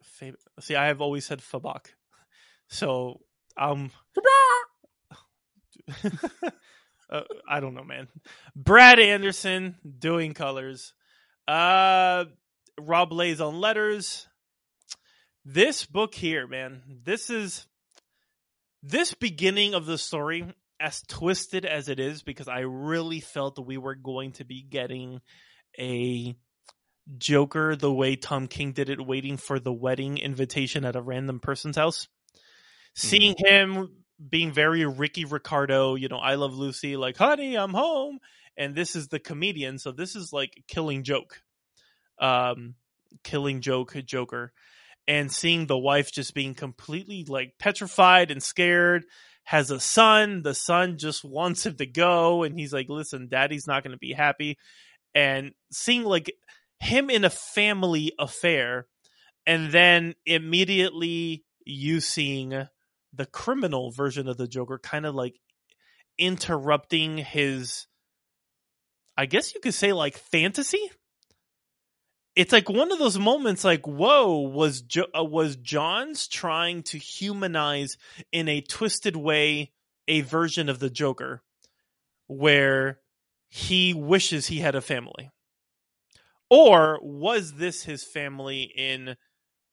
Fab- 0.03 0.35
See, 0.59 0.75
I 0.75 0.87
have 0.87 1.01
always 1.01 1.25
said 1.25 1.39
Fabak. 1.41 1.87
So, 2.69 3.21
um, 3.55 3.91
uh, 7.09 7.21
I 7.47 7.59
don't 7.59 7.75
know, 7.75 7.83
man. 7.83 8.07
Brad 8.55 8.99
Anderson 8.99 9.75
doing 9.99 10.33
colors. 10.33 10.93
Uh, 11.47 12.25
Rob 12.79 13.11
Lays 13.11 13.41
on 13.41 13.59
letters. 13.59 14.27
This 15.45 15.85
book 15.85 16.13
here, 16.13 16.45
man. 16.47 16.81
This 17.03 17.29
is 17.29 17.67
this 18.83 19.13
beginning 19.13 19.73
of 19.73 19.85
the 19.85 19.97
story, 19.97 20.45
as 20.79 21.01
twisted 21.07 21.65
as 21.65 21.89
it 21.89 21.99
is, 21.99 22.21
because 22.21 22.47
I 22.47 22.59
really 22.59 23.19
felt 23.19 23.55
that 23.55 23.63
we 23.63 23.77
were 23.77 23.95
going 23.95 24.33
to 24.33 24.45
be 24.45 24.61
getting 24.61 25.21
a 25.79 26.35
Joker 27.17 27.75
the 27.75 27.91
way 27.91 28.15
Tom 28.15 28.47
King 28.47 28.73
did 28.73 28.89
it, 28.89 29.05
waiting 29.05 29.37
for 29.37 29.59
the 29.59 29.73
wedding 29.73 30.17
invitation 30.17 30.85
at 30.85 30.95
a 30.95 31.01
random 31.01 31.39
person's 31.39 31.77
house. 31.77 32.07
Seeing 32.95 33.35
him 33.37 33.89
being 34.29 34.51
very 34.51 34.85
Ricky 34.85 35.25
Ricardo, 35.25 35.95
you 35.95 36.07
know, 36.09 36.17
I 36.17 36.35
love 36.35 36.55
Lucy, 36.55 36.97
like, 36.97 37.17
honey, 37.17 37.55
I'm 37.55 37.73
home. 37.73 38.19
And 38.57 38.73
this 38.73 38.95
is 38.95 39.07
the 39.07 39.19
comedian. 39.19 39.77
So 39.77 39.91
this 39.91 40.15
is 40.15 40.33
like 40.33 40.63
killing 40.67 41.03
joke. 41.03 41.41
Um 42.19 42.73
killing 43.23 43.61
joke 43.61 43.95
Joker. 44.05 44.51
And 45.07 45.31
seeing 45.31 45.67
the 45.67 45.77
wife 45.77 46.11
just 46.11 46.33
being 46.33 46.53
completely 46.53 47.25
like 47.27 47.53
petrified 47.59 48.29
and 48.29 48.43
scared, 48.43 49.05
has 49.45 49.71
a 49.71 49.79
son. 49.79 50.41
The 50.43 50.53
son 50.53 50.97
just 50.97 51.23
wants 51.23 51.65
him 51.65 51.75
to 51.77 51.85
go, 51.85 52.43
and 52.43 52.59
he's 52.59 52.73
like, 52.73 52.87
listen, 52.89 53.29
daddy's 53.29 53.67
not 53.67 53.83
gonna 53.83 53.97
be 53.97 54.13
happy. 54.13 54.57
And 55.15 55.53
seeing 55.71 56.03
like 56.03 56.31
him 56.79 57.09
in 57.09 57.23
a 57.23 57.29
family 57.29 58.11
affair, 58.19 58.87
and 59.45 59.71
then 59.71 60.15
immediately 60.25 61.45
you 61.65 62.01
seeing 62.01 62.67
the 63.13 63.25
criminal 63.25 63.91
version 63.91 64.27
of 64.27 64.37
the 64.37 64.47
Joker 64.47 64.77
kind 64.77 65.05
of 65.05 65.15
like 65.15 65.35
interrupting 66.17 67.17
his 67.17 67.87
I 69.17 69.25
guess 69.25 69.55
you 69.55 69.59
could 69.59 69.73
say 69.73 69.93
like 69.93 70.17
fantasy. 70.17 70.91
It's 72.37 72.53
like 72.53 72.69
one 72.69 72.91
of 72.91 72.99
those 72.99 73.17
moments 73.17 73.63
like 73.63 73.87
whoa 73.87 74.41
was 74.41 74.81
jo- 74.81 75.07
uh, 75.17 75.23
was 75.23 75.55
Johns 75.55 76.27
trying 76.27 76.83
to 76.83 76.97
humanize 76.97 77.97
in 78.31 78.47
a 78.47 78.61
twisted 78.61 79.15
way 79.15 79.71
a 80.07 80.21
version 80.21 80.69
of 80.69 80.79
the 80.79 80.89
Joker 80.89 81.41
where 82.27 82.99
he 83.49 83.93
wishes 83.93 84.47
he 84.47 84.59
had 84.59 84.75
a 84.75 84.81
family. 84.81 85.31
Or 86.49 86.99
was 87.01 87.53
this 87.53 87.83
his 87.83 88.03
family 88.03 88.61
in 88.63 89.17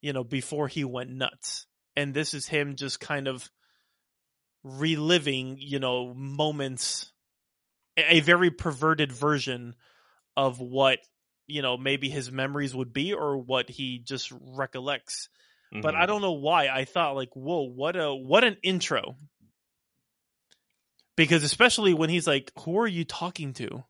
you 0.01 0.13
know 0.13 0.25
before 0.25 0.69
he 0.69 0.85
went 0.85 1.11
nuts? 1.11 1.67
and 1.97 2.15
this 2.15 2.35
is 2.35 2.49
him 2.49 2.77
just 2.77 3.01
kind 3.01 3.29
of 3.29 3.51
reliving, 4.63 5.57
you 5.59 5.79
know, 5.79 6.15
moments, 6.15 7.13
a 7.97 8.21
very 8.21 8.51
perverted 8.51 9.13
version 9.13 9.75
of 10.37 10.61
what 10.61 10.99
you 11.47 11.63
know 11.63 11.77
maybe 11.77 12.09
his 12.09 12.31
memories 12.31 12.75
would 12.75 12.93
be 12.93 13.13
or 13.13 13.39
what 13.39 13.69
he 13.69 13.99
just 13.99 14.33
recollects. 14.33 15.29
Mm-hmm. 15.73 15.83
But 15.83 15.95
I 15.95 16.07
don't 16.07 16.23
know 16.23 16.33
why 16.33 16.69
I 16.69 16.85
thought 16.85 17.17
like, 17.17 17.35
whoa, 17.35 17.63
what 17.63 17.97
a 17.97 18.15
what 18.15 18.45
an 18.45 18.57
intro. 18.63 19.17
Because 21.17 21.45
especially 21.45 21.95
when 21.95 22.11
he's 22.11 22.27
like, 22.27 22.51
"Who 22.61 22.79
are 22.79 22.89
you 22.89 23.05
talking 23.05 23.53
to?" 23.55 23.85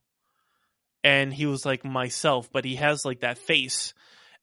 and 1.05 1.33
he 1.33 1.45
was 1.45 1.67
like 1.67 1.85
myself, 1.85 2.51
but 2.51 2.65
he 2.65 2.77
has 2.77 3.05
like 3.05 3.21
that 3.21 3.39
face. 3.39 3.93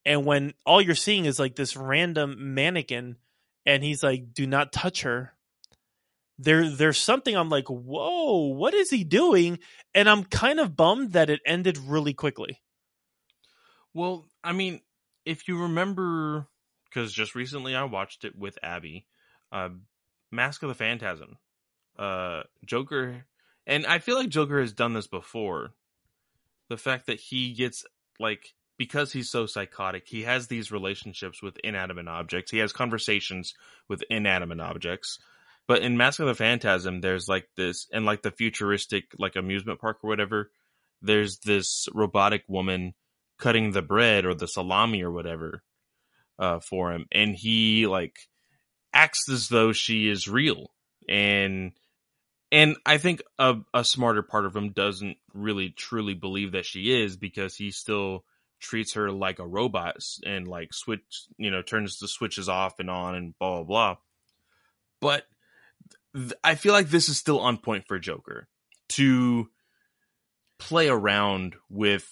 And 0.05 0.25
when 0.25 0.53
all 0.65 0.81
you're 0.81 0.95
seeing 0.95 1.25
is 1.25 1.39
like 1.39 1.55
this 1.55 1.75
random 1.75 2.53
mannequin 2.53 3.17
and 3.65 3.83
he's 3.83 4.03
like, 4.03 4.33
"Do 4.33 4.47
not 4.47 4.71
touch 4.71 5.01
her." 5.01 5.33
There, 6.38 6.69
there's 6.69 6.97
something 6.97 7.35
I'm 7.35 7.49
like, 7.49 7.67
"Whoa, 7.67 8.53
what 8.53 8.73
is 8.73 8.89
he 8.89 9.03
doing?" 9.03 9.59
And 9.93 10.09
I'm 10.09 10.23
kind 10.23 10.59
of 10.59 10.75
bummed 10.75 11.13
that 11.13 11.29
it 11.29 11.41
ended 11.45 11.77
really 11.77 12.13
quickly. 12.13 12.61
Well, 13.93 14.26
I 14.43 14.53
mean, 14.53 14.81
if 15.26 15.47
you 15.47 15.63
remember, 15.63 16.47
because 16.85 17.11
just 17.11 17.35
recently 17.35 17.76
I 17.76 17.84
watched 17.84 18.23
it 18.23 18.38
with 18.38 18.57
Abby, 18.63 19.05
uh, 19.51 19.69
Mask 20.31 20.63
of 20.63 20.69
the 20.69 20.76
Phantasm, 20.76 21.38
uh, 21.99 22.43
Joker, 22.65 23.26
and 23.68 23.85
I 23.85 23.99
feel 23.99 24.15
like 24.15 24.30
Joker 24.30 24.59
has 24.61 24.73
done 24.73 24.93
this 24.93 25.07
before. 25.07 25.73
The 26.69 26.77
fact 26.77 27.07
that 27.07 27.19
he 27.19 27.53
gets 27.53 27.85
like 28.19 28.53
because 28.77 29.11
he's 29.11 29.30
so 29.30 29.45
psychotic, 29.45 30.07
he 30.07 30.23
has 30.23 30.47
these 30.47 30.72
relationships 30.72 31.43
with 31.43 31.55
inanimate 31.63 32.07
objects. 32.07 32.49
He 32.49 32.57
has 32.57 32.73
conversations 32.73 33.53
with 33.88 34.03
inanimate 34.09 34.59
objects. 34.59 35.19
But 35.68 35.84
in 35.84 35.97
Mask 35.97 36.19
of 36.19 36.26
the 36.26 36.34
Phantasm, 36.34 36.99
there's 36.99 37.27
like 37.27 37.47
this, 37.55 37.88
and 37.93 38.05
like 38.05 38.23
the 38.23 38.31
futuristic, 38.31 39.11
like 39.19 39.35
amusement 39.35 39.80
park 39.80 39.99
or 40.01 40.07
whatever, 40.09 40.49
there's 40.99 41.38
this 41.45 41.88
robotic 41.93 42.43
woman 42.47 42.95
cutting 43.41 43.72
the 43.72 43.81
bread 43.81 44.26
or 44.26 44.34
the 44.34 44.47
salami 44.47 45.03
or 45.03 45.11
whatever 45.11 45.63
uh, 46.39 46.59
for 46.59 46.93
him. 46.93 47.07
And 47.11 47.35
he 47.35 47.88
like 47.88 48.15
acts 48.93 49.27
as 49.30 49.49
though 49.49 49.73
she 49.73 50.07
is 50.07 50.30
real. 50.30 50.72
And 51.09 51.73
and 52.53 52.77
I 52.85 52.97
think 52.97 53.22
a, 53.39 53.57
a 53.73 53.84
smarter 53.84 54.22
part 54.22 54.45
of 54.45 54.55
him 54.55 54.72
doesn't 54.72 55.18
really 55.34 55.69
truly 55.69 56.13
believe 56.13 56.51
that 56.51 56.65
she 56.65 57.01
is 57.01 57.18
because 57.18 57.55
he 57.55 57.72
still 57.72 58.26
treats 58.59 58.93
her 58.93 59.09
like 59.09 59.39
a 59.39 59.47
robot 59.47 59.95
and 60.26 60.47
like 60.47 60.73
switch, 60.73 61.26
you 61.38 61.49
know, 61.49 61.61
turns 61.61 61.97
the 61.97 62.07
switches 62.07 62.47
off 62.47 62.80
and 62.80 62.89
on 62.89 63.15
and 63.15 63.34
blah 63.39 63.57
blah 63.57 63.63
blah. 63.63 63.95
But 65.01 65.26
th- 66.15 66.34
I 66.43 66.55
feel 66.55 66.73
like 66.73 66.89
this 66.89 67.09
is 67.09 67.18
still 67.18 67.39
on 67.39 67.57
point 67.57 67.85
for 67.88 67.97
Joker 67.97 68.47
to 68.89 69.49
play 70.59 70.89
around 70.89 71.55
with 71.69 72.07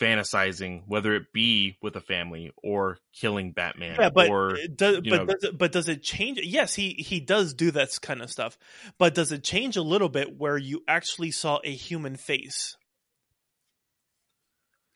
fantasizing, 0.00 0.82
whether 0.86 1.14
it 1.14 1.32
be 1.32 1.76
with 1.82 1.96
a 1.96 2.00
family 2.00 2.52
or 2.62 2.98
killing 3.12 3.52
Batman. 3.52 3.96
Yeah, 3.98 4.10
but 4.10 4.28
or, 4.28 4.56
does, 4.74 5.00
but 5.00 5.26
does 5.26 5.44
it, 5.44 5.58
but 5.58 5.72
does 5.72 5.88
it 5.88 6.02
change? 6.02 6.40
Yes, 6.42 6.74
he 6.74 6.90
he 6.90 7.20
does 7.20 7.54
do 7.54 7.70
that 7.72 7.98
kind 8.02 8.22
of 8.22 8.30
stuff, 8.30 8.58
but 8.98 9.14
does 9.14 9.32
it 9.32 9.42
change 9.42 9.76
a 9.76 9.82
little 9.82 10.08
bit 10.08 10.38
where 10.38 10.58
you 10.58 10.82
actually 10.86 11.30
saw 11.30 11.60
a 11.64 11.72
human 11.72 12.16
face? 12.16 12.76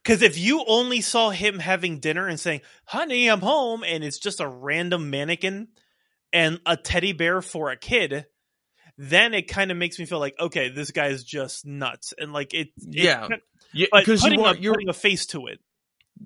Because 0.02 0.22
if 0.22 0.38
you 0.38 0.64
only 0.66 1.02
saw 1.02 1.30
him 1.30 1.58
having 1.58 1.98
dinner 1.98 2.26
and 2.26 2.40
saying, 2.40 2.62
honey, 2.86 3.28
I'm 3.28 3.40
home, 3.40 3.84
and 3.84 4.02
it's 4.02 4.18
just 4.18 4.40
a 4.40 4.48
random 4.48 5.10
mannequin 5.10 5.68
and 6.32 6.58
a 6.64 6.76
teddy 6.76 7.12
bear 7.12 7.42
for 7.42 7.70
a 7.70 7.76
kid, 7.76 8.24
then 8.96 9.34
it 9.34 9.48
kind 9.48 9.70
of 9.70 9.76
makes 9.76 9.98
me 9.98 10.06
feel 10.06 10.18
like, 10.18 10.36
okay, 10.40 10.70
this 10.70 10.90
guy 10.90 11.08
is 11.08 11.22
just 11.22 11.66
nuts. 11.66 12.14
And 12.16 12.32
like, 12.32 12.54
it, 12.54 12.68
it 12.78 13.04
yeah. 13.04 13.28
Yeah, 13.72 13.86
because 13.92 14.24
you 14.24 14.42
are, 14.42 14.56
you're 14.56 14.74
putting 14.74 14.88
a 14.88 14.94
face 14.94 15.26
to 15.26 15.46
it. 15.46 15.60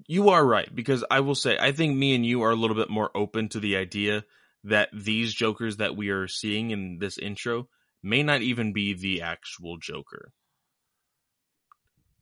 You 0.06 0.30
are 0.30 0.44
right. 0.44 0.72
Because 0.74 1.04
I 1.10 1.20
will 1.20 1.34
say, 1.34 1.56
I 1.58 1.72
think 1.72 1.96
me 1.96 2.14
and 2.14 2.26
you 2.26 2.42
are 2.42 2.50
a 2.50 2.56
little 2.56 2.76
bit 2.76 2.90
more 2.90 3.10
open 3.14 3.48
to 3.50 3.60
the 3.60 3.76
idea 3.76 4.24
that 4.64 4.88
these 4.92 5.32
Jokers 5.32 5.76
that 5.76 5.96
we 5.96 6.08
are 6.08 6.26
seeing 6.26 6.70
in 6.70 6.98
this 6.98 7.18
intro 7.18 7.68
may 8.02 8.22
not 8.22 8.42
even 8.42 8.72
be 8.72 8.94
the 8.94 9.22
actual 9.22 9.76
Joker. 9.78 10.32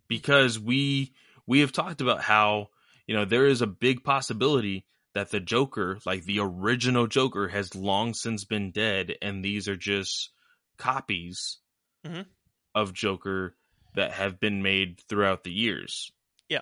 Because 0.08 0.58
we 0.58 1.14
we 1.46 1.60
have 1.60 1.72
talked 1.72 2.00
about 2.00 2.20
how, 2.20 2.68
you 3.06 3.16
know, 3.16 3.24
there 3.24 3.46
is 3.46 3.62
a 3.62 3.66
big 3.66 4.04
possibility 4.04 4.86
that 5.14 5.30
the 5.30 5.40
Joker, 5.40 5.98
like 6.06 6.24
the 6.24 6.40
original 6.40 7.06
Joker, 7.06 7.48
has 7.48 7.74
long 7.74 8.14
since 8.14 8.44
been 8.44 8.70
dead, 8.70 9.14
and 9.20 9.44
these 9.44 9.68
are 9.68 9.76
just 9.76 10.30
copies 10.78 11.58
mm-hmm. 12.06 12.22
of 12.74 12.92
Joker 12.92 13.56
that 13.94 14.12
have 14.12 14.40
been 14.40 14.62
made 14.62 15.00
throughout 15.08 15.44
the 15.44 15.52
years. 15.52 16.12
Yeah. 16.48 16.60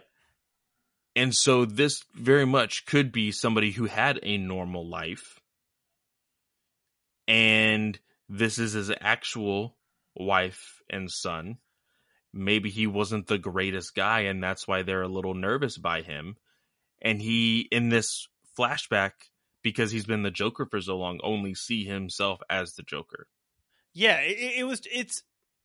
And 1.14 1.34
so 1.34 1.64
this 1.64 2.02
very 2.14 2.46
much 2.46 2.86
could 2.86 3.12
be 3.12 3.32
somebody 3.32 3.70
who 3.70 3.86
had 3.86 4.18
a 4.22 4.38
normal 4.38 4.88
life. 4.88 5.40
And 7.28 7.98
this 8.28 8.58
is 8.58 8.72
his 8.72 8.90
actual 9.00 9.76
wife 10.16 10.82
and 10.90 11.10
son 11.10 11.58
maybe 12.32 12.70
he 12.70 12.86
wasn't 12.86 13.26
the 13.26 13.38
greatest 13.38 13.94
guy 13.94 14.20
and 14.20 14.42
that's 14.42 14.66
why 14.66 14.82
they're 14.82 15.02
a 15.02 15.08
little 15.08 15.34
nervous 15.34 15.78
by 15.78 16.02
him. 16.02 16.36
And 17.02 17.20
he, 17.20 17.68
in 17.72 17.88
this 17.88 18.26
flashback, 18.58 19.12
because 19.62 19.90
he's 19.90 20.06
been 20.06 20.22
the 20.22 20.30
Joker 20.30 20.66
for 20.66 20.80
so 20.80 20.96
long, 20.96 21.18
only 21.22 21.54
see 21.54 21.84
himself 21.84 22.40
as 22.48 22.74
the 22.74 22.82
Joker. 22.82 23.26
Yeah, 23.92 24.18
it, 24.20 24.58
it 24.58 24.64
was, 24.64 24.82
it's, 24.92 25.22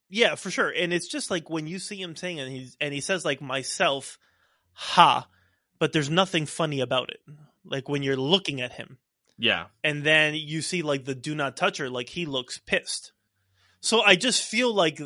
yeah, 0.09 0.35
for 0.35 0.51
sure. 0.51 0.69
And 0.69 0.93
it's 0.93 1.07
just 1.07 1.31
like 1.31 1.49
when 1.49 1.67
you 1.67 1.79
see 1.79 2.01
him 2.01 2.15
saying 2.15 2.39
and 2.39 2.51
he's, 2.51 2.77
and 2.79 2.93
he 2.93 3.01
says 3.01 3.25
like 3.25 3.41
myself, 3.41 4.17
ha, 4.73 5.27
but 5.79 5.93
there's 5.93 6.09
nothing 6.09 6.45
funny 6.45 6.81
about 6.81 7.09
it. 7.09 7.19
Like 7.63 7.89
when 7.89 8.03
you're 8.03 8.15
looking 8.15 8.61
at 8.61 8.73
him. 8.73 8.97
Yeah. 9.37 9.65
And 9.83 10.03
then 10.03 10.33
you 10.35 10.61
see 10.61 10.81
like 10.81 11.05
the 11.05 11.15
do 11.15 11.35
not 11.35 11.57
touch 11.57 11.77
her, 11.77 11.89
like 11.89 12.09
he 12.09 12.25
looks 12.25 12.57
pissed. 12.57 13.11
So 13.81 14.01
I 14.01 14.15
just 14.15 14.43
feel 14.43 14.73
like 14.73 15.01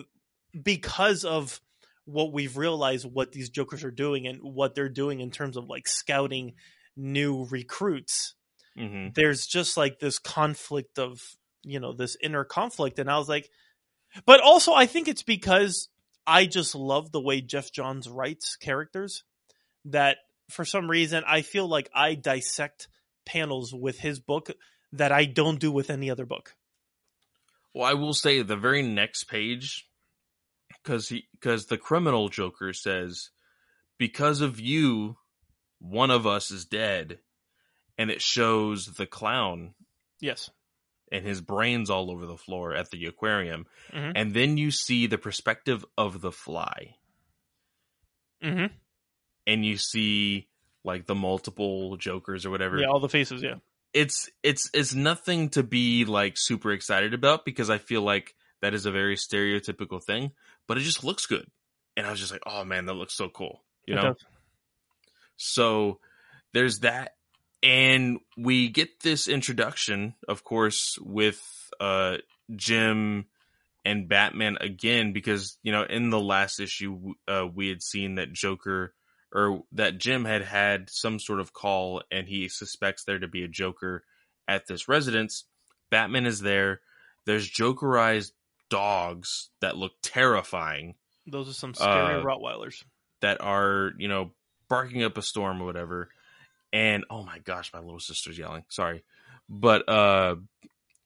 because 0.62 1.26
of 1.26 1.60
what 2.06 2.34
we've 2.34 2.58
realized 2.58 3.06
what 3.06 3.32
these 3.32 3.50
jokers 3.50 3.84
are 3.84 3.92
doing 3.92 4.28
and 4.28 4.40
what 4.42 4.74
they're 4.74 4.90
doing 4.90 5.20
in 5.20 5.32
terms 5.32 5.58
of 5.58 5.70
like 5.70 5.88
scouting 5.88 6.54
new 6.96 7.46
recruits 7.46 8.34
mm-hmm. 8.78 9.10
there's 9.14 9.46
just 9.46 9.78
like 9.78 10.00
this 10.00 10.18
conflict 10.18 10.98
of 10.98 11.22
you 11.64 11.80
know 11.80 11.94
this 11.94 12.18
inner 12.22 12.44
conflict 12.44 13.00
and 13.00 13.10
i 13.10 13.18
was 13.18 13.30
like 13.30 13.50
but 14.26 14.42
also 14.42 14.74
i 14.74 14.86
think 14.86 15.08
it's 15.08 15.24
because 15.24 15.90
i 16.26 16.46
just 16.46 16.76
love 16.76 17.12
the 17.12 17.22
way 17.22 17.42
Geoff 17.42 17.72
Johns 17.72 18.10
writes 18.10 18.56
characters 18.56 19.24
that 19.86 20.18
for 20.50 20.66
some 20.66 20.90
reason 20.90 21.24
i 21.28 21.42
feel 21.42 21.68
like 21.68 21.90
i 21.94 22.16
dissect 22.16 22.88
panels 23.26 23.74
with 23.74 24.00
his 24.00 24.20
book 24.20 24.50
that 24.94 25.12
i 25.12 25.26
don't 25.26 25.60
do 25.60 25.72
with 25.72 25.90
any 25.90 26.10
other 26.10 26.26
book 26.26 26.56
well 27.74 27.86
i 27.86 27.94
will 27.94 28.14
say 28.14 28.42
the 28.42 28.58
very 28.58 28.82
next 28.82 29.26
page 29.26 29.90
because 30.84 31.10
he 31.10 31.28
because 31.34 31.68
the 31.68 31.78
criminal 31.78 32.30
Joker 32.30 32.74
says, 32.74 33.30
"Because 33.98 34.42
of 34.42 34.60
you, 34.60 35.18
one 35.80 36.12
of 36.12 36.26
us 36.26 36.52
is 36.52 36.66
dead," 36.66 37.20
and 37.98 38.10
it 38.10 38.22
shows 38.22 38.86
the 38.96 39.06
clown. 39.06 39.76
Yes, 40.20 40.50
and 41.12 41.26
his 41.26 41.42
brains 41.42 41.90
all 41.90 42.12
over 42.12 42.26
the 42.26 42.38
floor 42.38 42.74
at 42.74 42.90
the 42.92 43.06
aquarium. 43.06 43.66
Mhm. 43.92 44.14
And 44.16 44.34
then 44.34 44.58
you 44.58 44.72
see 44.72 45.08
the 45.08 45.18
perspective 45.18 45.86
of 45.98 46.22
the 46.22 46.32
fly. 46.32 46.96
Mm-hmm. 48.44 48.74
And 49.48 49.66
you 49.66 49.78
see 49.78 50.48
like 50.84 51.06
the 51.06 51.16
multiple 51.16 51.98
jokers 51.98 52.46
or 52.46 52.50
whatever. 52.52 52.78
Yeah, 52.80 52.88
all 52.88 53.00
the 53.00 53.10
faces. 53.10 53.42
Yeah. 53.42 53.56
It's 53.94 54.30
it's 54.44 54.70
it's 54.74 54.94
nothing 54.94 55.50
to 55.50 55.64
be 55.64 56.06
like 56.06 56.36
super 56.38 56.72
excited 56.72 57.14
about 57.14 57.44
because 57.44 57.70
I 57.70 57.80
feel 57.80 58.02
like 58.02 58.36
that 58.62 58.74
is 58.74 58.86
a 58.86 58.92
very 58.92 59.16
stereotypical 59.16 60.04
thing, 60.04 60.32
but 60.68 60.78
it 60.78 60.82
just 60.82 61.04
looks 61.04 61.26
good. 61.26 61.50
And 61.98 62.06
I 62.06 62.12
was 62.12 62.20
just 62.20 62.32
like, 62.32 62.44
"Oh 62.46 62.64
man, 62.64 62.86
that 62.86 62.94
looks 62.94 63.16
so 63.18 63.30
cool." 63.30 63.64
You 63.88 63.94
It 63.94 63.96
know? 63.98 64.02
does. 64.10 64.26
So 65.38 66.00
there's 66.54 66.80
that. 66.80 67.16
And 67.62 68.20
we 68.38 68.70
get 68.70 69.02
this 69.02 69.28
introduction, 69.28 70.16
of 70.28 70.44
course, 70.44 70.98
with 71.02 71.42
uh, 71.80 72.18
Jim 72.56 73.26
and 73.84 74.08
Batman 74.08 74.58
again, 74.62 75.12
because, 75.14 75.58
you 75.62 75.72
know, 75.72 75.84
in 75.84 76.10
the 76.10 76.20
last 76.20 76.60
issue, 76.60 77.14
uh, 77.28 77.46
we 77.54 77.68
had 77.70 77.82
seen 77.82 78.16
that 78.16 78.32
Joker 78.32 78.94
or 79.34 79.64
that 79.74 79.98
Jim 80.00 80.26
had 80.26 80.42
had 80.42 80.90
some 80.90 81.20
sort 81.20 81.40
of 81.40 81.54
call 81.54 82.02
and 82.12 82.28
he 82.28 82.48
suspects 82.48 83.04
there 83.04 83.20
to 83.20 83.28
be 83.28 83.44
a 83.44 83.48
Joker 83.48 84.04
at 84.48 84.66
this 84.68 84.88
residence. 84.88 85.44
Batman 85.92 86.26
is 86.26 86.40
there. 86.40 86.82
There's 87.26 87.50
Jokerized 87.50 88.32
dogs 88.70 89.50
that 89.62 89.76
look 89.78 89.94
terrifying 90.02 90.96
Those 91.28 91.50
are 91.50 91.54
some 91.54 91.74
scary 91.74 92.22
Uh, 92.22 92.24
Rottweilers. 92.24 92.84
that 93.22 93.42
are 93.42 93.92
you 93.98 94.08
know 94.08 94.32
barking 94.70 95.04
up 95.04 95.18
a 95.18 95.22
storm 95.24 95.62
or 95.62 95.66
whatever 95.66 96.10
and 96.72 97.06
oh 97.10 97.24
my 97.24 97.40
gosh 97.40 97.72
my 97.74 97.80
little 97.80 98.00
sister's 98.00 98.38
yelling. 98.38 98.64
Sorry. 98.70 99.04
But 99.48 99.88
uh 99.90 100.36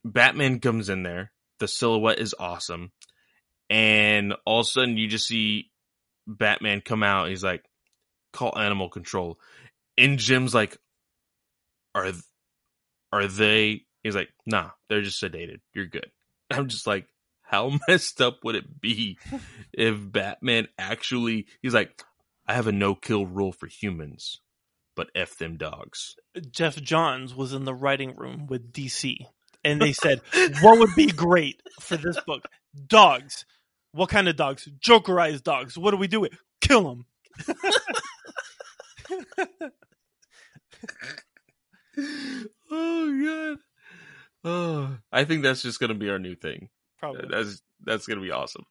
batman 0.04 0.60
comes 0.60 0.90
in 0.90 1.04
there. 1.04 1.32
The 1.60 1.68
silhouette 1.68 2.20
is 2.20 2.36
awesome. 2.38 2.92
And 3.70 4.34
all 4.46 4.62
of 4.62 4.66
a 4.66 4.70
sudden 4.70 4.98
you 4.98 5.08
just 5.08 5.28
see 5.28 5.72
batman 6.28 6.82
come 6.82 7.04
out. 7.04 7.30
He's 7.30 7.44
like 7.44 7.64
call 8.32 8.58
animal 8.58 8.90
control. 8.90 9.40
And 9.98 10.20
jim's 10.20 10.54
like 10.54 10.78
are 11.96 12.04
th- 12.04 12.24
are 13.12 13.28
they 13.28 13.86
he's 14.04 14.16
like 14.16 14.30
nah 14.46 14.72
they're 14.90 15.02
just 15.02 15.22
sedated. 15.22 15.62
You're 15.74 15.86
good. 15.86 16.12
I'm 16.52 16.68
just 16.68 16.88
like 16.88 17.08
how 17.42 17.72
messed 17.88 18.22
up 18.22 18.40
would 18.44 18.56
it 18.56 18.82
be 18.82 19.18
if 19.74 19.96
batman 20.12 20.68
actually 20.78 21.48
he's 21.62 21.74
like 21.74 22.04
I 22.48 22.54
have 22.54 22.68
a 22.68 22.72
no 22.72 22.96
kill 22.96 23.26
rule 23.26 23.52
for 23.52 23.68
humans, 23.68 24.42
but 24.96 25.10
F 25.16 25.38
them 25.38 25.58
dogs. 25.58 26.16
Geoff 26.52 26.76
Johns 26.78 27.36
was 27.36 27.54
in 27.54 27.66
the 27.66 27.74
writing 27.74 28.16
room 28.16 28.48
with 28.48 28.72
DC, 28.72 29.18
and 29.64 29.82
they 29.82 29.94
said, 29.94 30.22
"What 30.62 30.80
would 30.80 30.96
be 30.96 31.08
great 31.08 31.62
for 31.80 31.98
this 31.98 32.20
book? 32.22 32.48
Dogs. 32.88 33.46
What 33.92 34.10
kind 34.10 34.28
of 34.28 34.36
dogs? 34.36 34.68
Jokerized 34.80 35.44
dogs. 35.44 35.78
What 35.78 35.92
do 35.92 35.98
we 35.98 36.08
do? 36.08 36.22
With? 36.22 36.34
Kill 36.62 36.84
them." 36.84 37.06
oh 42.72 43.26
god. 43.26 43.58
Oh, 44.46 44.98
I 45.12 45.24
think 45.24 45.44
that's 45.44 45.62
just 45.62 45.80
gonna 45.80 45.94
be 45.94 46.10
our 46.10 46.20
new 46.20 46.36
thing. 46.36 46.70
Probably. 47.00 47.28
That's 47.30 47.62
that's 47.84 48.08
gonna 48.08 48.22
be 48.22 48.32
awesome. 48.32 48.66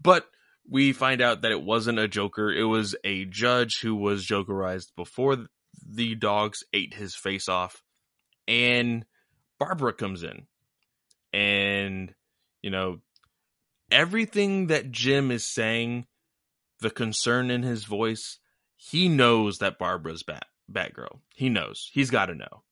But 0.00 0.26
we 0.68 0.92
find 0.92 1.20
out 1.20 1.42
that 1.42 1.52
it 1.52 1.62
wasn't 1.62 1.98
a 1.98 2.08
Joker. 2.08 2.52
It 2.52 2.64
was 2.64 2.94
a 3.04 3.24
judge 3.24 3.80
who 3.80 3.94
was 3.94 4.26
Jokerized 4.26 4.94
before 4.96 5.46
the 5.88 6.14
dogs 6.14 6.64
ate 6.72 6.94
his 6.94 7.14
face 7.14 7.48
off, 7.48 7.82
and 8.46 9.04
Barbara 9.58 9.92
comes 9.92 10.22
in, 10.22 10.46
and 11.32 12.14
you 12.62 12.70
know 12.70 13.00
everything 13.90 14.68
that 14.68 14.90
Jim 14.90 15.30
is 15.30 15.52
saying, 15.52 16.06
the 16.80 16.90
concern 16.90 17.50
in 17.50 17.62
his 17.62 17.84
voice, 17.84 18.38
he 18.76 19.08
knows 19.08 19.58
that 19.58 19.78
Barbara's 19.78 20.22
Bat 20.22 20.46
Batgirl. 20.70 21.20
He 21.34 21.48
knows. 21.48 21.90
He's 21.92 22.10
got 22.10 22.26
to 22.26 22.34
know. 22.34 22.62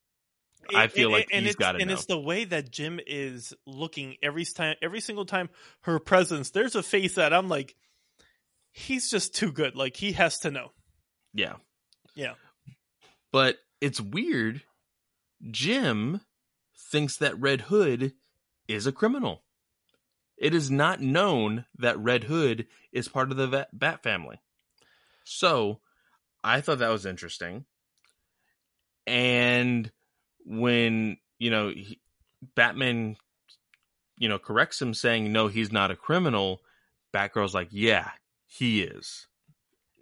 I 0.74 0.88
feel 0.88 1.10
like 1.10 1.28
he's 1.30 1.46
it's, 1.46 1.56
gotta 1.56 1.78
and 1.78 1.88
know. 1.88 1.94
it's 1.94 2.06
the 2.06 2.18
way 2.18 2.44
that 2.44 2.70
Jim 2.70 3.00
is 3.06 3.54
looking 3.66 4.16
every 4.22 4.44
time, 4.44 4.76
every 4.82 5.00
single 5.00 5.24
time 5.24 5.48
her 5.82 5.98
presence. 5.98 6.50
There's 6.50 6.74
a 6.74 6.82
face 6.82 7.14
that 7.14 7.32
I'm 7.32 7.48
like, 7.48 7.74
he's 8.72 9.10
just 9.10 9.34
too 9.34 9.52
good. 9.52 9.76
Like 9.76 9.96
he 9.96 10.12
has 10.12 10.38
to 10.40 10.50
know. 10.50 10.72
Yeah. 11.32 11.54
Yeah. 12.14 12.34
But 13.32 13.56
it's 13.80 14.00
weird. 14.00 14.62
Jim 15.50 16.20
thinks 16.90 17.16
that 17.18 17.38
Red 17.38 17.62
Hood 17.62 18.12
is 18.66 18.86
a 18.86 18.92
criminal. 18.92 19.42
It 20.36 20.54
is 20.54 20.70
not 20.70 21.00
known 21.00 21.64
that 21.78 21.98
Red 21.98 22.24
Hood 22.24 22.66
is 22.92 23.08
part 23.08 23.30
of 23.30 23.36
the 23.36 23.66
Bat 23.72 24.02
family. 24.02 24.40
So 25.24 25.80
I 26.42 26.60
thought 26.60 26.78
that 26.78 26.88
was 26.90 27.06
interesting. 27.06 27.64
And 29.06 29.90
when, 30.48 31.18
you 31.38 31.50
know, 31.50 31.68
he, 31.68 32.00
Batman, 32.54 33.16
you 34.16 34.28
know, 34.28 34.38
corrects 34.38 34.80
him 34.80 34.94
saying, 34.94 35.30
no, 35.32 35.48
he's 35.48 35.70
not 35.70 35.90
a 35.90 35.96
criminal, 35.96 36.60
Batgirl's 37.14 37.54
like, 37.54 37.68
yeah, 37.70 38.10
he 38.46 38.82
is. 38.82 39.26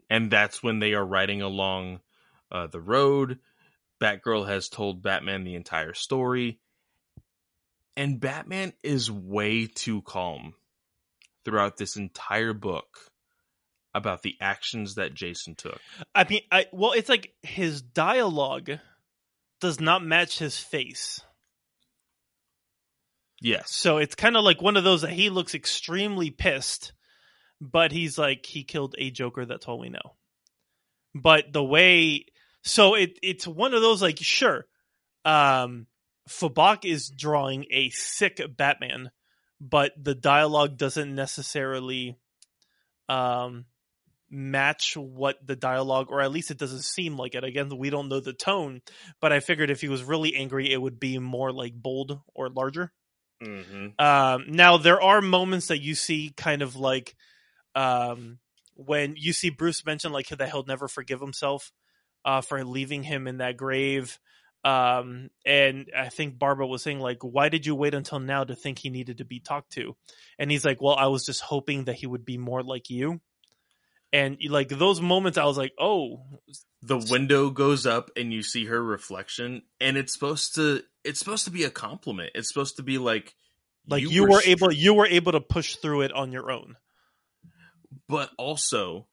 And 0.09 0.31
that's 0.31 0.63
when 0.63 0.79
they 0.79 0.95
are 0.95 1.05
riding 1.05 1.43
along 1.43 2.01
uh, 2.51 2.69
the 2.69 2.81
road. 2.81 3.39
Batgirl 4.01 4.47
has 4.47 4.69
told 4.69 5.03
Batman 5.03 5.45
the 5.45 5.55
entire 5.55 5.95
story. 5.95 6.61
And 7.97 8.21
Batman 8.21 8.73
is 8.83 9.11
way 9.11 9.67
too 9.67 10.03
calm 10.03 10.55
throughout 11.45 11.77
this 11.77 11.97
entire 11.97 12.53
book 12.53 13.11
about 13.95 14.23
the 14.23 14.37
actions 14.41 14.97
that 14.97 15.15
Jason 15.15 15.55
took. 15.55 15.81
I 16.15 16.29
mean, 16.29 16.43
I 16.53 16.67
well, 16.73 16.93
it's 16.93 17.09
like 17.09 17.33
his 17.43 17.81
dialogue 17.81 18.79
does 19.61 19.81
not 19.81 20.05
match 20.05 20.39
his 20.39 20.59
face. 20.59 21.21
Yes. 23.41 23.71
So 23.71 23.99
it's 23.99 24.15
kind 24.15 24.37
of 24.37 24.45
like 24.45 24.63
one 24.63 24.77
of 24.77 24.85
those 24.85 25.03
that 25.03 25.11
he 25.11 25.31
looks 25.31 25.55
extremely 25.55 26.31
pissed, 26.31 26.93
but 27.61 27.93
he's 27.93 28.19
like 28.19 28.47
he 28.47 28.65
killed 28.65 28.95
a 28.99 29.11
Joker. 29.11 29.45
That's 29.45 29.67
all 29.67 29.79
we 29.79 29.91
know. 29.91 30.17
But 31.15 31.53
the 31.53 31.65
way, 31.65 32.27
so 32.63 32.95
it 32.95 33.19
it's 33.23 33.47
one 33.47 33.75
of 33.75 33.83
those 33.83 34.03
like 34.03 34.19
sure, 34.19 34.67
um, 35.25 35.87
Fabak 36.29 36.85
is 36.85 37.11
drawing 37.11 37.67
a 37.71 37.91
sick 37.91 38.41
Batman, 38.57 39.11
but 39.61 39.93
the 40.03 40.15
dialogue 40.15 40.77
doesn't 40.77 41.15
necessarily, 41.15 42.17
um, 43.09 43.65
match 44.31 44.97
what 44.97 45.37
the 45.47 45.57
dialogue, 45.57 46.09
or 46.11 46.21
at 46.21 46.33
least 46.33 46.51
it 46.51 46.59
doesn't 46.59 46.83
seem 46.83 47.17
like 47.17 47.35
it. 47.35 47.45
Again, 47.45 47.71
we 47.77 47.91
don't 47.91 48.09
know 48.09 48.21
the 48.21 48.33
tone, 48.33 48.83
but 49.21 49.33
I 49.33 49.41
figured 49.41 49.71
if 49.71 49.81
he 49.81 49.89
was 49.89 50.03
really 50.03 50.35
angry, 50.35 50.73
it 50.73 50.81
would 50.81 50.99
be 50.99 51.19
more 51.19 51.53
like 51.53 51.75
bold 51.75 52.21
or 52.35 52.49
larger. 52.49 52.93
Mm-hmm. 53.43 54.01
Um, 54.05 54.45
now 54.49 54.79
there 54.79 55.01
are 55.01 55.21
moments 55.21 55.69
that 55.69 55.83
you 55.83 55.95
see 55.95 56.33
kind 56.37 56.63
of 56.63 56.77
like 56.77 57.15
um, 57.75 58.39
when 58.75 59.15
you 59.17 59.33
see 59.33 59.51
Bruce 59.51 59.85
mention 59.85 60.13
like 60.13 60.29
that 60.29 60.51
he'll 60.51 60.65
never 60.65 60.89
forgive 60.89 61.21
himself 61.21 61.73
uh, 62.25 62.41
for 62.41 62.65
leaving 62.65 63.03
him 63.03 63.27
in 63.27 63.39
that 63.39 63.57
grave. 63.57 64.19
Um, 64.65 65.31
and 65.45 65.87
I 65.97 66.09
think 66.09 66.39
Barbara 66.39 66.67
was 66.67 66.83
saying 66.83 66.99
like, 66.99 67.19
why 67.21 67.51
did 67.51 67.67
you 67.67 67.77
wait 67.77 67.95
until 67.95 68.19
now 68.19 68.43
to 68.43 68.57
think 68.57 68.79
he 68.79 68.91
needed 68.91 69.19
to 69.19 69.25
be 69.25 69.39
talked 69.39 69.73
to? 69.73 69.97
And 70.39 70.51
he's 70.51 70.65
like, 70.65 70.83
well, 70.83 70.97
I 70.97 71.07
was 71.07 71.25
just 71.25 71.41
hoping 71.41 71.85
that 71.85 71.95
he 71.95 72.07
would 72.07 72.25
be 72.25 72.37
more 72.37 72.65
like 72.65 72.91
you. 72.91 73.21
And 74.13 74.39
like 74.49 74.69
those 74.69 75.01
moments, 75.01 75.37
I 75.37 75.45
was 75.45 75.59
like, 75.59 75.73
oh, 75.79 76.23
The 76.83 76.99
window 77.11 77.51
goes 77.51 77.87
up 77.87 78.11
and 78.17 78.33
you 78.33 78.43
see 78.43 78.67
her 78.67 78.83
reflection, 78.83 79.63
and 79.81 79.97
it's 79.97 80.13
supposed 80.13 80.55
to 80.55 80.83
it's 81.05 81.19
supposed 81.19 81.45
to 81.45 81.51
be 81.51 81.65
a 81.65 81.71
compliment. 81.71 82.31
It's 82.35 82.49
supposed 82.49 82.77
to 82.77 82.83
be 82.83 82.99
like 82.99 83.35
like 83.89 84.03
you, 84.03 84.25
were, 84.27 84.41
str- 84.41 84.51
able, 84.51 84.73
you 84.73 84.95
were 84.95 85.07
able 85.07 85.33
to 85.33 85.41
push 85.41 85.77
through 85.77 86.03
it 86.03 86.13
on 86.13 86.33
your 86.33 86.51
own. 86.51 86.77
but 88.09 88.31
also 88.39 89.07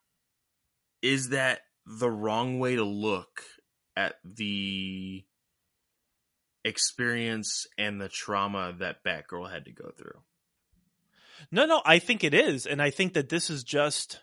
is 1.01 1.29
that 1.29 1.61
the 1.85 2.09
wrong 2.09 2.59
way 2.59 2.75
to 2.75 2.83
look 2.83 3.43
at 3.95 4.15
the 4.23 5.23
experience 6.63 7.67
and 7.77 7.99
the 7.99 8.09
trauma 8.09 8.73
that 8.79 9.03
Batgirl 9.03 9.51
had 9.51 9.65
to 9.65 9.71
go 9.71 9.91
through. 9.97 10.21
No, 11.51 11.65
no, 11.65 11.81
I 11.85 11.99
think 11.99 12.23
it 12.23 12.33
is. 12.33 12.65
And 12.65 12.81
I 12.81 12.89
think 12.89 13.13
that 13.13 13.29
this 13.29 13.49
is 13.49 13.63
just 13.63 14.21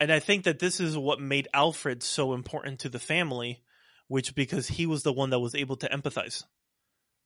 and 0.00 0.12
I 0.12 0.18
think 0.20 0.44
that 0.44 0.58
this 0.58 0.80
is 0.80 0.96
what 0.96 1.20
made 1.20 1.48
Alfred 1.54 2.02
so 2.02 2.34
important 2.34 2.80
to 2.80 2.88
the 2.88 2.98
family, 2.98 3.62
which 4.08 4.34
because 4.34 4.68
he 4.68 4.86
was 4.86 5.02
the 5.02 5.12
one 5.12 5.30
that 5.30 5.40
was 5.40 5.54
able 5.54 5.76
to 5.76 5.88
empathize. 5.88 6.44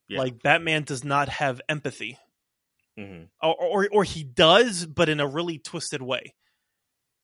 Yeah. 0.08 0.18
Like 0.20 0.42
Batman 0.42 0.84
does 0.84 1.04
not 1.04 1.28
have 1.28 1.60
empathy. 1.68 2.18
Mm-hmm. 2.98 3.24
Or, 3.42 3.54
or 3.54 3.88
or 3.92 4.04
he 4.04 4.24
does, 4.24 4.84
but 4.86 5.08
in 5.08 5.20
a 5.20 5.26
really 5.26 5.58
twisted 5.58 6.02
way. 6.02 6.34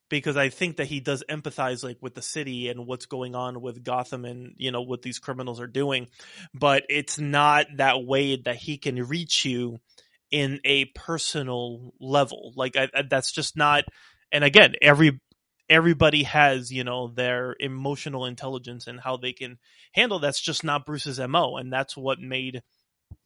because 0.09 0.37
I 0.37 0.49
think 0.49 0.77
that 0.77 0.87
he 0.87 1.01
does 1.01 1.25
empathize 1.29 1.83
like 1.83 1.99
with 2.01 2.15
the 2.15 2.23
city 2.23 2.69
and 2.69 2.87
what's 2.87 3.07
going 3.07 3.35
on 3.35 3.61
with 3.61 3.83
Gotham 3.83 4.25
and 4.25 4.55
you 4.57 4.71
know 4.71 4.83
what 4.83 5.03
these 5.03 5.19
criminals 5.19 5.61
are 5.61 5.67
doing, 5.67 6.09
but 6.55 6.85
it's 6.89 7.19
not 7.19 7.67
that 7.77 8.05
way 8.05 8.37
that 8.37 8.57
he 8.57 8.79
can 8.79 9.03
reach 9.05 9.45
you 9.45 9.79
in 10.31 10.61
a 10.65 10.85
personal 10.87 11.93
level. 12.01 12.53
Like 12.57 12.77
I, 12.77 12.89
I, 12.95 13.03
that's 13.09 13.33
just 13.33 13.57
not. 13.57 13.85
And 14.33 14.45
again, 14.45 14.75
every 14.83 15.21
everybody 15.69 16.23
has 16.23 16.73
you 16.73 16.85
know 16.85 17.09
their 17.09 17.57
emotional 17.59 18.25
intelligence 18.27 18.87
and 18.87 19.01
how 19.01 19.17
they 19.17 19.33
can 19.33 19.59
handle 19.93 20.19
that's 20.19 20.41
just 20.41 20.65
not 20.65 20.87
Bruce's 20.87 21.19
mo, 21.21 21.57
and 21.57 21.73
that's 21.73 21.97
what 21.97 22.21
made 22.21 22.63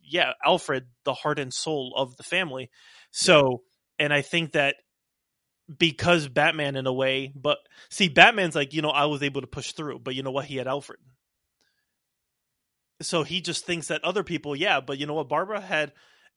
yeah 0.03 0.33
Alfred 0.45 0.87
the 1.05 1.15
heart 1.15 1.39
and 1.39 1.53
soul 1.53 1.95
of 1.97 2.17
the 2.17 2.23
family. 2.23 2.71
So, 3.11 3.63
and 3.99 4.13
I 4.13 4.23
think 4.23 4.53
that 4.53 4.77
because 5.79 6.29
Batman 6.29 6.77
in 6.77 6.87
a 6.87 6.93
way, 6.93 7.33
but 7.35 7.59
see, 7.91 8.09
Batman's 8.09 8.57
like, 8.57 8.75
you 8.75 8.83
know, 8.83 8.91
I 8.91 9.07
was 9.07 9.23
able 9.23 9.41
to 9.41 9.47
push 9.47 9.73
through, 9.73 10.01
but 10.01 10.15
you 10.15 10.23
know 10.23 10.31
what? 10.31 10.47
He 10.47 10.57
had 10.57 10.67
Alfred. 10.67 10.99
So 13.03 13.23
he 13.23 13.41
just 13.41 13.65
thinks 13.65 13.89
that 13.89 14.05
other 14.05 14.25
people, 14.25 14.55
yeah, 14.55 14.81
but 14.81 14.99
you 14.99 15.07
know 15.07 15.15
what? 15.15 15.29
Barbara 15.29 15.61
had, 15.61 15.93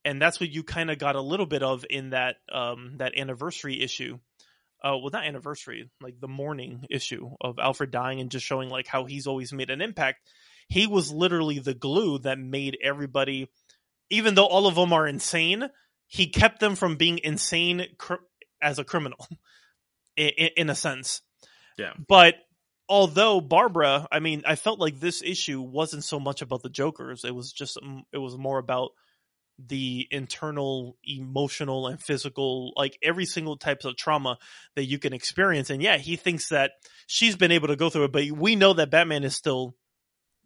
and 0.06 0.22
that's 0.22 0.40
what 0.40 0.50
you 0.50 0.64
kind 0.64 0.92
of 0.92 0.98
got 0.98 1.16
a 1.16 1.22
little 1.22 1.46
bit 1.46 1.64
of 1.64 1.86
in 1.90 2.12
that 2.12 2.38
um 2.52 2.94
that 2.98 3.18
anniversary 3.18 3.82
issue. 3.82 4.20
Uh, 4.84 4.98
well, 4.98 5.12
not 5.12 5.26
anniversary, 5.26 5.90
like 6.02 6.20
the 6.20 6.28
mourning 6.28 6.86
issue 6.90 7.30
of 7.40 7.58
Alfred 7.58 7.92
dying 7.92 8.20
and 8.20 8.30
just 8.30 8.46
showing 8.46 8.70
like 8.70 8.88
how 8.88 9.06
he's 9.06 9.28
always 9.28 9.54
made 9.54 9.70
an 9.70 9.82
impact. 9.82 10.30
He 10.68 10.88
was 10.88 11.12
literally 11.12 11.60
the 11.60 11.74
glue 11.74 12.20
that 12.20 12.38
made 12.38 12.78
everybody, 12.84 13.50
even 14.10 14.36
though 14.36 14.46
all 14.46 14.68
of 14.68 14.76
them 14.76 14.92
are 14.92 15.08
insane, 15.08 15.70
he 16.08 16.28
kept 16.28 16.60
them 16.60 16.76
from 16.76 16.98
being 16.98 17.20
insane 17.24 17.88
cr- 17.98 18.16
as 18.62 18.78
a 18.78 18.84
criminal 18.84 19.26
in, 20.18 20.50
in 20.58 20.70
a 20.70 20.76
sense. 20.76 21.22
Yeah. 21.78 21.94
But 22.08 22.36
although 22.90 23.42
Barbara, 23.42 24.08
I 24.12 24.20
mean, 24.20 24.44
I 24.46 24.56
felt 24.56 24.80
like 24.80 25.00
this 25.00 25.22
issue 25.24 25.62
wasn't 25.62 26.04
so 26.04 26.20
much 26.20 26.42
about 26.42 26.62
the 26.62 26.70
Jokers. 26.70 27.24
It 27.24 27.34
was 27.34 27.52
just 27.52 27.78
it 28.12 28.18
was 28.18 28.38
more 28.38 28.58
about 28.58 28.92
the 29.60 30.08
internal 30.12 30.98
emotional 31.04 31.88
and 31.88 32.02
physical 32.02 32.74
like 32.76 32.98
every 33.04 33.26
single 33.26 33.56
types 33.56 33.86
of 33.86 33.96
trauma 33.96 34.38
that 34.76 34.86
you 34.86 34.98
can 34.98 35.14
experience 35.14 35.70
and 35.70 35.82
yeah 35.82 35.98
he 35.98 36.16
thinks 36.16 36.50
that 36.50 36.72
she's 37.06 37.36
been 37.36 37.52
able 37.52 37.68
to 37.68 37.76
go 37.76 37.90
through 37.90 38.06
it 38.06 38.12
but 38.12 38.24
we 38.32 38.56
know 38.56 38.74
that 38.74 38.90
batman 38.90 39.24
is 39.24 39.36
still 39.36 39.76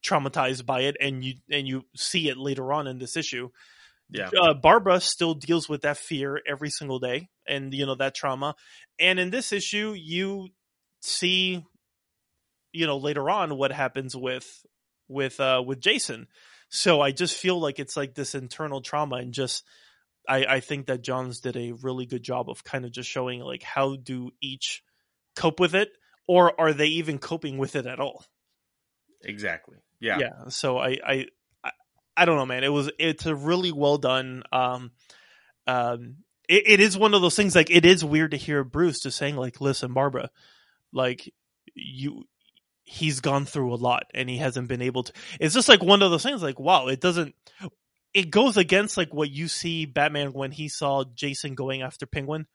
traumatized 0.05 0.65
by 0.65 0.81
it 0.81 0.97
and 0.99 1.23
you 1.23 1.35
and 1.49 1.67
you 1.67 1.83
see 1.95 2.29
it 2.29 2.37
later 2.37 2.71
on 2.73 2.85
in 2.85 2.99
this 2.99 3.15
issue 3.15 3.49
Yeah. 4.09 4.29
uh, 4.41 4.53
Barbara 4.53 5.01
still 5.01 5.33
deals 5.33 5.67
with 5.67 5.81
that 5.81 5.97
fear 5.97 6.41
every 6.47 6.69
single 6.69 6.99
day, 6.99 7.27
and 7.45 7.73
you 7.73 7.85
know 7.85 7.95
that 7.95 8.15
trauma. 8.15 8.55
And 8.99 9.19
in 9.19 9.31
this 9.31 9.51
issue, 9.51 9.93
you 9.97 10.47
see, 11.01 11.65
you 12.71 12.85
know, 12.87 12.97
later 12.97 13.29
on 13.29 13.57
what 13.57 13.71
happens 13.71 14.15
with 14.15 14.65
with 15.09 15.39
uh, 15.39 15.61
with 15.65 15.81
Jason. 15.81 16.27
So 16.69 17.01
I 17.01 17.11
just 17.11 17.37
feel 17.37 17.59
like 17.59 17.79
it's 17.79 17.95
like 17.97 18.13
this 18.13 18.35
internal 18.35 18.81
trauma, 18.81 19.17
and 19.17 19.33
just 19.33 19.63
I, 20.27 20.45
I 20.45 20.59
think 20.59 20.87
that 20.87 21.01
Johns 21.01 21.39
did 21.39 21.55
a 21.55 21.71
really 21.71 22.05
good 22.05 22.23
job 22.23 22.49
of 22.49 22.63
kind 22.63 22.85
of 22.85 22.91
just 22.91 23.09
showing 23.09 23.39
like 23.39 23.63
how 23.63 23.95
do 23.95 24.31
each 24.41 24.83
cope 25.35 25.59
with 25.59 25.75
it, 25.75 25.89
or 26.27 26.59
are 26.59 26.73
they 26.73 26.87
even 26.87 27.19
coping 27.19 27.57
with 27.57 27.75
it 27.75 27.85
at 27.85 27.99
all? 27.99 28.25
Exactly. 29.23 29.77
Yeah. 29.99 30.19
yeah 30.19 30.49
so 30.49 30.77
I, 30.77 30.97
I 31.05 31.25
i 31.63 31.71
i 32.15 32.25
don't 32.25 32.37
know 32.37 32.45
man 32.45 32.63
it 32.63 32.71
was 32.71 32.89
it's 32.99 33.25
a 33.25 33.35
really 33.35 33.71
well 33.71 33.97
done 33.97 34.43
um 34.51 34.91
um 35.65 36.17
it, 36.47 36.67
it 36.67 36.79
is 36.79 36.97
one 36.97 37.13
of 37.13 37.21
those 37.21 37.35
things 37.35 37.55
like 37.55 37.71
it 37.71 37.85
is 37.85 38.05
weird 38.05 38.31
to 38.31 38.37
hear 38.37 38.63
bruce 38.63 38.99
just 39.01 39.17
saying 39.17 39.35
like 39.35 39.59
listen 39.59 39.93
barbara 39.93 40.29
like 40.93 41.33
you 41.73 42.25
he's 42.89 43.19
gone 43.19 43.43
through 43.45 43.73
a 43.73 43.75
lot 43.75 44.03
and 44.13 44.29
he 44.29 44.37
hasn't 44.37 44.69
been 44.69 44.81
able 44.81 45.03
to 45.03 45.11
it's 45.41 45.53
just 45.53 45.67
like 45.67 45.83
one 45.83 46.01
of 46.01 46.09
those 46.09 46.23
things 46.23 46.41
like 46.41 46.57
wow 46.57 46.87
it 46.87 47.01
doesn't 47.01 47.35
it 48.13 48.31
goes 48.31 48.55
against 48.55 48.95
like 48.95 49.13
what 49.13 49.29
you 49.29 49.49
see 49.49 49.85
batman 49.85 50.31
when 50.31 50.51
he 50.51 50.69
saw 50.69 51.03
jason 51.13 51.53
going 51.53 51.81
after 51.81 52.05
penguin 52.05 52.47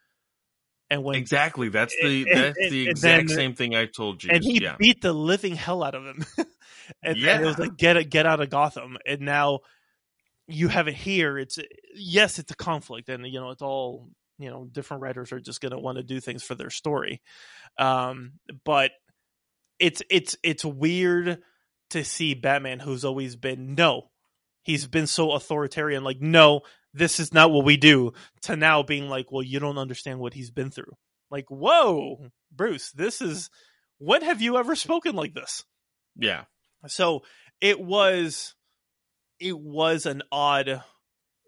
and 0.90 1.04
when 1.04 1.16
Exactly. 1.16 1.68
That's 1.70 1.94
the 2.02 2.26
And- 2.30 2.36
that's 2.56 2.70
the 2.70 2.80
and 2.82 2.88
exact 2.90 3.28
then- 3.28 3.36
same 3.36 3.54
thing 3.54 3.74
I 3.74 3.86
told 3.86 4.22
you. 4.24 4.30
and 4.32 4.42
he 4.44 4.62
yeah. 4.62 4.76
beat 4.78 5.00
the 5.00 5.12
living 5.12 5.54
hell 5.54 5.82
out 5.82 5.94
of 5.94 6.04
him. 6.04 6.24
and, 7.02 7.16
and 7.16 7.42
it 7.42 7.46
was 7.46 7.58
like 7.58 7.76
get 7.78 8.10
get 8.10 8.26
out 8.26 8.40
of 8.42 8.50
Gotham. 8.50 8.98
And 9.06 9.22
now 9.22 9.60
you 10.48 10.68
have 10.68 10.88
it 10.88 10.94
here. 10.94 11.38
It's 11.38 11.58
yes, 11.94 12.38
it's 12.38 12.52
a 12.52 12.56
conflict, 12.56 13.08
and 13.08 13.26
you 13.26 13.40
know 13.40 13.50
it's 13.52 13.62
all 13.62 14.10
you 14.38 14.50
know. 14.50 14.66
Different 14.70 15.02
writers 15.02 15.32
are 15.32 15.40
just 15.40 15.62
going 15.62 15.72
to 15.72 15.78
want 15.78 15.96
to 15.96 16.02
do 16.04 16.20
things 16.20 16.42
for 16.42 16.54
their 16.54 16.68
story, 16.68 17.22
um, 17.78 18.32
but 18.64 18.90
it's 19.78 20.02
it's 20.10 20.36
it's 20.42 20.64
weird 20.64 21.42
to 21.90 22.04
see 22.04 22.34
Batman, 22.34 22.78
who's 22.80 23.04
always 23.04 23.36
been 23.36 23.74
no, 23.74 24.10
he's 24.62 24.86
been 24.86 25.06
so 25.06 25.32
authoritarian. 25.32 26.04
Like 26.04 26.20
no, 26.20 26.62
this 26.94 27.20
is 27.20 27.32
not 27.32 27.50
what 27.50 27.64
we 27.64 27.76
do. 27.76 28.12
To 28.42 28.56
now 28.56 28.82
being 28.82 29.08
like, 29.08 29.30
well, 29.30 29.42
you 29.42 29.60
don't 29.60 29.78
understand 29.78 30.18
what 30.18 30.34
he's 30.34 30.50
been 30.50 30.70
through. 30.70 30.92
Like, 31.30 31.46
whoa, 31.48 32.28
Bruce, 32.50 32.90
this 32.92 33.20
is 33.20 33.50
when 33.98 34.22
have 34.22 34.42
you 34.42 34.56
ever 34.58 34.74
spoken 34.74 35.14
like 35.16 35.34
this? 35.34 35.64
yeah. 36.16 36.44
So 36.86 37.22
it 37.60 37.80
was 37.80 38.54
it 39.38 39.58
was 39.58 40.06
an 40.06 40.22
odd 40.30 40.82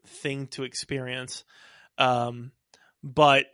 thing 0.07 0.47
to 0.49 0.63
experience. 0.63 1.45
Um 1.99 2.53
but 3.03 3.47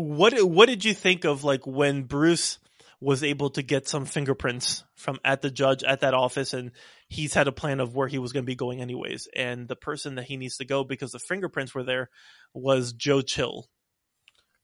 what 0.00 0.34
what 0.42 0.66
did 0.68 0.84
you 0.84 0.94
think 0.94 1.24
of 1.24 1.44
like 1.44 1.66
when 1.66 2.02
Bruce 2.04 2.58
was 3.00 3.24
able 3.24 3.48
to 3.50 3.62
get 3.62 3.88
some 3.88 4.04
fingerprints 4.04 4.84
from 4.94 5.18
at 5.24 5.40
the 5.40 5.50
judge 5.50 5.82
at 5.82 6.00
that 6.00 6.12
office 6.12 6.52
and 6.52 6.70
he's 7.08 7.32
had 7.32 7.48
a 7.48 7.52
plan 7.52 7.80
of 7.80 7.94
where 7.94 8.08
he 8.08 8.18
was 8.18 8.32
going 8.32 8.44
to 8.44 8.46
be 8.46 8.54
going 8.54 8.80
anyways 8.80 9.26
and 9.34 9.68
the 9.68 9.76
person 9.76 10.16
that 10.16 10.24
he 10.26 10.36
needs 10.36 10.58
to 10.58 10.66
go 10.66 10.84
because 10.84 11.12
the 11.12 11.18
fingerprints 11.18 11.74
were 11.74 11.82
there 11.82 12.10
was 12.52 12.92
Joe 12.92 13.22
Chill. 13.22 13.68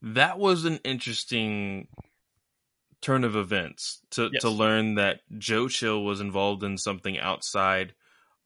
That 0.02 0.38
was 0.38 0.66
an 0.66 0.80
interesting 0.84 1.88
turn 3.00 3.24
of 3.24 3.36
events 3.36 4.00
to 4.10 4.28
Yes. 4.32 4.42
to 4.42 4.50
learn 4.50 4.96
that 4.96 5.20
Joe 5.38 5.68
Chill 5.68 6.04
was 6.04 6.20
involved 6.20 6.62
in 6.62 6.76
something 6.76 7.18
outside 7.18 7.94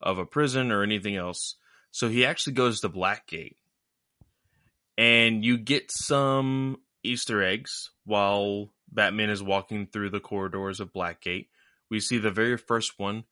of 0.01 0.19
a 0.19 0.27
prison 0.27 0.71
or 0.71 0.83
anything 0.83 1.17
else. 1.17 1.57
So 1.91 2.09
he 2.09 2.25
actually 2.25 2.53
goes 2.53 2.81
to 2.81 2.89
Blackgate. 2.89 3.57
And 4.99 5.45
you 5.45 5.57
get 5.57 5.91
some 5.91 6.79
Easter 7.03 7.43
eggs 7.43 7.91
while 8.05 8.73
Batman 8.91 9.31
is 9.31 9.43
walking 9.43 9.87
through 9.87 10.11
the 10.11 10.21
corridors 10.21 10.81
of 10.81 10.93
Blackgate. 10.93 11.49
We 11.89 12.01
see 12.01 12.19
the 12.19 12.31
very 12.31 12.57
first 12.57 12.99
one, 12.99 13.25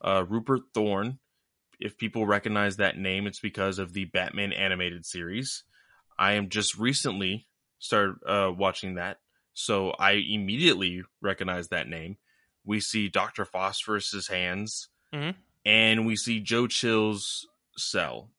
uh, 0.00 0.24
Rupert 0.28 0.62
Thorne. 0.72 1.18
If 1.78 1.98
people 1.98 2.26
recognize 2.26 2.76
that 2.76 2.96
name, 2.96 3.26
it's 3.26 3.40
because 3.40 3.78
of 3.78 3.92
the 3.92 4.04
Batman 4.06 4.52
animated 4.52 5.04
series. 5.04 5.64
I 6.18 6.32
am 6.32 6.48
just 6.48 6.78
recently 6.78 7.46
started 7.78 8.16
uh, 8.26 8.52
watching 8.56 8.94
that, 8.94 9.18
so 9.52 9.90
I 9.98 10.12
immediately 10.12 11.02
recognize 11.20 11.68
that 11.68 11.88
name. 11.88 12.16
We 12.64 12.80
see 12.80 13.08
Doctor 13.08 13.44
Phosphorus's 13.44 14.28
hands, 14.28 14.88
Mhm. 15.12 15.34
and 15.64 16.06
we 16.06 16.16
see 16.16 16.40
Joe 16.40 16.66
Chill's 16.66 17.46
cell. 17.76 18.30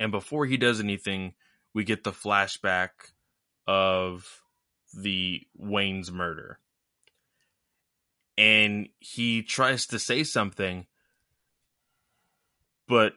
And 0.00 0.10
before 0.10 0.46
he 0.46 0.56
does 0.56 0.80
anything, 0.80 1.34
we 1.74 1.84
get 1.84 2.04
the 2.04 2.12
flashback 2.12 2.90
of 3.66 4.42
the 4.92 5.46
Wayne's 5.56 6.10
murder. 6.10 6.58
And 8.36 8.88
he 8.98 9.42
tries 9.42 9.86
to 9.88 9.98
say 9.98 10.24
something, 10.24 10.86
but 12.88 13.14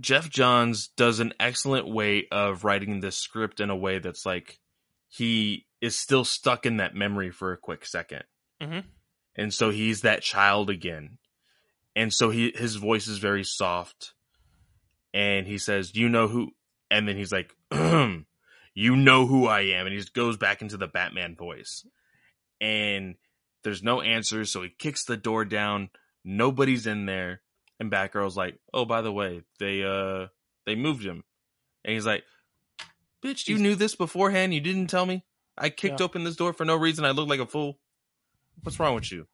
Geoff 0.00 0.28
Johns 0.28 0.88
does 0.88 1.20
an 1.20 1.32
excellent 1.38 1.88
way 1.88 2.26
of 2.32 2.64
writing 2.64 3.00
this 3.00 3.16
script 3.16 3.60
in 3.60 3.70
a 3.70 3.76
way 3.76 4.00
that's 4.00 4.26
like 4.26 4.58
he 5.08 5.66
is 5.80 5.96
still 5.96 6.24
stuck 6.24 6.66
in 6.66 6.78
that 6.78 6.94
memory 6.94 7.30
for 7.30 7.52
a 7.52 7.56
quick 7.58 7.84
2nd 7.86 8.24
Mhm. 8.60 8.84
and 9.36 9.54
so 9.54 9.70
he's 9.70 10.00
that 10.00 10.22
child 10.22 10.70
again, 10.70 11.18
and 11.94 12.12
so 12.12 12.30
he 12.30 12.52
his 12.56 12.76
voice 12.76 13.06
is 13.06 13.18
very 13.18 13.44
soft, 13.44 14.14
and 15.12 15.46
he 15.46 15.58
says, 15.58 15.94
you 15.94 16.08
know 16.08 16.26
who?" 16.26 16.56
And 16.90 17.06
then 17.06 17.16
he's 17.16 17.32
like, 17.32 17.54
"You 18.74 18.96
know 18.96 19.26
who 19.26 19.46
I 19.46 19.60
am," 19.62 19.86
and 19.86 19.92
he 19.92 19.98
just 20.00 20.14
goes 20.14 20.36
back 20.36 20.62
into 20.62 20.76
the 20.76 20.86
Batman 20.86 21.34
voice, 21.36 21.86
and 22.60 23.14
there's 23.62 23.82
no 23.82 24.00
answer, 24.00 24.44
so 24.44 24.62
he 24.62 24.68
kicks 24.70 25.04
the 25.04 25.16
door 25.16 25.44
down. 25.44 25.90
Nobody's 26.24 26.86
in 26.86 27.06
there. 27.06 27.40
And 27.80 27.90
Batgirl's 27.90 28.36
like, 28.36 28.58
"Oh, 28.72 28.84
by 28.84 29.02
the 29.02 29.12
way, 29.12 29.42
they 29.58 29.82
uh 29.82 30.28
they 30.64 30.74
moved 30.76 31.04
him." 31.04 31.24
And 31.84 31.94
he's 31.94 32.06
like, 32.06 32.24
"Bitch, 33.22 33.48
you 33.48 33.58
knew 33.58 33.74
this 33.74 33.96
beforehand. 33.96 34.54
You 34.54 34.60
didn't 34.60 34.86
tell 34.86 35.06
me. 35.06 35.24
I 35.58 35.70
kicked 35.70 36.00
Yeah. 36.00 36.04
open 36.04 36.24
this 36.24 36.36
door 36.36 36.52
for 36.52 36.64
no 36.64 36.76
reason. 36.76 37.04
I 37.04 37.10
look 37.10 37.28
like 37.28 37.40
a 37.40 37.46
fool. 37.46 37.78
What's 38.62 38.78
wrong 38.78 38.94
with 38.94 39.10
you?" 39.10 39.26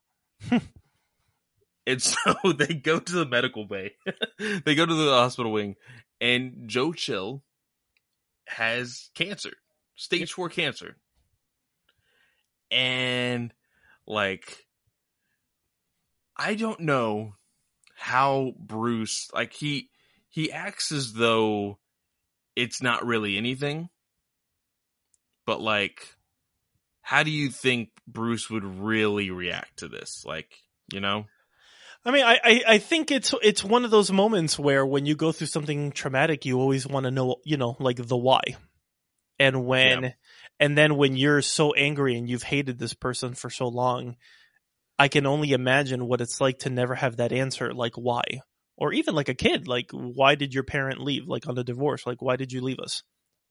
and 1.86 2.02
so 2.02 2.34
they 2.56 2.74
go 2.74 2.98
to 2.98 3.12
the 3.12 3.26
medical 3.26 3.64
bay. 3.66 3.92
they 4.64 4.74
go 4.74 4.86
to 4.86 4.94
the 4.94 5.10
hospital 5.12 5.52
wing, 5.52 5.76
and 6.20 6.64
Joe 6.66 6.92
Chill 6.92 7.42
has 8.46 9.10
cancer, 9.14 9.52
stage 9.94 10.32
four 10.32 10.48
cancer. 10.48 10.96
and 12.70 13.52
like 14.06 14.66
I 16.36 16.54
don't 16.54 16.80
know 16.80 17.34
how 17.96 18.52
Bruce 18.58 19.28
like 19.34 19.52
he 19.52 19.90
he 20.28 20.50
acts 20.52 20.92
as 20.92 21.12
though 21.12 21.78
it's 22.56 22.82
not 22.82 23.04
really 23.04 23.36
anything. 23.36 23.88
But 25.46 25.60
like 25.60 26.16
how 27.02 27.22
do 27.22 27.30
you 27.30 27.50
think 27.50 27.90
Bruce 28.06 28.48
would 28.50 28.64
really 28.64 29.30
react 29.30 29.78
to 29.78 29.88
this? 29.88 30.22
Like, 30.24 30.52
you 30.92 31.00
know? 31.00 31.24
I 32.05 32.10
mean, 32.12 32.24
I, 32.24 32.40
I, 32.43 32.62
I 32.66 32.78
think 32.78 33.10
it's 33.10 33.35
it's 33.43 33.62
one 33.62 33.85
of 33.85 33.90
those 33.90 34.10
moments 34.10 34.59
where 34.59 34.86
when 34.86 35.05
you 35.06 35.14
go 35.14 35.32
through 35.32 35.48
something 35.48 35.93
traumatic, 35.93 36.47
you 36.47 36.59
always 36.59 36.86
want 36.86 37.05
to 37.05 37.10
know, 37.10 37.36
you 37.44 37.56
know, 37.56 37.77
like 37.78 37.97
the 37.97 38.16
why. 38.16 38.40
And 39.39 39.66
when 39.66 40.05
Yeah. 40.05 40.10
and 40.59 40.77
then 40.77 40.97
when 40.97 41.16
you're 41.16 41.43
so 41.43 41.72
angry 41.72 42.16
and 42.16 42.28
you've 42.28 42.43
hated 42.43 42.78
this 42.78 42.94
person 42.94 43.35
for 43.35 43.51
so 43.51 43.68
long, 43.68 44.16
I 44.98 45.09
can 45.09 45.27
only 45.27 45.52
imagine 45.52 46.06
what 46.06 46.20
it's 46.20 46.40
like 46.40 46.59
to 46.60 46.70
never 46.70 46.94
have 46.94 47.16
that 47.16 47.32
answer, 47.32 47.72
like 47.74 47.94
why, 47.97 48.22
or 48.77 48.93
even 48.93 49.14
like 49.14 49.28
a 49.28 49.35
kid, 49.35 49.68
like 49.68 49.90
why 49.93 50.35
did 50.35 50.55
your 50.55 50.64
parent 50.64 51.01
leave, 51.01 51.27
like 51.27 51.48
on 51.48 51.59
a 51.59 51.64
divorce, 51.64 52.06
like 52.06 52.22
why 52.22 52.36
did 52.36 52.52
you 52.52 52.60
leave 52.60 52.78
us? 52.78 53.02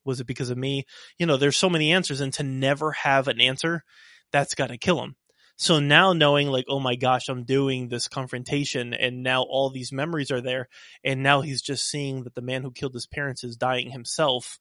Was 0.06 0.20
it 0.20 0.28
because 0.28 0.50
of 0.50 0.58
me? 0.58 0.86
You 1.18 1.26
know, 1.26 1.38
there's 1.38 1.58
so 1.58 1.70
many 1.70 1.92
answers, 1.92 2.22
and 2.22 2.34
to 2.34 2.44
never 2.44 2.92
have 2.94 3.28
an 3.28 3.42
answer, 3.42 3.84
that's 4.32 4.56
got 4.56 4.68
to 4.68 4.78
kill 4.78 5.02
him. 5.04 5.16
So 5.62 5.80
now 5.82 6.14
knowing 6.14 6.48
like, 6.48 6.66
oh 6.70 6.80
my 6.80 6.96
gosh, 6.96 7.28
I'm 7.28 7.44
doing 7.44 7.90
this 7.90 8.08
confrontation, 8.08 8.94
and 8.94 9.24
now 9.24 9.44
all 9.44 9.70
these 9.70 9.92
memories 9.92 10.32
are 10.32 10.40
there, 10.40 10.70
and 11.04 11.22
now 11.22 11.42
he's 11.42 11.62
just 11.62 11.90
seeing 11.90 12.24
that 12.24 12.34
the 12.34 12.42
man 12.42 12.64
who 12.64 12.72
killed 12.72 12.94
his 12.94 13.06
parents 13.08 13.44
is 13.44 13.58
dying 13.58 13.92
himself. 13.92 14.58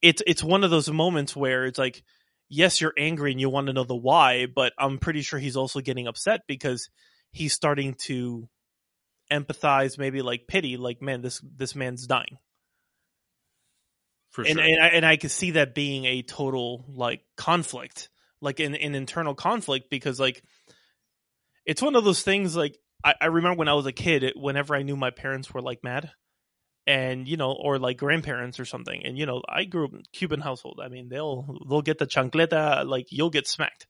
It's 0.00 0.22
it's 0.26 0.42
one 0.42 0.64
of 0.64 0.70
those 0.70 0.90
moments 0.90 1.36
where 1.36 1.66
it's 1.66 1.78
like 1.78 2.02
yes, 2.48 2.80
you're 2.80 2.94
angry 2.98 3.30
and 3.30 3.40
you 3.40 3.48
want 3.48 3.68
to 3.68 3.72
know 3.74 3.84
the 3.84 3.94
why, 3.94 4.46
but 4.46 4.72
I'm 4.78 4.98
pretty 4.98 5.22
sure 5.22 5.38
he's 5.38 5.56
also 5.56 5.80
getting 5.80 6.08
upset 6.08 6.40
because 6.48 6.90
he's 7.30 7.52
starting 7.52 7.94
to 8.06 8.48
empathize, 9.30 9.98
maybe 9.98 10.22
like 10.22 10.48
pity, 10.48 10.76
like 10.76 11.00
man, 11.00 11.20
this 11.20 11.40
this 11.56 11.74
man's 11.74 12.06
dying, 12.06 12.38
For 14.30 14.42
and 14.42 14.58
sure. 14.58 14.62
and 14.62 14.82
I, 14.82 14.86
and 14.88 15.06
I 15.06 15.16
could 15.16 15.30
see 15.30 15.52
that 15.52 15.74
being 15.74 16.06
a 16.06 16.22
total 16.22 16.84
like 16.88 17.22
conflict, 17.36 18.08
like 18.40 18.60
an, 18.60 18.74
an 18.74 18.94
internal 18.94 19.34
conflict, 19.34 19.90
because 19.90 20.20
like 20.20 20.42
it's 21.66 21.82
one 21.82 21.96
of 21.96 22.04
those 22.04 22.22
things. 22.22 22.56
Like 22.56 22.78
I, 23.04 23.14
I 23.20 23.26
remember 23.26 23.58
when 23.58 23.68
I 23.68 23.74
was 23.74 23.86
a 23.86 23.92
kid, 23.92 24.22
it, 24.22 24.36
whenever 24.36 24.74
I 24.74 24.82
knew 24.82 24.96
my 24.96 25.10
parents 25.10 25.52
were 25.52 25.62
like 25.62 25.82
mad. 25.82 26.10
And 26.86 27.28
you 27.28 27.36
know, 27.36 27.52
or 27.52 27.78
like 27.78 27.98
grandparents 27.98 28.58
or 28.58 28.64
something, 28.64 29.04
and 29.04 29.16
you 29.16 29.26
know, 29.26 29.42
I 29.48 29.64
grew 29.64 29.84
up 29.84 29.92
in 29.92 30.02
Cuban 30.12 30.40
household. 30.40 30.80
I 30.82 30.88
mean, 30.88 31.08
they'll 31.08 31.58
they'll 31.68 31.82
get 31.82 31.98
the 31.98 32.06
chancleta, 32.06 32.84
like 32.86 33.06
you'll 33.10 33.30
get 33.30 33.46
smacked 33.46 33.86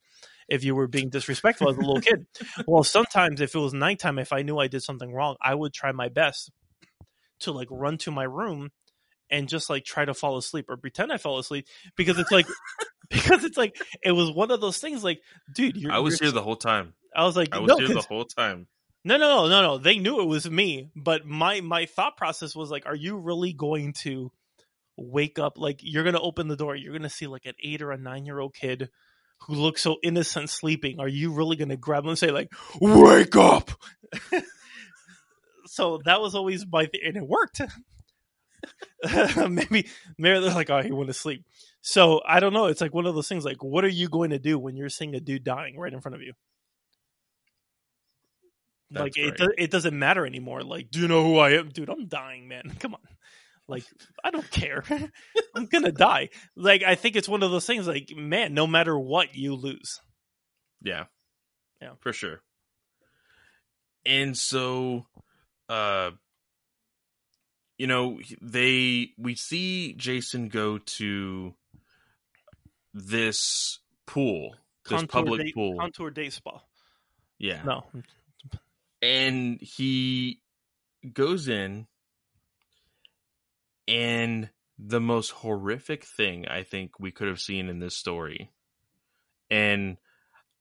if 0.51 0.65
you 0.65 0.75
were 0.75 0.87
being 0.87 1.09
disrespectful 1.09 1.69
as 1.69 1.77
a 1.77 1.79
little 1.79 2.01
kid. 2.01 2.27
Well, 2.67 2.83
sometimes 2.83 3.39
if 3.41 3.55
it 3.55 3.59
was 3.59 3.73
nighttime, 3.73 4.19
if 4.19 4.33
I 4.33 4.41
knew 4.41 4.59
I 4.59 4.67
did 4.67 4.83
something 4.83 5.11
wrong, 5.11 5.37
I 5.41 5.55
would 5.55 5.73
try 5.73 5.93
my 5.93 6.09
best 6.09 6.51
to 7.39 7.53
like 7.53 7.69
run 7.71 7.97
to 7.99 8.11
my 8.11 8.25
room 8.25 8.69
and 9.31 9.47
just 9.49 9.69
like 9.69 9.83
try 9.85 10.05
to 10.05 10.13
fall 10.13 10.37
asleep 10.37 10.65
or 10.69 10.77
pretend 10.77 11.11
I 11.11 11.17
fell 11.17 11.37
asleep 11.39 11.65
because 11.95 12.19
it's 12.19 12.31
like 12.31 12.45
because 13.09 13.43
it's 13.43 13.57
like 13.57 13.75
it 14.03 14.11
was 14.11 14.29
one 14.31 14.51
of 14.51 14.61
those 14.61 14.77
things 14.77 15.03
like 15.03 15.19
dude 15.55 15.77
you're, 15.77 15.91
I 15.91 15.99
was 15.99 16.19
you're- 16.19 16.27
here 16.29 16.33
the 16.33 16.43
whole 16.43 16.55
time. 16.57 16.93
I 17.15 17.25
was 17.25 17.35
like 17.35 17.49
I 17.53 17.59
was 17.59 17.69
no, 17.69 17.77
here 17.77 17.87
the 17.87 18.01
whole 18.01 18.25
time. 18.25 18.67
no 19.03 19.17
no 19.17 19.27
no 19.27 19.49
no 19.49 19.61
no 19.61 19.77
they 19.77 19.97
knew 19.97 20.21
it 20.21 20.27
was 20.27 20.49
me 20.49 20.89
but 20.95 21.25
my 21.25 21.61
my 21.61 21.85
thought 21.87 22.15
process 22.17 22.55
was 22.55 22.69
like 22.69 22.85
are 22.85 22.95
you 22.95 23.17
really 23.17 23.51
going 23.53 23.93
to 24.03 24.31
wake 24.97 25.39
up 25.39 25.57
like 25.57 25.79
you're 25.81 26.03
gonna 26.03 26.21
open 26.21 26.47
the 26.47 26.55
door 26.55 26.75
you're 26.75 26.93
gonna 26.93 27.09
see 27.09 27.27
like 27.27 27.45
an 27.45 27.53
eight 27.63 27.81
or 27.81 27.91
a 27.91 27.97
nine 27.97 28.25
year 28.25 28.39
old 28.39 28.53
kid 28.53 28.89
who 29.47 29.55
looks 29.55 29.81
so 29.81 29.97
innocent 30.03 30.49
sleeping 30.49 30.99
are 30.99 31.07
you 31.07 31.33
really 31.33 31.55
gonna 31.55 31.75
grab 31.75 32.03
him 32.03 32.09
and 32.09 32.19
say 32.19 32.29
like 32.29 32.49
wake 32.79 33.35
up 33.35 33.71
so 35.65 35.99
that 36.05 36.21
was 36.21 36.35
always 36.35 36.65
my 36.71 36.85
th- 36.85 37.03
and 37.05 37.17
it 37.17 37.27
worked 37.27 37.61
maybe 39.49 39.87
maybe 40.17 40.39
they're 40.39 40.53
like 40.53 40.69
oh 40.69 40.81
he 40.81 40.91
went 40.91 41.07
to 41.07 41.13
sleep. 41.13 41.45
So 41.81 42.21
i 42.27 42.39
don't 42.39 42.53
know. 42.53 42.67
It's 42.67 42.81
like 42.81 42.93
one 42.93 43.05
of 43.05 43.15
those 43.15 43.27
things 43.27 43.45
like 43.45 43.63
what 43.63 43.83
are 43.83 43.89
you 43.89 44.09
going 44.09 44.31
to 44.31 44.39
do 44.39 44.59
when 44.59 44.75
you're 44.75 44.89
seeing 44.89 45.15
a 45.15 45.19
dude 45.19 45.43
dying 45.43 45.77
right 45.77 45.93
in 45.93 46.01
front 46.01 46.15
of 46.15 46.21
you? 46.21 46.33
Like 48.91 49.13
That's 49.15 49.27
it, 49.27 49.37
do, 49.37 49.51
it 49.57 49.71
doesn't 49.71 49.97
matter 49.97 50.25
anymore. 50.25 50.63
Like 50.63 50.91
do 50.91 50.99
you 50.99 51.07
know 51.07 51.23
who 51.23 51.37
i 51.37 51.51
am? 51.51 51.69
Dude 51.69 51.89
i'm 51.89 52.07
dying 52.07 52.47
man. 52.47 52.75
Come 52.79 52.93
on. 52.93 53.01
Like 53.67 53.85
i 54.23 54.31
don't 54.31 54.49
care. 54.51 54.83
I'm 55.55 55.65
gonna 55.65 55.91
die. 55.91 56.29
Like 56.55 56.83
i 56.83 56.95
think 56.95 57.15
it's 57.15 57.29
one 57.29 57.43
of 57.43 57.51
those 57.51 57.65
things 57.65 57.87
like 57.87 58.11
man 58.15 58.53
no 58.53 58.67
matter 58.67 58.97
what 58.97 59.35
you 59.35 59.55
lose. 59.55 60.01
Yeah. 60.81 61.05
Yeah. 61.81 61.93
For 61.99 62.13
sure. 62.13 62.41
And 64.05 64.37
so 64.37 65.07
uh 65.69 66.11
you 67.81 67.87
know, 67.87 68.19
they 68.41 69.09
we 69.17 69.33
see 69.33 69.93
Jason 69.93 70.49
go 70.49 70.77
to 70.77 71.55
this 72.93 73.79
pool, 74.05 74.55
this 74.87 75.05
public 75.05 75.41
date, 75.41 75.55
pool. 75.55 75.77
contour 75.79 76.11
day 76.11 76.29
spa 76.29 76.61
yeah. 77.41 77.61
no 77.65 77.83
and 79.01 79.59
he 79.61 80.39
goes 81.11 81.47
in 81.47 81.87
and 83.87 84.49
the 84.77 85.01
most 85.01 85.31
horrific 85.31 86.05
thing 86.05 86.47
I 86.47 86.63
think 86.63 86.99
we 86.99 87.11
could 87.11 87.27
have 87.27 87.39
seen 87.39 87.67
in 87.67 87.79
this 87.79 87.97
story 87.97 88.51
and 89.49 89.97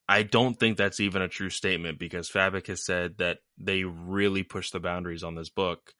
I 0.08 0.22
don't 0.22 0.58
think 0.58 0.76
that's 0.76 1.00
even 1.00 1.22
a 1.22 1.28
true 1.28 1.50
statement 1.50 1.98
because 1.98 2.30
Fabok 2.30 2.66
has 2.66 2.84
said 2.84 3.18
that 3.18 3.38
they 3.58 3.84
really 3.84 4.42
push 4.42 4.70
the 4.70 4.80
boundaries 4.80 5.22
on 5.22 5.36
this 5.36 5.50
book. 5.50 5.94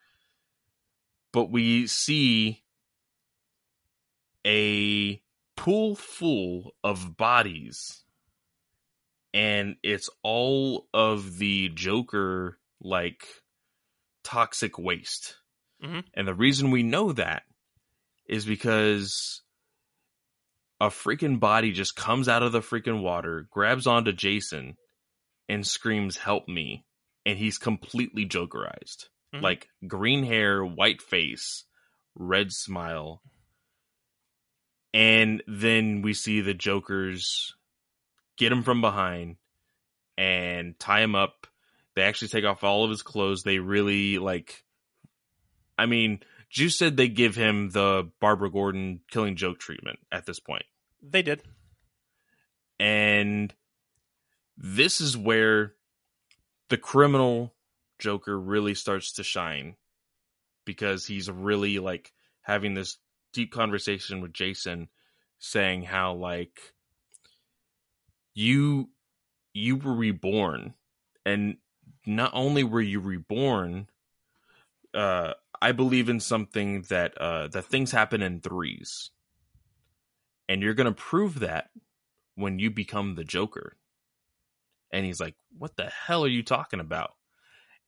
But 1.33 1.51
we 1.51 1.87
see 1.87 2.63
a 4.47 5.23
pool 5.57 5.95
full 5.95 6.75
of 6.83 7.17
bodies 7.17 8.05
and 9.33 9.77
it's 9.83 10.09
all 10.23 10.89
of 10.93 11.39
the 11.39 11.69
Joker 11.69 12.59
like 12.81 13.27
toxic 14.25 14.79
waste. 14.79 15.37
Mhm. 15.83 16.05
And 16.15 16.27
the 16.27 16.35
reason 16.35 16.71
we 16.71 16.83
know 16.83 17.13
that 17.13 17.45
is 18.27 18.45
because 18.45 19.43
a 20.81 20.89
freaking 20.89 21.39
body 21.39 21.73
just 21.73 21.95
comes 21.95 22.29
out 22.29 22.43
of 22.43 22.53
the 22.53 22.61
freaking 22.61 23.03
water, 23.03 23.47
grabs 23.51 23.87
onto 23.87 24.13
Jason, 24.13 24.77
and 25.49 25.67
screams, 25.67 26.17
Help 26.17 26.49
me. 26.49 26.85
And 27.27 27.39
he's 27.39 27.59
completely 27.59 28.27
Jokerized. 28.27 29.09
Mhm. 29.35 29.43
Like 29.43 29.69
green 29.87 30.25
hair, 30.25 30.65
white 30.65 31.01
face, 31.03 31.65
red 32.15 32.53
smile. 32.53 33.23
And 34.93 35.43
then 35.47 36.03
we 36.03 36.15
see 36.15 36.41
the 36.41 36.55
Jokers 36.55 37.55
get 38.37 38.51
him 38.51 38.63
from 38.63 38.81
behind 38.81 39.37
and 40.19 40.79
tie 40.79 41.01
him 41.01 41.15
up. 41.15 41.47
They 41.95 42.03
actually 42.03 42.29
take 42.29 42.45
off 42.45 42.65
all 42.65 42.85
of 42.85 42.91
his 42.91 43.03
clothes. 43.03 43.43
They 43.43 43.59
really 43.59 44.19
like. 44.19 44.65
I 45.79 45.87
mean, 45.87 46.21
Juice 46.51 46.77
said 46.77 46.97
they 46.97 47.09
give 47.09 47.37
him 47.37 47.71
the 47.71 48.11
Barbara 48.21 48.51
Gordon 48.51 49.01
killing 49.11 49.37
joke 49.37 49.59
treatment 49.59 49.99
at 50.11 50.27
this 50.27 50.41
point. 50.41 50.65
they 51.03 51.23
did 51.23 51.43
And 52.79 53.55
this 54.57 55.01
is 55.01 55.17
where 55.17 55.75
the 56.69 56.77
criminal 56.77 57.55
Joker 58.01 58.39
really 58.39 58.75
starts 58.75 59.13
to 59.13 59.25
shine 59.25 59.77
because 60.65 61.07
he's 61.07 61.31
really 61.31 61.79
like 61.79 62.13
having 62.43 62.75
this 62.75 62.99
deep 63.33 63.53
conversation 63.53 64.21
with 64.21 64.33
Jason 64.33 64.89
saying 65.39 65.83
how 65.83 66.15
like 66.15 66.59
you 68.35 68.91
you 69.53 69.77
were 69.77 69.95
reborn 69.95 70.75
and 71.25 71.57
not 72.07 72.31
only 72.35 72.65
were 72.65 72.81
you 72.81 73.01
reborn 73.01 73.89
uh 74.95 75.33
I 75.63 75.73
believe 75.73 76.09
in 76.09 76.21
something 76.21 76.83
that 76.83 77.17
uh 77.19 77.49
that 77.49 77.67
things 77.67 77.93
happen 77.93 78.23
in 78.23 78.41
threes. 78.41 79.11
And 80.49 80.63
you're 80.63 80.75
to 80.87 80.93
prove 80.93 81.41
that 81.41 81.71
when 82.35 82.59
you 82.59 82.71
become 82.71 83.15
the 83.15 83.25
Joker. 83.25 83.77
And 84.93 85.05
he's 85.05 85.21
like, 85.21 85.37
What 85.57 85.77
the 85.77 85.87
hell 85.87 86.25
are 86.25 86.29
you 86.29 86.43
talking 86.43 86.81
about? 86.81 87.13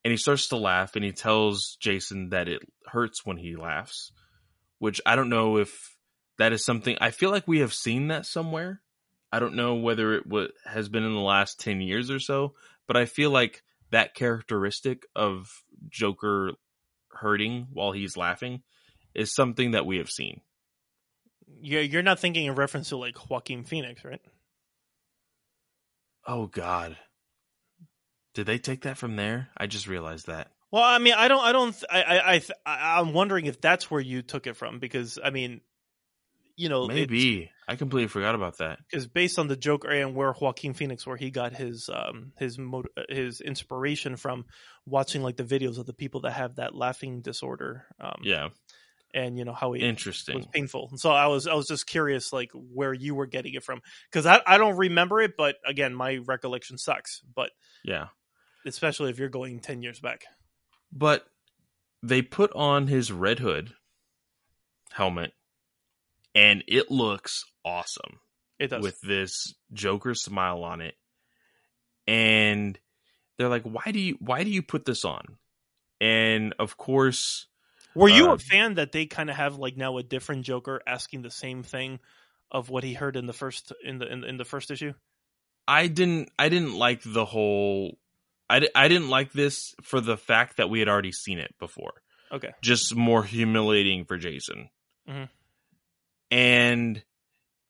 And 0.05 0.11
he 0.11 0.16
starts 0.16 0.49
to 0.49 0.57
laugh 0.57 0.97
and 0.97 1.05
he 1.05 1.12
tells 1.12 1.77
Jason 1.81 2.31
that 2.31 2.49
it 2.49 2.62
hurts 2.87 3.24
when 3.24 3.37
he 3.37 3.55
laughs, 3.55 4.11
which 4.79 5.01
I 5.07 5.15
don't 5.15 5.29
know 5.29 5.59
if 5.59 5.97
that 6.39 6.53
is 6.53 6.65
something 6.65 6.97
I 7.01 7.11
feel 7.11 7.31
like 7.31 7.47
we 7.47 7.61
have 7.61 7.73
seen 7.73 8.09
that 8.09 8.27
somewhere. 8.27 8.81
I 9.31 9.39
don't 9.39 9.55
know 9.55 9.77
whether 9.77 10.15
it 10.15 10.27
wa 10.27 10.47
has 10.66 10.89
been 10.89 11.05
in 11.05 11.15
the 11.15 11.20
last 11.20 11.61
10 11.61 11.81
years 11.81 12.11
or 12.11 12.19
so, 12.19 12.55
but 12.87 12.97
I 12.97 13.07
feel 13.07 13.31
like 13.31 13.62
that 13.91 14.15
characteristic 14.15 15.07
of 15.15 15.49
Joker 15.89 16.53
hurting 17.11 17.69
while 17.73 17.93
he's 17.93 18.16
laughing 18.16 18.62
is 19.15 19.35
something 19.35 19.70
that 19.73 19.87
we 19.87 19.99
have 19.99 20.11
seen. 20.11 20.41
Yeah, 21.61 21.81
you're 21.81 22.03
not 22.03 22.19
thinking 22.19 22.47
in 22.47 22.55
reference 22.55 22.89
to 22.89 22.97
like 22.97 23.31
Joaquin 23.31 23.65
Phoenix, 23.65 24.05
right? 24.05 24.20
Oh 26.27 26.47
God. 26.47 26.97
Did 28.35 28.47
they 28.47 28.59
take 28.59 28.83
that 28.83 28.97
from 28.99 29.17
there? 29.17 29.49
I 29.57 29.67
just 29.67 29.87
realized 29.87 30.27
that. 30.27 30.49
Well, 30.71 30.83
I 30.83 30.99
mean, 30.99 31.13
I 31.15 31.29
don't, 31.29 31.45
I 31.45 31.53
don't, 31.53 31.85
I, 31.91 32.03
I, 32.03 32.43
I, 32.65 32.99
I'm 33.01 33.13
wondering 33.13 33.45
if 33.47 33.61
that's 33.61 33.91
where 33.91 34.01
you 34.01 34.23
took 34.23 34.47
it 34.47 34.57
from 34.57 34.79
because 34.79 35.19
I 35.23 35.29
mean, 35.31 35.61
you 36.57 36.69
know, 36.69 36.87
Maybe. 36.87 37.51
I 37.69 37.77
completely 37.77 38.09
forgot 38.09 38.35
about 38.35 38.59
that. 38.59 38.79
because 38.91 39.07
based 39.07 39.39
on 39.39 39.49
the 39.49 39.57
Joker 39.57 39.89
and 39.91 40.15
where 40.15 40.35
Joaquin 40.39 40.75
Phoenix, 40.75 41.07
where 41.07 41.17
he 41.17 41.31
got 41.31 41.55
his 41.55 41.89
um 41.93 42.33
his 42.39 42.59
mot- 42.59 42.87
his 43.09 43.41
inspiration 43.41 44.17
from 44.17 44.45
watching 44.87 45.23
like 45.23 45.37
the 45.37 45.45
videos 45.45 45.79
of 45.79 45.87
the 45.87 45.93
people 45.95 46.23
that 46.23 46.33
have 46.33 46.57
that 46.57 46.75
laughing 46.75 47.21
disorder, 47.23 47.87
um, 48.01 48.21
Yeah. 48.23 48.49
and 49.15 49.39
you 49.39 49.45
know 49.45 49.53
how 49.55 49.69
it 49.75 49.79
was 49.81 49.83
Interesting. 49.89 50.45
painful. 50.53 50.89
And 50.91 51.01
so 51.01 51.11
I 51.11 51.27
was 51.29 51.47
I 51.47 51.55
was 51.55 51.69
just 51.69 51.87
curious 51.87 52.33
like 52.33 52.51
where 52.53 52.93
you 52.93 53.15
were 53.15 53.27
getting 53.27 53.55
it 53.55 53.63
from 53.63 53.81
because 54.11 54.27
I 54.27 54.41
I 54.47 54.59
don't 54.59 54.77
remember 54.77 55.21
it, 55.21 55.33
but 55.39 55.57
again 55.67 55.95
my 55.95 56.17
recollection 56.17 56.77
sucks. 56.79 57.23
But 57.35 57.51
Yeah. 57.85 58.09
Especially 58.67 59.11
if 59.11 59.19
you're 59.19 59.29
going 59.29 59.61
ten 59.61 59.83
years 59.83 60.01
back. 60.01 60.25
But 60.93 61.27
they 62.03 62.23
put 62.23 62.53
on 62.55 62.87
his 62.87 63.13
Red 63.13 63.39
Hood 63.39 63.73
helmet 64.93 65.33
and 66.35 66.65
it 66.67 66.91
looks 66.91 67.45
awesome. 67.65 68.21
It 68.59 68.69
does. 68.69 68.83
with 68.83 69.01
this 69.01 69.55
Joker 69.73 70.15
smile 70.15 70.63
on 70.63 70.81
it. 70.81 70.95
And 72.07 72.79
they're 73.37 73.49
like, 73.49 73.65
"Why 73.65 73.91
do 73.91 73.99
you 73.99 74.17
why 74.21 74.45
do 74.45 74.51
you 74.51 74.63
put 74.63 74.85
this 74.85 75.05
on?" 75.05 75.39
And 76.01 76.55
of 76.59 76.77
course, 76.77 77.47
Were 77.95 78.09
you 78.09 78.31
uh, 78.31 78.35
a 78.35 78.39
fan 78.39 78.75
that 78.75 78.93
they 78.93 79.07
kind 79.07 79.31
of 79.31 79.37
have 79.37 79.57
like 79.57 79.77
now 79.77 79.99
a 79.99 80.03
different 80.03 80.45
Joker 80.45 80.81
asking 80.87 81.23
the 81.23 81.31
same 81.31 81.63
thing 81.63 82.01
of 82.51 82.71
what 82.71 82.85
he 82.85 82.95
heard 82.95 83.17
in 83.17 83.27
the 83.27 83.33
first 83.33 83.73
in 83.85 83.99
the 83.99 84.13
in, 84.13 84.25
in 84.25 84.37
the 84.37 84.45
first 84.45 84.71
issue? 84.71 84.93
I 85.67 85.87
didn't 85.87 86.31
I 86.39 86.49
didn't 86.49 86.75
like 86.75 87.03
the 87.05 87.25
whole 87.25 87.99
I, 88.53 88.69
I 88.74 88.89
didn't 88.89 89.09
like 89.09 89.33
this 89.33 89.74
for 89.83 90.03
the 90.03 90.19
fact 90.19 90.59
that 90.59 90.69
we 90.69 90.79
had 90.79 90.89
already 90.89 91.11
seen 91.11 91.39
it 91.39 91.55
before. 91.59 92.03
Okay. 92.31 92.51
Just 92.61 92.95
more 92.95 93.24
humiliating 93.24 94.05
for 94.05 94.19
Jason. 94.19 94.69
Mhm. 95.09 95.31
And 96.31 97.03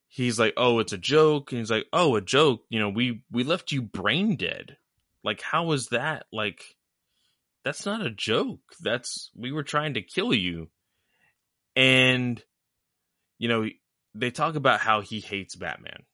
he's 0.09 0.39
like, 0.41 0.55
"Oh, 0.57 0.81
it's 0.81 0.93
a 0.93 0.99
joke." 0.99 1.53
And 1.53 1.61
he's 1.61 1.71
like, 1.71 1.87
"Oh, 1.93 2.17
a 2.17 2.21
joke. 2.21 2.65
You 2.69 2.81
know, 2.81 2.89
we 2.89 3.23
we 3.31 3.45
left 3.45 3.71
you 3.71 3.81
brain 3.81 4.37
dead. 4.37 4.77
Like 5.23 5.41
how 5.41 5.65
was 5.67 5.89
that? 5.89 6.27
Like 6.33 6.63
that's 7.65 7.87
not 7.87 8.05
a 8.05 8.11
joke. 8.11 8.61
That's 8.81 9.31
we 9.37 9.53
were 9.53 9.63
trying 9.63 9.95
to 9.95 10.03
kill 10.03 10.35
you." 10.35 10.69
And 11.77 12.43
you 13.39 13.49
know, 13.49 13.69
they 14.15 14.31
talk 14.33 14.57
about 14.57 14.81
how 14.81 15.01
he 15.01 15.21
hates 15.21 15.55
Batman. 15.55 16.05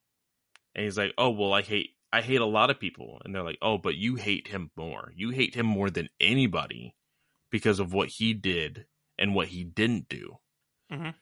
And 0.74 0.84
he's 0.84 0.98
like, 0.98 1.12
"Oh, 1.16 1.30
well, 1.30 1.54
I 1.54 1.62
hate 1.62 1.90
I 2.12 2.22
hate 2.22 2.40
a 2.40 2.46
lot 2.46 2.70
of 2.70 2.80
people." 2.80 3.20
And 3.24 3.34
they're 3.34 3.42
like, 3.42 3.58
"Oh, 3.62 3.78
but 3.78 3.96
you 3.96 4.16
hate 4.16 4.48
him 4.48 4.70
more. 4.76 5.12
You 5.16 5.30
hate 5.30 5.54
him 5.54 5.66
more 5.66 5.90
than 5.90 6.08
anybody 6.20 6.94
because 7.50 7.80
of 7.80 7.92
what 7.92 8.08
he 8.08 8.34
did 8.34 8.86
and 9.18 9.34
what 9.34 9.48
he 9.48 9.64
didn't 9.64 10.08
do." 10.08 10.38
Mhm. 10.90 11.14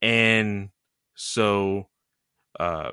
And 0.00 0.70
so 1.14 1.88
uh 2.58 2.92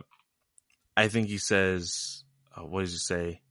I 0.95 1.07
think 1.07 1.27
he 1.29 1.37
says, 1.37 2.23
uh, 2.55 2.65
what 2.65 2.81
does 2.81 2.91
he 2.91 2.97
say? 2.97 3.41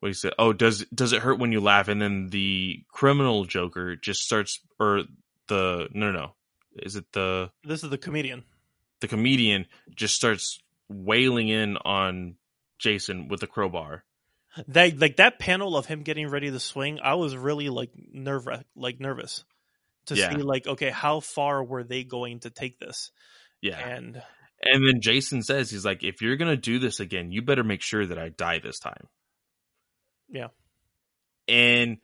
What 0.00 0.08
he 0.08 0.14
said? 0.14 0.32
Oh, 0.38 0.52
does 0.52 0.84
does 0.92 1.12
it 1.12 1.22
hurt 1.22 1.38
when 1.38 1.52
you 1.52 1.60
laugh? 1.60 1.86
And 1.88 2.02
then 2.02 2.28
the 2.30 2.84
criminal 2.88 3.44
Joker 3.44 3.94
just 3.96 4.22
starts, 4.22 4.60
or 4.80 5.04
the 5.46 5.88
no, 5.92 6.10
no, 6.10 6.18
no, 6.18 6.34
is 6.74 6.96
it 6.96 7.06
the 7.12 7.52
This 7.62 7.84
is 7.84 7.90
the 7.90 7.98
comedian. 7.98 8.44
the 9.00 9.08
comedian 9.08 9.66
just 9.94 10.14
starts 10.16 10.60
wailing 10.92 11.48
in 11.48 11.76
on 11.76 12.36
Jason 12.78 13.28
with 13.28 13.42
a 13.42 13.46
crowbar. 13.46 14.04
That 14.68 14.98
like 14.98 15.16
that 15.16 15.38
panel 15.38 15.76
of 15.76 15.86
him 15.86 16.02
getting 16.02 16.28
ready 16.28 16.50
to 16.50 16.60
swing, 16.60 17.00
I 17.02 17.14
was 17.14 17.36
really 17.36 17.68
like 17.70 17.90
nerve 17.96 18.46
like 18.76 19.00
nervous 19.00 19.44
to 20.06 20.14
Yeah. 20.14 20.30
see 20.30 20.36
like 20.42 20.66
okay, 20.66 20.90
how 20.90 21.20
far 21.20 21.64
were 21.64 21.84
they 21.84 22.04
going 22.04 22.40
to 22.40 22.50
take 22.50 22.78
this? 22.78 23.10
Yeah, 23.60 23.78
And 23.78 24.22
and 24.60 24.86
then 24.86 25.00
Jason 25.00 25.42
says 25.42 25.70
he's 25.70 25.84
like, 25.84 26.02
if 26.02 26.20
you're 26.20 26.36
gonna 26.36 26.56
do 26.56 26.78
this 26.78 27.00
again, 27.00 27.32
you 27.32 27.42
better 27.42 27.64
make 27.64 27.80
sure 27.80 28.04
that 28.06 28.18
I 28.18 28.28
die 28.28 28.58
this 28.58 28.78
time. 28.78 29.08
Yeah. 30.28 30.48
And 31.48 31.98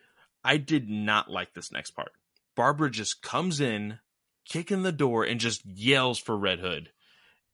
I 0.44 0.56
did 0.56 0.88
not 0.88 1.30
like 1.30 1.52
this 1.54 1.70
next 1.72 1.92
part. 1.92 2.12
Barbara 2.56 2.90
just 2.90 3.22
comes 3.22 3.60
in, 3.60 3.98
kicking 4.48 4.82
the 4.82 4.92
door, 4.92 5.24
and 5.24 5.38
just 5.38 5.64
yells 5.64 6.18
for 6.18 6.36
Red 6.36 6.58
Hood. 6.60 6.90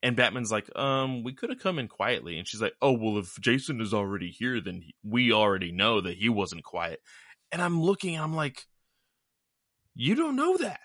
And 0.05 0.15
Batman's 0.17 0.53
like, 0.53 0.69
um, 0.77 1.25
we 1.25 1.33
could 1.33 1.49
have 1.51 1.59
come 1.59 1.79
in 1.81 1.89
quietly. 1.89 2.39
And 2.39 2.47
she's 2.47 2.61
like, 2.61 2.75
oh, 2.83 2.93
well, 2.93 3.19
if 3.19 3.41
Jason 3.41 3.81
is 3.81 3.93
already 3.95 4.31
here, 4.31 4.61
then 4.61 4.85
we 5.03 5.33
already 5.33 5.73
know 5.73 6.01
that 6.03 6.17
he 6.19 6.29
wasn't 6.29 6.63
quiet. 6.63 7.01
And 7.51 7.63
I'm 7.63 7.81
looking 7.83 8.15
and 8.15 8.23
I'm 8.23 8.37
like, 8.37 8.67
you 9.97 10.15
don't 10.15 10.37
know 10.37 10.59
that. 10.59 10.81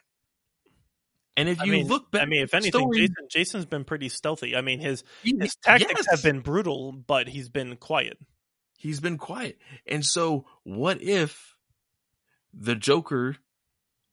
And 1.36 1.50
if 1.50 1.60
I 1.62 1.66
you 1.66 1.72
mean, 1.74 1.88
look 1.88 2.12
back, 2.12 2.22
I 2.22 2.26
mean, 2.26 2.44
if 2.44 2.54
anything, 2.54 2.72
story- 2.80 2.98
Jason 2.98 3.28
Jason's 3.30 3.66
been 3.66 3.84
pretty 3.84 4.08
stealthy. 4.10 4.56
I 4.56 4.62
mean, 4.62 4.80
his 4.80 5.04
he- 5.24 5.38
his 5.40 5.56
tactics 5.64 6.06
yes. 6.08 6.12
have 6.12 6.24
been 6.24 6.40
brutal, 6.41 6.91
but 6.94 7.28
he's 7.28 7.50
been 7.50 7.76
quiet. 7.76 8.18
he's 8.78 9.00
been 9.02 9.18
quiet. 9.18 9.58
And 9.86 10.06
so, 10.06 10.46
what 10.64 11.02
if 11.02 11.56
the 12.54 12.76
Joker 12.76 13.36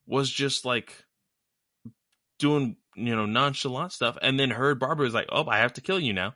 was 0.06 0.30
just 0.30 0.64
like 0.64 1.04
doing, 2.38 2.76
you 2.96 3.14
know, 3.14 3.26
nonchalant 3.26 3.92
stuff 3.92 4.16
and 4.20 4.40
then 4.40 4.50
heard 4.50 4.80
Barbara 4.80 5.04
was 5.04 5.14
like, 5.14 5.28
oh, 5.30 5.46
I 5.46 5.58
have 5.58 5.74
to 5.74 5.80
kill 5.80 6.00
you 6.00 6.12
now. 6.12 6.34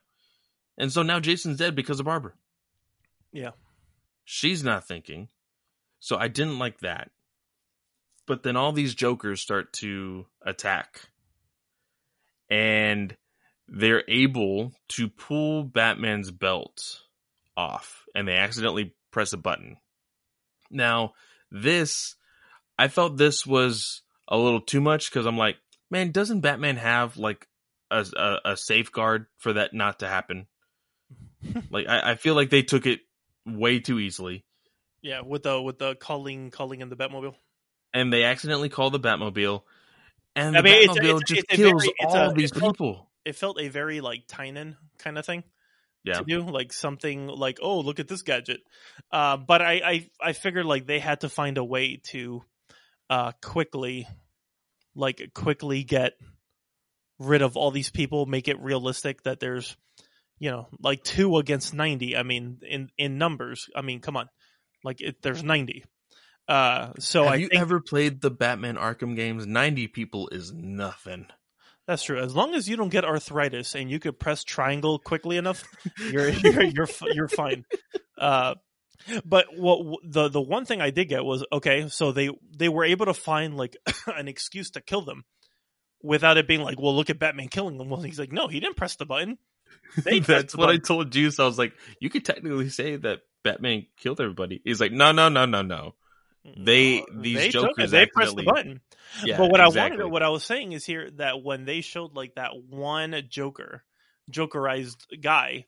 And 0.79 0.93
so 0.93 1.03
now 1.03 1.19
Jason's 1.19 1.59
dead 1.59 1.75
because 1.75 1.99
of 2.01 2.07
Barbara. 2.07 2.33
Yeah. 3.33 3.51
She's 4.25 4.63
not 4.63 4.87
thinking. 4.87 5.29
So 5.99 6.17
I 6.17 6.29
didn't 6.29 6.59
like 6.59 6.81
that. 6.81 7.11
But 8.27 8.43
then 8.43 8.57
all 8.57 8.73
these 8.73 8.95
Jokers 8.95 9.41
start 9.41 9.73
to 9.75 10.27
attack. 10.45 11.09
And 12.49 13.17
they're 13.67 14.05
able 14.09 14.73
to 14.89 15.09
pull 15.09 15.65
Batman's 15.65 16.31
belt 16.31 17.01
off 17.57 18.05
and 18.15 18.27
they 18.27 18.37
accidentally 18.37 18.95
press 19.11 19.33
a 19.33 19.37
button. 19.37 19.77
Now, 20.71 21.15
this, 21.51 22.17
I 22.79 22.89
felt 22.89 23.17
this 23.17 23.47
was 23.47 24.03
a 24.29 24.37
little 24.37 24.61
too 24.61 24.81
much 24.81 25.11
because 25.11 25.27
I'm 25.27 25.39
like, 25.39 25.57
man, 25.91 26.13
doesn't 26.13 26.41
Batman 26.41 26.77
have 26.77 27.17
like 27.17 27.47
a, 27.91 28.07
a, 28.17 28.39
a 28.53 28.57
safeguard 28.57 29.27
for 29.39 29.55
that 29.55 29.75
not 29.75 30.01
to 30.01 30.09
happen? 30.09 30.47
like, 31.71 31.87
I, 31.89 32.13
I 32.13 32.15
feel 32.17 32.35
like 32.35 32.51
they 32.51 32.63
took 32.63 32.87
it 32.87 33.01
way 33.47 33.81
too 33.81 33.99
easily. 33.99 34.45
Yeah, 35.03 35.23
with 35.23 35.45
the 35.45 35.61
with 35.61 35.79
the 35.79 35.95
calling 35.97 36.51
calling 36.51 36.81
in 36.81 36.89
the 36.91 36.97
Batmobile. 36.97 37.35
And 37.95 38.13
they 38.13 38.25
accidentally 38.25 38.69
call 38.69 38.91
the 38.91 39.01
Batmobile. 39.01 39.63
And 40.37 40.55
the 40.55 40.59
I 40.61 40.63
mean, 40.63 40.89
it's 40.89 40.97
a- 40.97 41.01
Batmobile 41.01 41.21
it's 41.23 41.31
a- 41.31 41.35
just 41.35 41.47
it's 41.49 41.57
kills 41.57 41.83
very- 41.83 41.95
it's 41.99 42.15
all 42.15 42.31
a- 42.31 42.35
these 42.35 42.53
it 42.53 42.59
felt- 42.59 42.75
people. 42.77 43.07
It 43.25 43.37
felt 43.37 43.61
a 43.61 43.69
very 43.69 44.01
like 44.01 44.27
Tynion 44.27 44.77
kind 44.99 45.19
of 45.19 45.27
thing. 45.27 45.45
Yeah. 46.03 46.15
to 46.15 46.25
do 46.25 46.41
like 46.41 46.73
something 46.73 47.27
like 47.27 47.59
oh 47.61 47.81
look 47.81 48.01
at 48.01 48.09
this 48.09 48.23
gadget 48.23 48.61
uh, 49.13 49.37
but 49.37 49.61
I, 49.61 49.73
I 49.85 50.11
i 50.19 50.33
figured 50.33 50.65
like 50.65 50.87
they 50.87 50.99
had 50.99 51.21
to 51.21 51.29
find 51.29 51.59
a 51.59 51.63
way 51.63 52.01
to 52.05 52.43
uh 53.11 53.33
quickly 53.43 54.09
like 54.95 55.31
quickly 55.35 55.85
get 55.85 56.13
rid 57.19 57.43
of 57.43 57.57
all 57.57 57.71
these 57.71 57.91
people 57.91 58.27
make 58.27 58.49
it 58.49 58.61
realistic 58.61 59.23
that 59.25 59.41
there's 59.41 59.77
you 60.39 60.51
know 60.51 60.69
like 60.81 61.03
two 61.05 61.37
against 61.37 61.75
90 61.75 62.17
i 62.17 62.23
mean 62.23 62.59
in 62.67 62.89
in 62.97 63.19
numbers 63.19 63.69
i 63.77 63.83
mean 63.83 64.01
come 64.01 64.17
on 64.17 64.29
like 64.83 65.01
it, 65.01 65.21
there's 65.23 65.43
90 65.45 65.85
uh 66.49 66.93
so 66.99 67.25
Have 67.25 67.33
i 67.33 67.37
you 67.37 67.49
think 67.49 67.61
ever 67.61 67.81
played 67.81 68.21
the 68.21 68.31
Batman 68.31 68.77
Arkham 68.77 69.15
games? 69.15 69.47
90 69.47 69.89
people 69.89 70.29
is 70.33 70.53
nothing. 70.53 71.27
that's 71.87 72.03
true 72.05 72.19
as 72.19 72.35
long 72.35 72.55
as 72.55 72.69
you 72.69 72.77
don't 72.77 72.89
get 72.89 73.05
arthritis 73.05 73.75
and 73.75 73.91
you 73.91 73.99
could 74.01 74.19
press 74.19 74.43
triangle 74.43 74.99
quickly 74.99 75.37
enough 75.37 75.63
you're 76.11 76.31
you're 76.31 76.63
you're, 76.65 76.89
you're 77.13 77.29
fine. 77.29 77.65
Uh, 78.19 78.55
but 79.25 79.47
what 79.57 80.01
the 80.05 80.29
the 80.29 80.41
one 80.41 80.65
thing 80.65 80.81
I 80.81 80.91
did 80.91 81.09
get 81.09 81.25
was 81.25 81.45
okay. 81.53 81.89
So 81.89 82.13
they 82.13 82.31
they 82.57 82.69
were 82.69 82.85
able 82.85 83.07
to 83.07 83.15
find 83.15 83.57
like 83.57 83.77
an 84.07 84.29
excuse 84.29 84.71
to 84.73 84.81
kill 84.81 85.03
them 85.03 85.25
without 86.03 86.39
it 86.39 86.47
being 86.49 86.63
like, 86.63 86.81
well, 86.81 86.95
look 86.95 87.11
at 87.11 87.19
Batman 87.19 87.49
killing 87.49 87.79
them. 87.79 87.91
Well, 87.91 88.01
he's 88.03 88.19
like, 88.19 88.33
no, 88.33 88.49
he 88.49 88.61
didn't 88.61 88.77
press 88.77 88.97
the 88.97 89.07
button. 89.07 89.39
That's 90.05 90.53
the 90.53 90.59
what 90.59 90.69
I 90.69 90.73
button. 90.73 90.83
told 90.83 91.13
Juice. 91.13 91.39
I 91.39 91.45
was 91.45 91.59
like, 91.59 91.75
you 92.01 92.11
could 92.11 92.25
technically 92.25 92.69
say 92.71 92.97
that 92.97 93.21
Batman 93.43 93.87
killed 93.99 94.21
everybody. 94.21 94.61
He's 94.65 94.81
like, 94.81 94.93
no, 94.93 95.13
no, 95.13 95.29
no, 95.29 95.47
no, 95.47 95.63
no. 95.63 95.95
They- 96.57 97.05
these 97.15 97.37
they 97.37 97.49
jokers 97.51 97.91
they 97.91 98.07
pressed 98.07 98.35
the 98.37 98.45
button. 98.45 98.81
Yeah, 99.25 99.37
but 99.37 99.51
what 99.51 99.61
I 99.61 99.69
wanted, 99.69 100.07
what 100.07 100.23
I 100.23 100.31
was 100.31 100.45
saying 100.45 100.73
is 100.73 100.87
here 100.87 101.11
that 101.17 101.43
when 101.43 101.65
they 101.65 101.81
showed 101.81 102.15
like 102.15 102.37
that 102.37 102.53
one 102.57 103.15
Joker, 103.29 103.83
Jokerized 104.31 105.21
guy, 105.21 105.67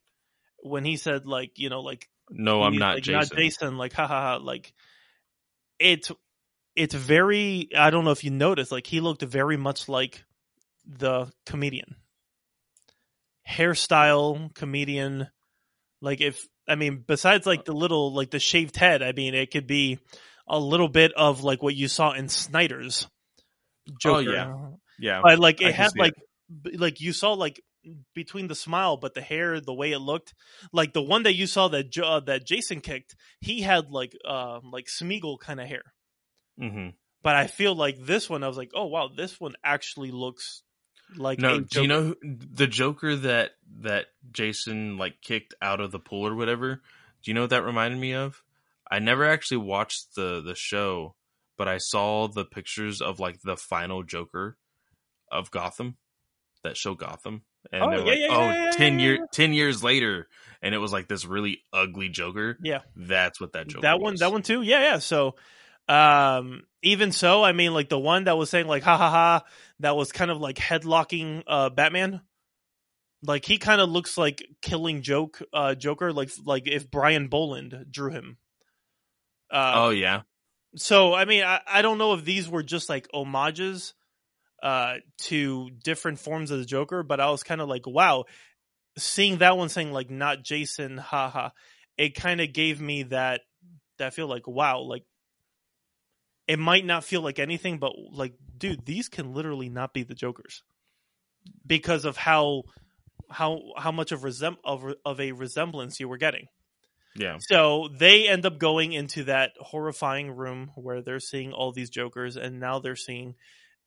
when 0.59 0.83
he 0.85 0.97
said 0.97 1.25
like 1.27 1.59
you 1.59 1.69
know 1.69 1.81
like 1.81 2.09
No, 2.29 2.63
I'm 2.63 2.77
not 2.77 2.95
like, 2.95 3.03
Jason. 3.03 3.19
Not 3.19 3.37
Jason. 3.37 3.77
Like, 3.77 3.93
ha 3.93 4.07
ha 4.07 4.21
ha. 4.21 4.35
Like, 4.37 4.73
it's 5.79 6.11
it's 6.75 6.93
very. 6.93 7.69
I 7.77 7.89
don't 7.89 8.05
know 8.05 8.11
if 8.11 8.23
you 8.23 8.31
noticed. 8.31 8.71
Like, 8.71 8.87
he 8.87 8.99
looked 8.99 9.21
very 9.21 9.57
much 9.57 9.89
like 9.89 10.23
the 10.85 11.31
comedian. 11.45 11.95
Hairstyle, 13.49 14.53
comedian, 14.53 15.27
Like 16.01 16.21
if 16.21 16.47
I 16.67 16.75
mean, 16.75 17.03
besides 17.05 17.45
like 17.45 17.65
the 17.65 17.73
little 17.73 18.13
like 18.13 18.31
the 18.31 18.39
shaved 18.39 18.77
head, 18.77 19.03
I 19.03 19.11
mean, 19.11 19.33
it 19.35 19.51
could 19.51 19.67
be 19.67 19.99
a 20.47 20.59
little 20.59 20.87
bit 20.87 21.11
of 21.13 21.43
like 21.43 21.61
what 21.61 21.75
you 21.75 21.87
saw 21.87 22.11
in 22.11 22.29
Snyder's 22.29 23.07
oh, 23.89 23.93
Joker. 23.99 24.29
Oh, 24.29 24.33
yeah. 24.33 24.67
Yeah. 24.99 25.21
but 25.23 25.39
like 25.39 25.61
it 25.61 25.65
can 25.65 25.73
had 25.73 25.91
like 25.97 26.13
b- 26.61 26.77
like 26.77 27.01
you 27.01 27.11
saw 27.13 27.33
like 27.33 27.61
between 28.13 28.47
the 28.47 28.55
smile, 28.55 28.97
but 28.97 29.13
the 29.13 29.21
hair, 29.21 29.59
the 29.59 29.73
way 29.73 29.91
it 29.91 29.99
looked, 29.99 30.33
like 30.71 30.93
the 30.93 31.01
one 31.01 31.23
that 31.23 31.35
you 31.35 31.47
saw 31.47 31.67
that 31.69 31.89
jo- 31.91 32.03
uh, 32.03 32.19
that 32.21 32.45
Jason 32.45 32.81
kicked, 32.81 33.15
he 33.41 33.61
had 33.61 33.89
like 33.91 34.15
uh 34.27 34.59
like 34.63 34.85
Smeagol 34.87 35.39
kind 35.39 35.59
of 35.59 35.67
hair. 35.67 35.83
hmm 36.57 36.89
But 37.21 37.35
I 37.35 37.47
feel 37.47 37.75
like 37.75 37.97
this 37.99 38.29
one, 38.29 38.43
I 38.43 38.47
was 38.47 38.57
like, 38.57 38.71
oh 38.73 38.85
wow, 38.85 39.09
this 39.15 39.39
one 39.39 39.55
actually 39.63 40.11
looks 40.11 40.63
like 41.15 41.39
No, 41.39 41.59
do 41.59 41.81
you 41.81 41.87
know 41.87 42.03
who, 42.03 42.15
the 42.21 42.67
Joker 42.67 43.15
that 43.15 43.51
that 43.81 44.05
Jason 44.31 44.97
like 44.97 45.21
kicked 45.21 45.53
out 45.61 45.79
of 45.79 45.91
the 45.91 45.99
pool 45.99 46.27
or 46.27 46.35
whatever? 46.35 46.81
Do 47.23 47.31
you 47.31 47.35
know 47.35 47.41
what 47.41 47.51
that 47.51 47.63
reminded 47.65 47.99
me 47.99 48.13
of? 48.13 48.41
I 48.89 48.99
never 48.99 49.25
actually 49.25 49.57
watched 49.57 50.15
the 50.15 50.41
the 50.41 50.55
show, 50.55 51.15
but 51.57 51.67
I 51.67 51.77
saw 51.77 52.27
the 52.27 52.45
pictures 52.45 53.01
of 53.01 53.19
like 53.19 53.41
the 53.41 53.57
final 53.57 54.03
Joker 54.03 54.57
of 55.31 55.51
Gotham, 55.51 55.97
that 56.63 56.77
show 56.77 56.93
Gotham, 56.93 57.43
and 57.71 57.83
Oh, 57.83 57.89
they're 57.89 57.99
yeah, 57.99 58.05
like, 58.05 58.19
yeah, 58.19 58.27
oh, 58.29 58.41
yeah, 58.49 58.63
yeah, 58.65 58.71
10 58.71 58.99
yeah, 58.99 59.05
year. 59.05 59.27
10 59.31 59.53
years 59.53 59.83
later, 59.83 60.27
and 60.61 60.73
it 60.75 60.77
was 60.79 60.91
like 60.93 61.07
this 61.07 61.25
really 61.25 61.61
ugly 61.71 62.09
Joker. 62.09 62.57
Yeah. 62.61 62.79
That's 62.95 63.39
what 63.41 63.53
that 63.53 63.67
Joker. 63.67 63.81
that 63.81 63.99
one 63.99 64.13
was. 64.13 64.19
that 64.21 64.31
one 64.31 64.41
too 64.43 64.61
yeah 64.61 64.81
yeah 64.81 64.99
so 64.99 65.35
um 65.89 66.63
even 66.81 67.11
so 67.11 67.43
i 67.43 67.51
mean 67.51 67.73
like 67.73 67.89
the 67.89 67.99
one 67.99 68.23
that 68.23 68.37
was 68.37 68.49
saying 68.49 68.67
like 68.67 68.83
ha 68.83 68.95
ha 68.97 69.09
ha 69.09 69.43
that 69.81 69.97
was 69.97 70.13
kind 70.13 70.31
of 70.31 70.39
like 70.39 70.55
headlocking 70.55 71.43
uh 71.45 71.69
batman 71.69 72.21
like 73.21 73.43
he 73.43 73.57
kind 73.57 73.81
of 73.81 73.89
looks 73.89 74.17
like 74.17 74.47
killing 74.61 75.01
joke 75.01 75.41
uh 75.51 75.75
joker 75.75 76.13
like 76.13 76.31
like 76.45 76.67
if 76.67 76.89
brian 76.89 77.27
bolland 77.27 77.85
drew 77.91 78.11
him 78.11 78.37
uh 79.51 79.73
Oh 79.75 79.89
yeah, 79.89 80.21
so 80.77 81.13
i 81.13 81.25
mean 81.25 81.43
I, 81.43 81.59
I 81.67 81.81
don't 81.81 81.97
know 81.97 82.13
if 82.13 82.23
these 82.23 82.47
were 82.49 82.63
just 82.63 82.87
like 82.87 83.09
homages 83.13 83.93
uh 84.63 84.95
to 85.17 85.69
different 85.83 86.17
forms 86.17 86.49
of 86.49 86.57
the 86.57 86.65
joker 86.65 87.03
but 87.03 87.19
i 87.19 87.29
was 87.29 87.43
kind 87.43 87.61
of 87.61 87.69
like 87.69 87.85
wow 87.85 88.23
seeing 88.97 89.37
that 89.37 89.57
one 89.57 89.69
saying 89.69 89.91
like 89.91 90.09
not 90.09 90.43
jason 90.43 90.97
haha 90.97 91.49
it 91.97 92.15
kind 92.15 92.41
of 92.41 92.53
gave 92.53 92.81
me 92.81 93.03
that 93.03 93.41
that 93.99 94.13
feel 94.13 94.27
like 94.27 94.47
wow 94.47 94.79
like 94.79 95.03
it 96.47 96.59
might 96.59 96.85
not 96.85 97.03
feel 97.03 97.21
like 97.21 97.39
anything 97.39 97.77
but 97.77 97.91
like 98.11 98.33
dude 98.57 98.85
these 98.85 99.09
can 99.09 99.33
literally 99.33 99.69
not 99.69 99.93
be 99.93 100.03
the 100.03 100.15
jokers 100.15 100.63
because 101.65 102.05
of 102.05 102.17
how 102.17 102.63
how 103.29 103.59
how 103.77 103.91
much 103.91 104.11
of 104.11 104.21
resem- 104.21 104.57
of, 104.63 104.85
of 105.05 105.19
a 105.19 105.33
resemblance 105.33 105.99
you 105.99 106.07
were 106.07 106.17
getting 106.17 106.47
yeah. 107.15 107.37
so 107.39 107.89
they 107.95 108.27
end 108.27 108.45
up 108.45 108.57
going 108.57 108.93
into 108.93 109.25
that 109.25 109.51
horrifying 109.59 110.31
room 110.31 110.71
where 110.75 111.01
they're 111.01 111.19
seeing 111.19 111.53
all 111.53 111.71
these 111.71 111.89
jokers, 111.89 112.37
and 112.37 112.59
now 112.59 112.79
they're 112.79 112.95
seeing 112.95 113.35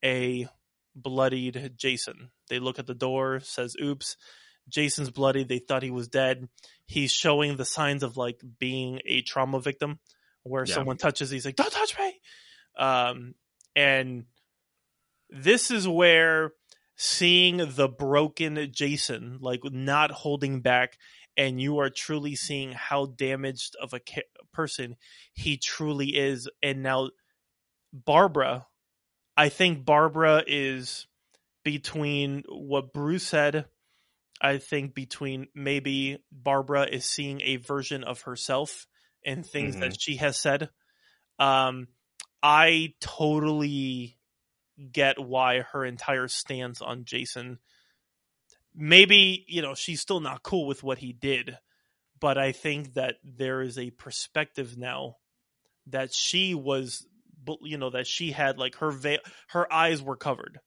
a 0.04 0.48
bloodied 0.96 1.74
Jason. 1.76 2.30
They 2.48 2.58
look 2.58 2.78
at 2.78 2.86
the 2.86 2.94
door, 2.94 3.40
says, 3.40 3.76
"Oops, 3.80 4.16
Jason's 4.68 5.10
bloody." 5.10 5.44
They 5.44 5.58
thought 5.60 5.82
he 5.84 5.90
was 5.90 6.08
dead. 6.08 6.48
He's 6.86 7.12
showing 7.12 7.56
the 7.56 7.64
signs 7.64 8.02
of 8.02 8.16
like 8.16 8.40
being 8.58 9.00
a 9.04 9.22
trauma 9.22 9.60
victim, 9.60 10.00
where 10.42 10.64
Yeah. 10.66 10.74
someone 10.74 10.96
touches, 10.96 11.30
he's 11.30 11.44
like, 11.44 11.56
"Don't 11.56 11.72
touch 11.72 11.96
me," 11.98 12.20
um, 12.78 13.34
and 13.74 14.26
this 15.28 15.70
is 15.70 15.86
where 15.86 16.52
seeing 16.96 17.58
the 17.58 17.88
broken 17.88 18.72
Jason, 18.72 19.38
like 19.40 19.60
not 19.64 20.10
holding 20.10 20.62
back, 20.62 20.96
and 21.36 21.60
you 21.60 21.78
are 21.78 21.90
truly 21.90 22.34
seeing 22.34 22.72
how 22.72 23.04
damaged 23.06 23.76
of 23.82 23.92
a 23.92 24.00
ca- 24.00 24.22
person 24.52 24.96
he 25.34 25.58
truly 25.58 26.16
is. 26.16 26.48
And 26.62 26.82
now, 26.82 27.10
Barbara, 27.92 28.66
I 29.36 29.48
think 29.48 29.84
Barbara 29.84 30.42
is 30.46 31.06
between 31.64 32.44
what 32.48 32.92
Bruce 32.92 33.26
said. 33.26 33.66
I 34.40 34.58
think 34.58 34.94
between 34.94 35.48
maybe 35.54 36.18
Barbara 36.30 36.84
is 36.84 37.04
seeing 37.04 37.40
a 37.42 37.56
version 37.56 38.04
of 38.04 38.22
herself 38.22 38.86
and 39.24 39.44
things 39.44 39.76
that 39.76 40.00
she 40.00 40.16
has 40.16 40.36
said. 40.36 40.70
Um, 41.38 41.88
I 42.42 42.94
totally 43.00 44.18
get 44.92 45.18
why 45.18 45.60
her 45.60 45.84
entire 45.84 46.28
stance 46.28 46.80
on 46.80 47.04
Jason. 47.04 47.58
Maybe, 48.74 49.44
you 49.48 49.62
know, 49.62 49.74
she's 49.74 50.00
still 50.00 50.20
not 50.20 50.42
cool 50.42 50.66
with 50.66 50.82
what 50.82 50.98
he 50.98 51.12
did, 51.12 51.58
but 52.20 52.38
I 52.38 52.52
think 52.52 52.94
that 52.94 53.16
there 53.24 53.62
is 53.62 53.78
a 53.78 53.90
perspective 53.90 54.76
now 54.76 55.16
that 55.86 56.12
she 56.12 56.54
was, 56.54 57.06
you 57.62 57.78
know, 57.78 57.90
that 57.90 58.06
she 58.06 58.32
had 58.32 58.58
like 58.58 58.76
her 58.76 58.90
veil, 58.90 59.18
her 59.48 59.70
eyes 59.72 60.02
were 60.02 60.16
covered. 60.16 60.58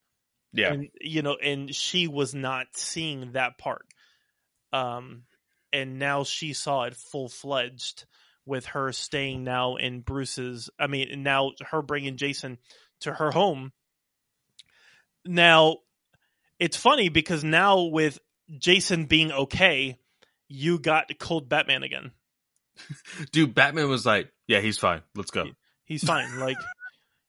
Yeah. 0.54 0.74
And, 0.74 0.90
you 1.00 1.22
know, 1.22 1.36
and 1.36 1.74
she 1.74 2.08
was 2.08 2.34
not 2.34 2.68
seeing 2.74 3.34
that 3.34 3.58
part. 3.58 3.86
Um, 4.74 5.24
and 5.72 6.00
now 6.00 6.24
she 6.24 6.54
saw 6.54 6.84
it 6.84 6.96
full 6.96 7.30
fledged 7.30 8.06
with 8.46 8.66
her 8.68 8.92
staying 8.92 9.44
now 9.44 9.76
in 9.76 10.02
Bruce's. 10.02 10.70
I 10.80 10.88
mean, 10.88 11.24
now 11.24 11.52
her 11.70 11.82
bringing 11.82 12.18
Jason 12.18 12.58
to 13.02 13.14
her 13.14 13.32
home. 13.32 13.72
Now, 15.26 15.78
it's 16.60 16.78
funny 16.78 17.10
because 17.10 17.44
now 17.44 17.84
with 17.84 18.20
Jason 18.58 19.06
being 19.06 19.32
okay, 19.32 19.98
you 20.48 20.80
got 20.80 21.12
cold 21.20 21.48
Batman 21.48 21.84
again. 21.84 22.12
Dude, 23.32 23.54
Batman 23.54 23.90
was 23.90 24.06
like, 24.06 24.32
"Yeah, 24.48 24.62
he's 24.62 24.78
fine. 24.78 25.02
Let's 25.16 25.32
go." 25.32 25.46
He's 25.90 26.06
fine. 26.06 26.40
like 26.40 26.58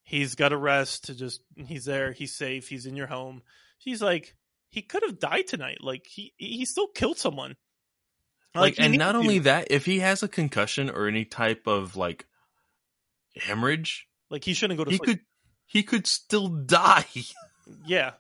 he's 0.04 0.36
got 0.36 0.52
a 0.52 0.56
rest 0.56 1.06
to 1.06 1.14
just 1.14 1.40
he's 1.56 1.86
there, 1.86 2.12
he's 2.12 2.36
safe, 2.36 2.68
he's 2.68 2.86
in 2.86 2.94
your 2.94 3.08
home. 3.08 3.42
She's 3.78 4.00
like 4.00 4.36
he 4.68 4.82
could 4.82 5.02
have 5.02 5.18
died 5.18 5.48
tonight. 5.48 5.78
Like 5.80 6.06
he 6.06 6.32
he 6.36 6.64
still 6.64 6.86
killed 6.86 7.18
someone. 7.18 7.56
Like, 8.54 8.76
he 8.76 8.82
and 8.84 8.98
not 8.98 9.12
to. 9.12 9.18
only 9.18 9.38
that, 9.40 9.68
if 9.70 9.86
he 9.86 10.00
has 10.00 10.22
a 10.22 10.28
concussion 10.28 10.90
or 10.90 11.06
any 11.08 11.24
type 11.24 11.66
of 11.66 11.96
like 11.96 12.26
hemorrhage, 13.36 14.06
like 14.28 14.44
he 14.44 14.54
shouldn't 14.54 14.78
go 14.78 14.84
to 14.84 14.90
he 14.90 14.96
sleep. 14.98 15.08
could 15.08 15.20
he 15.66 15.82
could 15.82 16.06
still 16.06 16.48
die. 16.48 17.06
Yeah. 17.86 18.12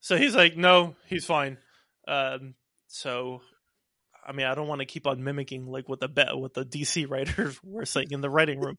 So 0.00 0.16
he's 0.16 0.34
like, 0.34 0.56
no, 0.56 0.96
he's 1.04 1.26
fine. 1.26 1.58
Um, 2.08 2.54
so, 2.86 3.42
I 4.26 4.32
mean, 4.32 4.46
I 4.46 4.54
don't 4.54 4.68
want 4.68 4.80
to 4.80 4.86
keep 4.86 5.06
on 5.06 5.22
mimicking 5.22 5.66
like 5.66 5.86
what 5.86 6.00
the 6.00 6.08
be- 6.08 6.22
what 6.32 6.54
the 6.54 6.64
DC 6.64 7.06
writers 7.10 7.60
were 7.64 7.84
saying 7.84 8.12
in 8.12 8.22
the 8.22 8.30
writing 8.30 8.58
room, 8.58 8.76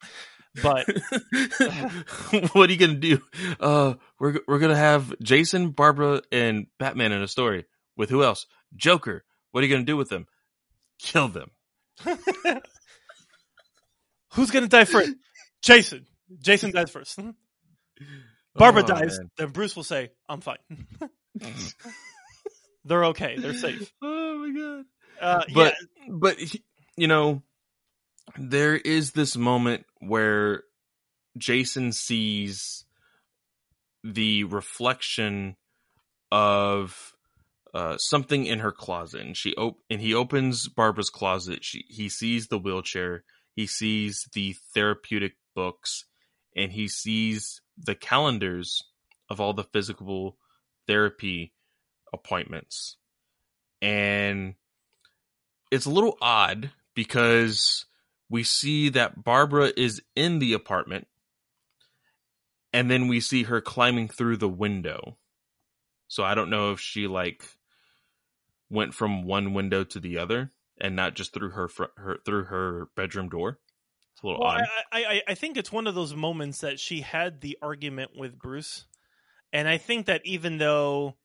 but 0.61 0.85
what 2.53 2.69
are 2.69 2.73
you 2.73 2.77
gonna 2.79 2.95
do? 2.95 3.21
Uh, 3.59 3.93
we're 4.19 4.39
we're 4.47 4.59
gonna 4.59 4.75
have 4.75 5.13
Jason, 5.21 5.69
Barbara, 5.71 6.21
and 6.31 6.67
Batman 6.79 7.11
in 7.11 7.21
a 7.21 7.27
story 7.27 7.65
with 7.95 8.09
who 8.09 8.23
else? 8.23 8.45
Joker. 8.75 9.23
What 9.51 9.63
are 9.63 9.67
you 9.67 9.73
gonna 9.73 9.85
do 9.85 9.97
with 9.97 10.09
them? 10.09 10.27
Kill 10.99 11.27
them. 11.27 11.51
who's 14.33 14.51
gonna 14.51 14.67
die 14.67 14.85
first? 14.85 15.11
Jason. 15.61 16.05
Jason 16.39 16.71
dies 16.71 16.89
first. 16.89 17.19
Barbara 18.55 18.83
Oh, 18.83 18.87
dies, 18.87 19.17
man. 19.19 19.29
then 19.37 19.49
Bruce 19.49 19.75
will 19.75 19.83
say, 19.83 20.09
"I'm 20.27 20.41
fine." 20.41 20.57
They're 22.85 23.05
okay. 23.05 23.37
They're 23.37 23.53
safe. 23.53 23.91
Oh 24.01 24.37
my 24.37 24.59
god. 24.59 24.85
Uh, 25.21 25.43
but 25.53 25.75
yeah, 25.99 26.07
but 26.11 26.39
he- 26.39 26.63
you 26.95 27.07
know 27.07 27.41
there 28.37 28.75
is 28.75 29.11
this 29.11 29.37
moment 29.37 29.85
where 29.99 30.63
jason 31.37 31.91
sees 31.91 32.85
the 34.03 34.43
reflection 34.45 35.55
of 36.31 37.13
uh, 37.73 37.97
something 37.97 38.45
in 38.45 38.59
her 38.59 38.71
closet 38.71 39.21
and 39.21 39.37
she 39.37 39.53
op- 39.55 39.79
and 39.89 40.01
he 40.01 40.13
opens 40.13 40.67
barbara's 40.67 41.09
closet. 41.09 41.63
She 41.63 41.85
he 41.89 42.09
sees 42.09 42.47
the 42.47 42.57
wheelchair 42.57 43.23
he 43.55 43.67
sees 43.67 44.27
the 44.33 44.55
therapeutic 44.73 45.33
books 45.55 46.05
and 46.55 46.71
he 46.71 46.87
sees 46.87 47.61
the 47.77 47.95
calendars 47.95 48.83
of 49.29 49.41
all 49.41 49.53
the 49.53 49.63
physical 49.63 50.37
therapy 50.87 51.53
appointments. 52.13 52.97
And 53.81 54.55
it's 55.71 55.85
a 55.85 55.91
little 55.91 56.17
odd 56.21 56.71
because 56.95 57.85
we 58.29 58.43
see 58.43 58.89
that 58.89 59.23
Barbara 59.23 59.71
is 59.75 60.01
in 60.15 60.39
the 60.39 60.53
apartment 60.53 61.07
and 62.73 62.91
then 62.91 63.07
we 63.07 63.19
see 63.19 63.43
her 63.43 63.61
climbing 63.61 64.07
through 64.07 64.37
the 64.37 64.49
window. 64.49 65.17
So 66.07 66.23
I 66.23 66.35
don't 66.35 66.49
know 66.49 66.71
if 66.71 66.79
she 66.79 67.07
like 67.07 67.43
went 68.69 68.93
from 68.93 69.25
one 69.25 69.53
window 69.53 69.83
to 69.83 69.99
the 69.99 70.17
other 70.17 70.51
and 70.79 70.95
not 70.95 71.15
just 71.15 71.33
through 71.33 71.51
her 71.51 71.67
fr- 71.67 71.85
her 71.95 72.17
through 72.25 72.45
her 72.45 72.87
bedroom 72.95 73.29
door. 73.29 73.59
It's 74.13 74.23
a 74.23 74.27
little 74.27 74.41
well, 74.41 74.51
odd. 74.51 74.63
I, 74.91 75.03
I 75.03 75.21
I 75.29 75.35
think 75.35 75.57
it's 75.57 75.71
one 75.71 75.87
of 75.87 75.95
those 75.95 76.13
moments 76.15 76.59
that 76.61 76.79
she 76.79 77.01
had 77.01 77.41
the 77.41 77.57
argument 77.61 78.11
with 78.15 78.37
Bruce, 78.37 78.85
and 79.51 79.67
I 79.67 79.77
think 79.77 80.05
that 80.07 80.21
even 80.25 80.57
though 80.57 81.15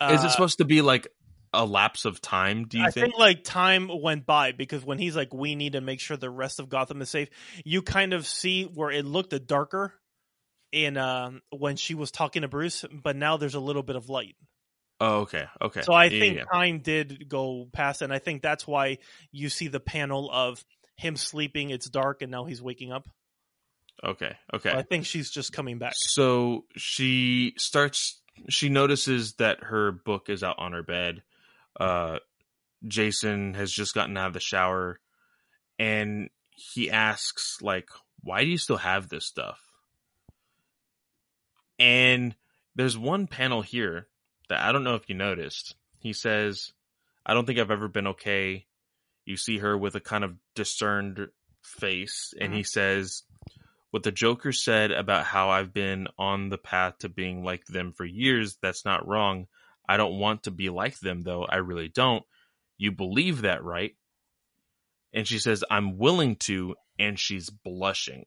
uh, 0.00 0.12
Is 0.12 0.24
it 0.24 0.30
supposed 0.30 0.58
to 0.58 0.64
be 0.64 0.82
like 0.82 1.06
a 1.54 1.64
lapse 1.64 2.04
of 2.04 2.20
time? 2.20 2.66
Do 2.66 2.78
you 2.78 2.84
I 2.84 2.90
think? 2.90 3.06
think 3.06 3.18
like 3.18 3.44
time 3.44 3.90
went 4.02 4.26
by 4.26 4.52
because 4.52 4.84
when 4.84 4.98
he's 4.98 5.16
like, 5.16 5.32
we 5.32 5.54
need 5.54 5.72
to 5.72 5.80
make 5.80 6.00
sure 6.00 6.16
the 6.16 6.30
rest 6.30 6.60
of 6.60 6.68
Gotham 6.68 7.02
is 7.02 7.10
safe. 7.10 7.28
You 7.64 7.82
kind 7.82 8.12
of 8.12 8.26
see 8.26 8.64
where 8.64 8.90
it 8.90 9.04
looked 9.04 9.32
a 9.32 9.38
darker 9.38 9.92
in 10.72 10.96
um, 10.96 11.40
when 11.50 11.76
she 11.76 11.94
was 11.94 12.10
talking 12.10 12.42
to 12.42 12.48
Bruce, 12.48 12.84
but 12.92 13.16
now 13.16 13.36
there's 13.36 13.54
a 13.54 13.60
little 13.60 13.82
bit 13.82 13.96
of 13.96 14.08
light. 14.08 14.34
Oh, 15.00 15.20
okay, 15.20 15.44
okay. 15.60 15.82
So 15.82 15.92
I 15.92 16.08
Yeah, 16.08 16.18
think 16.20 16.36
yeah, 16.38 16.44
time 16.52 16.78
did 16.80 17.28
go 17.28 17.68
past, 17.72 18.02
and 18.02 18.12
I 18.12 18.18
think 18.18 18.42
that's 18.42 18.66
why 18.66 18.98
you 19.32 19.48
see 19.48 19.68
the 19.68 19.80
panel 19.80 20.30
of 20.32 20.64
him 20.96 21.16
sleeping. 21.16 21.70
It's 21.70 21.88
dark, 21.88 22.22
and 22.22 22.30
now 22.30 22.44
he's 22.44 22.62
waking 22.62 22.92
up. 22.92 23.08
yeah. 24.02 24.10
okay, 24.10 24.36
So 24.52 24.56
okay. 24.56 24.70
I 24.70 24.82
think 24.82 25.06
she's 25.06 25.30
just 25.30 25.52
coming 25.52 25.78
back. 25.78 25.92
So 25.96 26.64
she 26.76 27.54
starts. 27.56 28.20
She 28.48 28.68
notices 28.68 29.34
that 29.34 29.58
her 29.62 29.92
book 29.92 30.28
is 30.28 30.42
out 30.42 30.56
on 30.58 30.72
her 30.72 30.82
bed. 30.82 31.22
Uh, 31.78 32.18
Jason 32.86 33.54
has 33.54 33.72
just 33.72 33.94
gotten 33.94 34.16
out 34.16 34.28
of 34.28 34.32
the 34.32 34.40
shower, 34.40 35.00
and 35.78 36.30
he 36.50 36.90
asks, 36.90 37.60
"Like, 37.62 37.88
why 38.20 38.44
do 38.44 38.50
you 38.50 38.58
still 38.58 38.76
have 38.76 39.08
this 39.08 39.26
stuff?" 39.26 39.60
And 41.78 42.36
there's 42.74 42.96
one 42.96 43.26
panel 43.26 43.62
here 43.62 44.08
that 44.48 44.60
I 44.60 44.72
don't 44.72 44.84
know 44.84 44.94
if 44.94 45.08
you 45.08 45.14
noticed. 45.14 45.74
He 45.98 46.12
says, 46.12 46.72
"I 47.24 47.34
don't 47.34 47.46
think 47.46 47.58
I've 47.58 47.70
ever 47.70 47.88
been 47.88 48.08
okay." 48.08 48.66
You 49.24 49.36
see 49.36 49.58
her 49.58 49.76
with 49.76 49.94
a 49.94 50.00
kind 50.00 50.22
of 50.22 50.36
discerned 50.54 51.30
face, 51.62 52.34
and 52.38 52.52
he 52.52 52.62
says, 52.62 53.22
what 53.94 54.02
the 54.02 54.10
Joker 54.10 54.50
said 54.50 54.90
about 54.90 55.24
how 55.24 55.50
I've 55.50 55.72
been 55.72 56.08
on 56.18 56.48
the 56.48 56.58
path 56.58 56.98
to 56.98 57.08
being 57.08 57.44
like 57.44 57.64
them 57.66 57.92
for 57.92 58.04
years, 58.04 58.58
that's 58.60 58.84
not 58.84 59.06
wrong. 59.06 59.46
I 59.88 59.96
don't 59.96 60.18
want 60.18 60.44
to 60.44 60.50
be 60.50 60.70
like 60.70 60.98
them, 61.00 61.22
though. 61.22 61.44
I 61.44 61.56
really 61.56 61.88
don't. 61.88 62.24
You 62.78 62.92
believe 62.92 63.42
that, 63.42 63.62
right? 63.62 63.94
And 65.12 65.26
she 65.28 65.38
says, 65.38 65.62
I'm 65.70 65.98
willing 65.98 66.36
to, 66.36 66.74
and 66.98 67.18
she's 67.18 67.50
blushing. 67.50 68.24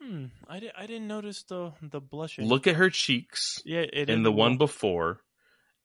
Hmm. 0.00 0.26
I, 0.48 0.60
di- 0.60 0.72
I 0.76 0.86
didn't 0.86 1.08
notice 1.08 1.42
the 1.42 1.72
the 1.82 2.00
blushing. 2.00 2.46
Look 2.48 2.66
at 2.66 2.76
her 2.76 2.88
cheeks 2.88 3.60
yeah, 3.66 3.84
it 3.92 4.08
in 4.08 4.22
the 4.22 4.32
one 4.32 4.56
before, 4.56 5.20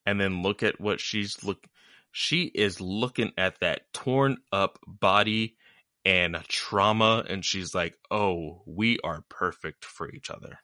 and 0.06 0.20
then 0.20 0.42
look 0.42 0.64
at 0.64 0.80
what 0.80 1.02
she's 1.02 1.44
look. 1.44 1.68
She 2.12 2.44
is 2.44 2.80
looking 2.80 3.34
at 3.38 3.60
that 3.60 3.92
torn 3.94 4.38
up 4.54 4.80
body 4.88 5.58
and 6.06 6.38
trauma, 6.48 7.26
and 7.28 7.44
she's 7.44 7.76
like, 7.76 7.98
"Oh, 8.10 8.64
we 8.66 9.00
are 9.04 9.26
perfect 9.28 9.84
for 9.84 10.10
each 10.10 10.30
other." 10.30 10.60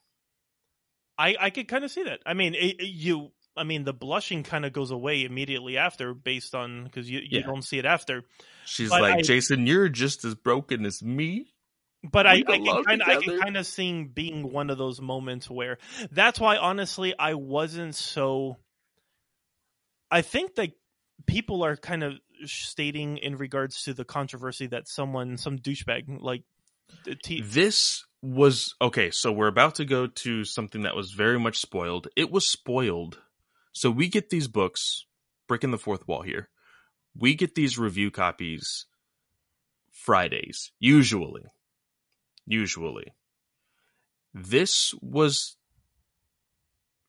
I 1.18 1.36
I 1.40 1.50
could 1.50 1.68
kind 1.68 1.84
of 1.84 1.90
see 1.90 2.04
that. 2.04 2.20
I 2.26 2.34
mean, 2.34 2.54
it, 2.54 2.80
it- 2.80 2.86
you. 2.86 3.32
I 3.54 3.64
mean, 3.64 3.84
the 3.84 3.92
blushing 3.92 4.44
kind 4.44 4.64
of 4.64 4.72
goes 4.72 4.90
away 4.90 5.24
immediately 5.24 5.76
after, 5.76 6.14
based 6.14 6.54
on 6.54 6.84
because 6.84 7.10
you 7.10 7.18
you 7.20 7.40
Yeah. 7.40 7.46
don't 7.46 7.60
see 7.62 7.78
it 7.78 7.84
after. 7.84 8.22
She's 8.64 8.88
But 8.88 9.02
like, 9.02 9.14
I- 9.18 9.20
Jason, 9.22 9.66
you're 9.66 9.90
just 9.90 10.24
as 10.24 10.34
broken 10.34 10.86
as 10.86 11.02
me. 11.02 11.48
But 12.02 12.26
I, 12.26 12.36
We 12.36 12.44
I 12.48 12.58
can 12.58 12.84
kind 12.84 13.02
of 13.02 13.08
I 13.08 13.16
can 13.22 13.38
kind 13.40 13.56
of 13.58 13.66
see 13.66 14.04
being 14.04 14.50
one 14.52 14.70
of 14.70 14.78
those 14.78 15.00
moments 15.00 15.48
where 15.50 15.78
that's 16.10 16.40
why 16.40 16.56
honestly 16.56 17.14
I 17.18 17.34
wasn't 17.34 17.94
so. 17.94 18.56
I 20.10 20.22
think 20.22 20.56
that 20.56 20.72
people 21.26 21.62
are 21.64 21.76
kind 21.76 22.02
of 22.02 22.14
stating 22.44 23.18
in 23.18 23.36
regards 23.36 23.84
to 23.84 23.94
the 23.94 24.04
controversy 24.04 24.66
that 24.68 24.88
someone 24.88 25.36
some 25.36 25.58
douchebag 25.58 26.04
like 26.20 26.42
This 27.42 28.04
was 28.22 28.74
okay. 28.80 29.10
So 29.10 29.32
we're 29.32 29.48
about 29.48 29.76
to 29.76 29.84
go 29.84 30.06
to 30.06 30.44
something 30.44 30.82
that 30.82 30.96
was 30.96 31.12
very 31.12 31.38
much 31.38 31.58
spoiled. 31.58 32.08
It 32.16 32.30
was 32.30 32.48
spoiled. 32.48 33.18
So 33.72 33.90
we 33.90 34.08
get 34.08 34.30
these 34.30 34.48
books, 34.48 35.06
breaking 35.48 35.70
the 35.70 35.78
fourth 35.78 36.06
wall 36.06 36.22
here. 36.22 36.48
We 37.16 37.34
get 37.34 37.54
these 37.54 37.78
review 37.78 38.10
copies 38.10 38.86
Fridays, 39.90 40.72
usually. 40.78 41.44
Usually. 42.46 43.12
This 44.34 44.94
was 45.00 45.56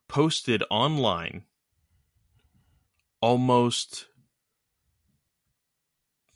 posted 0.07 0.63
online 0.69 1.43
almost 3.21 4.07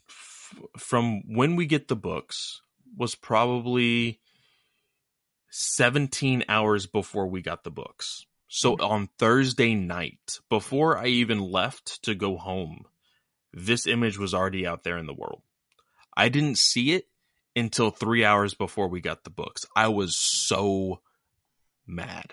f- 0.08 0.54
from 0.78 1.22
when 1.28 1.54
we 1.54 1.66
get 1.66 1.88
the 1.88 1.96
books 1.96 2.62
was 2.96 3.14
probably 3.14 4.20
17 5.50 6.44
hours 6.48 6.86
before 6.86 7.26
we 7.26 7.42
got 7.42 7.64
the 7.64 7.70
books. 7.70 8.26
So 8.48 8.76
mm-hmm. 8.76 8.84
on 8.84 9.08
Thursday 9.18 9.74
night, 9.74 10.38
before 10.48 10.98
I 10.98 11.06
even 11.06 11.40
left 11.40 12.02
to 12.04 12.14
go 12.14 12.36
home, 12.36 12.84
this 13.52 13.86
image 13.86 14.18
was 14.18 14.34
already 14.34 14.66
out 14.66 14.84
there 14.84 14.98
in 14.98 15.06
the 15.06 15.14
world. 15.14 15.42
I 16.16 16.28
didn't 16.28 16.58
see 16.58 16.92
it 16.92 17.06
until 17.54 17.90
three 17.90 18.24
hours 18.24 18.54
before 18.54 18.88
we 18.88 19.00
got 19.00 19.24
the 19.24 19.30
books. 19.30 19.64
I 19.74 19.88
was 19.88 20.16
so 20.18 21.00
mad. 21.86 22.32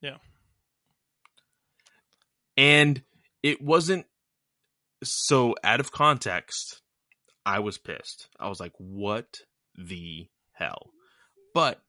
Yeah. 0.00 0.16
And 2.56 3.02
it 3.42 3.62
wasn't 3.62 4.06
so 5.02 5.54
out 5.64 5.80
of 5.80 5.92
context. 5.92 6.82
I 7.44 7.60
was 7.60 7.78
pissed. 7.78 8.28
I 8.38 8.48
was 8.48 8.60
like, 8.60 8.72
what 8.76 9.40
the 9.88 10.26
hell? 10.52 10.90
But 11.54 11.80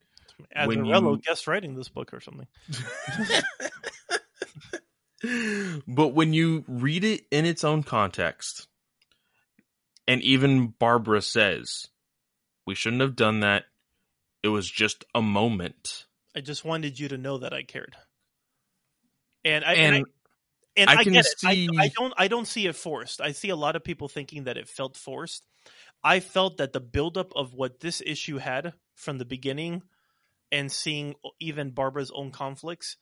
when 0.65 0.79
Azzarello 0.85 1.15
you- 1.15 1.21
guest 1.21 1.47
writing 1.47 1.75
this 1.75 1.89
book 1.89 2.13
or 2.13 2.19
something. 2.19 2.47
but 5.87 6.09
when 6.09 6.33
you 6.33 6.63
read 6.67 7.03
it 7.03 7.25
in 7.31 7.45
its 7.45 7.63
own 7.63 7.83
context, 7.83 8.67
and 10.07 10.21
even 10.23 10.67
Barbara 10.67 11.21
says, 11.21 11.87
we 12.65 12.75
shouldn't 12.75 13.01
have 13.01 13.15
done 13.15 13.41
that. 13.41 13.65
It 14.43 14.47
was 14.47 14.69
just 14.69 15.05
a 15.13 15.21
moment. 15.21 16.05
I 16.35 16.41
just 16.41 16.65
wanted 16.65 16.99
you 16.99 17.09
to 17.09 17.17
know 17.17 17.39
that 17.39 17.53
I 17.53 17.61
cared. 17.63 17.95
And 19.45 19.63
I 19.63 19.73
and, 19.73 19.95
And 19.95 20.05
I, 20.05 20.81
and 20.81 20.89
I 20.89 20.93
I, 20.93 21.03
can 21.03 21.13
get 21.13 21.25
it. 21.25 21.33
I, 21.45 21.53
see- 21.53 21.69
I 21.77 21.87
don't 21.89 22.13
I 22.17 22.27
don't 22.27 22.47
see 22.47 22.65
it 22.65 22.75
forced. 22.75 23.21
I 23.21 23.33
see 23.33 23.49
a 23.49 23.55
lot 23.55 23.75
of 23.75 23.83
people 23.83 24.07
thinking 24.07 24.45
that 24.45 24.57
it 24.57 24.67
felt 24.67 24.97
forced. 24.97 25.45
I 26.03 26.19
felt 26.19 26.57
that 26.57 26.73
the 26.73 26.79
buildup 26.79 27.33
of 27.35 27.53
what 27.53 27.79
this 27.79 28.01
issue 28.05 28.37
had 28.37 28.73
from 28.95 29.17
the 29.17 29.25
beginning 29.25 29.83
and 30.51 30.71
seeing 30.71 31.15
even 31.39 31.71
Barbara's 31.71 32.11
own 32.13 32.31
conflicts, 32.31 32.97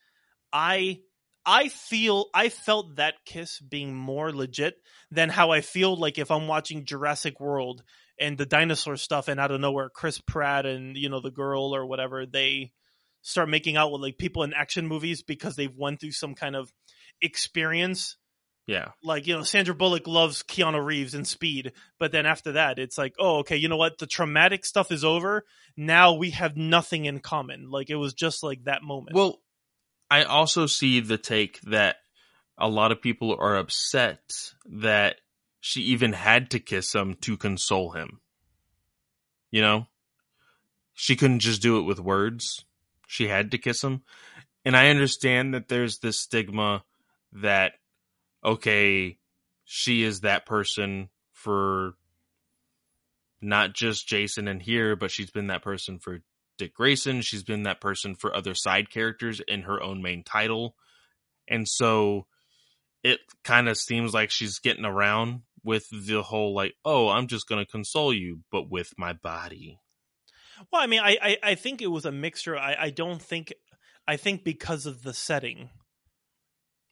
I 0.51 0.99
I 1.45 1.69
feel 1.69 2.25
I 2.33 2.49
felt 2.49 2.97
that 2.97 3.25
kiss 3.25 3.59
being 3.59 3.95
more 3.95 4.31
legit 4.31 4.75
than 5.09 5.29
how 5.29 5.51
I 5.51 5.61
feel 5.61 5.95
like 5.95 6.17
if 6.17 6.29
I'm 6.31 6.47
watching 6.47 6.85
Jurassic 6.85 7.39
World 7.39 7.83
and 8.19 8.37
the 8.37 8.45
dinosaur 8.45 8.97
stuff 8.97 9.27
and 9.27 9.39
out 9.39 9.51
of 9.51 9.61
nowhere 9.61 9.89
Chris 9.89 10.19
Pratt 10.19 10.65
and 10.65 10.97
you 10.97 11.09
know 11.09 11.21
the 11.21 11.31
girl 11.31 11.73
or 11.75 11.85
whatever 11.85 12.25
they 12.25 12.71
start 13.21 13.49
making 13.49 13.77
out 13.77 13.91
with 13.91 14.01
like 14.01 14.17
people 14.17 14.43
in 14.43 14.53
action 14.53 14.87
movies 14.87 15.23
because 15.23 15.55
they've 15.55 15.75
went 15.75 15.99
through 15.99 16.11
some 16.11 16.35
kind 16.35 16.55
of 16.55 16.71
experience 17.21 18.17
yeah, 18.69 18.89
like 19.03 19.25
you 19.25 19.35
know 19.35 19.43
Sandra 19.43 19.73
Bullock 19.73 20.07
loves 20.07 20.43
Keanu 20.43 20.83
Reeves 20.83 21.15
and 21.15 21.27
Speed, 21.27 21.73
but 21.97 22.11
then 22.11 22.25
after 22.25 22.51
that 22.51 22.77
it's 22.77 22.97
like, 22.97 23.15
oh, 23.17 23.39
okay, 23.39 23.57
you 23.57 23.67
know 23.67 23.77
what? 23.77 23.97
The 23.97 24.07
traumatic 24.07 24.65
stuff 24.65 24.91
is 24.91 25.03
over. 25.03 25.45
Now 25.75 26.13
we 26.13 26.29
have 26.31 26.55
nothing 26.55 27.05
in 27.05 27.19
common. 27.19 27.71
Like 27.71 27.89
it 27.89 27.95
was 27.95 28.13
just 28.13 28.43
like 28.43 28.65
that 28.65 28.83
moment. 28.83 29.15
Well, 29.15 29.39
I 30.11 30.23
also 30.23 30.67
see 30.67 30.99
the 30.99 31.17
take 31.17 31.59
that 31.61 31.97
a 32.59 32.67
lot 32.67 32.91
of 32.91 33.01
people 33.01 33.35
are 33.39 33.57
upset 33.57 34.21
that 34.65 35.15
she 35.59 35.81
even 35.81 36.13
had 36.13 36.51
to 36.51 36.59
kiss 36.59 36.93
him 36.93 37.15
to 37.21 37.37
console 37.37 37.91
him. 37.91 38.19
You 39.49 39.61
know? 39.61 39.87
She 40.93 41.15
couldn't 41.15 41.39
just 41.39 41.61
do 41.61 41.79
it 41.79 41.83
with 41.83 41.99
words. 41.99 42.65
She 43.07 43.29
had 43.29 43.51
to 43.51 43.57
kiss 43.57 43.83
him. 43.83 44.03
And 44.63 44.75
I 44.75 44.89
understand 44.89 45.53
that 45.53 45.69
there's 45.69 45.99
this 45.99 46.19
stigma 46.19 46.83
that, 47.31 47.73
okay, 48.43 49.17
she 49.65 50.03
is 50.03 50.21
that 50.21 50.45
person 50.45 51.09
for 51.31 51.93
not 53.41 53.73
just 53.73 54.07
Jason 54.07 54.47
and 54.47 54.61
here, 54.61 54.95
but 54.95 55.11
she's 55.11 55.31
been 55.31 55.47
that 55.47 55.63
person 55.63 55.99
for 55.99 56.19
Dick 56.57 56.73
Grayson. 56.73 57.21
She's 57.21 57.43
been 57.43 57.63
that 57.63 57.79
person 57.79 58.15
for 58.15 58.35
other 58.35 58.53
side 58.53 58.89
characters 58.89 59.39
in 59.47 59.61
her 59.63 59.81
own 59.81 60.01
main 60.01 60.23
title. 60.23 60.75
And 61.47 61.67
so 61.67 62.27
it 63.03 63.19
kind 63.43 63.69
of 63.69 63.77
seems 63.77 64.13
like 64.13 64.29
she's 64.29 64.59
getting 64.59 64.85
around 64.85 65.43
with 65.63 65.87
the 65.89 66.21
whole 66.21 66.53
like, 66.53 66.75
oh, 66.83 67.07
I'm 67.09 67.27
just 67.27 67.47
going 67.47 67.63
to 67.63 67.71
console 67.71 68.13
you, 68.13 68.41
but 68.51 68.69
with 68.69 68.93
my 68.97 69.13
body. 69.13 69.79
well, 70.71 70.81
I 70.81 70.87
mean, 70.87 70.99
I, 71.01 71.17
I 71.21 71.37
I 71.43 71.55
think 71.55 71.81
it 71.81 71.87
was 71.87 72.05
a 72.05 72.11
mixture. 72.11 72.57
I 72.57 72.75
I 72.77 72.89
don't 72.89 73.21
think 73.21 73.53
I 74.07 74.17
think 74.17 74.43
because 74.43 74.85
of 74.85 75.03
the 75.03 75.13
setting, 75.13 75.69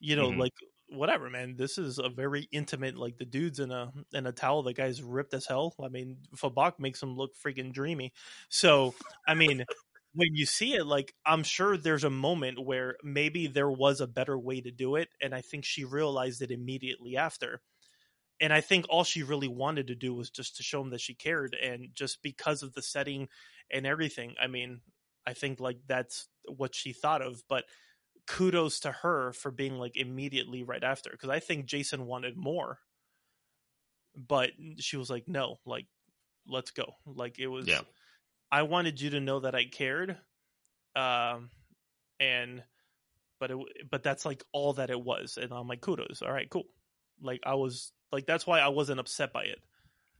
you 0.00 0.16
know, 0.16 0.30
Mhm. 0.30 0.38
like 0.38 0.52
whatever, 0.90 1.30
man. 1.30 1.56
This 1.56 1.78
is 1.78 1.98
a 1.98 2.08
very 2.08 2.48
intimate. 2.52 2.96
Like 2.96 3.18
the 3.18 3.24
dude's 3.24 3.58
in 3.60 3.70
a 3.70 3.92
in 4.12 4.26
a 4.26 4.32
towel. 4.32 4.62
The 4.62 4.72
guy's 4.74 5.02
ripped 5.02 5.34
as 5.34 5.46
hell. 5.46 5.74
I 5.82 5.88
mean, 5.88 6.18
Fabok 6.36 6.78
makes 6.78 7.02
him 7.02 7.16
look 7.16 7.32
freaking 7.36 7.72
dreamy. 7.72 8.12
So 8.48 8.94
I 9.26 9.34
mean. 9.34 9.64
when 10.14 10.34
you 10.34 10.46
see 10.46 10.74
it, 10.74 10.86
like 10.86 11.14
I'm 11.26 11.42
sure 11.44 11.76
there's 11.76 12.02
a 12.04 12.10
moment 12.10 12.64
where 12.64 12.96
maybe 13.04 13.46
there 13.46 13.70
was 13.70 14.00
a 14.00 14.06
better 14.06 14.38
way 14.38 14.60
to 14.60 14.70
do 14.70 14.96
it, 14.96 15.08
and 15.20 15.34
I 15.34 15.42
think 15.42 15.64
she 15.64 15.84
realized 15.84 16.42
it 16.42 16.50
immediately 16.50 17.16
after. 17.16 17.60
And 18.40 18.52
I 18.52 18.60
think 18.60 18.86
all 18.88 19.04
she 19.04 19.22
really 19.24 19.48
wanted 19.48 19.88
to 19.88 19.96
do 19.96 20.14
was 20.14 20.30
just 20.30 20.56
to 20.56 20.62
show 20.62 20.80
him 20.80 20.90
that 20.90 21.00
she 21.00 21.14
cared, 21.14 21.54
and 21.54 21.88
just 21.94 22.22
because 22.22 22.62
of 22.62 22.72
the 22.74 22.82
setting 22.82 23.28
and 23.70 23.86
everything, 23.86 24.34
I 24.40 24.46
mean, 24.46 24.80
I 25.26 25.34
think 25.34 25.60
like 25.60 25.78
that's 25.86 26.28
what 26.46 26.74
she 26.74 26.92
thought 26.92 27.22
of. 27.22 27.42
But 27.48 27.64
kudos 28.28 28.80
to 28.80 28.92
her 28.92 29.32
for 29.32 29.50
being 29.50 29.78
like 29.78 29.96
immediately 29.96 30.62
right 30.62 30.84
after, 30.84 31.10
because 31.10 31.30
I 31.30 31.40
think 31.40 31.66
Jason 31.66 32.06
wanted 32.06 32.36
more, 32.36 32.78
but 34.14 34.50
she 34.78 34.96
was 34.96 35.10
like, 35.10 35.26
no, 35.26 35.58
like 35.66 35.86
let's 36.46 36.70
go. 36.70 36.94
Like 37.06 37.38
it 37.38 37.48
was. 37.48 37.66
Yeah. 37.66 37.80
I 38.50 38.62
wanted 38.62 39.00
you 39.00 39.10
to 39.10 39.20
know 39.20 39.40
that 39.40 39.54
I 39.54 39.64
cared, 39.64 40.16
um, 40.96 41.50
and 42.20 42.62
but 43.40 43.50
it 43.50 43.58
but 43.90 44.02
that's 44.02 44.24
like 44.24 44.44
all 44.52 44.74
that 44.74 44.90
it 44.90 45.00
was, 45.00 45.38
and 45.40 45.52
I'm 45.52 45.68
like 45.68 45.80
kudos. 45.80 46.22
All 46.22 46.32
right, 46.32 46.48
cool. 46.48 46.64
Like 47.20 47.40
I 47.44 47.54
was 47.54 47.92
like 48.12 48.26
that's 48.26 48.46
why 48.46 48.60
I 48.60 48.68
wasn't 48.68 49.00
upset 49.00 49.32
by 49.32 49.44
it. 49.44 49.58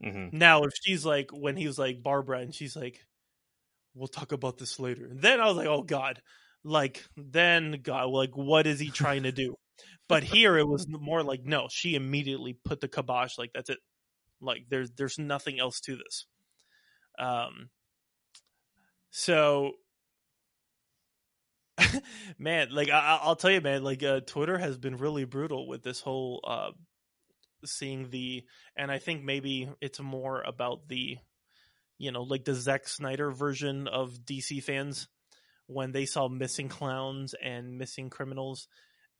Mm-hmm. 0.03 0.37
Now 0.37 0.63
if 0.63 0.73
she's 0.81 1.05
like 1.05 1.31
when 1.31 1.55
he 1.57 1.67
was 1.67 1.79
like 1.79 2.03
Barbara 2.03 2.39
and 2.39 2.53
she's 2.53 2.75
like, 2.75 2.99
we'll 3.95 4.07
talk 4.07 4.31
about 4.31 4.57
this 4.57 4.79
later. 4.79 5.05
And 5.05 5.21
Then 5.21 5.41
I 5.41 5.47
was 5.47 5.57
like, 5.57 5.67
oh 5.67 5.81
god, 5.83 6.21
like 6.63 7.05
then 7.15 7.79
God, 7.83 8.09
like 8.09 8.35
what 8.35 8.67
is 8.67 8.79
he 8.79 8.89
trying 8.89 9.23
to 9.23 9.31
do? 9.31 9.55
but 10.09 10.23
here 10.23 10.57
it 10.57 10.67
was 10.67 10.87
more 10.89 11.23
like 11.23 11.45
no, 11.45 11.67
she 11.69 11.95
immediately 11.95 12.57
put 12.65 12.81
the 12.81 12.89
kibosh. 12.89 13.37
Like 13.37 13.51
that's 13.53 13.69
it. 13.69 13.77
Like 14.41 14.65
there's 14.69 14.91
there's 14.97 15.17
nothing 15.19 15.59
else 15.59 15.79
to 15.81 15.95
this. 15.95 16.25
Um. 17.17 17.69
So, 19.11 19.73
man, 22.39 22.69
like 22.71 22.89
I, 22.89 23.19
I'll 23.21 23.35
tell 23.35 23.51
you, 23.51 23.61
man, 23.61 23.83
like 23.83 24.03
uh, 24.03 24.21
Twitter 24.21 24.57
has 24.57 24.77
been 24.77 24.97
really 24.97 25.25
brutal 25.25 25.67
with 25.67 25.83
this 25.83 26.01
whole 26.01 26.43
uh, 26.45 26.71
seeing 27.65 28.09
the, 28.09 28.43
and 28.75 28.91
I 28.91 28.99
think 28.99 29.23
maybe 29.23 29.69
it's 29.81 29.99
more 29.99 30.41
about 30.41 30.87
the, 30.87 31.17
you 31.97 32.11
know, 32.11 32.21
like 32.21 32.45
the 32.45 32.53
Zack 32.53 32.87
Snyder 32.87 33.31
version 33.31 33.87
of 33.87 34.11
DC 34.25 34.63
fans 34.63 35.07
when 35.69 35.91
they 35.91 36.05
saw 36.05 36.27
missing 36.27 36.67
clowns 36.67 37.35
and 37.41 37.77
missing 37.77 38.09
criminals, 38.09 38.67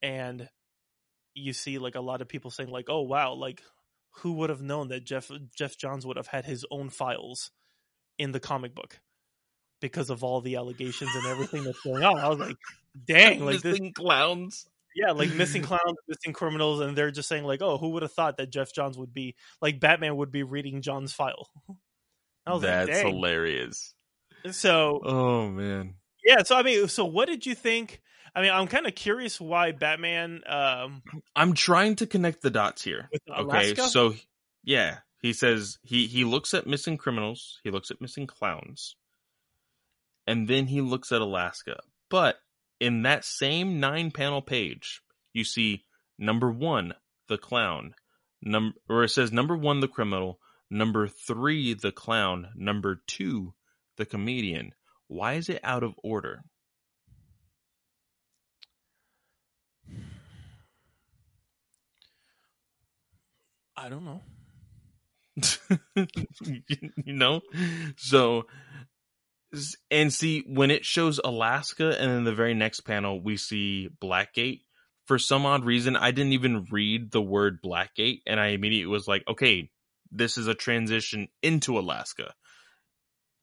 and 0.01 0.49
you 1.35 1.53
see 1.53 1.77
like 1.77 1.95
a 1.95 2.01
lot 2.01 2.21
of 2.21 2.27
people 2.27 2.49
saying 2.51 2.69
like, 2.69 2.89
oh 2.89 3.01
wow, 3.01 3.33
like 3.33 3.61
who 4.21 4.33
would 4.33 4.49
have 4.49 4.61
known 4.61 4.87
that 4.89 5.05
Jeff 5.05 5.29
Geoff 5.55 5.77
Johns 5.77 6.05
would 6.05 6.17
have 6.17 6.27
had 6.27 6.45
his 6.45 6.65
own 6.71 6.89
files 6.89 7.51
in 8.17 8.31
the 8.31 8.39
comic 8.39 8.73
book 8.73 8.99
because 9.79 10.09
of 10.09 10.23
all 10.23 10.41
the 10.41 10.55
allegations 10.55 11.11
and 11.15 11.27
everything 11.27 11.63
that's 11.63 11.79
going 11.81 12.03
on. 12.03 12.17
I 12.17 12.27
was 12.27 12.39
like, 12.39 12.57
dang, 13.05 13.45
like 13.45 13.61
this, 13.61 13.79
Missing 13.79 13.93
clowns. 13.93 14.65
yeah, 14.95 15.11
like 15.11 15.31
missing 15.35 15.61
clowns, 15.61 15.97
missing 16.07 16.33
criminals, 16.33 16.81
and 16.81 16.97
they're 16.97 17.11
just 17.11 17.29
saying 17.29 17.43
like, 17.45 17.61
oh, 17.61 17.77
who 17.77 17.89
would 17.89 18.01
have 18.01 18.11
thought 18.11 18.37
that 18.37 18.49
Geoff 18.51 18.73
Johns 18.73 18.97
would 18.97 19.13
be 19.13 19.35
like 19.61 19.79
Batman 19.79 20.17
would 20.17 20.31
be 20.31 20.43
reading 20.43 20.81
John's 20.81 21.13
file? 21.13 21.47
I 22.47 22.53
was 22.53 22.63
That's 22.63 22.87
like, 22.87 23.03
dang. 23.03 23.13
hilarious. 23.13 23.93
So 24.51 24.99
Oh 25.03 25.47
man. 25.49 25.95
Yeah, 26.23 26.43
so 26.43 26.55
I 26.55 26.63
mean, 26.63 26.87
so 26.87 27.05
what 27.05 27.27
did 27.27 27.45
you 27.45 27.55
think? 27.55 28.01
I 28.35 28.41
mean, 28.41 28.51
I'm 28.51 28.67
kind 28.67 28.87
of 28.87 28.95
curious 28.95 29.39
why 29.39 29.71
Batman. 29.71 30.41
Um, 30.47 31.01
I'm 31.35 31.53
trying 31.53 31.95
to 31.97 32.07
connect 32.07 32.41
the 32.41 32.49
dots 32.49 32.83
here. 32.83 33.09
Okay, 33.29 33.75
so 33.75 34.13
yeah, 34.63 34.99
he 35.21 35.33
says 35.33 35.79
he 35.83 36.07
he 36.07 36.23
looks 36.23 36.53
at 36.53 36.67
missing 36.67 36.97
criminals, 36.97 37.59
he 37.63 37.71
looks 37.71 37.91
at 37.91 38.01
missing 38.01 38.27
clowns, 38.27 38.95
and 40.27 40.47
then 40.47 40.67
he 40.67 40.81
looks 40.81 41.11
at 41.11 41.21
Alaska. 41.21 41.79
But 42.09 42.37
in 42.79 43.03
that 43.03 43.25
same 43.25 43.79
nine 43.79 44.11
panel 44.11 44.41
page, 44.41 45.01
you 45.33 45.43
see 45.43 45.85
number 46.17 46.51
one, 46.51 46.93
the 47.27 47.37
clown, 47.37 47.93
number 48.41 48.77
or 48.89 49.03
it 49.03 49.09
says 49.09 49.31
number 49.31 49.55
one, 49.55 49.79
the 49.79 49.87
criminal, 49.87 50.39
number 50.69 51.07
three, 51.07 51.73
the 51.73 51.91
clown, 51.91 52.49
number 52.55 53.01
two, 53.07 53.53
the 53.97 54.05
comedian. 54.05 54.73
Why 55.09 55.33
is 55.33 55.49
it 55.49 55.59
out 55.63 55.83
of 55.83 55.95
order? 56.03 56.43
I 63.75 63.89
don't 63.89 64.05
know. 64.05 64.21
you 67.05 67.13
know 67.13 67.39
so 67.95 68.43
and 69.89 70.11
see 70.11 70.43
when 70.47 70.69
it 70.69 70.83
shows 70.83 71.19
alaska 71.23 71.97
and 71.97 72.11
then 72.11 72.23
the 72.25 72.33
very 72.33 72.53
next 72.53 72.81
panel 72.81 73.21
we 73.21 73.37
see 73.37 73.87
blackgate 74.01 74.61
for 75.05 75.17
some 75.17 75.45
odd 75.45 75.63
reason 75.63 75.95
i 75.95 76.11
didn't 76.11 76.33
even 76.33 76.65
read 76.71 77.09
the 77.11 77.21
word 77.21 77.61
blackgate 77.63 78.19
and 78.27 78.37
i 78.37 78.47
immediately 78.47 78.91
was 78.91 79.07
like 79.07 79.23
okay 79.29 79.69
this 80.11 80.37
is 80.37 80.47
a 80.47 80.53
transition 80.53 81.29
into 81.41 81.79
alaska 81.79 82.33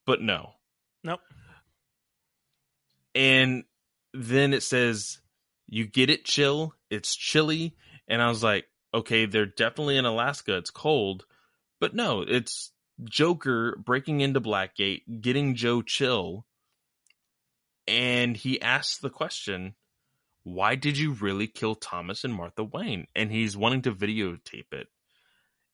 but 0.05 0.21
no 0.21 0.51
Nope. 1.03 1.21
And 3.17 3.65
then 4.13 4.53
it 4.53 4.63
says 4.63 5.19
you 5.67 5.87
get 5.87 6.11
it 6.11 6.25
chill. 6.25 6.75
It's 6.91 7.17
chilly. 7.17 7.75
And 8.07 8.23
i 8.23 8.29
was 8.29 8.45
like 8.45 8.67
okay 8.95 9.27
they're 9.27 9.47
definitely 9.47 9.97
in 9.97 10.05
alaska. 10.05 10.57
It's 10.59 10.71
cold. 10.71 11.25
But 11.81 11.95
no 11.95 12.23
it's 12.23 12.71
joker 13.03 13.77
breaking 13.85 14.21
into 14.21 14.41
blackgate 14.41 15.03
getting 15.21 15.57
joe 15.57 15.83
chill. 15.83 16.47
And 17.89 18.37
he 18.37 18.61
asks 18.61 18.99
the 18.99 19.11
question 19.11 19.75
why 20.45 20.77
did 20.77 20.97
you 20.97 21.13
really 21.13 21.49
kill 21.49 21.75
thomas 21.75 22.23
and 22.23 22.35
martha 22.35 22.63
wayne? 22.63 23.07
And 23.17 23.33
he's 23.33 23.57
wanting 23.57 23.83
to 23.83 23.93
videotape 23.93 24.73
it. 24.73 24.89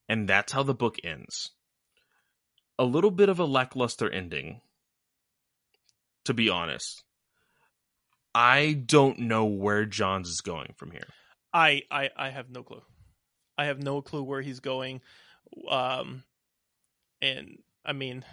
And 0.09 0.29
that's 0.29 0.53
how 0.53 0.63
the 0.63 0.75
book 0.75 0.97
ends. 1.05 1.51
A 2.79 2.85
little 2.85 3.11
bit 3.11 3.29
of 3.29 3.39
a 3.39 3.45
lackluster 3.45 4.09
ending 4.09 4.61
to 6.25 6.33
be 6.33 6.49
honest 6.49 7.03
I 8.35 8.73
don't 8.73 9.21
know 9.21 9.45
where 9.45 9.85
Johns 9.85 10.29
is 10.29 10.41
going 10.41 10.75
from 10.77 10.91
here. 10.91 11.07
I, 11.53 11.83
I 11.91 12.11
I 12.17 12.31
have 12.31 12.51
no 12.51 12.63
clue. 12.63 12.83
I 13.59 13.67
have 13.67 13.83
no 13.83 14.01
clue 14.01 14.23
where 14.23 14.41
he's 14.41 14.61
going. 14.61 15.03
Um, 15.69 16.25
and 17.21 17.59
I 17.85 17.93
mean, 17.93 18.25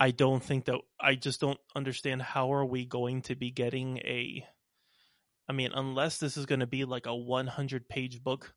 I 0.00 0.10
don't 0.10 0.42
think 0.42 0.64
that 0.64 0.80
I 1.00 1.14
just 1.14 1.40
don't 1.40 1.60
understand 1.76 2.22
how 2.22 2.52
are 2.54 2.64
we 2.64 2.84
going 2.84 3.22
to 3.22 3.34
be 3.36 3.50
getting 3.50 3.98
a. 3.98 4.46
I 5.48 5.52
mean, 5.52 5.70
unless 5.74 6.18
this 6.18 6.36
is 6.36 6.46
going 6.46 6.60
to 6.60 6.66
be 6.66 6.84
like 6.84 7.06
a 7.06 7.14
100 7.14 7.88
page 7.88 8.22
book 8.22 8.54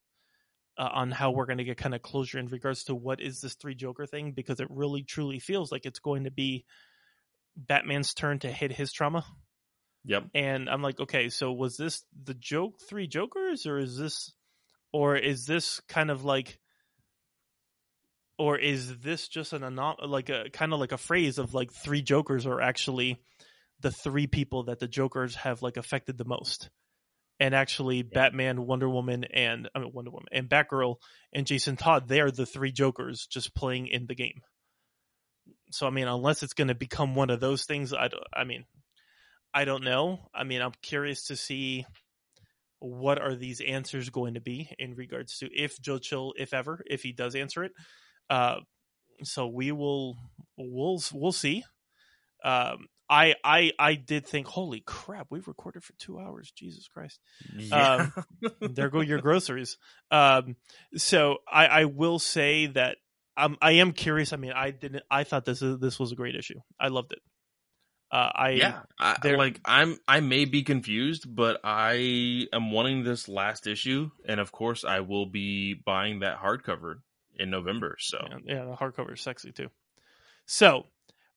uh, 0.77 0.89
on 0.91 1.11
how 1.11 1.31
we're 1.31 1.45
going 1.45 1.57
to 1.57 1.63
get 1.63 1.77
kind 1.77 1.95
of 1.95 2.01
closure 2.01 2.39
in 2.39 2.47
regards 2.47 2.85
to 2.85 2.95
what 2.95 3.19
is 3.19 3.41
this 3.41 3.55
three 3.55 3.75
Joker 3.75 4.05
thing, 4.05 4.31
because 4.31 4.59
it 4.59 4.67
really 4.69 5.03
truly 5.03 5.39
feels 5.39 5.71
like 5.71 5.85
it's 5.85 5.99
going 5.99 6.23
to 6.23 6.31
be 6.31 6.65
Batman's 7.57 8.13
turn 8.13 8.39
to 8.39 8.51
hit 8.51 8.71
his 8.71 8.91
trauma. 8.91 9.25
Yep. 10.05 10.25
and 10.35 10.69
I'm 10.69 10.81
like, 10.83 10.99
okay, 10.99 11.29
so 11.29 11.51
was 11.51 11.77
this 11.77 12.03
the 12.23 12.35
joke 12.35 12.79
three 12.87 13.07
jokers 13.07 13.65
or 13.65 13.79
is 13.79 13.97
this 13.97 14.31
or 14.93 15.15
is 15.15 15.45
this 15.45 15.81
kind 15.89 16.11
of 16.11 16.23
like 16.23 16.59
or 18.37 18.57
is 18.57 18.99
this 18.99 19.27
just 19.27 19.53
an 19.53 19.61
anom- 19.61 20.07
like 20.07 20.29
a 20.29 20.49
kind 20.51 20.73
of 20.73 20.79
like 20.79 20.91
a 20.91 20.97
phrase 20.97 21.37
of 21.37 21.53
like 21.53 21.71
three 21.71 22.01
jokers 22.01 22.45
are 22.45 22.61
actually 22.61 23.19
the 23.81 23.91
three 23.91 24.27
people 24.27 24.63
that 24.63 24.79
the 24.79 24.87
jokers 24.87 25.35
have 25.35 25.61
like 25.61 25.77
affected 25.77 26.17
the 26.17 26.25
most. 26.25 26.69
And 27.39 27.53
actually 27.53 28.01
batman 28.01 28.65
wonder 28.65 28.87
woman 28.87 29.25
and 29.25 29.67
i 29.75 29.79
mean 29.79 29.91
wonder 29.91 30.11
woman 30.11 30.27
and 30.31 30.47
batgirl 30.47 30.95
and 31.33 31.45
jason 31.45 31.75
todd 31.75 32.07
they're 32.07 32.31
the 32.31 32.45
three 32.45 32.71
jokers 32.71 33.27
just 33.29 33.53
playing 33.53 33.87
in 33.87 34.05
the 34.05 34.15
game. 34.15 34.41
So 35.71 35.87
i 35.87 35.89
mean 35.89 36.07
unless 36.07 36.43
it's 36.43 36.53
going 36.53 36.69
to 36.69 36.75
become 36.75 37.15
one 37.15 37.29
of 37.29 37.41
those 37.41 37.65
things 37.65 37.91
i 37.91 38.07
don't 38.07 38.23
i 38.33 38.45
mean 38.45 38.63
I 39.55 39.63
don't 39.63 39.85
know. 39.85 40.19
I 40.35 40.43
mean, 40.43 40.61
I'm 40.61 40.73
curious 40.81 41.27
to 41.27 41.37
see 41.37 41.85
what 42.79 43.21
are 43.21 43.35
these 43.35 43.61
answers 43.61 44.09
going 44.09 44.33
to 44.33 44.41
be 44.41 44.69
in 44.77 44.95
regards 44.95 45.37
to 45.39 45.49
if 45.51 45.81
Joe 45.81 45.97
Chill, 45.97 46.33
if 46.37 46.53
ever, 46.53 46.83
if 46.87 47.03
he 47.03 47.13
does 47.13 47.35
answer 47.35 47.63
it. 47.63 47.71
Uh, 48.29 48.57
so 49.23 49.47
we 49.47 49.71
will, 49.71 50.17
we'll, 50.57 51.01
we'll 51.13 51.31
see. 51.31 51.63
Um, 52.43 52.87
I, 53.09 53.35
I, 53.45 53.71
I 53.79 53.95
did 53.95 54.27
think, 54.27 54.47
holy 54.47 54.81
crap, 54.85 55.27
we've 55.29 55.47
recorded 55.47 55.85
for 55.85 55.93
two 55.99 56.19
hours. 56.19 56.51
Jesus 56.53 56.89
Christ. 56.89 57.21
Yeah. 57.55 58.09
there 58.59 58.89
go 58.89 58.99
your 58.99 59.21
groceries. 59.21 59.77
Um, 60.11 60.57
so 60.97 61.37
I, 61.49 61.67
I 61.67 61.85
will 61.85 62.19
say 62.19 62.65
that 62.67 62.97
um, 63.37 63.57
I 63.61 63.73
am 63.73 63.93
curious. 63.93 64.33
I 64.33 64.37
mean, 64.37 64.53
I 64.53 64.71
didn't. 64.71 65.03
I 65.09 65.23
thought 65.23 65.45
this 65.45 65.61
is, 65.61 65.79
this 65.79 65.97
was 65.97 66.11
a 66.11 66.15
great 66.15 66.35
issue. 66.35 66.59
I 66.77 66.89
loved 66.89 67.13
it. 67.13 67.19
Uh, 68.15 68.31
I 68.33 68.49
yeah. 68.51 68.79
I, 68.97 69.17
like 69.33 69.59
I'm 69.65 69.97
I 70.07 70.21
may 70.21 70.45
be 70.45 70.63
confused, 70.63 71.25
but 71.27 71.59
I 71.65 72.47
am 72.53 72.71
wanting 72.71 73.03
this 73.03 73.27
last 73.27 73.67
issue, 73.67 74.09
and 74.25 74.39
of 74.39 74.53
course 74.53 74.85
I 74.85 75.01
will 75.01 75.25
be 75.25 75.73
buying 75.73 76.19
that 76.19 76.39
hardcover 76.39 76.99
in 77.37 77.49
November. 77.49 77.97
So 77.99 78.19
Yeah, 78.29 78.37
yeah, 78.45 78.63
the 78.63 78.75
hardcover 78.77 79.15
is 79.15 79.21
sexy 79.21 79.51
too. 79.51 79.67
So, 80.45 80.85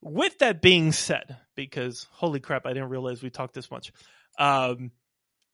with 0.01 0.39
that 0.39 0.63
being 0.63 0.93
said, 0.93 1.39
because 1.57 2.07
holy 2.13 2.39
crap, 2.39 2.65
I 2.65 2.75
didn't 2.75 2.91
realize 2.91 3.25
we 3.25 3.31
talked 3.31 3.55
this 3.55 3.73
much. 3.73 3.91
Um, 4.39 4.93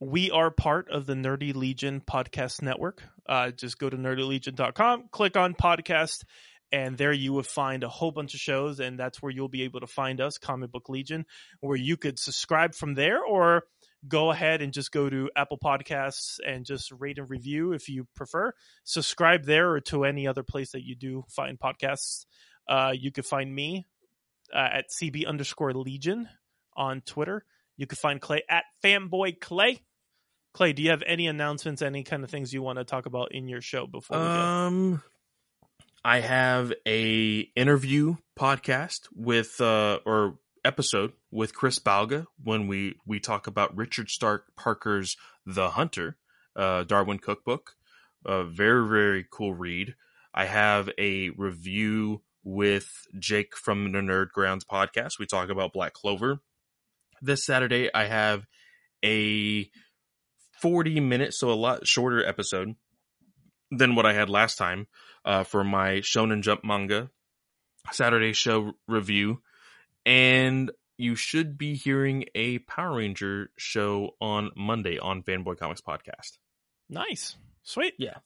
we 0.00 0.30
are 0.30 0.50
part 0.50 0.90
of 0.90 1.06
the 1.06 1.14
Nerdy 1.14 1.54
Legion 1.54 2.02
podcast 2.02 2.60
network. 2.60 3.02
Uh, 3.26 3.50
just 3.50 3.78
go 3.78 3.88
to 3.88 3.96
nerdylegion.com, 3.96 5.08
click 5.10 5.38
on 5.38 5.54
podcast, 5.54 6.24
and 6.74 6.98
there 6.98 7.12
you 7.12 7.32
will 7.32 7.44
find 7.44 7.84
a 7.84 7.88
whole 7.88 8.10
bunch 8.10 8.34
of 8.34 8.40
shows. 8.40 8.80
And 8.80 8.98
that's 8.98 9.22
where 9.22 9.30
you'll 9.30 9.48
be 9.48 9.62
able 9.62 9.78
to 9.78 9.86
find 9.86 10.20
us, 10.20 10.38
Comic 10.38 10.72
Book 10.72 10.88
Legion, 10.88 11.24
where 11.60 11.76
you 11.76 11.96
could 11.96 12.18
subscribe 12.18 12.74
from 12.74 12.94
there 12.94 13.22
or 13.22 13.62
go 14.08 14.32
ahead 14.32 14.60
and 14.60 14.72
just 14.72 14.90
go 14.90 15.08
to 15.08 15.30
Apple 15.36 15.56
Podcasts 15.56 16.40
and 16.44 16.66
just 16.66 16.90
rate 16.90 17.18
and 17.18 17.30
review 17.30 17.72
if 17.72 17.88
you 17.88 18.08
prefer. 18.16 18.52
Subscribe 18.82 19.44
there 19.44 19.70
or 19.70 19.80
to 19.82 20.04
any 20.04 20.26
other 20.26 20.42
place 20.42 20.72
that 20.72 20.84
you 20.84 20.96
do 20.96 21.22
find 21.28 21.60
podcasts. 21.60 22.26
Uh, 22.68 22.92
you 22.92 23.12
could 23.12 23.24
find 23.24 23.54
me 23.54 23.86
uh, 24.52 24.68
at 24.72 24.90
CB 24.90 25.28
underscore 25.28 25.74
Legion 25.74 26.28
on 26.76 27.02
Twitter. 27.02 27.44
You 27.76 27.86
can 27.86 27.96
find 27.96 28.20
Clay 28.20 28.42
at 28.50 28.64
Fanboy 28.82 29.38
Clay. 29.38 29.80
Clay, 30.54 30.72
do 30.72 30.82
you 30.82 30.90
have 30.90 31.04
any 31.06 31.28
announcements, 31.28 31.82
any 31.82 32.02
kind 32.02 32.24
of 32.24 32.30
things 32.30 32.52
you 32.52 32.62
want 32.62 32.78
to 32.80 32.84
talk 32.84 33.06
about 33.06 33.30
in 33.30 33.46
your 33.46 33.60
show 33.60 33.86
before 33.86 34.18
we 34.18 34.24
go? 34.24 34.30
Um, 34.30 35.02
I 36.06 36.20
have 36.20 36.70
a 36.86 37.48
interview 37.56 38.16
podcast 38.38 39.08
with 39.14 39.58
uh 39.58 40.00
or 40.04 40.38
episode 40.62 41.12
with 41.30 41.54
Chris 41.54 41.78
Balga 41.78 42.26
when 42.42 42.66
we 42.66 42.96
we 43.06 43.20
talk 43.20 43.46
about 43.46 43.74
Richard 43.74 44.10
Stark 44.10 44.54
Parker's 44.54 45.16
The 45.46 45.70
Hunter, 45.70 46.18
uh, 46.54 46.84
Darwyn 46.84 47.22
Cooke 47.22 47.42
book. 47.42 47.72
A 48.26 48.44
very 48.44 48.86
very 48.86 49.24
cool 49.30 49.54
read. 49.54 49.94
I 50.34 50.44
have 50.44 50.90
a 50.98 51.30
review 51.30 52.20
with 52.42 53.06
Jake 53.18 53.56
from 53.56 53.90
the 53.90 54.00
Nerd 54.00 54.28
Grounds 54.28 54.66
podcast. 54.70 55.18
We 55.18 55.24
talk 55.24 55.48
about 55.48 55.72
Black 55.72 55.94
Clover. 55.94 56.40
This 57.22 57.46
Saturday, 57.46 57.88
I 57.94 58.04
have 58.04 58.44
a 59.02 59.70
40 60.60 61.00
minute, 61.00 61.32
so 61.32 61.50
a 61.50 61.54
lot 61.54 61.86
shorter 61.86 62.22
episode 62.26 62.74
than 63.70 63.94
what 63.94 64.06
I 64.06 64.12
had 64.12 64.28
last 64.28 64.56
time 64.56 64.86
uh, 65.24 65.44
for 65.44 65.64
my 65.64 65.96
Shonen 65.96 66.42
Jump 66.42 66.64
manga 66.64 67.10
Saturday 67.92 68.32
show 68.32 68.72
review. 68.86 69.40
And 70.06 70.70
you 70.96 71.16
should 71.16 71.58
be 71.58 71.74
hearing 71.74 72.26
a 72.34 72.58
Power 72.60 72.96
Ranger 72.96 73.50
show 73.56 74.10
on 74.20 74.50
Monday 74.56 74.98
on 74.98 75.22
Fanboy 75.22 75.58
Comics 75.58 75.80
Podcast. 75.80 76.38
Nice. 76.88 77.36
Sweet. 77.62 77.94
Yeah. 77.98 78.18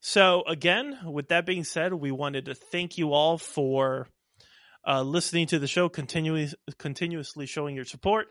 So, 0.00 0.44
again, 0.46 0.98
with 1.04 1.28
that 1.28 1.44
being 1.44 1.64
said, 1.64 1.92
we 1.92 2.12
wanted 2.12 2.44
to 2.46 2.54
thank 2.54 2.98
you 2.98 3.12
all 3.12 3.36
for 3.36 4.08
uh, 4.86 5.02
listening 5.02 5.48
to 5.48 5.58
the 5.58 5.66
show, 5.66 5.88
continuously 5.88 6.56
continuously 6.78 7.46
showing 7.46 7.74
your 7.74 7.84
support. 7.84 8.28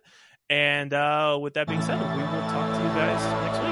And 0.49 0.93
uh, 0.93 1.37
with 1.41 1.55
that 1.55 1.67
being 1.67 1.81
said, 1.81 1.99
we 1.99 2.23
will 2.23 2.47
talk 2.49 2.73
to 2.73 2.81
you 2.81 2.89
guys 2.89 3.43
next 3.43 3.59
week. 3.59 3.66